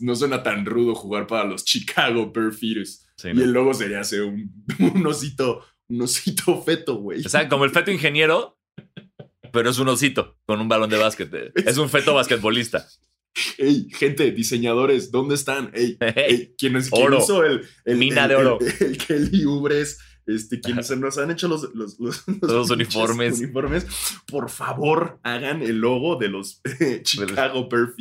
No 0.00 0.14
suena 0.14 0.42
tan 0.42 0.64
rudo 0.66 0.94
jugar 0.94 1.26
para 1.26 1.44
los 1.44 1.64
Chicago 1.64 2.30
Bear 2.32 2.52
Fetus. 2.52 3.06
Sí, 3.16 3.28
Y 3.30 3.34
¿no? 3.34 3.42
el 3.42 3.52
logo 3.52 3.74
sería 3.74 4.02
ser 4.04 4.22
un, 4.22 4.64
un 4.78 5.06
osito, 5.06 5.64
un 5.88 6.02
osito 6.02 6.60
feto, 6.62 6.96
güey. 6.96 7.24
O 7.24 7.28
sea, 7.28 7.48
como 7.48 7.64
el 7.64 7.70
feto 7.70 7.90
ingeniero, 7.90 8.53
pero 9.54 9.70
es 9.70 9.78
un 9.78 9.88
osito 9.88 10.36
con 10.44 10.60
un 10.60 10.68
balón 10.68 10.90
de 10.90 10.98
básquet. 10.98 11.32
Es 11.66 11.78
un 11.78 11.88
feto 11.88 12.12
basquetbolista. 12.12 12.86
Ey, 13.58 13.88
gente, 13.90 14.30
diseñadores, 14.32 15.10
¿dónde 15.10 15.34
están? 15.36 15.70
Ey, 15.74 15.96
ey, 16.16 16.54
¿quién, 16.58 16.76
es, 16.76 16.90
quién 16.90 17.06
Oro. 17.06 17.18
hizo 17.22 17.44
el, 17.44 17.66
el- 17.84 17.96
Mina 17.96 18.24
el- 18.24 18.28
de 18.28 18.34
oro. 18.36 18.58
El, 18.60 18.86
el 18.86 18.98
Kelly 18.98 19.46
Ubres, 19.46 19.98
este, 20.26 20.60
quienes 20.60 20.90
nos 20.98 21.18
han 21.18 21.30
hecho 21.30 21.48
los, 21.48 21.72
los, 21.74 21.98
los, 21.98 22.70
uniformes. 22.70 23.38
uniformes, 23.38 23.86
por 24.26 24.50
favor, 24.50 25.20
hagan 25.22 25.62
el 25.62 25.78
logo 25.78 26.16
de 26.16 26.28
los 26.28 26.60
eh, 26.80 27.00
Chicago 27.02 27.68
Bear. 27.68 27.94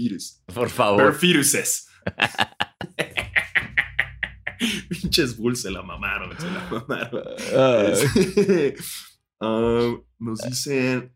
Por 0.53 0.69
favor. 0.69 1.13
Fetuses. 1.15 1.87
Pinches 4.89 5.35
Bulls 5.37 5.61
se 5.61 5.71
la 5.71 5.81
mamaron, 5.81 6.35
se 6.39 6.45
la 6.49 6.69
mamaron. 6.71 7.23
Este, 7.91 8.75
ah, 9.41 9.95
nos 10.19 10.39
dicen 10.41 11.11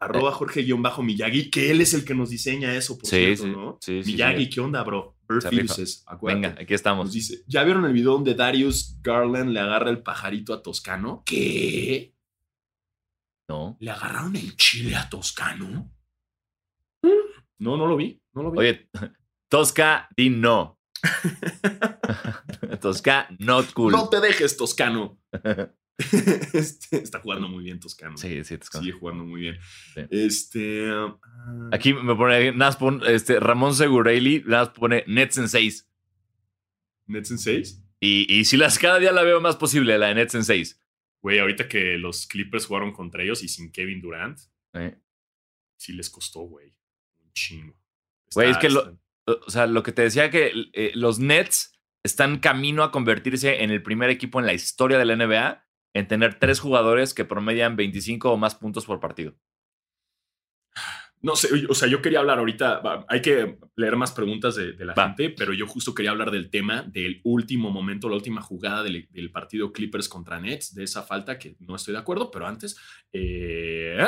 arroba 0.00 0.32
Jorge-Miyagi, 0.32 1.50
que 1.50 1.70
él 1.70 1.80
es 1.80 1.94
el 1.94 2.04
que 2.04 2.14
nos 2.14 2.30
diseña 2.30 2.74
eso, 2.74 2.96
por 2.96 3.06
Sí, 3.08 3.16
cierto, 3.16 3.42
sí, 3.44 3.50
¿no? 3.50 3.78
sí, 3.80 4.02
Miyagi. 4.06 4.48
¿qué 4.48 4.60
onda, 4.60 4.82
bro? 4.84 5.16
Fetuses, 5.28 6.04
acuérdate. 6.06 6.46
Venga, 6.48 6.60
aquí 6.62 6.72
Nos 6.72 6.78
estamos. 6.80 7.12
dice, 7.12 7.42
¿ya 7.46 7.62
vieron 7.64 7.84
el 7.84 7.92
video 7.92 8.12
donde 8.12 8.34
Darius 8.34 8.96
Garland 9.02 9.50
le 9.50 9.60
agarra 9.60 9.90
el 9.90 10.02
pajarito 10.02 10.54
a 10.54 10.62
Toscano? 10.62 11.22
¿Qué? 11.26 12.14
No. 13.48 13.76
¿Le 13.80 13.90
agarraron 13.90 14.36
el 14.36 14.56
chile 14.56 14.96
a 14.96 15.08
Toscano? 15.08 15.90
No, 17.60 17.76
no 17.76 17.86
lo 17.86 17.96
vi, 17.96 18.20
no 18.34 18.42
lo 18.44 18.50
vi. 18.52 18.58
Oye, 18.58 18.88
Tosca, 19.48 20.08
di 20.16 20.30
no. 20.30 20.78
Tosca, 22.80 23.28
not 23.38 23.72
cool. 23.72 23.92
No 23.92 24.08
te 24.08 24.20
dejes, 24.20 24.56
Toscano. 24.56 25.18
Este, 26.52 26.98
está 27.02 27.20
jugando 27.20 27.48
muy 27.48 27.64
bien, 27.64 27.80
Toscano. 27.80 28.16
Sí, 28.16 28.42
sí, 28.44 28.56
Tosca. 28.58 28.78
Sigue 28.78 28.92
jugando 28.92 29.24
muy 29.24 29.40
bien. 29.42 29.58
Sí. 29.94 30.00
Este. 30.10 30.88
ah, 30.90 31.18
Aquí 31.72 31.92
me 31.92 32.14
pone 32.14 32.54
este, 33.08 33.40
Ramón 33.40 33.74
Segurelli, 33.74 34.42
más 34.46 34.70
pone 34.70 35.04
Nets 35.06 35.38
en 35.38 35.48
6. 35.48 35.88
Nets 37.06 37.30
en 37.32 37.38
6. 37.38 37.82
Y, 38.00 38.32
y 38.32 38.44
si 38.44 38.56
las 38.56 38.78
cada 38.78 38.98
día 38.98 39.12
la 39.12 39.22
veo 39.22 39.40
más 39.40 39.56
posible, 39.56 39.98
la 39.98 40.08
de 40.08 40.14
Nets 40.14 40.34
en 40.36 40.44
6. 40.44 40.80
Güey, 41.20 41.40
ahorita 41.40 41.68
que 41.68 41.98
los 41.98 42.26
Clippers 42.28 42.66
jugaron 42.66 42.92
contra 42.92 43.22
ellos 43.24 43.42
y 43.42 43.48
sin 43.48 43.72
Kevin 43.72 44.00
Durant, 44.00 44.38
sí 45.76 45.92
les 45.92 46.08
costó, 46.10 46.40
güey. 46.42 46.74
Un 47.24 47.32
chingo. 47.32 47.74
Güey, 48.34 48.50
es 48.50 48.58
que 48.58 48.70
lo- 48.70 48.98
O 49.26 49.50
sea, 49.50 49.66
lo 49.66 49.82
que 49.82 49.92
te 49.92 50.02
decía 50.02 50.30
que 50.30 50.52
eh, 50.72 50.92
los 50.94 51.18
Nets 51.18 51.72
están 52.04 52.38
camino 52.38 52.84
a 52.84 52.92
convertirse 52.92 53.62
en 53.64 53.70
el 53.70 53.82
primer 53.82 54.10
equipo 54.10 54.38
en 54.38 54.46
la 54.46 54.54
historia 54.54 54.96
de 54.96 55.04
la 55.04 55.16
NBA 55.16 55.64
en 55.98 56.08
tener 56.08 56.38
tres 56.38 56.60
jugadores 56.60 57.14
que 57.14 57.24
promedian 57.24 57.76
25 57.76 58.30
o 58.32 58.36
más 58.36 58.54
puntos 58.54 58.86
por 58.86 59.00
partido. 59.00 59.34
No 61.20 61.34
sé, 61.34 61.48
o 61.68 61.74
sea, 61.74 61.88
yo 61.88 62.00
quería 62.00 62.20
hablar 62.20 62.38
ahorita, 62.38 62.80
hay 63.08 63.20
que 63.20 63.58
leer 63.74 63.96
más 63.96 64.12
preguntas 64.12 64.54
de, 64.54 64.72
de 64.74 64.84
la 64.84 64.94
Va. 64.94 65.06
gente, 65.08 65.30
pero 65.30 65.52
yo 65.52 65.66
justo 65.66 65.92
quería 65.92 66.12
hablar 66.12 66.30
del 66.30 66.48
tema 66.48 66.82
del 66.82 67.20
último 67.24 67.70
momento, 67.70 68.08
la 68.08 68.14
última 68.14 68.40
jugada 68.40 68.84
del, 68.84 69.08
del 69.10 69.32
partido 69.32 69.72
Clippers 69.72 70.08
contra 70.08 70.38
Nets, 70.40 70.76
de 70.76 70.84
esa 70.84 71.02
falta 71.02 71.36
que 71.36 71.56
no 71.58 71.74
estoy 71.74 71.92
de 71.94 71.98
acuerdo, 71.98 72.30
pero 72.30 72.46
antes 72.46 72.78
eh, 73.12 73.98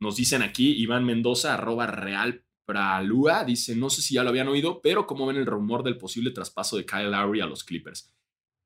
nos 0.00 0.16
dicen 0.16 0.40
aquí 0.40 0.72
Iván 0.80 1.04
Mendoza, 1.04 1.52
arroba 1.52 1.86
real 1.88 2.42
Pralúa, 2.64 3.44
dice, 3.44 3.76
no 3.76 3.90
sé 3.90 4.00
si 4.00 4.14
ya 4.14 4.24
lo 4.24 4.30
habían 4.30 4.48
oído, 4.48 4.80
pero 4.82 5.06
¿cómo 5.06 5.26
ven 5.26 5.36
el 5.36 5.46
rumor 5.46 5.82
del 5.84 5.98
posible 5.98 6.30
traspaso 6.30 6.78
de 6.78 6.86
Kyle 6.86 7.10
Lowry 7.10 7.40
a 7.42 7.46
los 7.46 7.64
Clippers? 7.64 8.12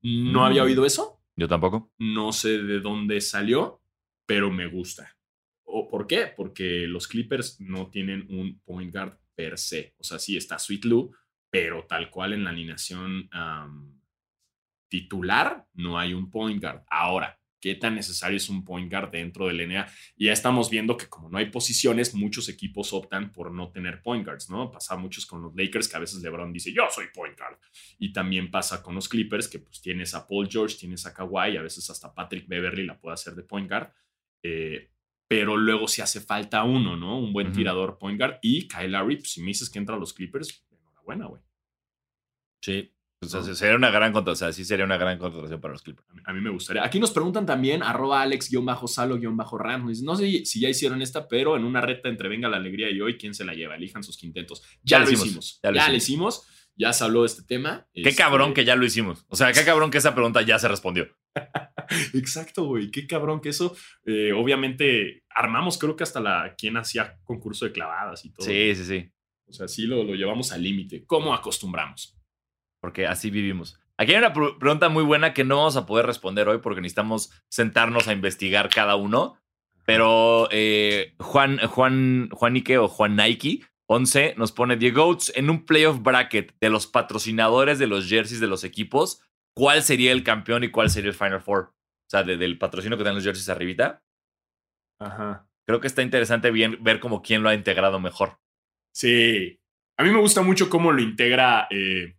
No 0.03 0.41
Mm. 0.43 0.45
había 0.45 0.63
oído 0.63 0.87
eso, 0.87 1.20
Yo 1.41 1.49
tampoco. 1.49 1.91
no 1.99 2.33
sé 2.33 2.59
de 2.59 2.81
dónde 2.81 3.19
salió, 3.23 3.83
pero 4.27 4.51
me 4.51 4.67
gusta. 4.67 5.17
¿O 5.65 5.89
¿Por 5.89 6.07
qué? 6.07 6.31
Porque 6.37 6.87
los 6.87 7.09
Clippers 7.09 7.59
no 7.63 7.89
tienen 7.89 8.27
un 8.29 8.61
point 8.61 8.93
guard 8.93 9.19
per 9.35 9.57
se. 9.57 9.95
O 9.97 10.05
sea, 10.05 10.19
sí 10.19 10.37
está 10.37 10.59
Sweet 10.59 10.85
Lou, 10.85 11.15
pero 11.51 11.87
tal 11.87 12.11
cual 12.11 12.35
en 12.35 12.45
la 12.45 12.51
alineación 12.51 13.27
am, 13.33 14.03
titular 14.91 15.67
no 15.73 15.99
hay 15.99 16.13
un 16.13 16.31
point 16.31 16.63
guard. 16.63 16.83
Ahora, 16.91 17.40
¿qué 17.61 17.75
tan 17.75 17.95
necesario 17.95 18.37
es 18.37 18.49
un 18.49 18.65
point 18.65 18.91
guard 18.91 19.11
dentro 19.11 19.47
del 19.47 19.69
NBA? 19.69 19.87
Y 20.17 20.27
ya 20.27 20.33
estamos 20.33 20.71
viendo 20.71 20.97
que 20.97 21.09
como 21.09 21.29
no 21.29 21.39
hay 21.39 21.47
posiciones, 21.47 22.15
muchos 22.15 22.49
equipos 22.49 22.93
optan 22.93 23.33
por 23.33 23.53
no 23.53 23.71
tener 23.71 24.03
point 24.03 24.25
guards, 24.25 24.51
¿no? 24.51 24.71
Pasa 24.71 24.97
muchos 24.97 25.27
con 25.27 25.43
los 25.43 25.55
Lakers 25.55 25.89
que 25.89 25.97
a 25.97 26.01
veces 26.01 26.23
LeBron 26.23 26.53
dice, 26.53 26.73
yo 26.73 26.85
soy 26.91 27.07
point 27.15 27.39
guard. 27.39 27.59
Y 27.99 28.13
también 28.13 28.51
pasa 28.51 28.83
con 28.83 28.95
los 28.95 29.09
Clippers 29.09 29.49
que 29.49 29.59
pues 29.59 29.81
tienes 29.81 30.15
a 30.15 30.27
Paul 30.27 30.49
George, 30.51 30.77
tienes 30.79 31.07
a 31.07 31.15
Kawhi, 31.15 31.57
a 31.57 31.63
veces 31.63 31.89
hasta 31.91 32.15
Patrick 32.15 32.49
Beverly 32.49 32.87
la 32.87 32.99
puede 32.99 33.15
hacer 33.15 33.35
de 33.35 33.43
point 33.43 33.69
guard. 33.69 33.93
Eh, 34.43 34.91
pero 35.29 35.57
luego 35.57 35.87
si 35.87 36.03
hace 36.03 36.21
falta 36.21 36.65
uno, 36.65 36.97
¿no? 36.97 37.21
Un 37.21 37.33
buen 37.33 37.53
tirador 37.53 37.99
point 37.99 38.19
guard. 38.19 38.39
Y 38.43 38.67
Kyle 38.67 38.91
Lowry, 38.91 39.17
pues, 39.17 39.31
si 39.31 39.41
me 39.41 39.49
dices 39.49 39.71
que 39.71 39.79
entra 39.79 39.95
a 39.95 39.99
los 39.99 40.13
Clippers, 40.13 40.67
enhorabuena, 40.71 41.27
güey. 41.27 41.43
Sí. 42.61 42.93
O 43.23 43.27
sea, 43.27 43.43
sería 43.55 43.77
una 43.77 43.91
gran 43.91 44.13
contratación. 44.13 44.49
O 44.49 44.53
sea, 44.53 44.57
sí 44.57 44.65
sería 44.65 44.85
una 44.87 44.97
gran 44.97 45.19
contratación 45.19 45.61
para 45.61 45.73
los 45.73 45.83
Clippers. 45.83 46.07
A 46.25 46.33
mí, 46.33 46.41
me 46.41 46.49
gustaría. 46.51 46.83
Aquí 46.85 46.99
nos 46.99 47.11
preguntan 47.11 47.45
también, 47.45 47.83
arroba 47.83 48.23
alex-salo-ram. 48.23 49.93
No 50.03 50.17
sé 50.17 50.45
si 50.47 50.61
ya 50.61 50.69
hicieron 50.71 51.03
esta, 51.03 51.29
pero 51.29 51.57
en 51.57 51.65
una 51.65 51.81
reta 51.83 52.09
entre 52.09 52.29
Venga 52.31 52.49
la 52.49 52.57
Alegría 52.57 52.91
y 52.91 53.01
hoy, 53.01 53.19
¿quién 53.19 53.35
se 53.35 53.45
la 53.45 53.53
lleva? 53.53 53.77
Elijan 53.77 54.03
sus 54.03 54.17
quintetos. 54.17 54.63
Ya, 54.83 54.99
Ya 54.99 54.99
lo 55.01 55.11
hicimos. 55.11 55.27
hicimos, 55.29 55.61
Ya, 55.63 55.89
lo 55.89 55.95
hicimos. 55.95 56.47
Ya 56.77 56.93
se 56.95 57.05
habló 57.05 57.21
de 57.21 57.27
este 57.27 57.43
tema. 57.43 57.87
Qué 57.93 58.09
Este, 58.09 58.15
cabrón 58.23 58.55
que 58.55 58.65
ya 58.65 58.75
lo 58.75 58.87
hicimos. 58.87 59.27
O 59.29 59.37
sea, 59.37 59.53
qué 59.53 59.65
cabrón 59.67 59.91
que 59.91 59.99
esa 59.99 60.15
pregunta 60.15 60.41
ya 60.41 60.59
se 60.59 60.67
respondió. 60.69 61.09
Exacto, 62.15 62.65
güey. 62.65 62.91
Qué 62.91 63.07
cabrón 63.07 63.41
que 63.43 63.51
eso. 63.51 63.77
eh, 64.07 64.33
obviamente, 64.33 65.25
armamos, 65.29 65.77
creo 65.77 65.95
que 65.97 66.05
hasta 66.05 66.21
la 66.21 66.55
quien 66.57 66.77
hacía 66.79 67.19
concurso 67.25 67.67
de 67.67 67.73
clavadas 67.73 68.25
y 68.25 68.31
todo. 68.33 68.47
Sí, 68.47 68.75
sí, 68.75 68.85
sí. 68.85 69.11
O 69.47 69.53
sea, 69.53 69.69
sí 69.69 69.83
lo, 69.83 70.05
lo 70.05 70.15
llevamos 70.15 70.53
al 70.53 70.63
límite. 70.63 71.05
¿Cómo 71.05 71.35
acostumbramos? 71.35 72.17
Porque 72.81 73.07
así 73.07 73.31
vivimos. 73.31 73.79
Aquí 73.99 74.13
hay 74.13 74.19
una 74.19 74.33
pr- 74.33 74.59
pregunta 74.59 74.89
muy 74.89 75.05
buena 75.05 75.35
que 75.35 75.45
no 75.45 75.59
vamos 75.59 75.77
a 75.77 75.85
poder 75.87 76.07
responder 76.07 76.49
hoy 76.49 76.59
porque 76.59 76.81
necesitamos 76.81 77.31
sentarnos 77.51 78.09
a 78.09 78.13
investigar 78.13 78.71
cada 78.71 78.97
uno. 78.97 79.37
Pero 79.85 80.49
eh, 80.51 81.15
Juan, 81.19 81.59
Juan, 81.59 82.29
Juanique 82.31 82.79
o 82.79 82.89
Juan 82.89 83.17
Nike 83.17 83.63
11 83.87 84.35
nos 84.39 84.53
pone 84.53 84.77
Diego 84.77 85.05
Goats 85.05 85.33
en 85.35 85.51
un 85.51 85.67
playoff 85.67 86.01
bracket 86.01 86.55
de 86.61 86.71
los 86.71 86.87
patrocinadores 86.87 87.79
de 87.79 87.89
los 87.89 88.09
jerseys 88.09 88.41
de 88.41 88.47
los 88.47 88.63
equipos. 88.65 89.21
¿Cuál 89.55 89.83
sería 89.83 90.13
el 90.13 90.23
campeón 90.23 90.63
y 90.65 90.71
cuál 90.71 90.91
sería 90.91 91.11
el 91.11 91.17
Final 91.17 91.43
Four? 91.43 91.59
O 91.65 92.11
sea, 92.11 92.23
de- 92.23 92.37
del 92.37 92.57
patrocinio 92.57 92.97
que 92.97 93.05
dan 93.05 93.17
los 93.17 93.25
jerseys 93.25 93.49
arribita. 93.49 94.03
Ajá. 95.01 95.47
Creo 95.67 95.81
que 95.81 95.87
está 95.87 96.03
interesante 96.03 96.51
bien 96.51 96.79
ver 96.83 97.01
como 97.01 97.21
quién 97.23 97.43
lo 97.43 97.49
ha 97.49 97.55
integrado 97.55 98.01
mejor. 98.01 98.39
Sí. 98.95 99.61
A 99.99 100.03
mí 100.05 100.11
me 100.11 100.21
gusta 100.21 100.43
mucho 100.43 100.69
cómo 100.71 100.93
lo 100.93 101.03
integra, 101.03 101.67
eh, 101.71 102.17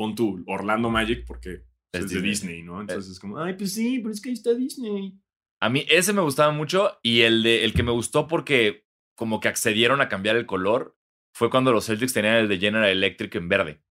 pon 0.00 0.14
tú, 0.14 0.42
Orlando 0.46 0.88
Magic, 0.88 1.26
porque 1.26 1.62
es, 1.92 2.04
Es 2.04 2.10
de 2.10 2.22
Disney. 2.22 2.62
¿no? 2.62 2.80
Entonces 2.80 3.12
es 3.12 3.20
como, 3.20 3.38
ay, 3.38 3.52
pues 3.54 3.74
sí, 3.74 3.98
pero 3.98 4.12
es 4.12 4.20
que 4.22 4.30
ahí 4.30 4.34
está 4.34 4.54
Disney. 4.54 5.12
A 5.60 5.68
mí 5.68 5.84
ese 5.90 6.14
me 6.14 6.22
gustaba 6.22 6.52
mucho 6.52 6.98
y 7.02 7.20
el, 7.20 7.42
de, 7.42 7.64
el 7.64 7.74
que 7.74 7.82
me 7.82 7.92
gustó 7.92 8.26
porque 8.26 8.86
como 9.14 9.40
que 9.40 9.48
accedieron 9.48 10.00
a 10.00 10.08
cambiar 10.08 10.36
el 10.36 10.46
color 10.46 10.96
fue 11.34 11.50
cuando 11.50 11.70
los 11.70 11.84
Celtics 11.84 12.14
tenían 12.14 12.36
el 12.36 12.48
de 12.48 12.58
General 12.58 12.88
Electric 12.88 13.34
en 13.34 13.48
verde. 13.50 13.82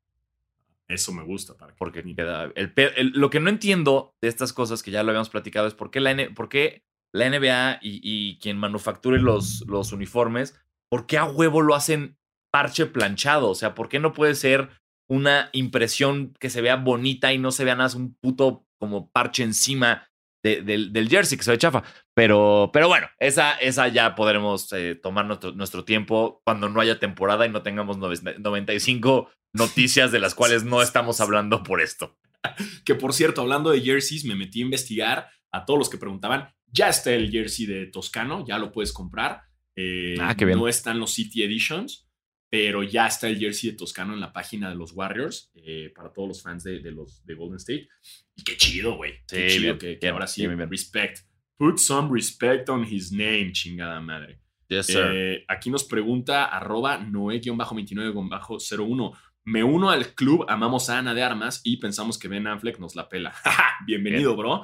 Eso 0.88 1.14
me 1.14 1.24
gusta. 1.24 1.56
Para 1.56 1.74
que- 1.74 1.78
Porque 1.78 2.04
queda- 2.16 2.52
el 2.56 2.74
pe- 2.74 3.00
el- 3.00 3.12
lo 3.14 3.30
que 3.30 3.40
no 3.40 3.50
entiendo 3.52 4.16
de 4.22 4.30
estas 4.30 4.52
cosas 4.54 4.82
que 4.82 4.90
ya 4.90 5.04
lo 5.04 5.10
habíamos 5.12 5.30
platicado 5.30 5.68
es 5.68 5.76
por 5.76 5.92
qué 5.92 6.00
la, 6.00 6.12
N- 6.12 6.32
por 6.32 6.50
qué 6.50 6.84
la 7.14 7.26
NBA 7.30 7.78
y, 7.84 8.02
y 8.04 8.40
quien 8.40 8.58
manufacture 8.58 9.20
los, 9.22 9.64
los 9.68 9.92
uniformes, 9.92 10.60
¿por 10.90 11.06
qué 11.06 11.20
a 11.20 11.26
huevo 11.26 11.62
lo 11.62 11.76
hacen 11.76 12.18
parche 12.52 12.88
planchado? 12.88 13.50
O 13.52 13.56
sea, 13.56 13.76
¿por 13.76 13.90
qué 13.90 14.00
no 14.00 14.14
puede 14.14 14.34
ser 14.34 14.70
una 15.10 15.50
impresión 15.54 16.34
que 16.40 16.50
se 16.50 16.62
vea 16.62 16.76
bonita 16.78 17.34
y 17.34 17.38
no 17.38 17.52
se 17.52 17.66
vea 17.66 17.76
nada 17.76 17.96
un 17.98 18.16
puto 18.16 18.66
como 18.80 19.12
parche 19.12 19.44
encima? 19.44 20.06
de- 20.42 20.62
del, 20.62 20.94
del 20.94 21.10
jersey 21.10 21.38
que 21.38 21.44
se 21.44 21.52
ve 21.52 21.58
chafa. 21.58 21.84
Pero, 22.16 22.70
pero 22.72 22.88
bueno, 22.88 23.08
esa, 23.20 23.56
esa 23.56 23.90
ya 23.90 24.16
podremos 24.16 24.72
eh, 24.72 24.96
tomar 24.96 25.26
nuestro, 25.26 25.52
nuestro 25.52 25.84
tiempo 25.84 26.42
cuando 26.46 26.70
no 26.70 26.80
haya 26.80 26.98
temporada 26.98 27.46
y 27.46 27.50
no 27.50 27.62
tengamos 27.62 27.98
nove- 27.98 28.38
95 28.40 29.30
noticias 29.54 30.14
de 30.14 30.20
las 30.20 30.36
cuales 30.36 30.64
no 30.64 30.82
estamos 30.82 31.20
hablando 31.20 31.62
por 31.64 31.82
esto. 31.82 32.18
Que 32.86 32.96
por 32.96 33.12
cierto, 33.14 33.42
hablando 33.42 33.70
de 33.72 33.82
jerseys, 33.82 34.24
me 34.24 34.34
metí 34.36 34.62
a 34.62 34.64
investigar 34.66 35.28
a 35.52 35.66
todos 35.66 35.78
los 35.78 35.90
que 35.90 35.98
preguntaban. 35.98 36.54
Ya 36.72 36.88
está 36.88 37.12
el 37.12 37.30
jersey 37.32 37.66
de 37.66 37.88
Toscano, 37.88 38.46
ya 38.48 38.58
lo 38.60 38.72
puedes 38.72 38.94
comprar. 38.94 39.42
Eh, 39.76 40.16
Ah, 40.22 40.36
qué 40.38 40.46
bien. 40.46 40.58
No 40.58 40.70
están 40.70 41.00
los 41.00 41.12
City 41.14 41.44
Editions, 41.44 42.09
pero 42.50 42.84
ya 42.84 43.08
está 43.08 43.28
el 43.28 43.38
jersey 43.38 43.72
de 43.72 43.78
Toscano 43.78 44.14
en 44.14 44.20
la 44.20 44.34
página 44.34 44.70
de 44.70 44.76
los 44.76 44.94
Warriors 44.94 45.52
eh, 45.54 45.92
para 45.96 46.12
todos 46.12 46.30
los 46.30 46.42
fans 46.42 46.64
de, 46.64 46.80
de 46.80 46.92
los 46.92 47.24
de 47.26 47.36
Golden 47.36 47.58
State. 47.58 47.88
Y 48.36 48.44
qué 48.44 48.58
chido, 48.58 48.96
güey. 48.96 49.14
Qué 49.28 49.50
Sí, 49.50 49.58
chido 49.60 49.78
bien, 49.78 50.00
que, 50.00 50.10
ahora 50.10 50.28
sí, 50.28 50.48
bien, 50.48 50.70
respect. 50.70 51.20
Put 51.58 51.78
some 51.78 52.10
respect 52.12 52.70
on 52.70 52.84
his 52.86 53.12
name, 53.12 53.52
chingada 53.52 54.00
madre. 54.02 54.40
Yes, 54.68 54.90
Eh, 54.96 55.44
aquí 55.48 55.70
nos 55.70 55.84
pregunta 55.84 56.46
arroba 56.46 56.98
noe-29-01. 57.00 59.18
Me 59.46 59.64
uno 59.64 59.90
al 59.90 60.14
club, 60.14 60.46
amamos 60.48 60.90
a 60.90 61.00
Ana 61.00 61.14
de 61.14 61.24
Armas 61.24 61.62
y 61.64 61.78
pensamos 61.78 62.20
que 62.20 62.28
Ben 62.28 62.46
Affleck 62.46 62.78
nos 62.80 62.96
la 62.96 63.10
pela. 63.10 63.34
Bienvenido, 63.88 64.36
bro. 64.36 64.64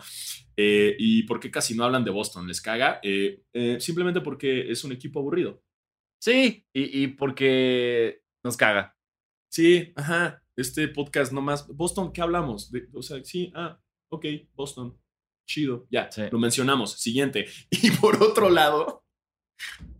Eh, 0.55 0.95
¿Y 0.99 1.23
por 1.23 1.39
qué 1.39 1.49
casi 1.49 1.75
no 1.75 1.85
hablan 1.85 2.03
de 2.03 2.11
Boston? 2.11 2.47
¿Les 2.47 2.61
caga? 2.61 2.99
Eh, 3.01 3.41
eh, 3.53 3.77
simplemente 3.79 4.21
porque 4.21 4.69
es 4.69 4.83
un 4.83 4.91
equipo 4.91 5.19
aburrido. 5.19 5.63
Sí, 6.21 6.65
y, 6.73 7.03
y 7.03 7.07
porque 7.07 8.21
nos 8.43 8.57
caga. 8.57 8.95
Sí, 9.51 9.93
ajá. 9.95 10.41
Este 10.57 10.87
podcast 10.87 11.31
nomás. 11.31 11.67
Boston, 11.67 12.11
¿qué 12.13 12.21
hablamos? 12.21 12.71
De- 12.71 12.87
o 12.93 13.01
sea, 13.01 13.23
sí, 13.23 13.51
ah, 13.55 13.79
ok, 14.11 14.25
Boston. 14.53 14.97
Chido, 15.47 15.85
ya, 15.91 16.11
Sí. 16.11 16.23
lo 16.31 16.39
mencionamos. 16.39 16.93
Siguiente. 16.99 17.45
Y 17.69 17.91
por 17.91 18.21
otro 18.23 18.49
lado, 18.49 19.05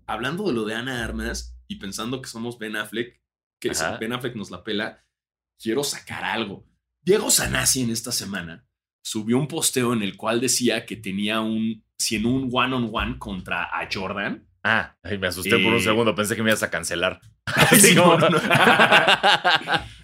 hablando 0.08 0.48
de 0.48 0.54
lo 0.54 0.66
de 0.66 0.74
Ana 0.76 1.04
Armas 1.04 1.58
y 1.68 1.76
pensando 1.76 2.22
que 2.22 2.30
somos 2.30 2.58
Ben 2.58 2.76
Affleck, 2.76 3.22
que 3.62 3.74
si. 3.74 3.84
Ben 4.00 4.14
Affleck 4.14 4.36
nos 4.36 4.50
la 4.52 4.64
pela, 4.64 5.06
quiero 5.62 5.84
sacar 5.84 6.24
algo. 6.24 6.68
Diego 7.04 7.30
Sanasi 7.30 7.82
en 7.84 7.92
esta 7.92 8.12
semana 8.12 8.68
subió 9.04 9.38
un 9.38 9.48
posteo 9.48 9.94
en 9.94 10.02
el 10.02 10.18
cual 10.18 10.42
decía 10.42 10.86
que 10.88 10.96
tenía 10.96 11.40
un, 11.42 11.86
si 12.00 12.16
en 12.16 12.26
un 12.26 12.50
one-on-one 12.52 13.20
contra 13.20 13.66
a 13.66 13.88
Jordan. 13.92 14.48
Ah, 14.68 14.98
ay, 15.04 15.20
me 15.20 15.28
asusté 15.28 15.60
por 15.60 15.74
un 15.74 15.80
segundo, 15.82 16.16
pensé 16.16 16.36
que 16.36 16.42
me 16.42 16.50
ibas 16.50 16.64
a 16.64 16.72
cancelar. 16.72 17.20
Sí, 17.70 17.76
Así 17.76 17.96
como- 17.96 18.18
no, 18.18 18.30
no. 18.30 18.40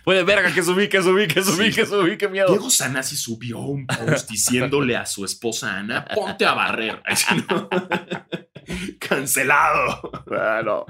Puede, 0.06 0.24
verga, 0.24 0.54
que 0.54 0.62
subí, 0.62 0.88
que 0.88 1.02
subí, 1.02 1.28
que 1.28 1.42
subí, 1.42 1.72
Sí. 1.72 1.76
que 1.80 1.86
subí, 1.88 2.16
qué 2.18 2.28
miedo. 2.28 2.48
Diego 2.50 2.70
Sanasi 2.70 3.16
subió 3.18 3.58
un 3.60 3.88
post 3.88 4.30
diciéndole 4.30 4.96
a 4.96 5.06
su 5.08 5.26
esposa 5.26 5.78
Ana, 5.78 6.06
ponte 6.06 6.46
a 6.46 6.54
barrer. 6.54 7.02
Cancelado. 9.00 10.12
Ah, 10.32 10.62
no. 10.64 10.86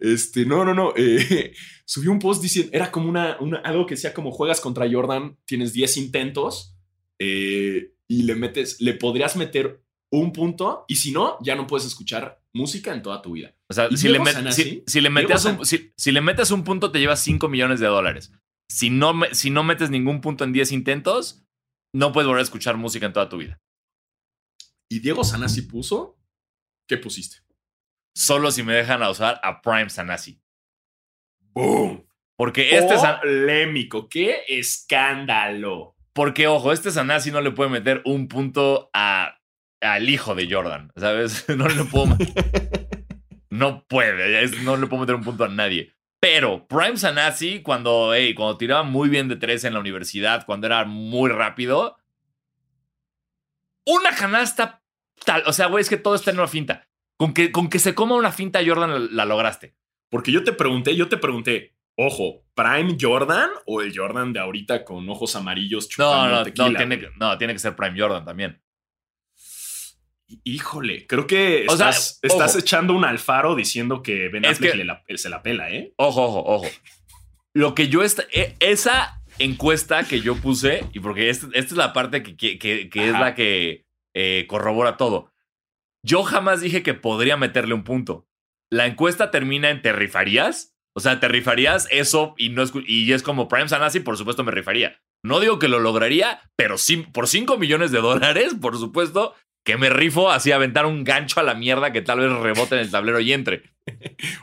Este, 0.00 0.44
no, 0.46 0.64
no, 0.64 0.74
no. 0.74 0.92
eh, 0.96 1.52
subió 1.84 2.10
un 2.10 2.18
post 2.18 2.42
diciendo, 2.42 2.70
era 2.72 2.90
como 2.90 3.08
una, 3.08 3.36
una- 3.40 3.58
algo 3.58 3.86
que 3.86 3.94
decía 3.94 4.14
como 4.14 4.30
juegas 4.32 4.60
contra 4.60 4.90
Jordan, 4.90 5.36
tienes 5.44 5.72
10 5.72 5.96
intentos 5.98 6.76
eh, 7.18 7.92
y 8.06 8.22
le 8.22 8.34
metes, 8.34 8.80
le 8.80 8.94
podrías 8.94 9.36
meter 9.36 9.82
un 10.10 10.32
punto 10.32 10.84
y 10.88 10.96
si 10.96 11.12
no, 11.12 11.36
ya 11.42 11.54
no 11.54 11.66
puedes 11.66 11.86
escuchar 11.86 12.37
música 12.54 12.92
en 12.92 13.02
toda 13.02 13.22
tu 13.22 13.32
vida. 13.32 13.54
O 13.68 13.74
sea, 13.74 13.88
¿Y 13.90 13.96
si 13.96 14.08
le, 14.08 14.18
si, 14.52 14.82
si 14.86 15.00
metes 15.10 15.44
un, 15.44 15.64
si, 15.64 15.92
si 15.96 16.12
le 16.12 16.20
metes 16.20 16.50
un 16.50 16.64
punto, 16.64 16.90
te 16.90 16.98
llevas 17.00 17.20
5 17.22 17.48
millones 17.48 17.80
de 17.80 17.86
dólares. 17.86 18.32
Si 18.70 18.90
no, 18.90 19.14
si 19.32 19.50
no 19.50 19.62
metes 19.64 19.90
ningún 19.90 20.20
punto 20.20 20.44
en 20.44 20.52
10 20.52 20.72
intentos, 20.72 21.44
no 21.94 22.12
puedes 22.12 22.26
volver 22.26 22.40
a 22.40 22.44
escuchar 22.44 22.76
música 22.76 23.06
en 23.06 23.12
toda 23.12 23.28
tu 23.28 23.38
vida. 23.38 23.60
Y 24.90 25.00
Diego 25.00 25.24
Sanasi 25.24 25.62
puso, 25.62 26.18
¿qué 26.88 26.96
pusiste? 26.98 27.38
Solo 28.16 28.50
si 28.50 28.62
me 28.62 28.74
dejan 28.74 29.02
a 29.02 29.10
usar 29.10 29.40
a 29.42 29.60
Prime 29.60 29.90
Sanasi. 29.90 30.40
¡Boom! 31.54 32.06
Porque 32.36 32.76
este, 32.76 32.98
San- 32.98 33.20
Polémico, 33.20 34.08
qué 34.08 34.42
escándalo. 34.48 35.96
porque, 36.12 36.46
ojo, 36.46 36.72
este 36.72 36.90
Sanasi 36.90 37.30
no 37.30 37.40
le 37.40 37.50
puede 37.52 37.70
meter 37.70 38.02
un 38.04 38.28
punto 38.28 38.90
a, 38.94 39.37
al 39.80 40.08
hijo 40.08 40.34
de 40.34 40.48
Jordan, 40.50 40.92
¿sabes? 40.96 41.46
No 41.56 41.68
le 41.68 41.84
puedo. 41.84 42.16
no 43.50 43.84
puede, 43.86 44.42
es- 44.42 44.62
no 44.62 44.76
le 44.76 44.86
puedo 44.86 45.00
meter 45.02 45.14
un 45.14 45.24
punto 45.24 45.44
a 45.44 45.48
nadie. 45.48 45.92
Pero 46.20 46.66
Prime 46.66 46.96
Sanasi, 46.96 47.62
cuando, 47.62 48.12
hey, 48.12 48.34
cuando 48.34 48.58
tiraba 48.58 48.82
muy 48.82 49.08
bien 49.08 49.28
de 49.28 49.36
tres 49.36 49.62
en 49.64 49.74
la 49.74 49.80
universidad, 49.80 50.44
cuando 50.46 50.66
era 50.66 50.84
muy 50.84 51.30
rápido, 51.30 51.96
una 53.86 54.14
canasta 54.14 54.82
tal. 55.24 55.42
O 55.46 55.52
sea, 55.52 55.66
güey, 55.66 55.82
es 55.82 55.88
que 55.88 55.96
todo 55.96 56.14
está 56.14 56.30
en 56.30 56.38
una 56.38 56.48
finta. 56.48 56.88
Con 57.16 57.32
que, 57.34 57.50
con 57.52 57.68
que 57.68 57.78
se 57.78 57.94
coma 57.94 58.14
una 58.16 58.32
finta 58.32 58.60
Jordan 58.64 58.90
la, 58.92 58.98
la 59.10 59.24
lograste. 59.24 59.76
Porque 60.10 60.32
yo 60.32 60.44
te 60.44 60.52
pregunté, 60.52 60.94
yo 60.96 61.08
te 61.08 61.16
pregunté, 61.18 61.76
ojo, 61.96 62.44
¿Prime 62.54 62.96
Jordan 63.00 63.50
o 63.66 63.80
el 63.82 63.92
Jordan 63.96 64.32
de 64.32 64.40
ahorita 64.40 64.84
con 64.84 65.08
ojos 65.08 65.36
amarillos 65.36 65.84
No, 65.84 65.88
chupando 65.88 66.36
no, 66.36 66.42
tequila? 66.44 66.68
no, 66.70 66.76
tiene, 66.76 66.98
que- 67.00 67.10
no, 67.18 67.38
tiene 67.38 67.52
que 67.52 67.58
ser 67.58 67.76
Prime 67.76 67.98
Jordan 67.98 68.24
también. 68.24 68.60
Híjole, 70.44 71.06
creo 71.06 71.26
que 71.26 71.64
O 71.68 71.76
sea, 71.76 71.90
estás, 71.90 72.18
estás 72.22 72.50
ojo. 72.52 72.58
echando 72.60 72.94
un 72.94 73.04
alfaro 73.04 73.54
diciendo 73.54 74.02
que 74.02 74.28
Ben 74.28 74.44
Affleck 74.44 74.72
que- 74.72 74.84
la- 74.84 75.02
él 75.06 75.18
se 75.18 75.28
la 75.30 75.42
pela, 75.42 75.70
¿eh? 75.70 75.92
Ojo, 75.96 76.22
ojo, 76.22 76.44
ojo. 76.46 76.66
Lo 77.54 77.74
que 77.74 77.88
yo 77.88 78.02
esta, 78.02 78.24
e- 78.32 78.54
esa 78.60 79.22
encuesta 79.38 80.04
que 80.04 80.20
yo 80.20 80.36
puse, 80.36 80.84
y 80.92 81.00
porque 81.00 81.30
esta, 81.30 81.46
esta 81.54 81.60
es 81.72 81.72
la 81.78 81.92
parte 81.92 82.22
que, 82.22 82.36
que- 82.36 82.58
que- 82.90 83.06
es 83.06 83.12
la 83.12 83.34
que 83.34 83.86
eh, 84.14 84.46
corrobora 84.48 84.96
todo. 84.96 85.32
Yo 86.04 86.22
jamás 86.24 86.60
dije 86.60 86.82
que 86.82 86.94
podría 86.94 87.36
meterle 87.36 87.74
un 87.74 87.84
punto. 87.84 88.26
La 88.70 88.86
encuesta 88.86 89.30
termina 89.30 89.70
en 89.70 89.80
¿te 89.80 89.92
rifarías? 89.92 90.74
O 90.94 91.00
sea, 91.00 91.20
¿te 91.20 91.28
rifarías 91.28 91.86
eso? 91.90 92.34
Y, 92.36 92.50
no 92.50 92.62
es, 92.62 92.72
y 92.86 93.12
es 93.12 93.22
como 93.22 93.48
Prime 93.48 93.68
Sanasi, 93.68 94.00
por 94.00 94.16
supuesto 94.18 94.44
me 94.44 94.50
rifaría. 94.52 95.00
No 95.24 95.40
digo 95.40 95.58
que 95.58 95.68
lo 95.68 95.78
lograría, 95.78 96.40
pero 96.56 96.76
sí, 96.78 96.98
por 96.98 97.28
5 97.28 97.56
millones 97.58 97.92
de 97.92 98.00
dólares, 98.00 98.54
por 98.60 98.76
supuesto, 98.76 99.34
que 99.64 99.76
me 99.76 99.90
rifo 99.90 100.30
así 100.30 100.50
aventar 100.52 100.86
un 100.86 101.04
gancho 101.04 101.40
a 101.40 101.42
la 101.42 101.54
mierda 101.54 101.92
que 101.92 102.02
tal 102.02 102.20
vez 102.20 102.30
rebote 102.32 102.74
en 102.76 102.80
el 102.82 102.90
tablero 102.90 103.20
y 103.20 103.32
entre. 103.32 103.62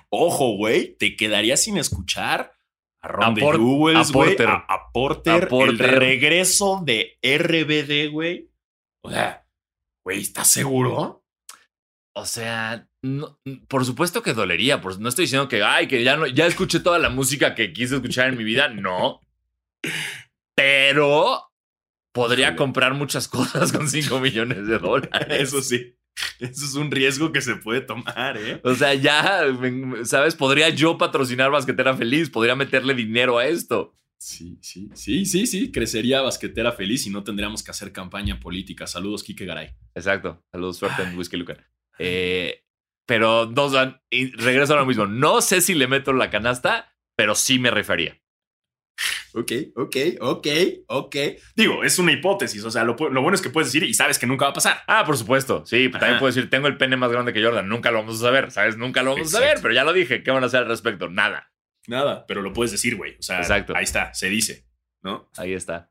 Ojo, 0.10 0.56
güey, 0.56 0.96
te 0.98 1.16
quedarías 1.16 1.64
sin 1.64 1.78
escuchar 1.78 2.54
a 3.02 3.08
Ron 3.08 3.24
A 3.24 3.34
Por- 3.36 3.58
Jewels, 3.58 4.10
a 4.10 4.14
Porter. 4.14 4.48
a, 4.48 4.54
a 4.68 4.92
Porter, 4.94 5.44
A 5.46 5.48
Porter. 5.48 5.90
el 5.90 5.96
regreso 6.00 6.82
de 6.86 7.18
RBD, 7.24 8.12
güey. 8.12 8.50
O 9.04 9.10
sea, 9.12 9.46
güey, 10.04 10.22
¿estás 10.22 10.50
seguro? 10.52 11.24
O 12.16 12.26
sea, 12.26 12.88
no- 13.04 13.40
por 13.68 13.84
supuesto 13.86 14.24
que 14.24 14.34
dolería. 14.34 14.80
Por, 14.82 15.00
no 15.00 15.10
estoy 15.10 15.26
diciendo 15.26 15.48
que, 15.48 15.64
ay, 15.64 15.88
que 15.88 16.04
ya, 16.04 16.18
no, 16.18 16.28
ya 16.28 16.46
escuché 16.48 16.80
toda 16.80 16.98
la 17.00 17.10
música 17.10 17.54
que 17.56 17.74
quise 17.74 17.96
escuchar 17.96 18.30
en 18.30 18.38
mi 18.38 18.44
vida. 18.44 18.68
No. 18.70 19.22
Pero 20.56 21.42
podría 22.16 22.56
comprar 22.56 22.96
muchas 22.96 23.28
cosas 23.28 23.72
con 23.72 23.88
5 23.88 24.20
millones 24.20 24.66
de 24.66 24.80
dólares. 24.80 25.28
Eso 25.30 25.62
sí. 25.62 25.96
Eso 26.40 26.66
es 26.66 26.76
un 26.76 26.90
riesgo 26.90 27.34
que 27.34 27.42
se 27.42 27.58
puede 27.58 27.82
tomar, 27.82 28.38
¿eh? 28.38 28.62
O 28.64 28.74
sea, 28.74 28.94
ya, 28.94 29.44
¿sabes? 30.06 30.34
Podría 30.34 30.70
yo 30.70 30.98
patrocinar 30.98 31.52
Basquetera 31.52 31.94
Feliz. 31.94 32.30
Podría 32.30 32.56
meterle 32.56 32.94
dinero 32.94 33.38
a 33.38 33.46
esto. 33.46 33.94
Sí, 34.18 34.58
sí, 34.62 34.90
sí, 34.94 35.26
sí, 35.26 35.46
sí. 35.46 35.74
Crecería 35.74 36.22
basquetera 36.22 36.72
feliz 36.72 37.06
y 37.06 37.10
no 37.10 37.26
tendríamos 37.26 37.64
que 37.64 37.72
hacer 37.72 37.92
campaña 37.92 38.40
política. 38.40 38.88
Saludos, 38.88 39.24
Kike 39.24 39.46
Garay. 39.46 39.76
Exacto. 39.94 40.42
Saludos, 40.54 40.78
suerte 40.78 41.04
en 41.04 41.18
Whisky 41.18 41.36
Lucan. 41.36 41.58
Eh, 42.00 42.64
pero, 43.06 43.52
y 44.10 44.32
regreso 44.32 44.74
a 44.74 44.78
lo 44.78 44.86
mismo. 44.86 45.06
No 45.06 45.42
sé 45.42 45.60
si 45.60 45.74
le 45.74 45.88
meto 45.88 46.14
la 46.14 46.30
canasta, 46.30 46.96
pero 47.18 47.36
sí 47.36 47.60
me 47.60 47.72
rifaría. 47.72 48.22
Ok, 49.38 49.52
ok, 49.76 49.96
ok, 50.22 50.48
ok. 50.88 51.16
Digo, 51.56 51.84
es 51.84 52.00
una 52.00 52.14
hipótesis. 52.14 52.64
O 52.64 52.72
sea, 52.72 52.84
lo, 52.86 52.96
bueno 52.96 53.34
es 53.34 53.42
que 53.42 53.50
puedes 53.50 53.68
decir 53.72 53.84
y 53.88 53.94
sabes 53.94 54.18
que 54.18 54.26
nunca 54.28 54.46
va 54.46 54.52
a 54.52 54.54
pasar. 54.54 54.78
Ah, 54.88 55.04
por 55.06 55.18
supuesto. 55.18 55.66
Sí, 55.66 55.90
también 55.90 56.12
Ajá. 56.12 56.20
puedo 56.20 56.34
decir, 56.34 56.50
tengo 56.50 56.68
el 56.68 56.78
pene 56.78 56.96
más 56.96 57.12
grande 57.12 57.34
que 57.34 57.44
Jordan. 57.44 57.68
Nunca 57.68 57.92
lo 57.92 57.98
vamos 58.00 58.16
a 58.16 58.20
saber, 58.20 58.52
¿sabes? 58.52 58.78
Nunca 58.78 59.04
lo 59.04 59.12
vamos 59.12 59.28
a 59.34 59.40
saber, 59.40 59.60
pero 59.62 59.74
ya 59.74 59.84
lo 59.84 59.92
dije. 59.94 60.24
¿Qué 60.24 60.32
van 60.32 60.44
a 60.44 60.48
hacer 60.48 60.62
al 60.62 60.68
respecto? 60.70 61.10
Nada. 61.10 61.52
Nada, 61.88 62.26
pero 62.26 62.42
lo 62.42 62.54
puedes 62.54 62.72
decir, 62.72 62.96
güey. 62.96 63.16
O 63.20 63.22
sea, 63.22 63.40
Exacto. 63.40 63.74
ahí 63.76 63.84
está, 63.84 64.14
se 64.14 64.30
dice, 64.30 64.66
¿no? 65.04 65.30
Ahí 65.38 65.54
está. 65.54 65.90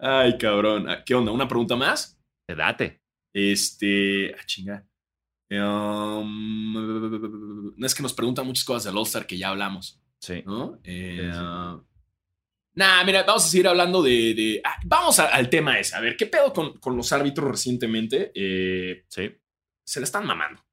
Ay, 0.00 0.38
cabrón. 0.38 0.88
Ah, 0.88 1.02
¿Qué 1.04 1.14
onda? 1.14 1.30
¿Una 1.32 1.46
pregunta 1.46 1.76
más? 1.76 2.18
Date. 2.48 3.02
Este. 3.34 4.34
Ah, 4.34 4.42
chinga. 4.46 4.84
Um, 5.50 6.72
no 7.76 7.86
es 7.86 7.94
que 7.94 8.02
nos 8.02 8.14
preguntan 8.14 8.46
muchas 8.46 8.64
cosas 8.64 8.84
del 8.84 8.96
All-Star 8.96 9.26
que 9.26 9.38
ya 9.38 9.48
hablamos, 9.48 10.00
Sí. 10.20 10.42
¿no? 10.44 10.78
Eh, 10.84 11.30
Sí, 11.32 11.38
sí. 11.38 11.44
Ah, 12.80 12.98
Nah, 12.98 13.04
mira, 13.04 13.22
vamos 13.24 13.44
a 13.44 13.48
seguir 13.48 13.66
hablando 13.68 14.02
de. 14.02 14.34
de- 14.34 14.60
ah, 14.64 14.76
vamos 14.84 15.18
a- 15.18 15.26
al 15.26 15.48
tema 15.50 15.78
ese. 15.78 15.94
A 15.96 16.00
ver, 16.00 16.16
¿qué 16.16 16.26
pedo 16.26 16.52
con, 16.52 16.78
con 16.78 16.96
los 16.96 17.12
árbitros 17.12 17.50
recientemente? 17.50 18.30
Eh, 18.34 19.04
Sí. 19.08 19.30
se 19.84 20.00
le 20.00 20.04
están 20.04 20.26
mamando. 20.26 20.64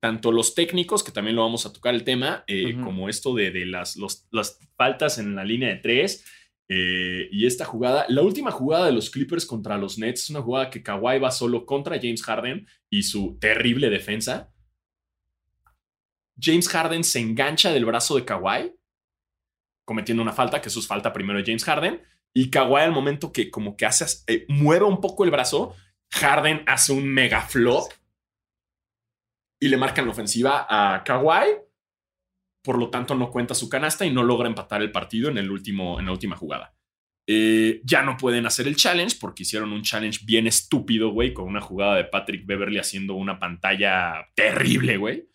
Tanto 0.00 0.30
los 0.30 0.54
técnicos, 0.54 1.02
que 1.02 1.10
también 1.10 1.34
lo 1.36 1.42
vamos 1.42 1.66
a 1.66 1.72
tocar 1.72 1.92
el 1.94 2.04
tema, 2.04 2.44
eh, 2.46 2.74
como 2.84 3.08
esto 3.08 3.34
de, 3.34 3.50
de 3.50 3.66
las, 3.66 3.96
los- 3.96 4.26
las 4.30 4.58
faltas 4.76 5.18
en 5.18 5.34
la 5.34 5.44
línea 5.44 5.68
de 5.70 5.76
tres. 5.76 6.24
Eh, 6.70 7.28
y 7.32 7.46
esta 7.46 7.64
jugada, 7.64 8.04
la 8.08 8.20
última 8.22 8.50
jugada 8.50 8.86
de 8.86 8.92
los 8.92 9.08
Clippers 9.10 9.46
contra 9.46 9.78
los 9.78 9.98
Nets 9.98 10.24
es 10.24 10.30
una 10.30 10.42
jugada 10.42 10.68
que 10.70 10.82
Kawhi 10.82 11.18
va 11.18 11.30
solo 11.30 11.64
contra 11.64 11.96
James 11.96 12.22
Harden 12.22 12.66
y 12.90 13.02
su 13.04 13.38
terrible 13.40 13.88
defensa. 13.90 14.52
James 16.40 16.68
Harden 16.68 17.02
se 17.04 17.20
engancha 17.20 17.72
del 17.72 17.84
brazo 17.86 18.16
de 18.16 18.24
Kawhi, 18.24 18.72
cometiendo 19.88 20.22
una 20.22 20.34
falta, 20.34 20.60
que 20.60 20.68
eso 20.68 20.80
es 20.80 20.86
falta 20.86 21.14
primero 21.14 21.38
de 21.38 21.46
James 21.46 21.64
Harden. 21.64 22.02
Y 22.34 22.50
Kawhi 22.50 22.82
al 22.82 22.92
momento 22.92 23.32
que 23.32 23.50
como 23.50 23.74
que 23.74 23.86
hace, 23.86 24.04
eh, 24.26 24.44
mueve 24.46 24.84
un 24.84 25.00
poco 25.00 25.24
el 25.24 25.30
brazo, 25.30 25.74
Harden 26.12 26.62
hace 26.66 26.92
un 26.92 27.08
mega 27.08 27.40
flop 27.40 27.90
y 29.58 29.68
le 29.68 29.78
marcan 29.78 30.04
la 30.04 30.10
ofensiva 30.10 30.66
a 30.68 31.02
Kawhi. 31.04 31.56
Por 32.62 32.78
lo 32.78 32.90
tanto, 32.90 33.14
no 33.14 33.30
cuenta 33.30 33.54
su 33.54 33.70
canasta 33.70 34.04
y 34.04 34.12
no 34.12 34.22
logra 34.22 34.46
empatar 34.46 34.82
el 34.82 34.92
partido 34.92 35.30
en, 35.30 35.38
el 35.38 35.50
último, 35.50 35.98
en 35.98 36.04
la 36.04 36.12
última 36.12 36.36
jugada. 36.36 36.74
Eh, 37.26 37.80
ya 37.82 38.02
no 38.02 38.18
pueden 38.18 38.44
hacer 38.44 38.68
el 38.68 38.76
challenge 38.76 39.16
porque 39.18 39.44
hicieron 39.44 39.72
un 39.72 39.82
challenge 39.82 40.20
bien 40.26 40.46
estúpido, 40.46 41.12
güey, 41.12 41.32
con 41.32 41.46
una 41.46 41.62
jugada 41.62 41.96
de 41.96 42.04
Patrick 42.04 42.44
Beverly 42.44 42.78
haciendo 42.78 43.14
una 43.14 43.38
pantalla 43.38 44.28
terrible, 44.34 44.98
güey, 44.98 45.30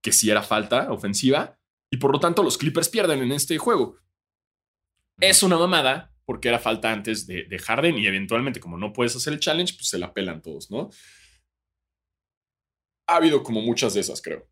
que 0.00 0.12
sí 0.12 0.30
era 0.30 0.42
falta 0.42 0.92
ofensiva. 0.92 1.59
Y 1.92 1.96
por 1.96 2.12
lo 2.12 2.20
tanto, 2.20 2.42
los 2.42 2.56
Clippers 2.56 2.88
pierden 2.88 3.22
en 3.22 3.32
este 3.32 3.58
juego. 3.58 3.98
Es 5.20 5.42
una 5.42 5.58
mamada 5.58 6.12
porque 6.24 6.48
era 6.48 6.60
falta 6.60 6.92
antes 6.92 7.26
de, 7.26 7.44
de 7.44 7.58
Harden 7.58 7.98
y 7.98 8.06
eventualmente, 8.06 8.60
como 8.60 8.78
no 8.78 8.92
puedes 8.92 9.16
hacer 9.16 9.32
el 9.32 9.40
challenge, 9.40 9.74
pues 9.74 9.88
se 9.88 9.98
la 9.98 10.14
pelan 10.14 10.40
todos, 10.40 10.70
¿no? 10.70 10.90
ha 13.10 13.16
habido 13.16 13.42
como 13.42 13.60
muchas 13.60 13.94
de 13.94 14.00
esas, 14.00 14.22
creo. 14.22 14.48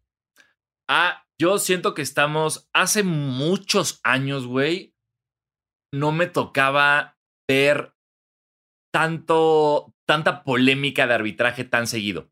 Ah, 0.89 1.25
yo 1.39 1.59
siento 1.59 1.95
que 1.95 2.03
estamos 2.03 2.69
hace 2.73 3.03
muchos 3.03 4.01
años, 4.03 4.47
güey. 4.47 4.95
No 5.93 6.13
me 6.13 6.27
tocaba 6.27 7.17
ver 7.49 7.95
tanto, 8.93 9.95
tanta 10.07 10.43
polémica 10.43 11.07
de 11.07 11.15
arbitraje 11.15 11.65
tan 11.65 11.87
seguido. 11.87 12.31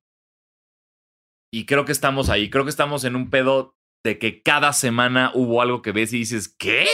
Y 1.52 1.64
creo 1.64 1.84
que 1.84 1.92
estamos 1.92 2.28
ahí. 2.28 2.50
Creo 2.50 2.64
que 2.64 2.70
estamos 2.70 3.04
en 3.04 3.14
un 3.14 3.30
pedo 3.30 3.75
de 4.06 4.18
que 4.18 4.42
cada 4.42 4.72
semana 4.72 5.32
hubo 5.34 5.60
algo 5.60 5.82
que 5.82 5.92
ves 5.92 6.12
y 6.12 6.18
dices, 6.18 6.48
¿qué? 6.48 6.86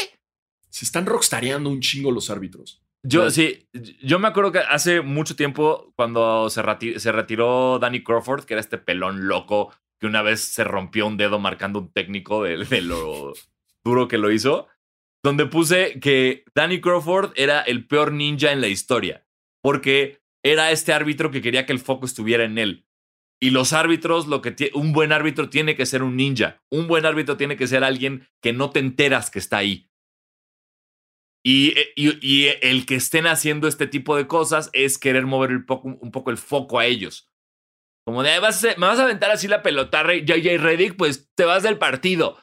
Se 0.71 0.85
están 0.85 1.07
rockstareando 1.07 1.69
un 1.71 1.81
chingo 1.81 2.11
los 2.11 2.31
árbitros. 2.31 2.83
Yo 3.05 3.31
sí, 3.31 3.69
yo 4.03 4.19
me 4.19 4.29
acuerdo 4.29 4.53
que 4.53 4.61
hace 4.61 5.01
mucho 5.01 5.35
tiempo, 5.35 5.93
cuando 5.97 6.49
se, 6.51 6.63
se 6.99 7.13
retiró 7.13 7.79
Danny 7.81 8.03
Crawford, 8.03 8.45
que 8.45 8.55
era 8.55 8.61
este 8.61 8.79
pelón 8.79 9.27
loco 9.27 9.73
que 10.01 10.07
una 10.07 10.23
vez 10.23 10.41
se 10.41 10.65
rompió 10.65 11.07
un 11.07 11.17
dedo 11.17 11.39
marcando 11.39 11.79
un 11.79 11.93
técnico 11.93 12.43
de, 12.43 12.65
de 12.65 12.81
lo 12.81 13.35
duro 13.85 14.09
que 14.09 14.19
lo 14.19 14.33
hizo, 14.33 14.67
donde 15.23 15.47
puse 15.47 16.01
que 16.01 16.45
Danny 16.55 16.81
Crawford 16.81 17.33
era 17.37 17.61
el 17.61 17.87
peor 17.87 18.13
ninja 18.13 18.51
en 18.51 18.61
la 18.61 18.69
historia, 18.69 19.25
porque 19.63 20.21
era 20.43 20.73
este 20.73 20.93
árbitro 20.93 21.31
que 21.31 21.43
quería 21.43 21.67
que 21.67 21.73
el 21.73 21.79
foco 21.79 22.07
estuviera 22.07 22.45
en 22.45 22.59
él. 22.59 22.85
Y 23.43 23.51
los 23.51 23.73
árbitros, 23.73 24.29
lo 24.29 24.41
que 24.41 24.71
un 24.73 24.93
buen 24.93 25.11
árbitro 25.11 25.51
tiene 25.51 25.75
que 25.75 25.85
ser 25.85 26.05
un 26.05 26.17
ninja. 26.17 26.63
Un 26.71 26.87
buen 26.87 27.05
árbitro 27.05 27.37
tiene 27.37 27.57
que 27.57 27.67
ser 27.67 27.83
alguien 27.83 28.29
que 28.41 28.53
no 28.53 28.71
te 28.71 28.79
enteras 28.79 29.31
que 29.31 29.41
está 29.41 29.57
ahí. 29.57 29.91
Eh, 31.45 31.93
y, 31.97 32.47
el 32.63 32.87
que 32.87 32.95
estén 32.95 33.27
haciendo 33.27 33.67
este 33.67 33.89
tipo 33.89 34.17
de 34.17 34.29
cosas 34.29 34.71
es 34.75 34.97
querer 34.97 35.27
mover 35.27 35.57
un 35.57 35.67
poco, 36.13 36.31
el 36.31 36.37
foco 36.37 36.79
a 36.79 36.87
ellos. 36.87 37.33
Como 38.07 38.23
de, 38.23 38.39
vas 38.39 38.63
me 38.63 38.87
vas 38.87 39.01
a 39.01 39.05
aventar 39.05 39.33
así 39.33 39.49
la 39.49 39.65
pelota, 39.65 40.05
JJ 40.05 40.59
Reddick, 40.59 40.97
pues 40.97 41.29
te 41.35 41.45
vas 41.45 41.65
del 41.65 41.79
partido. 41.79 42.39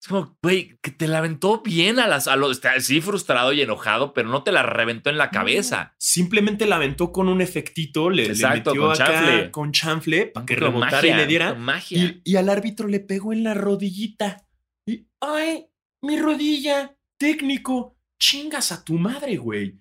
Es 0.00 0.08
como, 0.08 0.38
güey, 0.42 0.78
que 0.80 0.90
te 0.90 1.06
la 1.06 1.18
aventó 1.18 1.60
bien 1.62 1.98
a 1.98 2.06
las. 2.08 2.26
A 2.26 2.36
los, 2.36 2.60
sí, 2.78 3.02
frustrado 3.02 3.52
y 3.52 3.60
enojado, 3.60 4.14
pero 4.14 4.28
no 4.28 4.42
te 4.42 4.50
la 4.50 4.62
reventó 4.62 5.10
en 5.10 5.18
la 5.18 5.30
cabeza. 5.30 5.94
simplemente 5.98 6.66
la 6.66 6.76
aventó 6.76 7.12
con 7.12 7.28
un 7.28 7.42
efectito, 7.42 8.08
le, 8.08 8.26
Exacto, 8.26 8.70
metió 8.70 8.86
con 8.86 8.96
chanfle. 8.96 9.50
con 9.50 9.72
chanfle 9.72 10.26
para 10.26 10.46
que 10.46 10.56
rebotara 10.56 11.06
y 11.06 11.12
le 11.12 11.26
diera. 11.26 11.54
Magia. 11.54 11.98
Y, 11.98 12.22
y, 12.24 12.36
al 12.36 12.48
árbitro 12.48 12.88
le 12.88 13.00
pegó 13.00 13.34
en 13.34 13.44
la 13.44 13.52
rodillita. 13.52 14.46
Y, 14.86 15.06
¡ay! 15.20 15.66
Mi 16.02 16.18
rodilla, 16.18 16.96
técnico 17.18 17.98
chingas 18.18 18.72
a 18.72 18.82
tu 18.84 18.94
madre, 18.94 19.36
güey. 19.36 19.80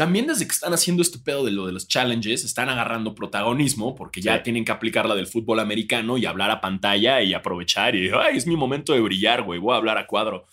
También 0.00 0.26
desde 0.26 0.46
que 0.46 0.52
están 0.52 0.72
haciendo 0.72 1.02
este 1.02 1.18
pedo 1.18 1.44
de 1.44 1.50
lo 1.50 1.66
de 1.66 1.72
los 1.72 1.86
challenges, 1.86 2.42
están 2.42 2.70
agarrando 2.70 3.14
protagonismo 3.14 3.94
porque 3.94 4.22
ya 4.22 4.42
tienen 4.42 4.64
que 4.64 4.72
aplicar 4.72 5.04
la 5.04 5.14
del 5.14 5.26
fútbol 5.26 5.60
americano 5.60 6.16
y 6.16 6.24
hablar 6.24 6.50
a 6.50 6.62
pantalla 6.62 7.20
y 7.20 7.34
aprovechar 7.34 7.94
y, 7.94 8.08
ay, 8.08 8.38
es 8.38 8.46
mi 8.46 8.56
momento 8.56 8.94
de 8.94 9.02
brillar, 9.02 9.42
güey, 9.42 9.60
voy 9.60 9.74
a 9.74 9.76
hablar 9.76 9.98
a 9.98 10.06
cuadro. 10.06 10.46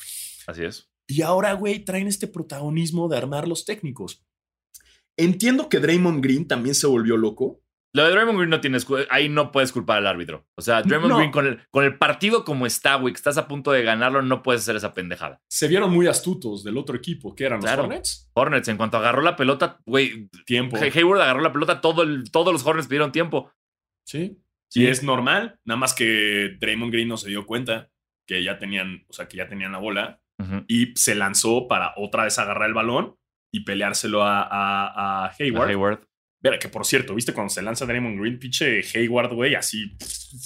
Así 0.48 0.66
es. 0.66 0.90
Y 1.08 1.22
ahora, 1.22 1.54
güey, 1.54 1.80
traen 1.80 2.08
este 2.08 2.28
protagonismo 2.28 3.08
de 3.08 3.16
armar 3.16 3.48
los 3.48 3.64
técnicos. 3.64 4.22
Entiendo 5.16 5.70
que 5.70 5.80
Draymond 5.80 6.22
Green 6.22 6.46
también 6.46 6.76
se 6.76 6.88
volvió 6.88 7.16
loco. 7.16 7.62
Lo 7.98 8.04
de 8.04 8.12
Draymond 8.12 8.38
Green 8.38 8.52
no 8.52 8.62
tienes. 8.62 8.86
Ahí 9.10 9.28
no 9.28 9.52
puedes 9.52 9.72
culpar 9.72 9.98
al 9.98 10.06
árbitro. 10.06 10.46
O 10.56 10.62
sea, 10.62 10.84
Draymond 10.84 11.16
Green 11.16 11.32
con 11.32 11.48
el, 11.48 11.62
con 11.72 11.84
el 11.84 11.98
partido 11.98 12.46
como 12.46 12.68
está, 12.68 12.94
güey, 12.96 13.12
que 13.12 13.18
estás 13.18 13.40
a 13.40 13.48
punto 13.48 13.72
de 13.72 13.82
ganarlo, 13.82 14.22
no 14.22 14.44
puedes 14.44 14.62
hacer 14.62 14.76
esa 14.76 14.94
pendejada. 14.94 15.42
Se 15.50 15.68
vieron 15.68 15.92
muy 15.92 16.06
astutos 16.06 16.64
del 16.64 16.78
otro 16.78 16.96
equipo, 16.96 17.34
que 17.34 17.46
eran 17.46 17.60
los 17.60 17.72
Hornets. 17.72 18.30
Hornets, 18.36 18.68
en 18.68 18.78
cuanto 18.78 18.98
agarró 18.98 19.24
la 19.24 19.36
pelota, 19.36 19.80
güey. 19.88 20.30
Tiempo. 20.46 20.78
Hayward 20.78 21.22
agarró 21.22 21.42
la 21.42 21.52
pelota, 21.52 21.82
todo 21.82 22.06
todos 22.32 22.54
los 22.54 22.64
Hornets 22.64 22.88
pidieron 22.88 23.12
tiempo. 23.12 23.52
Sí. 24.06 24.38
Sí, 24.70 24.86
es 24.86 25.02
normal. 25.02 25.60
Nada 25.66 25.80
más 25.80 25.96
que 25.96 26.56
Draymond 26.60 26.92
Green 26.92 27.08
no 27.08 27.18
se 27.18 27.30
dio 27.30 27.48
cuenta 27.48 27.90
que 28.28 28.44
ya 28.44 28.60
tenían, 28.60 29.06
o 29.08 29.14
sea, 29.14 29.28
que 29.28 29.38
ya 29.38 29.48
tenían 29.48 29.72
la 29.72 29.80
bola 29.80 30.22
y 30.68 30.94
se 30.96 31.16
lanzó 31.16 31.68
para 31.68 31.94
otra 31.96 32.26
vez 32.26 32.38
agarrar 32.38 32.68
el 32.68 32.76
balón 32.76 33.16
y 33.52 33.62
peleárselo 33.62 34.22
a, 34.22 34.44
a 35.26 35.32
Hayward. 35.40 35.70
A 35.70 35.72
Hayward. 35.72 36.07
Vera, 36.40 36.60
que 36.60 36.70
por 36.70 36.86
cierto, 36.86 37.16
¿viste 37.16 37.34
cuando 37.34 37.50
se 37.50 37.62
lanza 37.62 37.86
Draymond 37.86 38.20
Green? 38.20 38.40
Pinche 38.40 38.82
Hayward, 38.94 39.34
güey, 39.34 39.56
así 39.56 39.96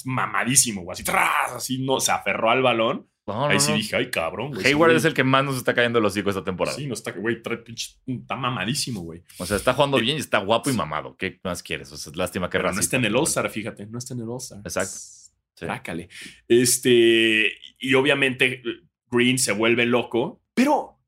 mamadísimo, 0.06 0.84
güey, 0.84 0.94
así, 0.94 1.04
tras, 1.04 1.52
así, 1.56 1.84
no, 1.84 2.00
se 2.00 2.12
aferró 2.12 2.50
al 2.50 2.62
balón. 2.62 3.08
Ahí 3.28 3.60
sí 3.60 3.72
dije, 3.74 3.96
ay, 3.96 4.10
cabrón, 4.10 4.52
güey. 4.52 4.66
Hayward 4.66 4.96
es 4.96 5.06
el 5.06 5.14
que 5.14 5.24
más 5.24 5.46
nos 5.46 5.56
está 5.56 5.74
cayendo 5.74 6.00
los 6.00 6.14
hocico 6.14 6.30
esta 6.30 6.44
temporada. 6.44 6.76
Sí, 6.76 6.88
no 6.88 6.94
está, 6.94 7.12
güey, 7.12 7.42
pinche, 7.64 7.96
está 8.06 8.36
mamadísimo, 8.36 9.02
güey. 9.02 9.24
O 9.38 9.46
sea, 9.46 9.58
está 9.58 9.74
jugando 9.74 10.00
bien 10.00 10.18
y 10.18 10.20
está 10.20 10.40
guapo 10.40 10.70
y 10.70 10.74
mamado. 10.74 11.16
¿Qué 11.16 11.40
más 11.44 11.64
quieres? 11.64 11.92
O 11.92 11.98
sea, 11.98 12.12
lástima 12.16 12.50
que 12.50 12.60
No 12.60 12.70
está 12.72 12.98
en 12.98 13.06
el 13.06 13.16
All-Star, 13.16 13.50
fíjate, 13.50 13.86
no 13.86 14.00
está 14.00 14.14
en 14.16 14.22
el 14.22 14.30
All-Star. 14.30 14.60
Exacto. 14.60 15.22
Sí. 15.56 16.08
Este, 16.48 17.52
y 17.80 17.94
obviamente 17.94 18.64
Green 19.12 19.38
se 19.38 19.52
vuelve 19.52 19.86
loco, 19.86 20.42
pero 20.54 21.01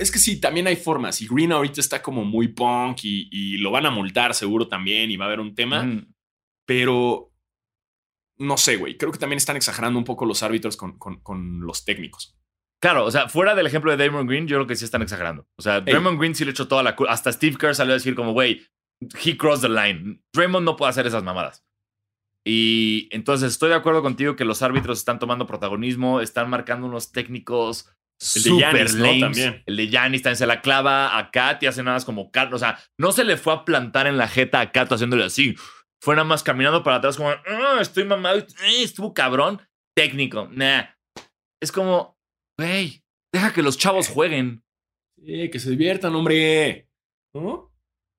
es 0.00 0.10
que 0.10 0.18
sí, 0.18 0.40
también 0.40 0.66
hay 0.66 0.76
formas. 0.76 1.20
Y 1.20 1.28
Green 1.28 1.52
ahorita 1.52 1.80
está 1.80 2.00
como 2.00 2.24
muy 2.24 2.48
punk 2.48 3.00
y, 3.02 3.58
lo 3.58 3.70
van 3.70 3.84
a 3.84 3.90
multar 3.90 4.34
seguro 4.34 4.66
también 4.66 5.10
y 5.10 5.16
va 5.16 5.26
a 5.26 5.28
haber 5.28 5.40
un 5.40 5.54
tema. 5.54 5.86
Pero 6.66 7.32
no 8.38 8.56
sé, 8.56 8.76
güey. 8.76 8.96
Creo 8.96 9.12
que 9.12 9.18
también 9.18 9.36
están 9.36 9.56
exagerando 9.56 9.98
un 9.98 10.06
poco 10.06 10.24
los 10.24 10.42
árbitros 10.42 10.78
con, 10.78 10.98
con, 10.98 11.60
los 11.60 11.84
técnicos. 11.84 12.34
Claro, 12.82 13.04
o 13.04 13.10
sea, 13.10 13.28
fuera 13.28 13.54
del 13.54 13.66
ejemplo 13.66 13.94
de 13.94 14.02
Damon 14.02 14.26
Green, 14.26 14.48
yo 14.48 14.56
creo 14.56 14.66
que 14.66 14.74
sí 14.74 14.86
están 14.86 15.02
exagerando. 15.02 15.46
O 15.58 15.62
sea, 15.62 15.82
Draymond 15.82 16.18
Green 16.18 16.34
sí 16.34 16.46
le 16.46 16.52
echó 16.52 16.66
toda 16.66 16.82
la 16.82 16.96
Hasta 17.08 17.30
Steve 17.30 17.58
Kerr 17.58 17.74
salió 17.74 17.92
a 17.92 17.98
decir 17.98 18.14
como, 18.14 18.32
güey, 18.32 18.62
he 19.22 19.36
crossed 19.36 19.60
the 19.60 19.68
line. 19.68 20.22
Draymond 20.32 20.64
no 20.64 20.76
puede 20.76 20.88
hacer 20.88 21.06
esas 21.06 21.22
mamadas. 21.22 21.62
Y 22.42 23.10
entonces 23.10 23.52
estoy 23.52 23.68
de 23.68 23.74
acuerdo 23.74 24.00
contigo 24.00 24.34
que 24.34 24.46
los 24.46 24.62
árbitros 24.62 24.98
están 24.98 25.18
tomando 25.18 25.46
protagonismo, 25.46 26.22
están 26.22 26.48
marcando 26.48 26.86
unos 26.86 27.12
técnicos 27.12 27.94
el 28.36 28.42
de 28.42 28.58
Yanis, 28.58 29.20
También. 29.20 29.62
El 29.66 29.76
de 29.76 29.88
Yanis 29.88 30.22
también 30.22 30.36
se 30.36 30.46
la 30.46 30.60
clava 30.60 31.16
a 31.18 31.30
Kat 31.30 31.62
y 31.62 31.66
hace 31.66 31.82
nada 31.82 31.96
más 31.96 32.04
como 32.04 32.30
Kat. 32.30 32.52
O 32.52 32.58
sea, 32.58 32.78
no 32.98 33.12
se 33.12 33.24
le 33.24 33.36
fue 33.36 33.52
a 33.54 33.64
plantar 33.64 34.06
en 34.06 34.18
la 34.18 34.28
jeta 34.28 34.60
a 34.60 34.72
Kat 34.72 34.92
haciéndole 34.92 35.24
así. 35.24 35.54
Fue 36.02 36.14
nada 36.14 36.24
más 36.24 36.42
caminando 36.42 36.82
para 36.82 36.96
atrás 36.96 37.16
como, 37.16 37.30
ah, 37.30 37.78
estoy 37.80 38.04
mamado, 38.04 38.38
eh, 38.38 38.82
estuvo 38.82 39.14
cabrón. 39.14 39.60
Técnico, 39.94 40.48
nah. 40.52 40.84
Es 41.60 41.72
como, 41.72 42.18
güey, 42.58 43.02
deja 43.32 43.52
que 43.52 43.62
los 43.62 43.76
chavos 43.76 44.08
jueguen. 44.08 44.62
Sí, 45.22 45.50
que 45.50 45.58
se 45.58 45.70
diviertan, 45.70 46.14
hombre. 46.14 46.88
¿No? 47.34 47.70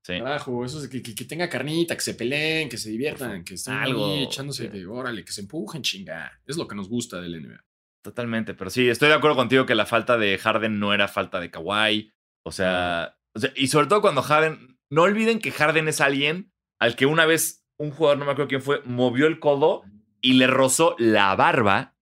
Sí. 0.05 0.17
Carajo, 0.17 0.65
eso 0.65 0.81
es 0.81 0.89
que, 0.89 1.01
que, 1.01 1.25
tenga 1.25 1.47
carnita, 1.47 1.95
que 1.95 2.01
se 2.01 2.15
peleen, 2.15 2.69
que 2.69 2.77
se 2.77 2.89
diviertan, 2.89 3.43
que 3.43 3.53
estén 3.53 3.75
algo 3.75 4.15
echándose 4.15 4.67
de 4.67 4.85
órale, 4.87 5.23
que 5.23 5.31
se 5.31 5.41
empujen, 5.41 5.83
chinga. 5.83 6.41
Es 6.45 6.57
lo 6.57 6.67
que 6.67 6.75
nos 6.75 6.89
gusta 6.89 7.21
del 7.21 7.41
NBA. 7.41 7.63
Totalmente, 8.01 8.53
pero 8.53 8.69
sí, 8.69 8.89
estoy 8.89 9.09
de 9.09 9.15
acuerdo 9.15 9.35
contigo 9.35 9.65
que 9.65 9.75
la 9.75 9.85
falta 9.85 10.17
de 10.17 10.37
Harden 10.37 10.79
no 10.79 10.93
era 10.93 11.07
falta 11.07 11.39
de 11.39 11.51
Kawhi. 11.51 12.11
O 12.43 12.51
sea, 12.51 13.17
y 13.55 13.67
sobre 13.67 13.87
todo 13.87 14.01
cuando 14.01 14.23
Harden, 14.23 14.79
no 14.89 15.03
olviden 15.03 15.39
que 15.39 15.51
Harden 15.51 15.87
es 15.87 16.01
alguien 16.01 16.51
al 16.79 16.95
que 16.95 17.05
una 17.05 17.25
vez 17.25 17.63
un 17.77 17.91
jugador, 17.91 18.17
no 18.17 18.25
me 18.25 18.31
acuerdo 18.31 18.49
quién 18.49 18.61
fue, 18.61 18.81
movió 18.85 19.27
el 19.27 19.39
codo 19.39 19.83
y 20.19 20.33
le 20.33 20.47
rozó 20.47 20.95
la 20.97 21.35
barba 21.35 21.95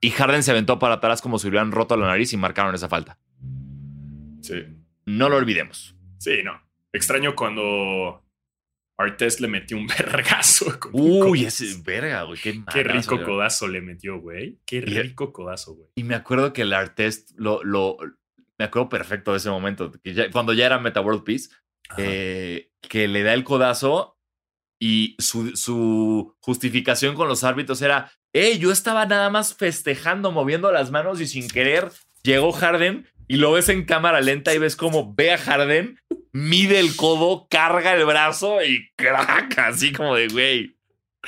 y 0.00 0.10
Harden 0.10 0.44
se 0.44 0.52
aventó 0.52 0.78
para 0.78 0.94
atrás 0.94 1.20
como 1.20 1.38
si 1.38 1.48
hubieran 1.48 1.72
roto 1.72 1.96
la 1.96 2.06
nariz 2.06 2.32
y 2.32 2.36
marcaron 2.36 2.74
esa 2.74 2.88
falta. 2.88 3.18
Sí. 4.40 4.64
No 5.06 5.28
lo 5.28 5.36
olvidemos. 5.36 5.96
Sí, 6.18 6.42
no. 6.44 6.62
Extraño 6.92 7.34
cuando 7.34 8.22
Artes 8.98 9.40
le 9.40 9.48
metió 9.48 9.76
un 9.76 9.86
vergazo. 9.98 10.66
Uy, 10.92 11.44
ese 11.44 11.80
verga, 11.84 12.24
güey. 12.24 12.40
Qué, 12.40 12.62
qué 12.72 12.82
rico 12.82 13.22
codazo 13.22 13.68
le 13.68 13.80
metió, 13.80 14.20
güey. 14.20 14.58
Qué 14.66 14.80
rico 14.80 15.32
codazo, 15.32 15.74
güey. 15.74 15.88
Y 15.94 16.02
me 16.04 16.14
acuerdo 16.14 16.52
que 16.52 16.62
el 16.62 16.72
Artes 16.72 17.26
lo, 17.36 17.62
lo, 17.62 17.96
me 18.58 18.64
acuerdo 18.64 18.88
perfecto 18.88 19.30
de 19.32 19.38
ese 19.38 19.50
momento, 19.50 19.92
que 20.02 20.12
ya- 20.14 20.30
cuando 20.30 20.52
ya 20.52 20.66
era 20.66 20.78
Meta 20.78 21.00
World 21.00 21.22
Peace, 21.24 21.48
eh, 21.96 22.70
que 22.82 23.08
le 23.08 23.22
da 23.22 23.32
el 23.34 23.44
codazo 23.44 24.18
y 24.80 25.16
su, 25.18 25.56
su 25.56 26.36
justificación 26.40 27.14
con 27.14 27.28
los 27.28 27.44
árbitros 27.44 27.80
era, 27.82 28.10
hey, 28.32 28.58
yo 28.58 28.70
estaba 28.72 29.06
nada 29.06 29.30
más 29.30 29.54
festejando, 29.54 30.30
moviendo 30.32 30.70
las 30.72 30.90
manos 30.90 31.20
y 31.20 31.26
sin 31.26 31.48
querer 31.48 31.90
llegó 32.22 32.52
Harden 32.52 33.06
y 33.28 33.36
lo 33.36 33.52
ves 33.52 33.68
en 33.68 33.84
cámara 33.84 34.20
lenta 34.20 34.54
y 34.54 34.58
ves 34.58 34.74
como 34.76 35.14
ve 35.14 35.32
a 35.32 35.38
Harden, 35.38 36.00
mide 36.32 36.80
el 36.80 36.96
codo, 36.96 37.46
carga 37.50 37.94
el 37.94 38.04
brazo 38.04 38.62
y 38.64 38.88
crack, 38.96 39.58
así 39.58 39.92
como 39.92 40.14
de, 40.16 40.28
güey, 40.28 40.76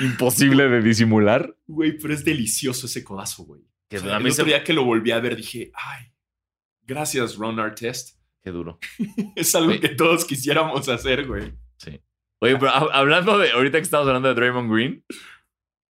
imposible 0.01 0.69
de 0.69 0.81
disimular. 0.83 1.55
Güey, 1.67 1.99
pero 1.99 2.15
es 2.15 2.25
delicioso 2.25 2.87
ese 2.87 3.05
codazo, 3.05 3.45
güey. 3.45 3.63
Que 3.89 3.99
O 3.99 4.01
sea, 4.01 4.15
a 4.15 4.19
el 4.19 4.23
otro 4.27 4.33
se- 4.35 4.45
día 4.45 4.65
que 4.65 4.73
lo 4.73 4.85
volví 4.85 5.11
a 5.11 5.19
ver 5.21 5.37
dije, 5.37 5.71
ay, 5.75 6.07
gracias 6.83 7.37
Ron 7.37 7.59
Artest. 7.61 8.19
Qué 8.43 8.51
duro. 8.51 8.79
Es 9.37 9.55
algo 9.55 9.73
Sí. 9.73 9.81
que 9.81 9.91
todos 9.91 10.25
quisiéramos 10.25 10.89
hacer, 10.89 11.27
güey. 11.27 11.53
Sí. 11.77 12.01
Oye, 12.41 12.57
pero 12.57 12.71
hab- 12.73 12.91
hablando 12.93 13.37
de, 13.37 13.51
ahorita 13.51 13.79
que 13.79 13.83
estamos 13.83 14.07
hablando 14.07 14.29
de 14.29 14.35
Draymond 14.35 14.73
Green, 14.73 15.05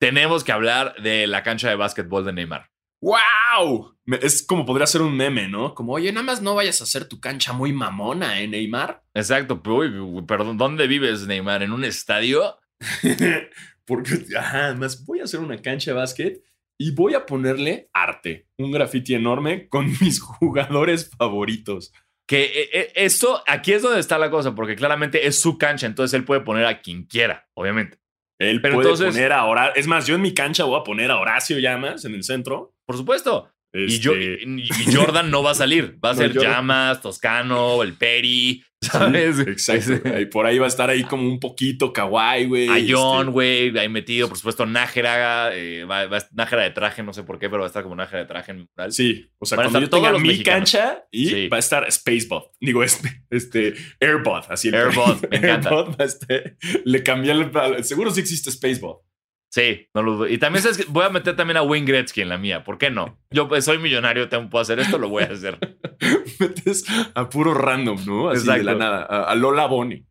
tenemos 0.00 0.42
que 0.44 0.52
hablar 0.52 0.94
de 1.02 1.26
la 1.26 1.42
cancha 1.42 1.68
de 1.68 1.76
básquetbol 1.76 2.24
de 2.24 2.32
Neymar. 2.32 2.69
¡Wow! 3.00 3.96
Es 4.20 4.44
como 4.46 4.66
podría 4.66 4.86
ser 4.86 5.02
un 5.02 5.16
meme, 5.16 5.48
¿no? 5.48 5.74
Como, 5.74 5.92
oye, 5.94 6.12
nada 6.12 6.24
más 6.24 6.42
no 6.42 6.54
vayas 6.54 6.80
a 6.80 6.84
hacer 6.84 7.06
tu 7.06 7.20
cancha 7.20 7.52
muy 7.52 7.72
mamona, 7.72 8.40
¿eh, 8.40 8.48
Neymar? 8.48 9.02
Exacto, 9.14 9.62
pero, 9.62 10.26
perdón, 10.26 10.58
¿dónde 10.58 10.86
vives, 10.86 11.26
Neymar? 11.26 11.62
¿En 11.62 11.72
un 11.72 11.84
estadio? 11.84 12.58
Porque, 13.86 14.24
ajá, 14.36 14.66
además 14.66 15.04
voy 15.04 15.20
a 15.20 15.24
hacer 15.24 15.40
una 15.40 15.60
cancha 15.62 15.92
de 15.92 15.96
básquet 15.96 16.42
y 16.78 16.92
voy 16.92 17.14
a 17.14 17.26
ponerle 17.26 17.90
arte. 17.92 18.48
Un 18.58 18.70
graffiti 18.70 19.14
enorme 19.14 19.68
con 19.68 19.86
mis 20.00 20.20
jugadores 20.20 21.10
favoritos. 21.16 21.92
Que 22.26 22.44
eh, 22.44 22.70
eh, 22.72 22.92
esto, 22.94 23.42
aquí 23.46 23.72
es 23.72 23.82
donde 23.82 24.00
está 24.00 24.18
la 24.18 24.30
cosa, 24.30 24.54
porque 24.54 24.76
claramente 24.76 25.26
es 25.26 25.40
su 25.40 25.58
cancha, 25.58 25.86
entonces 25.86 26.16
él 26.16 26.24
puede 26.24 26.42
poner 26.42 26.66
a 26.66 26.80
quien 26.80 27.04
quiera, 27.04 27.48
obviamente. 27.54 27.98
Él 28.40 28.60
Pero 28.60 28.74
puede 28.74 28.88
entonces- 28.88 29.14
poner 29.14 29.32
a 29.32 29.44
Horacio. 29.44 29.72
Es 29.76 29.86
más, 29.86 30.06
yo 30.06 30.14
en 30.16 30.22
mi 30.22 30.34
cancha 30.34 30.64
voy 30.64 30.80
a 30.80 30.82
poner 30.82 31.10
a 31.12 31.18
Horacio 31.18 31.58
Llamas 31.60 32.04
en 32.04 32.14
el 32.14 32.24
centro. 32.24 32.74
Por 32.86 32.96
supuesto. 32.96 33.52
Y, 33.72 34.00
yo, 34.00 34.12
Este, 34.14 34.42
y 34.44 34.62
y 34.88 34.92
Jordan 34.94 35.30
no 35.30 35.44
va 35.44 35.52
a 35.52 35.54
salir. 35.54 35.96
Va 36.04 36.10
a 36.10 36.12
No, 36.14 36.18
ser 36.18 36.32
Jordan- 36.34 36.50
Llamas, 36.52 37.00
Toscano, 37.02 37.82
el 37.84 37.94
Peri, 37.96 38.64
¿sabes? 38.90 39.38
Exacto. 39.40 40.08
Ahí 40.14 40.26
por 40.26 40.46
ahí 40.46 40.58
va 40.58 40.64
a 40.64 40.68
estar 40.68 40.88
ahí 40.88 41.04
como 41.04 41.28
un 41.28 41.38
poquito 41.38 41.92
kawaii, 41.92 42.46
güey. 42.46 42.68
A 42.68 42.78
este, 42.78 42.92
John, 42.94 43.30
güey, 43.30 43.76
ahí 43.78 43.88
metido, 43.88 44.28
por 44.28 44.38
supuesto, 44.38 44.64
Nájera, 44.64 45.54
eh, 45.54 45.84
va, 45.84 46.06
va 46.06 46.18
Nájera 46.32 46.62
de 46.62 46.70
traje, 46.70 47.02
no 47.02 47.12
sé 47.12 47.22
por 47.22 47.38
qué, 47.38 47.48
pero 47.50 47.60
va 47.60 47.66
a 47.66 47.68
estar 47.68 47.82
como 47.82 47.94
Nájera 47.96 48.20
de 48.20 48.26
traje 48.26 48.52
en 48.52 48.58
mi 48.58 48.66
mural. 48.74 48.92
Sí, 48.92 49.30
o 49.38 49.44
sea, 49.44 49.56
Van 49.56 49.66
cuando 49.66 49.80
yo 49.80 49.90
tenga 49.90 50.12
mi 50.18 50.28
mexicanos. 50.28 50.70
cancha 50.72 51.04
y 51.10 51.26
Sí. 51.26 51.48
va 51.48 51.56
a 51.58 51.60
estar 51.60 51.92
Spacebot. 51.92 52.52
Digo, 52.60 52.82
este, 52.82 53.22
este 53.30 53.74
Airbot, 54.00 54.46
así 54.48 54.68
el 54.68 54.74
Airbot, 54.76 55.28
me 55.30 55.36
encanta. 55.36 55.68
Airbot 55.70 56.00
va 56.00 56.04
a 56.04 56.06
estar- 56.06 56.56
le 56.84 57.02
cambié 57.02 57.32
el. 57.32 57.84
Seguro 57.84 58.10
sí 58.10 58.20
existe 58.20 58.50
Spacebot. 58.50 59.02
Sí, 59.50 59.88
no 59.94 60.02
lo. 60.02 60.28
Y 60.28 60.38
también 60.38 60.62
sabes 60.62 60.86
voy 60.88 61.04
a 61.04 61.10
meter 61.10 61.34
también 61.34 61.56
a 61.56 61.62
Wayne 61.62 61.86
Gretzky 61.86 62.20
en 62.20 62.28
la 62.28 62.38
mía. 62.38 62.62
¿Por 62.62 62.78
qué 62.78 62.88
no? 62.90 63.18
Yo 63.30 63.48
pues, 63.48 63.64
soy 63.64 63.78
millonario, 63.78 64.28
tengo, 64.28 64.48
puedo 64.48 64.62
hacer 64.62 64.78
esto, 64.78 64.96
lo 64.96 65.08
voy 65.08 65.24
a 65.24 65.32
hacer. 65.32 65.58
Metes 66.40 66.84
a 67.14 67.28
puro 67.28 67.52
random, 67.52 67.98
¿no? 68.06 68.30
Así 68.30 68.42
de 68.42 68.62
la 68.62 68.72
Exacto. 68.72 68.78
nada. 68.78 69.02
A, 69.02 69.24
a 69.24 69.34
Lola 69.34 69.66
Bonnie. 69.66 70.06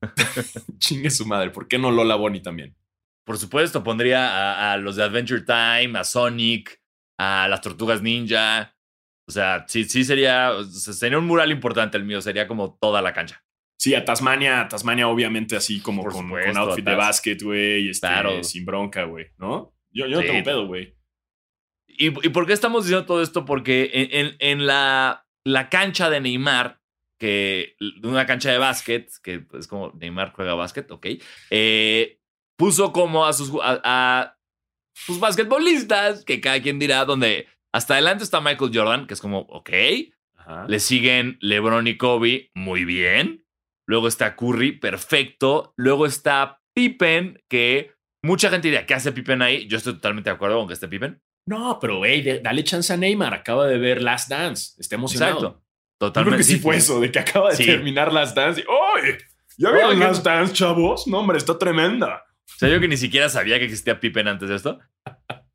Chingue 0.78 1.10
su 1.10 1.26
madre. 1.26 1.50
¿Por 1.50 1.68
qué 1.68 1.78
no 1.78 1.92
Lola 1.92 2.16
Bonnie 2.16 2.42
también? 2.42 2.74
Por 3.24 3.38
supuesto, 3.38 3.84
pondría 3.84 4.28
a, 4.28 4.72
a 4.72 4.76
los 4.78 4.96
de 4.96 5.04
Adventure 5.04 5.42
Time, 5.42 5.96
a 5.96 6.02
Sonic, 6.02 6.80
a 7.18 7.46
las 7.48 7.60
Tortugas 7.60 8.02
Ninja. 8.02 8.74
O 9.28 9.32
sea, 9.32 9.64
sí, 9.68 9.84
sí 9.84 10.04
sería, 10.04 10.50
sería 10.64 11.18
un 11.18 11.26
mural 11.26 11.52
importante 11.52 11.96
el 11.96 12.04
mío, 12.04 12.20
sería 12.20 12.48
como 12.48 12.76
toda 12.80 13.00
la 13.00 13.12
cancha. 13.12 13.44
Sí, 13.82 13.96
a 13.96 14.04
Tasmania, 14.04 14.60
a 14.60 14.68
Tasmania, 14.68 15.08
obviamente, 15.08 15.56
así 15.56 15.80
como 15.80 16.04
con, 16.04 16.12
supuesto, 16.12 16.52
con 16.52 16.56
outfit 16.68 16.84
de 16.84 16.94
básquet, 16.94 17.42
güey. 17.42 17.88
Este, 17.88 18.06
Claro. 18.06 18.44
Sin 18.44 18.64
bronca, 18.64 19.02
güey, 19.04 19.26
¿no? 19.38 19.74
Yo, 19.90 20.06
yo 20.06 20.16
no 20.18 20.22
Sí. 20.22 20.28
tengo 20.28 20.44
pedo, 20.44 20.66
güey. 20.68 20.94
¿Y, 21.88 22.06
y 22.06 22.28
por 22.30 22.46
qué 22.46 22.52
estamos 22.52 22.84
diciendo 22.84 23.06
todo 23.06 23.20
esto? 23.22 23.44
Porque 23.44 23.90
en, 23.92 24.08
en- 24.26 24.36
en 24.38 24.66
la, 24.66 25.26
la 25.44 25.68
cancha 25.68 26.10
de 26.10 26.20
Neymar, 26.20 26.80
que 27.18 27.74
una 28.04 28.24
cancha 28.24 28.52
de 28.52 28.58
básquet, 28.58 29.10
que 29.20 29.44
es 29.58 29.66
como 29.66 29.90
Neymar 29.98 30.32
juega 30.32 30.54
básquet, 30.54 30.88
ok, 30.90 31.06
eh, 31.50 32.18
puso 32.56 32.92
como 32.92 33.26
a 33.26 33.32
sus, 33.32 33.50
a, 33.62 33.80
a 33.84 34.38
sus 34.94 35.18
basquetbolistas, 35.18 36.24
que 36.24 36.40
cada 36.40 36.62
quien 36.62 36.78
dirá, 36.78 37.04
donde 37.04 37.48
hasta 37.72 37.94
adelante 37.94 38.22
está 38.22 38.40
Michael 38.40 38.70
Jordan, 38.72 39.06
que 39.08 39.14
es 39.14 39.20
como, 39.20 39.40
ok, 39.40 39.70
Ajá. 40.36 40.66
le 40.68 40.78
siguen 40.78 41.36
LeBron 41.40 41.86
y 41.88 41.96
Kobe, 41.96 42.50
muy 42.54 42.84
bien. 42.84 43.41
Luego 43.92 44.08
está 44.08 44.34
Curry, 44.36 44.72
perfecto. 44.72 45.74
Luego 45.76 46.06
está 46.06 46.60
Pippen, 46.74 47.38
que 47.46 47.92
mucha 48.22 48.48
gente 48.48 48.68
diría, 48.68 48.86
¿qué 48.86 48.94
hace 48.94 49.12
Pippen 49.12 49.42
ahí? 49.42 49.66
Yo 49.68 49.76
estoy 49.76 49.92
totalmente 49.92 50.30
de 50.30 50.34
acuerdo 50.36 50.56
con 50.56 50.66
que 50.66 50.72
esté 50.72 50.88
Pippen. 50.88 51.20
No, 51.46 51.78
pero 51.78 52.00
de- 52.00 52.40
dale 52.42 52.64
chance 52.64 52.90
a 52.90 52.96
Neymar. 52.96 53.34
Acaba 53.34 53.66
de 53.66 53.76
ver 53.76 54.00
Last 54.00 54.30
Dance. 54.30 54.72
Está 54.80 54.94
emocionado. 54.94 55.32
Exacto. 55.36 55.58
Yo 56.00 56.06
Totalmente. 56.08 56.36
creo 56.36 56.38
que 56.38 56.44
sí 56.54 56.58
fue 56.58 56.76
eso, 56.78 57.00
de 57.00 57.12
que 57.12 57.18
acaba 57.18 57.50
de 57.50 57.56
Sí. 57.56 57.66
terminar 57.66 58.10
Last 58.14 58.34
Dance. 58.34 58.62
y, 58.62 58.64
¡Oye! 58.66 59.18
¿Ya 59.58 59.70
vieron 59.70 59.90
Oye, 59.90 60.00
Last 60.00 60.24
Dance, 60.24 60.54
chavos? 60.54 61.06
No, 61.06 61.18
hombre, 61.18 61.36
está 61.36 61.58
tremenda. 61.58 62.24
O 62.54 62.58
sea, 62.58 62.70
yo 62.70 62.80
que 62.80 62.88
ni 62.88 62.96
siquiera 62.96 63.28
sabía 63.28 63.58
que 63.58 63.66
existía 63.66 64.00
Pippen 64.00 64.26
antes 64.26 64.48
de 64.48 64.54
esto. 64.56 64.78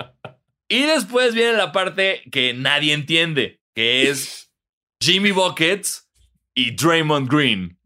Y 0.69 0.81
después 0.83 1.33
viene 1.33 1.53
la 1.53 1.71
parte 1.71 2.21
que 2.31 2.53
nadie 2.53 2.93
entiende, 2.93 3.61
que 3.73 4.09
es 4.09 4.51
Jimmy 5.01 5.31
Buckets 5.31 6.11
y 6.53 6.75
Draymond 6.75 7.31
Green. 7.31 7.76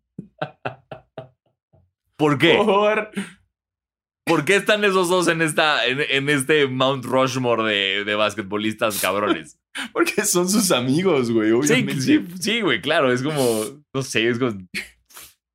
¿Por 2.18 2.38
qué? 2.38 2.55
Por... 2.55 3.11
¿Por 4.23 4.45
qué 4.45 4.55
están 4.55 4.84
esos 4.85 5.09
dos 5.09 5.27
en, 5.27 5.41
esta, 5.41 5.85
en, 5.88 5.99
en 6.07 6.30
este 6.30 6.68
Mount 6.68 7.03
Rushmore 7.05 7.63
de, 7.63 8.03
de 8.05 8.15
basquetbolistas 8.15 9.01
cabrones? 9.01 9.57
Porque 9.93 10.23
son 10.26 10.47
sus 10.47 10.72
amigos, 10.72 11.31
güey, 11.31 11.49
Sí, 11.49 11.53
obviamente. 11.73 12.01
sí, 12.01 12.26
sí, 12.39 12.61
güey, 12.61 12.81
claro. 12.81 13.11
Es 13.11 13.23
como, 13.23 13.63
no 13.93 14.01
sé, 14.03 14.30
es 14.30 14.38
como 14.38 14.51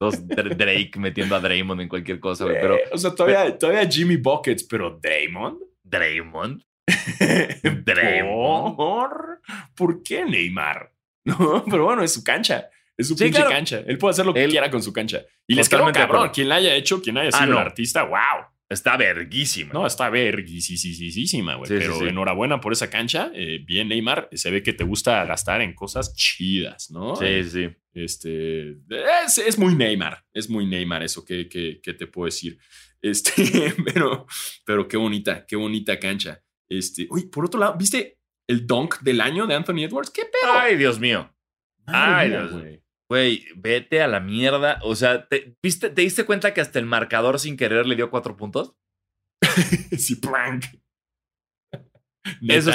dos 0.01 0.27
Dra- 0.27 0.55
Drake 0.57 0.91
metiendo 0.99 1.37
a 1.37 1.41
Draymond 1.41 1.81
en 1.83 1.89
cualquier 1.89 2.19
cosa, 2.19 2.45
güey. 2.45 2.57
Pero 2.61 2.77
o 2.93 2.99
sea, 2.99 3.15
todavía, 3.15 3.57
todavía 3.57 3.89
Jimmy 3.89 4.17
Buckets, 4.17 4.65
pero. 4.65 4.99
Draymond, 5.01 5.59
Draymond. 5.85 6.63
¿Por? 8.77 9.41
¿Por 9.75 10.03
qué 10.03 10.25
Neymar? 10.25 10.93
No, 11.25 11.65
pero 11.69 11.85
bueno, 11.87 12.03
es 12.03 12.13
su 12.13 12.23
cancha. 12.23 12.69
Es 12.97 13.09
su 13.09 13.15
Sí, 13.15 13.25
pinche 13.25 13.39
claro. 13.41 13.51
cancha. 13.51 13.83
Él 13.87 13.99
puede 13.99 14.13
hacer 14.13 14.25
lo 14.27 14.33
que 14.35 14.45
Él- 14.45 14.51
quiera 14.51 14.71
con 14.71 14.83
su 14.83 14.93
cancha. 14.93 15.23
Y 15.47 15.55
les 15.55 15.69
quedó 15.69 15.91
cabrón. 15.93 16.31
Quien 16.33 16.49
la 16.49 16.57
haya 16.57 16.75
hecho, 16.75 17.03
quien 17.03 17.19
haya 17.19 17.31
Ah, 17.33 17.39
sido 17.41 17.53
no. 17.55 17.61
el 17.61 17.67
artista, 17.67 18.05
wow. 18.05 18.47
está 18.69 18.97
verguísima. 18.97 19.73
No, 19.73 19.87
está 19.87 20.09
verguisísima, 20.11 21.55
güey. 21.57 21.69
Sí, 21.69 21.75
pero 21.79 21.99
sí. 21.99 22.07
enhorabuena 22.07 22.61
por 22.61 22.73
esa 22.73 22.89
cancha. 22.91 23.31
Eh, 23.35 23.61
bien, 23.65 23.89
Neymar. 23.89 24.29
Se 24.33 24.51
ve 24.51 24.63
que 24.63 24.73
te 24.73 24.85
gusta 24.85 25.25
gastar 25.25 25.61
en 25.61 25.75
cosas 25.75 26.15
chidas, 26.15 26.91
¿no? 26.91 27.17
Sí, 27.17 27.45
sí. 27.45 27.69
Este. 27.93 28.71
Es, 29.25 29.39
es 29.39 29.59
muy 29.59 29.75
Neymar. 29.75 30.25
Es 30.33 30.49
muy 30.51 30.67
Neymar 30.67 31.03
eso 31.03 31.25
que, 31.25 31.49
que, 31.49 31.81
que 31.83 31.95
te 31.95 32.07
puedo 32.07 32.27
decir. 32.27 32.59
Este, 33.03 33.33
pero, 33.95 34.27
pero 34.65 34.89
qué 34.89 34.97
bonita, 34.97 35.45
qué 35.47 35.57
bonita 35.57 35.99
cancha. 35.99 36.43
Este, 36.69 37.07
uy, 37.11 37.27
por 37.29 37.45
otro 37.45 37.61
lado, 37.61 37.77
¿viste 37.79 38.19
el 38.49 38.67
dunk 38.67 39.01
del 39.01 39.21
año 39.21 39.47
de 39.47 39.55
Anthony 39.55 39.85
Edwards? 39.85 40.11
¿Qué 40.11 40.23
pedo? 40.23 40.53
Ay, 40.59 40.77
Dios 40.77 40.99
mío. 40.99 41.33
Madre 41.87 42.15
ay, 42.15 42.29
Dios. 42.31 42.53
güey. 42.53 42.83
Güey, 43.09 43.45
vete 43.57 44.03
a 44.03 44.09
la 44.09 44.21
mierda. 44.21 44.79
O 44.83 44.95
sea, 44.97 45.27
¿te, 45.29 45.57
viste, 45.63 45.91
¿te 45.91 46.03
diste 46.03 46.25
cuenta 46.25 46.53
que 46.55 46.61
hasta 46.61 46.79
el 46.79 46.87
marcador 46.87 47.39
sin 47.39 47.57
querer 47.57 47.87
le 47.87 47.97
dio 47.97 48.11
cuatro 48.11 48.37
puntos? 48.37 48.75
Sí, 49.99 50.17
plank. 50.17 50.65
Eso. 52.49 52.73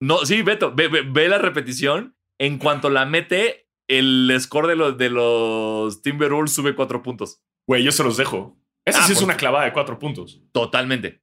No, 0.00 0.24
sí, 0.26 0.42
Beto, 0.42 0.74
ve, 0.74 0.88
ve- 0.88 1.02
ve 1.08 1.28
la 1.28 1.38
repetición. 1.38 2.16
En 2.38 2.58
cuanto 2.58 2.90
la 2.90 3.06
mete, 3.06 3.68
el 3.88 4.34
score 4.40 4.66
de 4.66 4.76
los, 4.76 4.98
de 4.98 5.10
los 5.10 6.02
Timberwolves 6.02 6.52
sube 6.52 6.74
cuatro 6.74 7.02
puntos. 7.02 7.40
Güey, 7.68 7.84
yo 7.84 7.92
se 7.92 8.02
los 8.02 8.16
dejo. 8.16 8.58
Esa 8.84 9.04
Ah, 9.04 9.06
sí 9.06 9.12
es 9.12 9.22
una 9.22 9.36
clavada 9.36 9.64
de 9.66 9.72
cuatro 9.72 9.98
puntos. 10.00 10.42
Totalmente. 10.50 11.22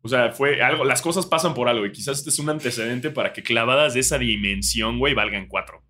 O 0.00 0.08
sea, 0.08 0.32
fue 0.32 0.62
algo, 0.62 0.84
las 0.84 1.02
cosas 1.02 1.26
pasan 1.26 1.52
por 1.52 1.68
algo 1.68 1.84
y 1.84 1.92
quizás 1.92 2.18
este 2.18 2.30
es 2.30 2.38
un 2.38 2.48
antecedente 2.48 3.10
para 3.10 3.32
que 3.34 3.42
clavadas 3.42 3.92
de 3.94 4.00
esa 4.00 4.16
dimensión, 4.18 4.98
güey, 4.98 5.12
valgan 5.12 5.46
cuatro. 5.48 5.83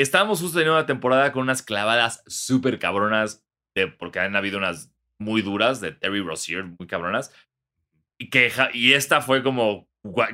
Estábamos 0.00 0.40
justo 0.40 0.58
teniendo 0.58 0.78
una 0.78 0.86
temporada 0.86 1.32
con 1.32 1.42
unas 1.42 1.62
clavadas 1.62 2.22
súper 2.26 2.78
cabronas, 2.78 3.44
de, 3.74 3.86
porque 3.88 4.20
han 4.20 4.36
habido 4.36 4.58
unas 4.58 4.92
muy 5.18 5.42
duras 5.42 5.80
de 5.80 5.92
Terry 5.92 6.20
Rozier, 6.20 6.64
muy 6.64 6.86
cabronas. 6.86 7.32
Y, 8.18 8.30
que, 8.30 8.50
y 8.74 8.92
esta 8.94 9.20
fue 9.20 9.42
como, 9.42 9.88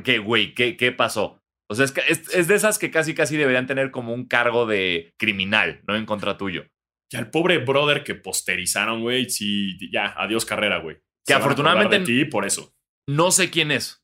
¿qué, 0.04 0.18
güey? 0.18 0.54
¿Qué, 0.54 0.76
¿Qué 0.76 0.92
pasó? 0.92 1.40
O 1.70 1.74
sea, 1.74 1.84
es, 1.86 1.94
es, 2.08 2.34
es 2.34 2.48
de 2.48 2.54
esas 2.54 2.78
que 2.78 2.90
casi 2.90 3.14
casi 3.14 3.36
deberían 3.36 3.66
tener 3.66 3.90
como 3.90 4.12
un 4.12 4.26
cargo 4.26 4.66
de 4.66 5.12
criminal, 5.18 5.82
no 5.86 5.96
en 5.96 6.06
contra 6.06 6.36
tuyo. 6.36 6.66
Y 7.10 7.16
al 7.16 7.30
pobre 7.30 7.58
brother 7.58 8.04
que 8.04 8.14
posterizaron, 8.14 9.00
güey, 9.02 9.28
sí, 9.30 9.76
ya, 9.90 10.14
adiós 10.16 10.44
carrera, 10.44 10.78
güey. 10.78 10.96
Que 11.26 11.32
Se 11.32 11.34
van 11.34 11.42
a 11.42 11.44
acordar 11.46 11.66
afortunadamente- 11.76 12.12
de 12.12 12.24
ti 12.24 12.30
por 12.30 12.44
eso. 12.44 12.74
No 13.08 13.30
sé 13.30 13.50
quién 13.50 13.70
es. 13.70 14.03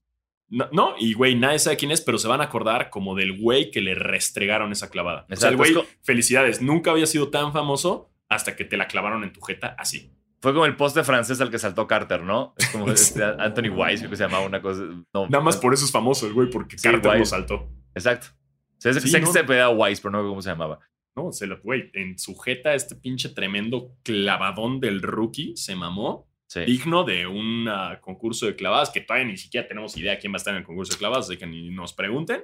No, 0.51 0.69
no, 0.73 0.95
y 0.99 1.15
güey, 1.15 1.37
nadie 1.37 1.59
sabe 1.61 1.77
quién 1.77 1.93
es, 1.93 2.01
pero 2.01 2.19
se 2.19 2.27
van 2.29 2.41
a 2.41 2.45
acordar 2.45 2.91
como 2.91 3.15
del 3.15 3.39
güey 3.39 3.71
que 3.71 3.81
le 3.81 3.95
restregaron 3.95 4.73
esa 4.73 4.91
clavada. 4.91 5.27
o 5.31 5.37
sea, 5.37 5.49
el 5.49 5.55
Exacto, 5.55 5.81
güey, 5.83 5.89
felicidades, 6.03 6.61
nunca 6.61 6.91
había 6.91 7.07
sido 7.07 7.31
tan 7.31 7.53
famoso 7.53 8.11
hasta 8.29 8.57
que 8.57 8.65
te 8.65 8.77
la 8.77 8.89
clavaron 8.89 9.23
en 9.23 9.33
tu 9.33 9.41
jeta 9.41 9.75
así. 9.79 10.13
Fue 10.41 10.53
como 10.53 10.65
el 10.65 10.75
poste 10.75 11.05
francés 11.05 11.41
al 11.41 11.51
que 11.51 11.59
saltó 11.59 11.87
Carter, 11.87 12.23
¿no? 12.23 12.55
Es 12.57 12.69
como 12.71 12.89
este 12.93 13.23
Anthony 13.23 13.75
creo 13.75 14.11
que 14.11 14.17
se 14.17 14.25
llamaba 14.25 14.45
una 14.47 14.63
cosa. 14.63 14.83
No, 15.13 15.29
Nada 15.29 15.45
más 15.45 15.57
por 15.57 15.75
eso 15.75 15.85
es 15.85 15.93
famoso 15.93 16.27
el 16.27 16.33
güey, 16.33 16.51
porque 16.51 16.79
Sí, 16.79 16.89
Carter 16.89 17.19
lo 17.19 17.25
saltó. 17.27 17.69
Exacto. 17.95 18.29
Sé, 18.79 18.99
Sí, 18.99 19.13
que 19.13 19.21
no. 19.21 19.33
se 19.33 19.45
pedía 19.45 19.69
Wise, 19.69 20.01
pero 20.03 20.13
no 20.13 20.27
cómo 20.29 20.41
se 20.41 20.49
llamaba. 20.49 20.81
No, 21.15 21.33
se 21.33 21.47
lo, 21.47 21.61
güey, 21.61 21.91
en 21.93 22.19
su 22.19 22.35
jeta 22.37 22.73
este 22.75 22.95
pinche 22.95 23.29
tremendo 23.29 23.95
clavadón 24.03 24.81
del 24.81 25.03
rookie 25.03 25.55
se 25.57 25.77
mamó. 25.77 26.30
Sí. 26.53 26.63
digno 26.65 27.05
de 27.05 27.29
un 27.29 27.69
concurso 28.01 28.47
de 28.47 28.57
clavadas 28.57 28.91
que 28.91 29.01
todavía 29.03 29.29
ni 29.29 29.37
siquiera 29.37 29.69
tenemos 29.69 29.97
idea 29.97 30.19
quién 30.19 30.33
va 30.33 30.37
a 30.37 30.39
estar 30.39 30.53
en 30.53 30.59
el 30.59 30.67
concurso 30.67 30.93
de 30.95 30.99
clavadas, 30.99 31.27
así 31.27 31.37
que 31.37 31.47
ni 31.47 31.71
nos 31.71 31.93
pregunten. 31.93 32.43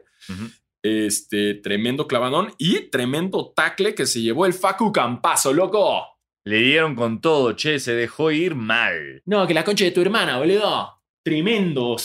Este 0.83 1.55
tremendo 1.55 2.07
clavadón 2.07 2.53
y 2.59 2.83
tremendo 2.91 3.53
tackle 3.57 3.95
que 3.97 4.07
se 4.07 4.21
llevó 4.23 4.47
el 4.47 4.53
Facu 4.55 4.93
Campazo, 4.93 5.53
loco. 5.53 6.05
Le 6.45 6.59
dieron 6.59 6.95
con 6.95 7.21
todo, 7.21 7.55
che, 7.55 7.81
se 7.81 7.95
dejó 7.95 8.31
ir 8.31 8.55
mal. 8.55 9.21
No, 9.25 9.45
que 9.49 9.55
la 9.55 9.65
concha 9.65 9.85
de 9.85 9.91
tu 9.91 10.01
hermana, 10.01 10.39
boludo. 10.39 11.03
Tremendo, 11.25 11.97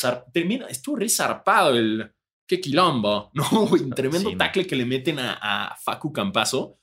estuvo 0.67 0.95
re 0.95 1.09
zarpado 1.09 1.77
el. 1.77 2.11
Qué 2.47 2.59
quilombo. 2.59 3.29
No, 3.35 3.69
tremendo 3.95 4.29
Sí, 4.29 4.35
no. 4.35 4.37
tackle 4.39 4.65
que 4.65 4.75
le 4.75 4.85
meten 4.85 5.19
a, 5.19 5.33
a 5.69 5.75
Facu 5.75 6.11
Campazo. 6.11 6.79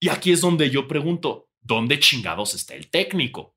Y 0.00 0.08
aquí 0.08 0.30
es 0.30 0.40
donde 0.40 0.70
yo 0.70 0.86
pregunto: 0.86 1.48
¿dónde 1.60 1.98
chingados 1.98 2.54
está 2.54 2.74
el 2.74 2.88
técnico? 2.88 3.55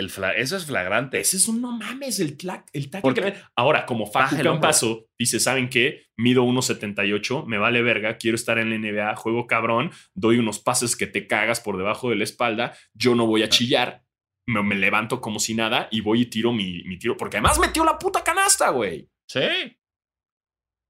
El 0.00 0.10
Eso 0.36 0.56
es 0.56 0.66
flagrante. 0.66 1.20
Ese 1.20 1.36
es 1.36 1.46
un 1.46 1.60
no 1.60 1.70
mames, 1.72 2.18
el, 2.18 2.36
tla- 2.36 2.64
el 2.72 2.90
tackle 2.90 3.02
Porque- 3.02 3.34
Ahora, 3.54 3.86
como 3.86 4.06
Facu. 4.06 4.36
Campazo 4.42 5.06
dice: 5.18 5.38
¿saben 5.38 5.68
qué? 5.68 6.06
Mido 6.16 6.44
1.78, 6.44 7.46
me 7.46 7.58
vale 7.58 7.82
verga, 7.82 8.16
quiero 8.16 8.34
estar 8.34 8.58
en 8.58 8.70
la 8.70 8.76
NBA, 8.78 9.14
juego 9.16 9.46
cabrón, 9.46 9.90
doy 10.14 10.38
unos 10.38 10.58
pases 10.58 10.96
que 10.96 11.06
te 11.06 11.26
cagas 11.26 11.60
por 11.60 11.76
debajo 11.78 12.10
de 12.10 12.16
la 12.16 12.24
espalda, 12.24 12.74
yo 12.94 13.14
no 13.14 13.26
voy 13.26 13.42
a 13.42 13.48
chillar, 13.48 14.02
me, 14.46 14.62
me 14.62 14.74
levanto 14.74 15.20
como 15.20 15.38
si 15.38 15.54
nada 15.54 15.88
y 15.90 16.00
voy 16.00 16.22
y 16.22 16.26
tiro 16.26 16.52
mi, 16.52 16.82
mi 16.84 16.98
tiro, 16.98 17.16
porque 17.16 17.36
además 17.38 17.58
metió 17.60 17.84
la 17.84 17.98
puta 17.98 18.22
canasta, 18.24 18.70
güey. 18.70 19.08
Sí. 19.28 19.40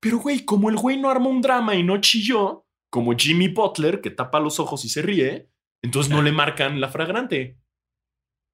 Pero, 0.00 0.18
güey, 0.18 0.44
como 0.44 0.70
el 0.70 0.76
güey 0.76 0.96
no 0.98 1.10
armó 1.10 1.28
un 1.30 1.42
drama 1.42 1.74
y 1.74 1.82
no 1.82 2.00
chilló, 2.00 2.66
como 2.90 3.14
Jimmy 3.16 3.48
Butler, 3.48 4.00
que 4.00 4.10
tapa 4.10 4.40
los 4.40 4.58
ojos 4.58 4.84
y 4.84 4.88
se 4.88 5.02
ríe, 5.02 5.48
entonces 5.82 6.10
no 6.10 6.22
le 6.22 6.32
marcan 6.32 6.80
la 6.80 6.88
fragrante. 6.88 7.58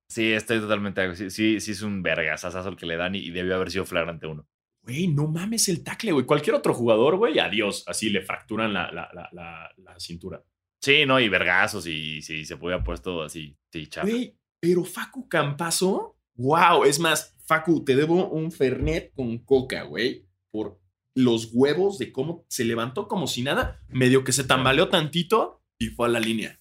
Sí, 0.08 0.32
estoy 0.32 0.60
totalmente. 0.60 1.14
Sí, 1.16 1.30
sí, 1.30 1.60
sí 1.60 1.72
es 1.72 1.82
un 1.82 2.02
vergasazazo 2.02 2.68
el 2.68 2.76
que 2.76 2.86
le 2.86 2.96
dan 2.96 3.14
y, 3.14 3.18
y 3.18 3.30
debió 3.30 3.56
haber 3.56 3.70
sido 3.70 3.84
flagrante 3.84 4.26
uno. 4.26 4.46
Güey, 4.82 5.08
no 5.08 5.26
mames 5.26 5.68
el 5.68 5.82
tackle, 5.82 6.12
güey. 6.12 6.24
Cualquier 6.24 6.54
otro 6.54 6.72
jugador, 6.72 7.16
güey, 7.16 7.40
adiós. 7.40 7.82
Así 7.88 8.08
le 8.08 8.22
fracturan 8.22 8.72
la, 8.72 8.90
la, 8.92 9.10
la, 9.12 9.70
la, 9.76 9.98
cintura. 9.98 10.44
Sí, 10.80 11.04
no, 11.04 11.18
y 11.18 11.28
vergazos 11.28 11.86
y 11.88 12.22
sí, 12.22 12.44
se 12.44 12.54
haber 12.54 12.84
puesto 12.84 13.22
así. 13.22 13.56
Sí, 13.72 13.88
chafa. 13.88 14.06
Güey, 14.06 14.36
pero 14.60 14.84
Facu 14.84 15.28
Campazo, 15.28 16.16
wow. 16.36 16.84
Es 16.84 17.00
más, 17.00 17.36
Facu, 17.46 17.84
te 17.84 17.96
debo 17.96 18.28
un 18.28 18.52
Fernet 18.52 19.12
con 19.12 19.38
coca, 19.38 19.82
güey, 19.82 20.24
por 20.52 20.78
los 21.14 21.50
huevos 21.52 21.98
de 21.98 22.12
cómo 22.12 22.44
se 22.48 22.64
levantó 22.64 23.08
como 23.08 23.26
si 23.26 23.42
nada, 23.42 23.80
medio 23.88 24.22
que 24.22 24.32
se 24.32 24.44
tambaleó 24.44 24.88
tantito 24.88 25.64
y 25.78 25.86
fue 25.86 26.06
a 26.06 26.10
la 26.10 26.20
línea. 26.20 26.60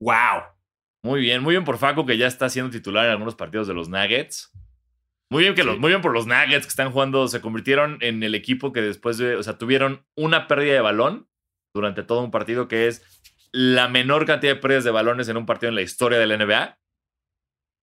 Wow. 0.00 0.42
Muy 1.02 1.20
bien, 1.20 1.42
muy 1.42 1.54
bien 1.54 1.64
por 1.64 1.78
Facu, 1.78 2.04
que 2.06 2.18
ya 2.18 2.26
está 2.26 2.48
siendo 2.48 2.70
titular 2.70 3.06
en 3.06 3.12
algunos 3.12 3.34
partidos 3.34 3.68
de 3.68 3.74
los 3.74 3.88
Nuggets. 3.88 4.50
Muy 5.30 5.42
bien, 5.42 5.54
que 5.54 5.62
Sí. 5.62 5.68
los, 5.68 5.78
muy 5.78 5.90
bien 5.90 6.00
por 6.00 6.12
los 6.12 6.26
Nuggets 6.26 6.66
que 6.66 6.70
están 6.70 6.90
jugando, 6.90 7.28
se 7.28 7.40
convirtieron 7.40 7.98
en 8.00 8.22
el 8.22 8.34
equipo 8.34 8.72
que 8.72 8.80
después 8.80 9.18
de, 9.18 9.36
o 9.36 9.42
sea, 9.42 9.58
tuvieron 9.58 10.06
una 10.16 10.48
pérdida 10.48 10.74
de 10.74 10.80
balón 10.80 11.28
durante 11.74 12.02
todo 12.02 12.22
un 12.24 12.30
partido, 12.30 12.66
que 12.66 12.88
es 12.88 13.04
la 13.52 13.88
menor 13.88 14.26
cantidad 14.26 14.54
de 14.54 14.60
pérdidas 14.60 14.84
de 14.84 14.90
balones 14.90 15.28
en 15.28 15.36
un 15.36 15.46
partido 15.46 15.68
en 15.68 15.74
la 15.74 15.82
historia 15.82 16.18
de 16.18 16.26
la 16.26 16.36
NBA. 16.36 16.78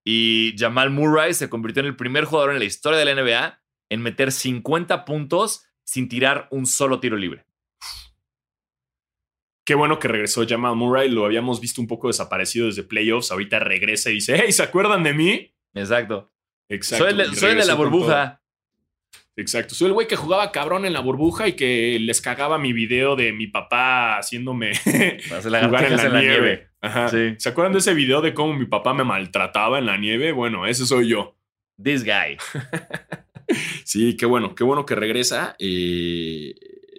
Y 0.04 0.54
Jamal 0.56 0.90
Murray 0.90 1.34
se 1.34 1.48
convirtió 1.48 1.80
en 1.80 1.86
el 1.86 1.96
primer 1.96 2.24
jugador 2.24 2.52
en 2.52 2.58
la 2.58 2.64
historia 2.64 2.98
de 2.98 3.04
la 3.04 3.14
NBA 3.14 3.60
en 3.90 4.02
meter 4.02 4.30
50 4.30 5.04
puntos 5.04 5.66
sin 5.84 6.08
tirar 6.08 6.48
un 6.50 6.66
solo 6.66 7.00
tiro 7.00 7.16
libre. 7.16 7.46
Qué 9.66 9.74
bueno 9.74 9.98
que 9.98 10.06
regresó 10.06 10.46
Jamal 10.48 10.76
Murray. 10.76 11.10
Lo 11.10 11.24
habíamos 11.26 11.60
visto 11.60 11.80
un 11.80 11.88
poco 11.88 12.06
desaparecido 12.06 12.66
desde 12.66 12.84
playoffs. 12.84 13.32
Ahorita 13.32 13.58
regresa 13.58 14.10
y 14.10 14.14
dice, 14.14 14.40
hey, 14.40 14.52
¿se 14.52 14.62
acuerdan 14.62 15.02
de 15.02 15.12
mí? 15.12 15.52
Exacto. 15.74 16.32
Exacto. 16.68 17.04
Soy, 17.04 17.12
el 17.12 17.30
de- 17.30 17.36
soy 17.36 17.54
la 17.56 17.74
burbuja. 17.74 18.40
Exacto. 19.36 19.74
Soy 19.74 19.88
el 19.88 19.92
güey 19.92 20.06
que 20.06 20.14
jugaba 20.16 20.52
cabrón 20.52 20.84
en 20.86 20.92
la 20.92 21.00
burbuja 21.00 21.48
y 21.48 21.54
que 21.54 21.98
les 22.00 22.20
cagaba 22.20 22.58
mi 22.58 22.72
video 22.72 23.16
de 23.16 23.32
mi 23.32 23.48
papá 23.48 24.18
haciéndome 24.18 24.72
jugar 25.28 25.84
en 25.84 25.96
la, 25.96 26.20
nieve. 26.20 26.68
Ajá. 26.80 27.08
Sí. 27.08 27.34
¿Se 27.38 27.48
acuerdan 27.48 27.72
de 27.72 27.80
ese 27.80 27.92
video 27.92 28.22
de 28.22 28.32
cómo 28.34 28.54
mi 28.54 28.66
papá 28.66 28.94
me 28.94 29.02
maltrataba 29.04 29.78
en 29.80 29.86
la 29.86 29.98
nieve? 29.98 30.30
Bueno, 30.32 30.64
ese 30.66 30.86
soy 30.86 31.08
yo. 31.08 31.36
This 31.82 32.04
guy. 32.04 32.38
Sí, 33.84 34.16
qué 34.16 34.26
bueno, 34.26 34.56
qué 34.56 34.64
bueno 34.64 34.84
que 34.84 34.96
regresa. 34.96 35.54
Eh, 35.60 36.52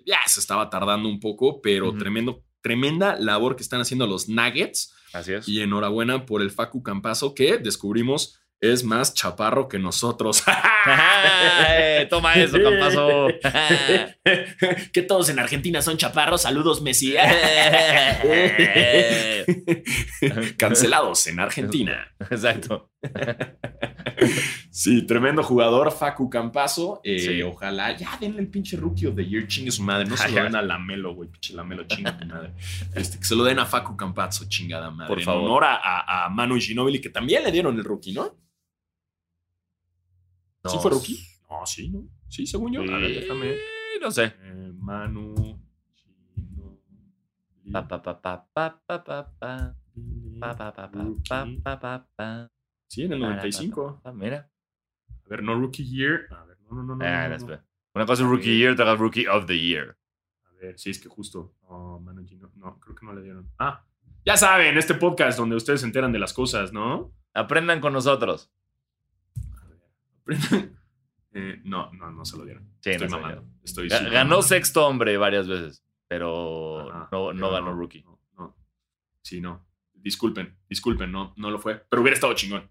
ya 0.05 0.19
se 0.25 0.39
estaba 0.39 0.69
tardando 0.69 1.09
un 1.09 1.19
poco, 1.19 1.61
pero 1.61 1.93
tremendo, 1.97 2.41
tremenda 2.67 3.15
labor 3.17 3.55
que 3.55 3.63
están 3.63 3.79
haciendo 3.79 4.05
los 4.07 4.27
Nuggets. 4.27 4.93
Así 5.13 5.31
es. 5.31 5.47
Y 5.47 5.61
enhorabuena 5.61 6.25
por 6.25 6.41
el 6.41 6.51
Facu 6.51 6.83
Campazo 6.83 7.33
que 7.33 7.57
descubrimos 7.57 8.41
es 8.59 8.83
más 8.83 9.13
chaparro 9.13 9.69
que 9.69 9.79
nosotros. 9.79 10.43
Toma 12.09 12.33
eso, 12.35 12.57
campazo. 12.61 13.27
que 14.91 15.01
todos 15.03 15.29
en 15.29 15.39
Argentina 15.39 15.81
son 15.81 15.97
chaparros. 15.97 16.41
Saludos, 16.41 16.81
Messi. 16.81 17.15
Cancelados 20.57 21.27
en 21.27 21.39
Argentina. 21.39 22.13
Exacto. 22.29 22.91
Sí, 24.71 25.05
tremendo 25.05 25.43
jugador, 25.43 25.91
Facu 25.91 26.29
Campazo. 26.29 26.99
Eh, 27.03 27.19
Sí. 27.19 27.41
Ojalá 27.41 27.95
ya 27.95 28.17
denle 28.19 28.41
el 28.41 28.47
pinche 28.49 28.75
rookie 28.77 29.05
of 29.07 29.15
the 29.15 29.25
year, 29.25 29.47
chingue 29.47 29.71
su 29.71 29.83
madre. 29.83 30.05
No 30.05 30.17
se 30.17 30.29
lo 30.29 30.43
den 30.43 30.55
a 30.55 30.61
Lamelo, 30.61 31.13
güey, 31.15 31.29
pinche 31.29 31.53
Lamelo, 31.53 31.83
chinga 31.85 32.17
tu 32.17 32.25
madre. 32.25 32.53
Este, 32.95 33.17
que 33.19 33.25
se 33.25 33.35
lo 33.35 33.43
den 33.43 33.59
a 33.59 33.65
Facu 33.65 33.95
Campazo, 33.95 34.45
chingada 34.47 34.89
madre. 34.91 35.07
Por 35.09 35.19
En 35.19 35.25
favor. 35.25 35.43
honor 35.43 35.63
a, 35.65 36.25
a, 36.25 36.29
Manu 36.29 36.57
Ginobili, 36.59 36.99
que 36.99 37.09
también 37.09 37.43
le 37.43 37.51
dieron 37.51 37.75
el 37.77 37.83
rookie, 37.83 38.13
¿no? 38.13 38.35
¿Sí 40.65 40.77
fue 40.81 40.91
rookie? 40.91 41.17
No, 41.49 41.65
sí, 41.65 41.89
¿no? 41.89 42.03
Sí, 42.27 42.45
según 42.45 42.73
yo. 42.73 42.81
A 42.81 42.97
ver, 42.97 43.21
déjame. 43.21 43.55
No 44.01 44.11
sé. 44.11 44.25
Eh, 44.25 44.71
Manu 44.75 45.33
Ginobili. 46.35 47.71
Pa, 47.71 47.87
pa, 47.87 48.01
pa, 48.01 48.21
pa, 48.21 48.47
pa, 48.53 48.81
pa, 48.85 49.03
pa, 49.03 49.31
pa. 49.39 49.75
Pa, 50.39 50.55
pa, 50.55 50.73
pa, 50.73 50.73
pa, 50.73 50.91
pa, 50.91 50.99
Rookie. 51.03 51.57
pa, 51.63 51.79
pa, 51.79 52.07
pa. 52.15 52.51
Sí, 52.87 53.03
en 53.03 53.13
el 53.13 53.19
Pa, 53.21 53.27
95. 53.27 54.01
pa, 54.03 54.11
Mira. 54.13 54.49
A 55.25 55.29
ver, 55.29 55.43
no 55.43 55.59
Rookie 55.59 55.83
Year. 55.85 56.27
A 56.31 56.45
ver, 56.45 56.57
no, 56.61 56.75
no, 56.77 56.83
no. 56.83 56.95
no, 56.95 57.05
Ah, 57.05 57.23
no, 57.23 57.29
no. 57.29 57.35
espera. 57.35 57.63
Una 57.93 58.05
cosa 58.05 58.23
es 58.23 58.29
Rookie 58.29 58.57
Year, 58.57 58.73
otra 58.73 58.93
es 58.93 58.99
Rookie 58.99 59.27
of 59.27 59.45
the 59.45 59.59
Year. 59.59 59.97
A 60.45 60.51
ver, 60.61 60.77
sí, 60.79 60.89
es 60.91 60.99
que 60.99 61.09
justo. 61.09 61.53
Oh, 61.63 61.99
Manu 61.99 62.23
Gino- 62.25 62.51
No, 62.55 62.79
creo 62.79 62.95
que 62.95 63.05
no 63.05 63.13
le 63.13 63.21
dieron. 63.21 63.49
Ah, 63.59 63.83
ya 64.25 64.37
saben, 64.37 64.77
este 64.77 64.93
podcast 64.93 65.37
donde 65.37 65.55
ustedes 65.55 65.81
se 65.81 65.85
enteran 65.87 66.11
de 66.11 66.19
las 66.19 66.33
cosas, 66.33 66.71
¿no? 66.73 67.13
Aprendan 67.33 67.79
con 67.81 67.93
nosotros. 67.93 68.51
A 69.61 69.67
ver. 69.67 69.79
aprendan. 70.21 70.77
Eh, 71.33 71.61
no, 71.65 71.91
no, 71.93 72.09
no 72.09 72.25
se 72.25 72.35
lo 72.35 72.45
dieron. 72.45 72.67
Sí, 72.79 72.89
Estoy 72.89 73.09
no 73.09 73.19
mamando. 73.19 73.45
Estoy 73.63 73.89
Ga- 73.89 73.99
Ganó 74.05 74.11
mamando. 74.11 74.41
sexto 74.41 74.87
hombre 74.87 75.17
varias 75.17 75.47
veces, 75.47 75.85
pero 76.07 76.89
Ajá, 76.89 76.99
no, 77.11 77.27
pero 77.27 77.33
no 77.33 77.51
ganó 77.51 77.73
Rookie. 77.75 78.01
No, 78.01 78.19
no. 78.37 78.55
Sí, 79.21 79.39
no. 79.39 79.63
Disculpen, 79.93 80.57
disculpen, 80.67 81.11
no, 81.11 81.35
no 81.37 81.51
lo 81.51 81.59
fue. 81.59 81.85
Pero 81.89 82.01
hubiera 82.01 82.15
estado 82.15 82.33
chingón. 82.33 82.67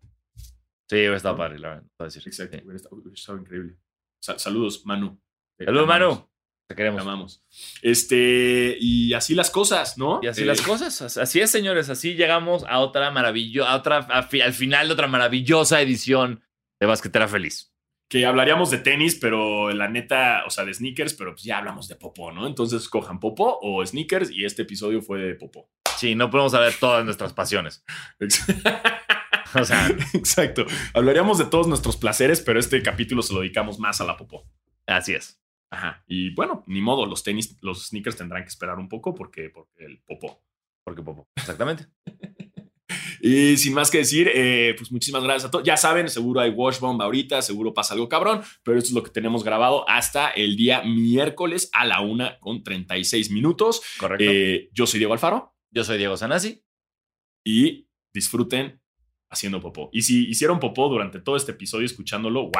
Sí, 0.88 0.96
hubiera 0.96 1.16
estado 1.16 1.36
padre, 1.36 1.58
la 1.58 1.68
verdad. 1.68 1.84
decir. 1.98 2.22
Exacto, 2.26 2.56
Sí. 2.56 2.62
hubiera, 2.64 2.76
estado, 2.76 2.96
hubiera 2.96 3.14
estado 3.14 3.38
increíble. 3.38 3.76
Sa- 4.22 4.38
saludos, 4.38 4.84
Manu. 4.86 5.20
Te 5.58 5.64
Saludos, 5.64 5.86
Manu. 5.88 6.16
Te 6.68 6.74
Te 6.74 6.76
queremos. 6.76 7.00
amamos. 7.02 7.44
Este, 7.82 8.76
y 8.80 9.12
así 9.14 9.34
las 9.34 9.50
cosas, 9.50 9.98
¿no? 9.98 10.20
Y 10.22 10.26
así 10.26 10.42
Eh, 10.42 10.46
las 10.46 10.60
cosas. 10.62 11.00
as- 11.02 11.16
Así 11.16 11.40
es, 11.40 11.50
señores. 11.50 11.88
Así 11.90 12.14
llegamos 12.14 12.64
a 12.68 12.78
otra 12.80 13.10
maravillosa, 13.10 13.70
a 13.70 13.76
otra, 13.76 13.98
a 13.98 14.22
fi- 14.24 14.40
al 14.40 14.52
final 14.52 14.88
de 14.88 14.94
otra 14.94 15.06
maravillosa 15.06 15.80
edición 15.80 16.42
de 16.80 16.86
Basquetera 16.86 17.28
Feliz. 17.28 17.72
que 18.08 18.24
hablaríamos 18.24 18.70
de 18.70 18.78
tenis, 18.78 19.16
pero 19.20 19.70
la 19.72 19.88
neta, 19.88 20.44
o 20.46 20.50
sea, 20.50 20.64
de 20.64 20.72
sneakers, 20.72 21.14
pero 21.14 21.32
pues 21.32 21.42
ya 21.42 21.58
hablamos 21.58 21.88
de 21.88 21.96
popó, 21.96 22.30
¿no? 22.30 22.46
Entonces 22.46 22.88
cojan 22.88 23.18
popó 23.18 23.58
o 23.60 23.84
sneakers 23.84 24.30
y 24.30 24.44
este 24.44 24.62
episodio 24.62 25.02
fue 25.02 25.18
de 25.20 25.34
popó. 25.34 25.68
Sí, 25.98 26.14
no 26.14 26.30
podemos 26.30 26.52
de 26.52 26.70
todas 26.78 27.04
nuestras 27.04 27.32
pasiones. 27.32 27.84
O 29.60 29.64
sea, 29.64 29.88
Exacto. 30.14 30.66
Hablaríamos 30.94 31.38
de 31.38 31.46
todos 31.46 31.66
nuestros 31.66 31.96
placeres, 31.96 32.40
pero 32.40 32.58
este 32.58 32.82
capítulo 32.82 33.22
se 33.22 33.34
lo 33.34 33.40
dedicamos 33.40 33.78
más 33.78 34.00
a 34.00 34.04
la 34.04 34.16
popó. 34.16 34.48
así 34.86 35.14
es. 35.14 35.40
Ajá. 35.70 36.04
Y 36.06 36.30
bueno, 36.34 36.64
ni 36.66 36.80
modo, 36.80 37.06
los 37.06 37.22
tenis, 37.22 37.56
los 37.60 37.88
sneakers 37.88 38.16
tendrán 38.16 38.42
que 38.42 38.48
esperar 38.48 38.78
un 38.78 38.88
poco 38.88 39.14
porque, 39.14 39.50
porque 39.50 39.84
el 39.84 40.00
popó. 40.02 40.42
Porque 40.84 41.02
popo. 41.02 41.28
Exactamente. 41.36 41.86
Y 43.20 43.56
sin 43.56 43.74
más 43.74 43.90
que 43.90 43.98
decir, 43.98 44.30
eh, 44.32 44.74
pues 44.76 44.92
muchísimas 44.92 45.24
gracias 45.24 45.46
a 45.46 45.50
todos. 45.50 45.64
Ya 45.64 45.76
saben, 45.76 46.08
seguro 46.08 46.40
hay 46.40 46.50
Wash 46.50 46.78
Bomb 46.78 47.00
ahorita, 47.00 47.42
seguro 47.42 47.74
pasa 47.74 47.94
algo 47.94 48.08
cabrón, 48.08 48.42
pero 48.62 48.78
esto 48.78 48.88
es 48.88 48.94
lo 48.94 49.02
que 49.02 49.10
tenemos 49.10 49.42
grabado 49.42 49.88
hasta 49.88 50.30
el 50.30 50.56
día 50.56 50.82
miércoles 50.82 51.68
a 51.72 51.84
la 51.86 52.02
una 52.02 52.38
con 52.38 52.62
36 52.62 53.30
minutos. 53.30 53.82
Correcto. 53.98 54.24
Eh, 54.28 54.68
yo 54.72 54.86
soy 54.86 54.98
Diego 54.98 55.12
Alfaro 55.12 55.54
Yo 55.70 55.82
soy 55.82 55.98
Diego 55.98 56.16
Sanasi. 56.16 56.62
y 57.44 57.88
disfruten 58.14 58.80
haciendo 59.30 59.60
popó. 59.60 59.90
Y 59.92 60.02
si 60.02 60.28
hicieron 60.28 60.60
popó 60.60 60.88
durante 60.88 61.20
todo 61.20 61.36
este 61.36 61.52
episodio 61.52 61.86
escuchándolo, 61.86 62.42
wow, 62.42 62.52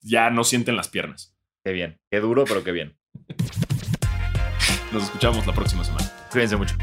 ya 0.00 0.30
no 0.30 0.44
sienten 0.44 0.76
las 0.76 0.88
piernas. 0.88 1.36
Qué 1.64 1.72
bien. 1.72 1.98
Qué 2.10 2.20
duro, 2.20 2.44
pero 2.44 2.64
qué 2.64 2.72
bien. 2.72 2.96
Nos 4.92 5.04
escuchamos 5.04 5.46
la 5.46 5.54
próxima 5.54 5.84
semana. 5.84 6.10
Cuídense 6.30 6.56
mucho. 6.56 6.76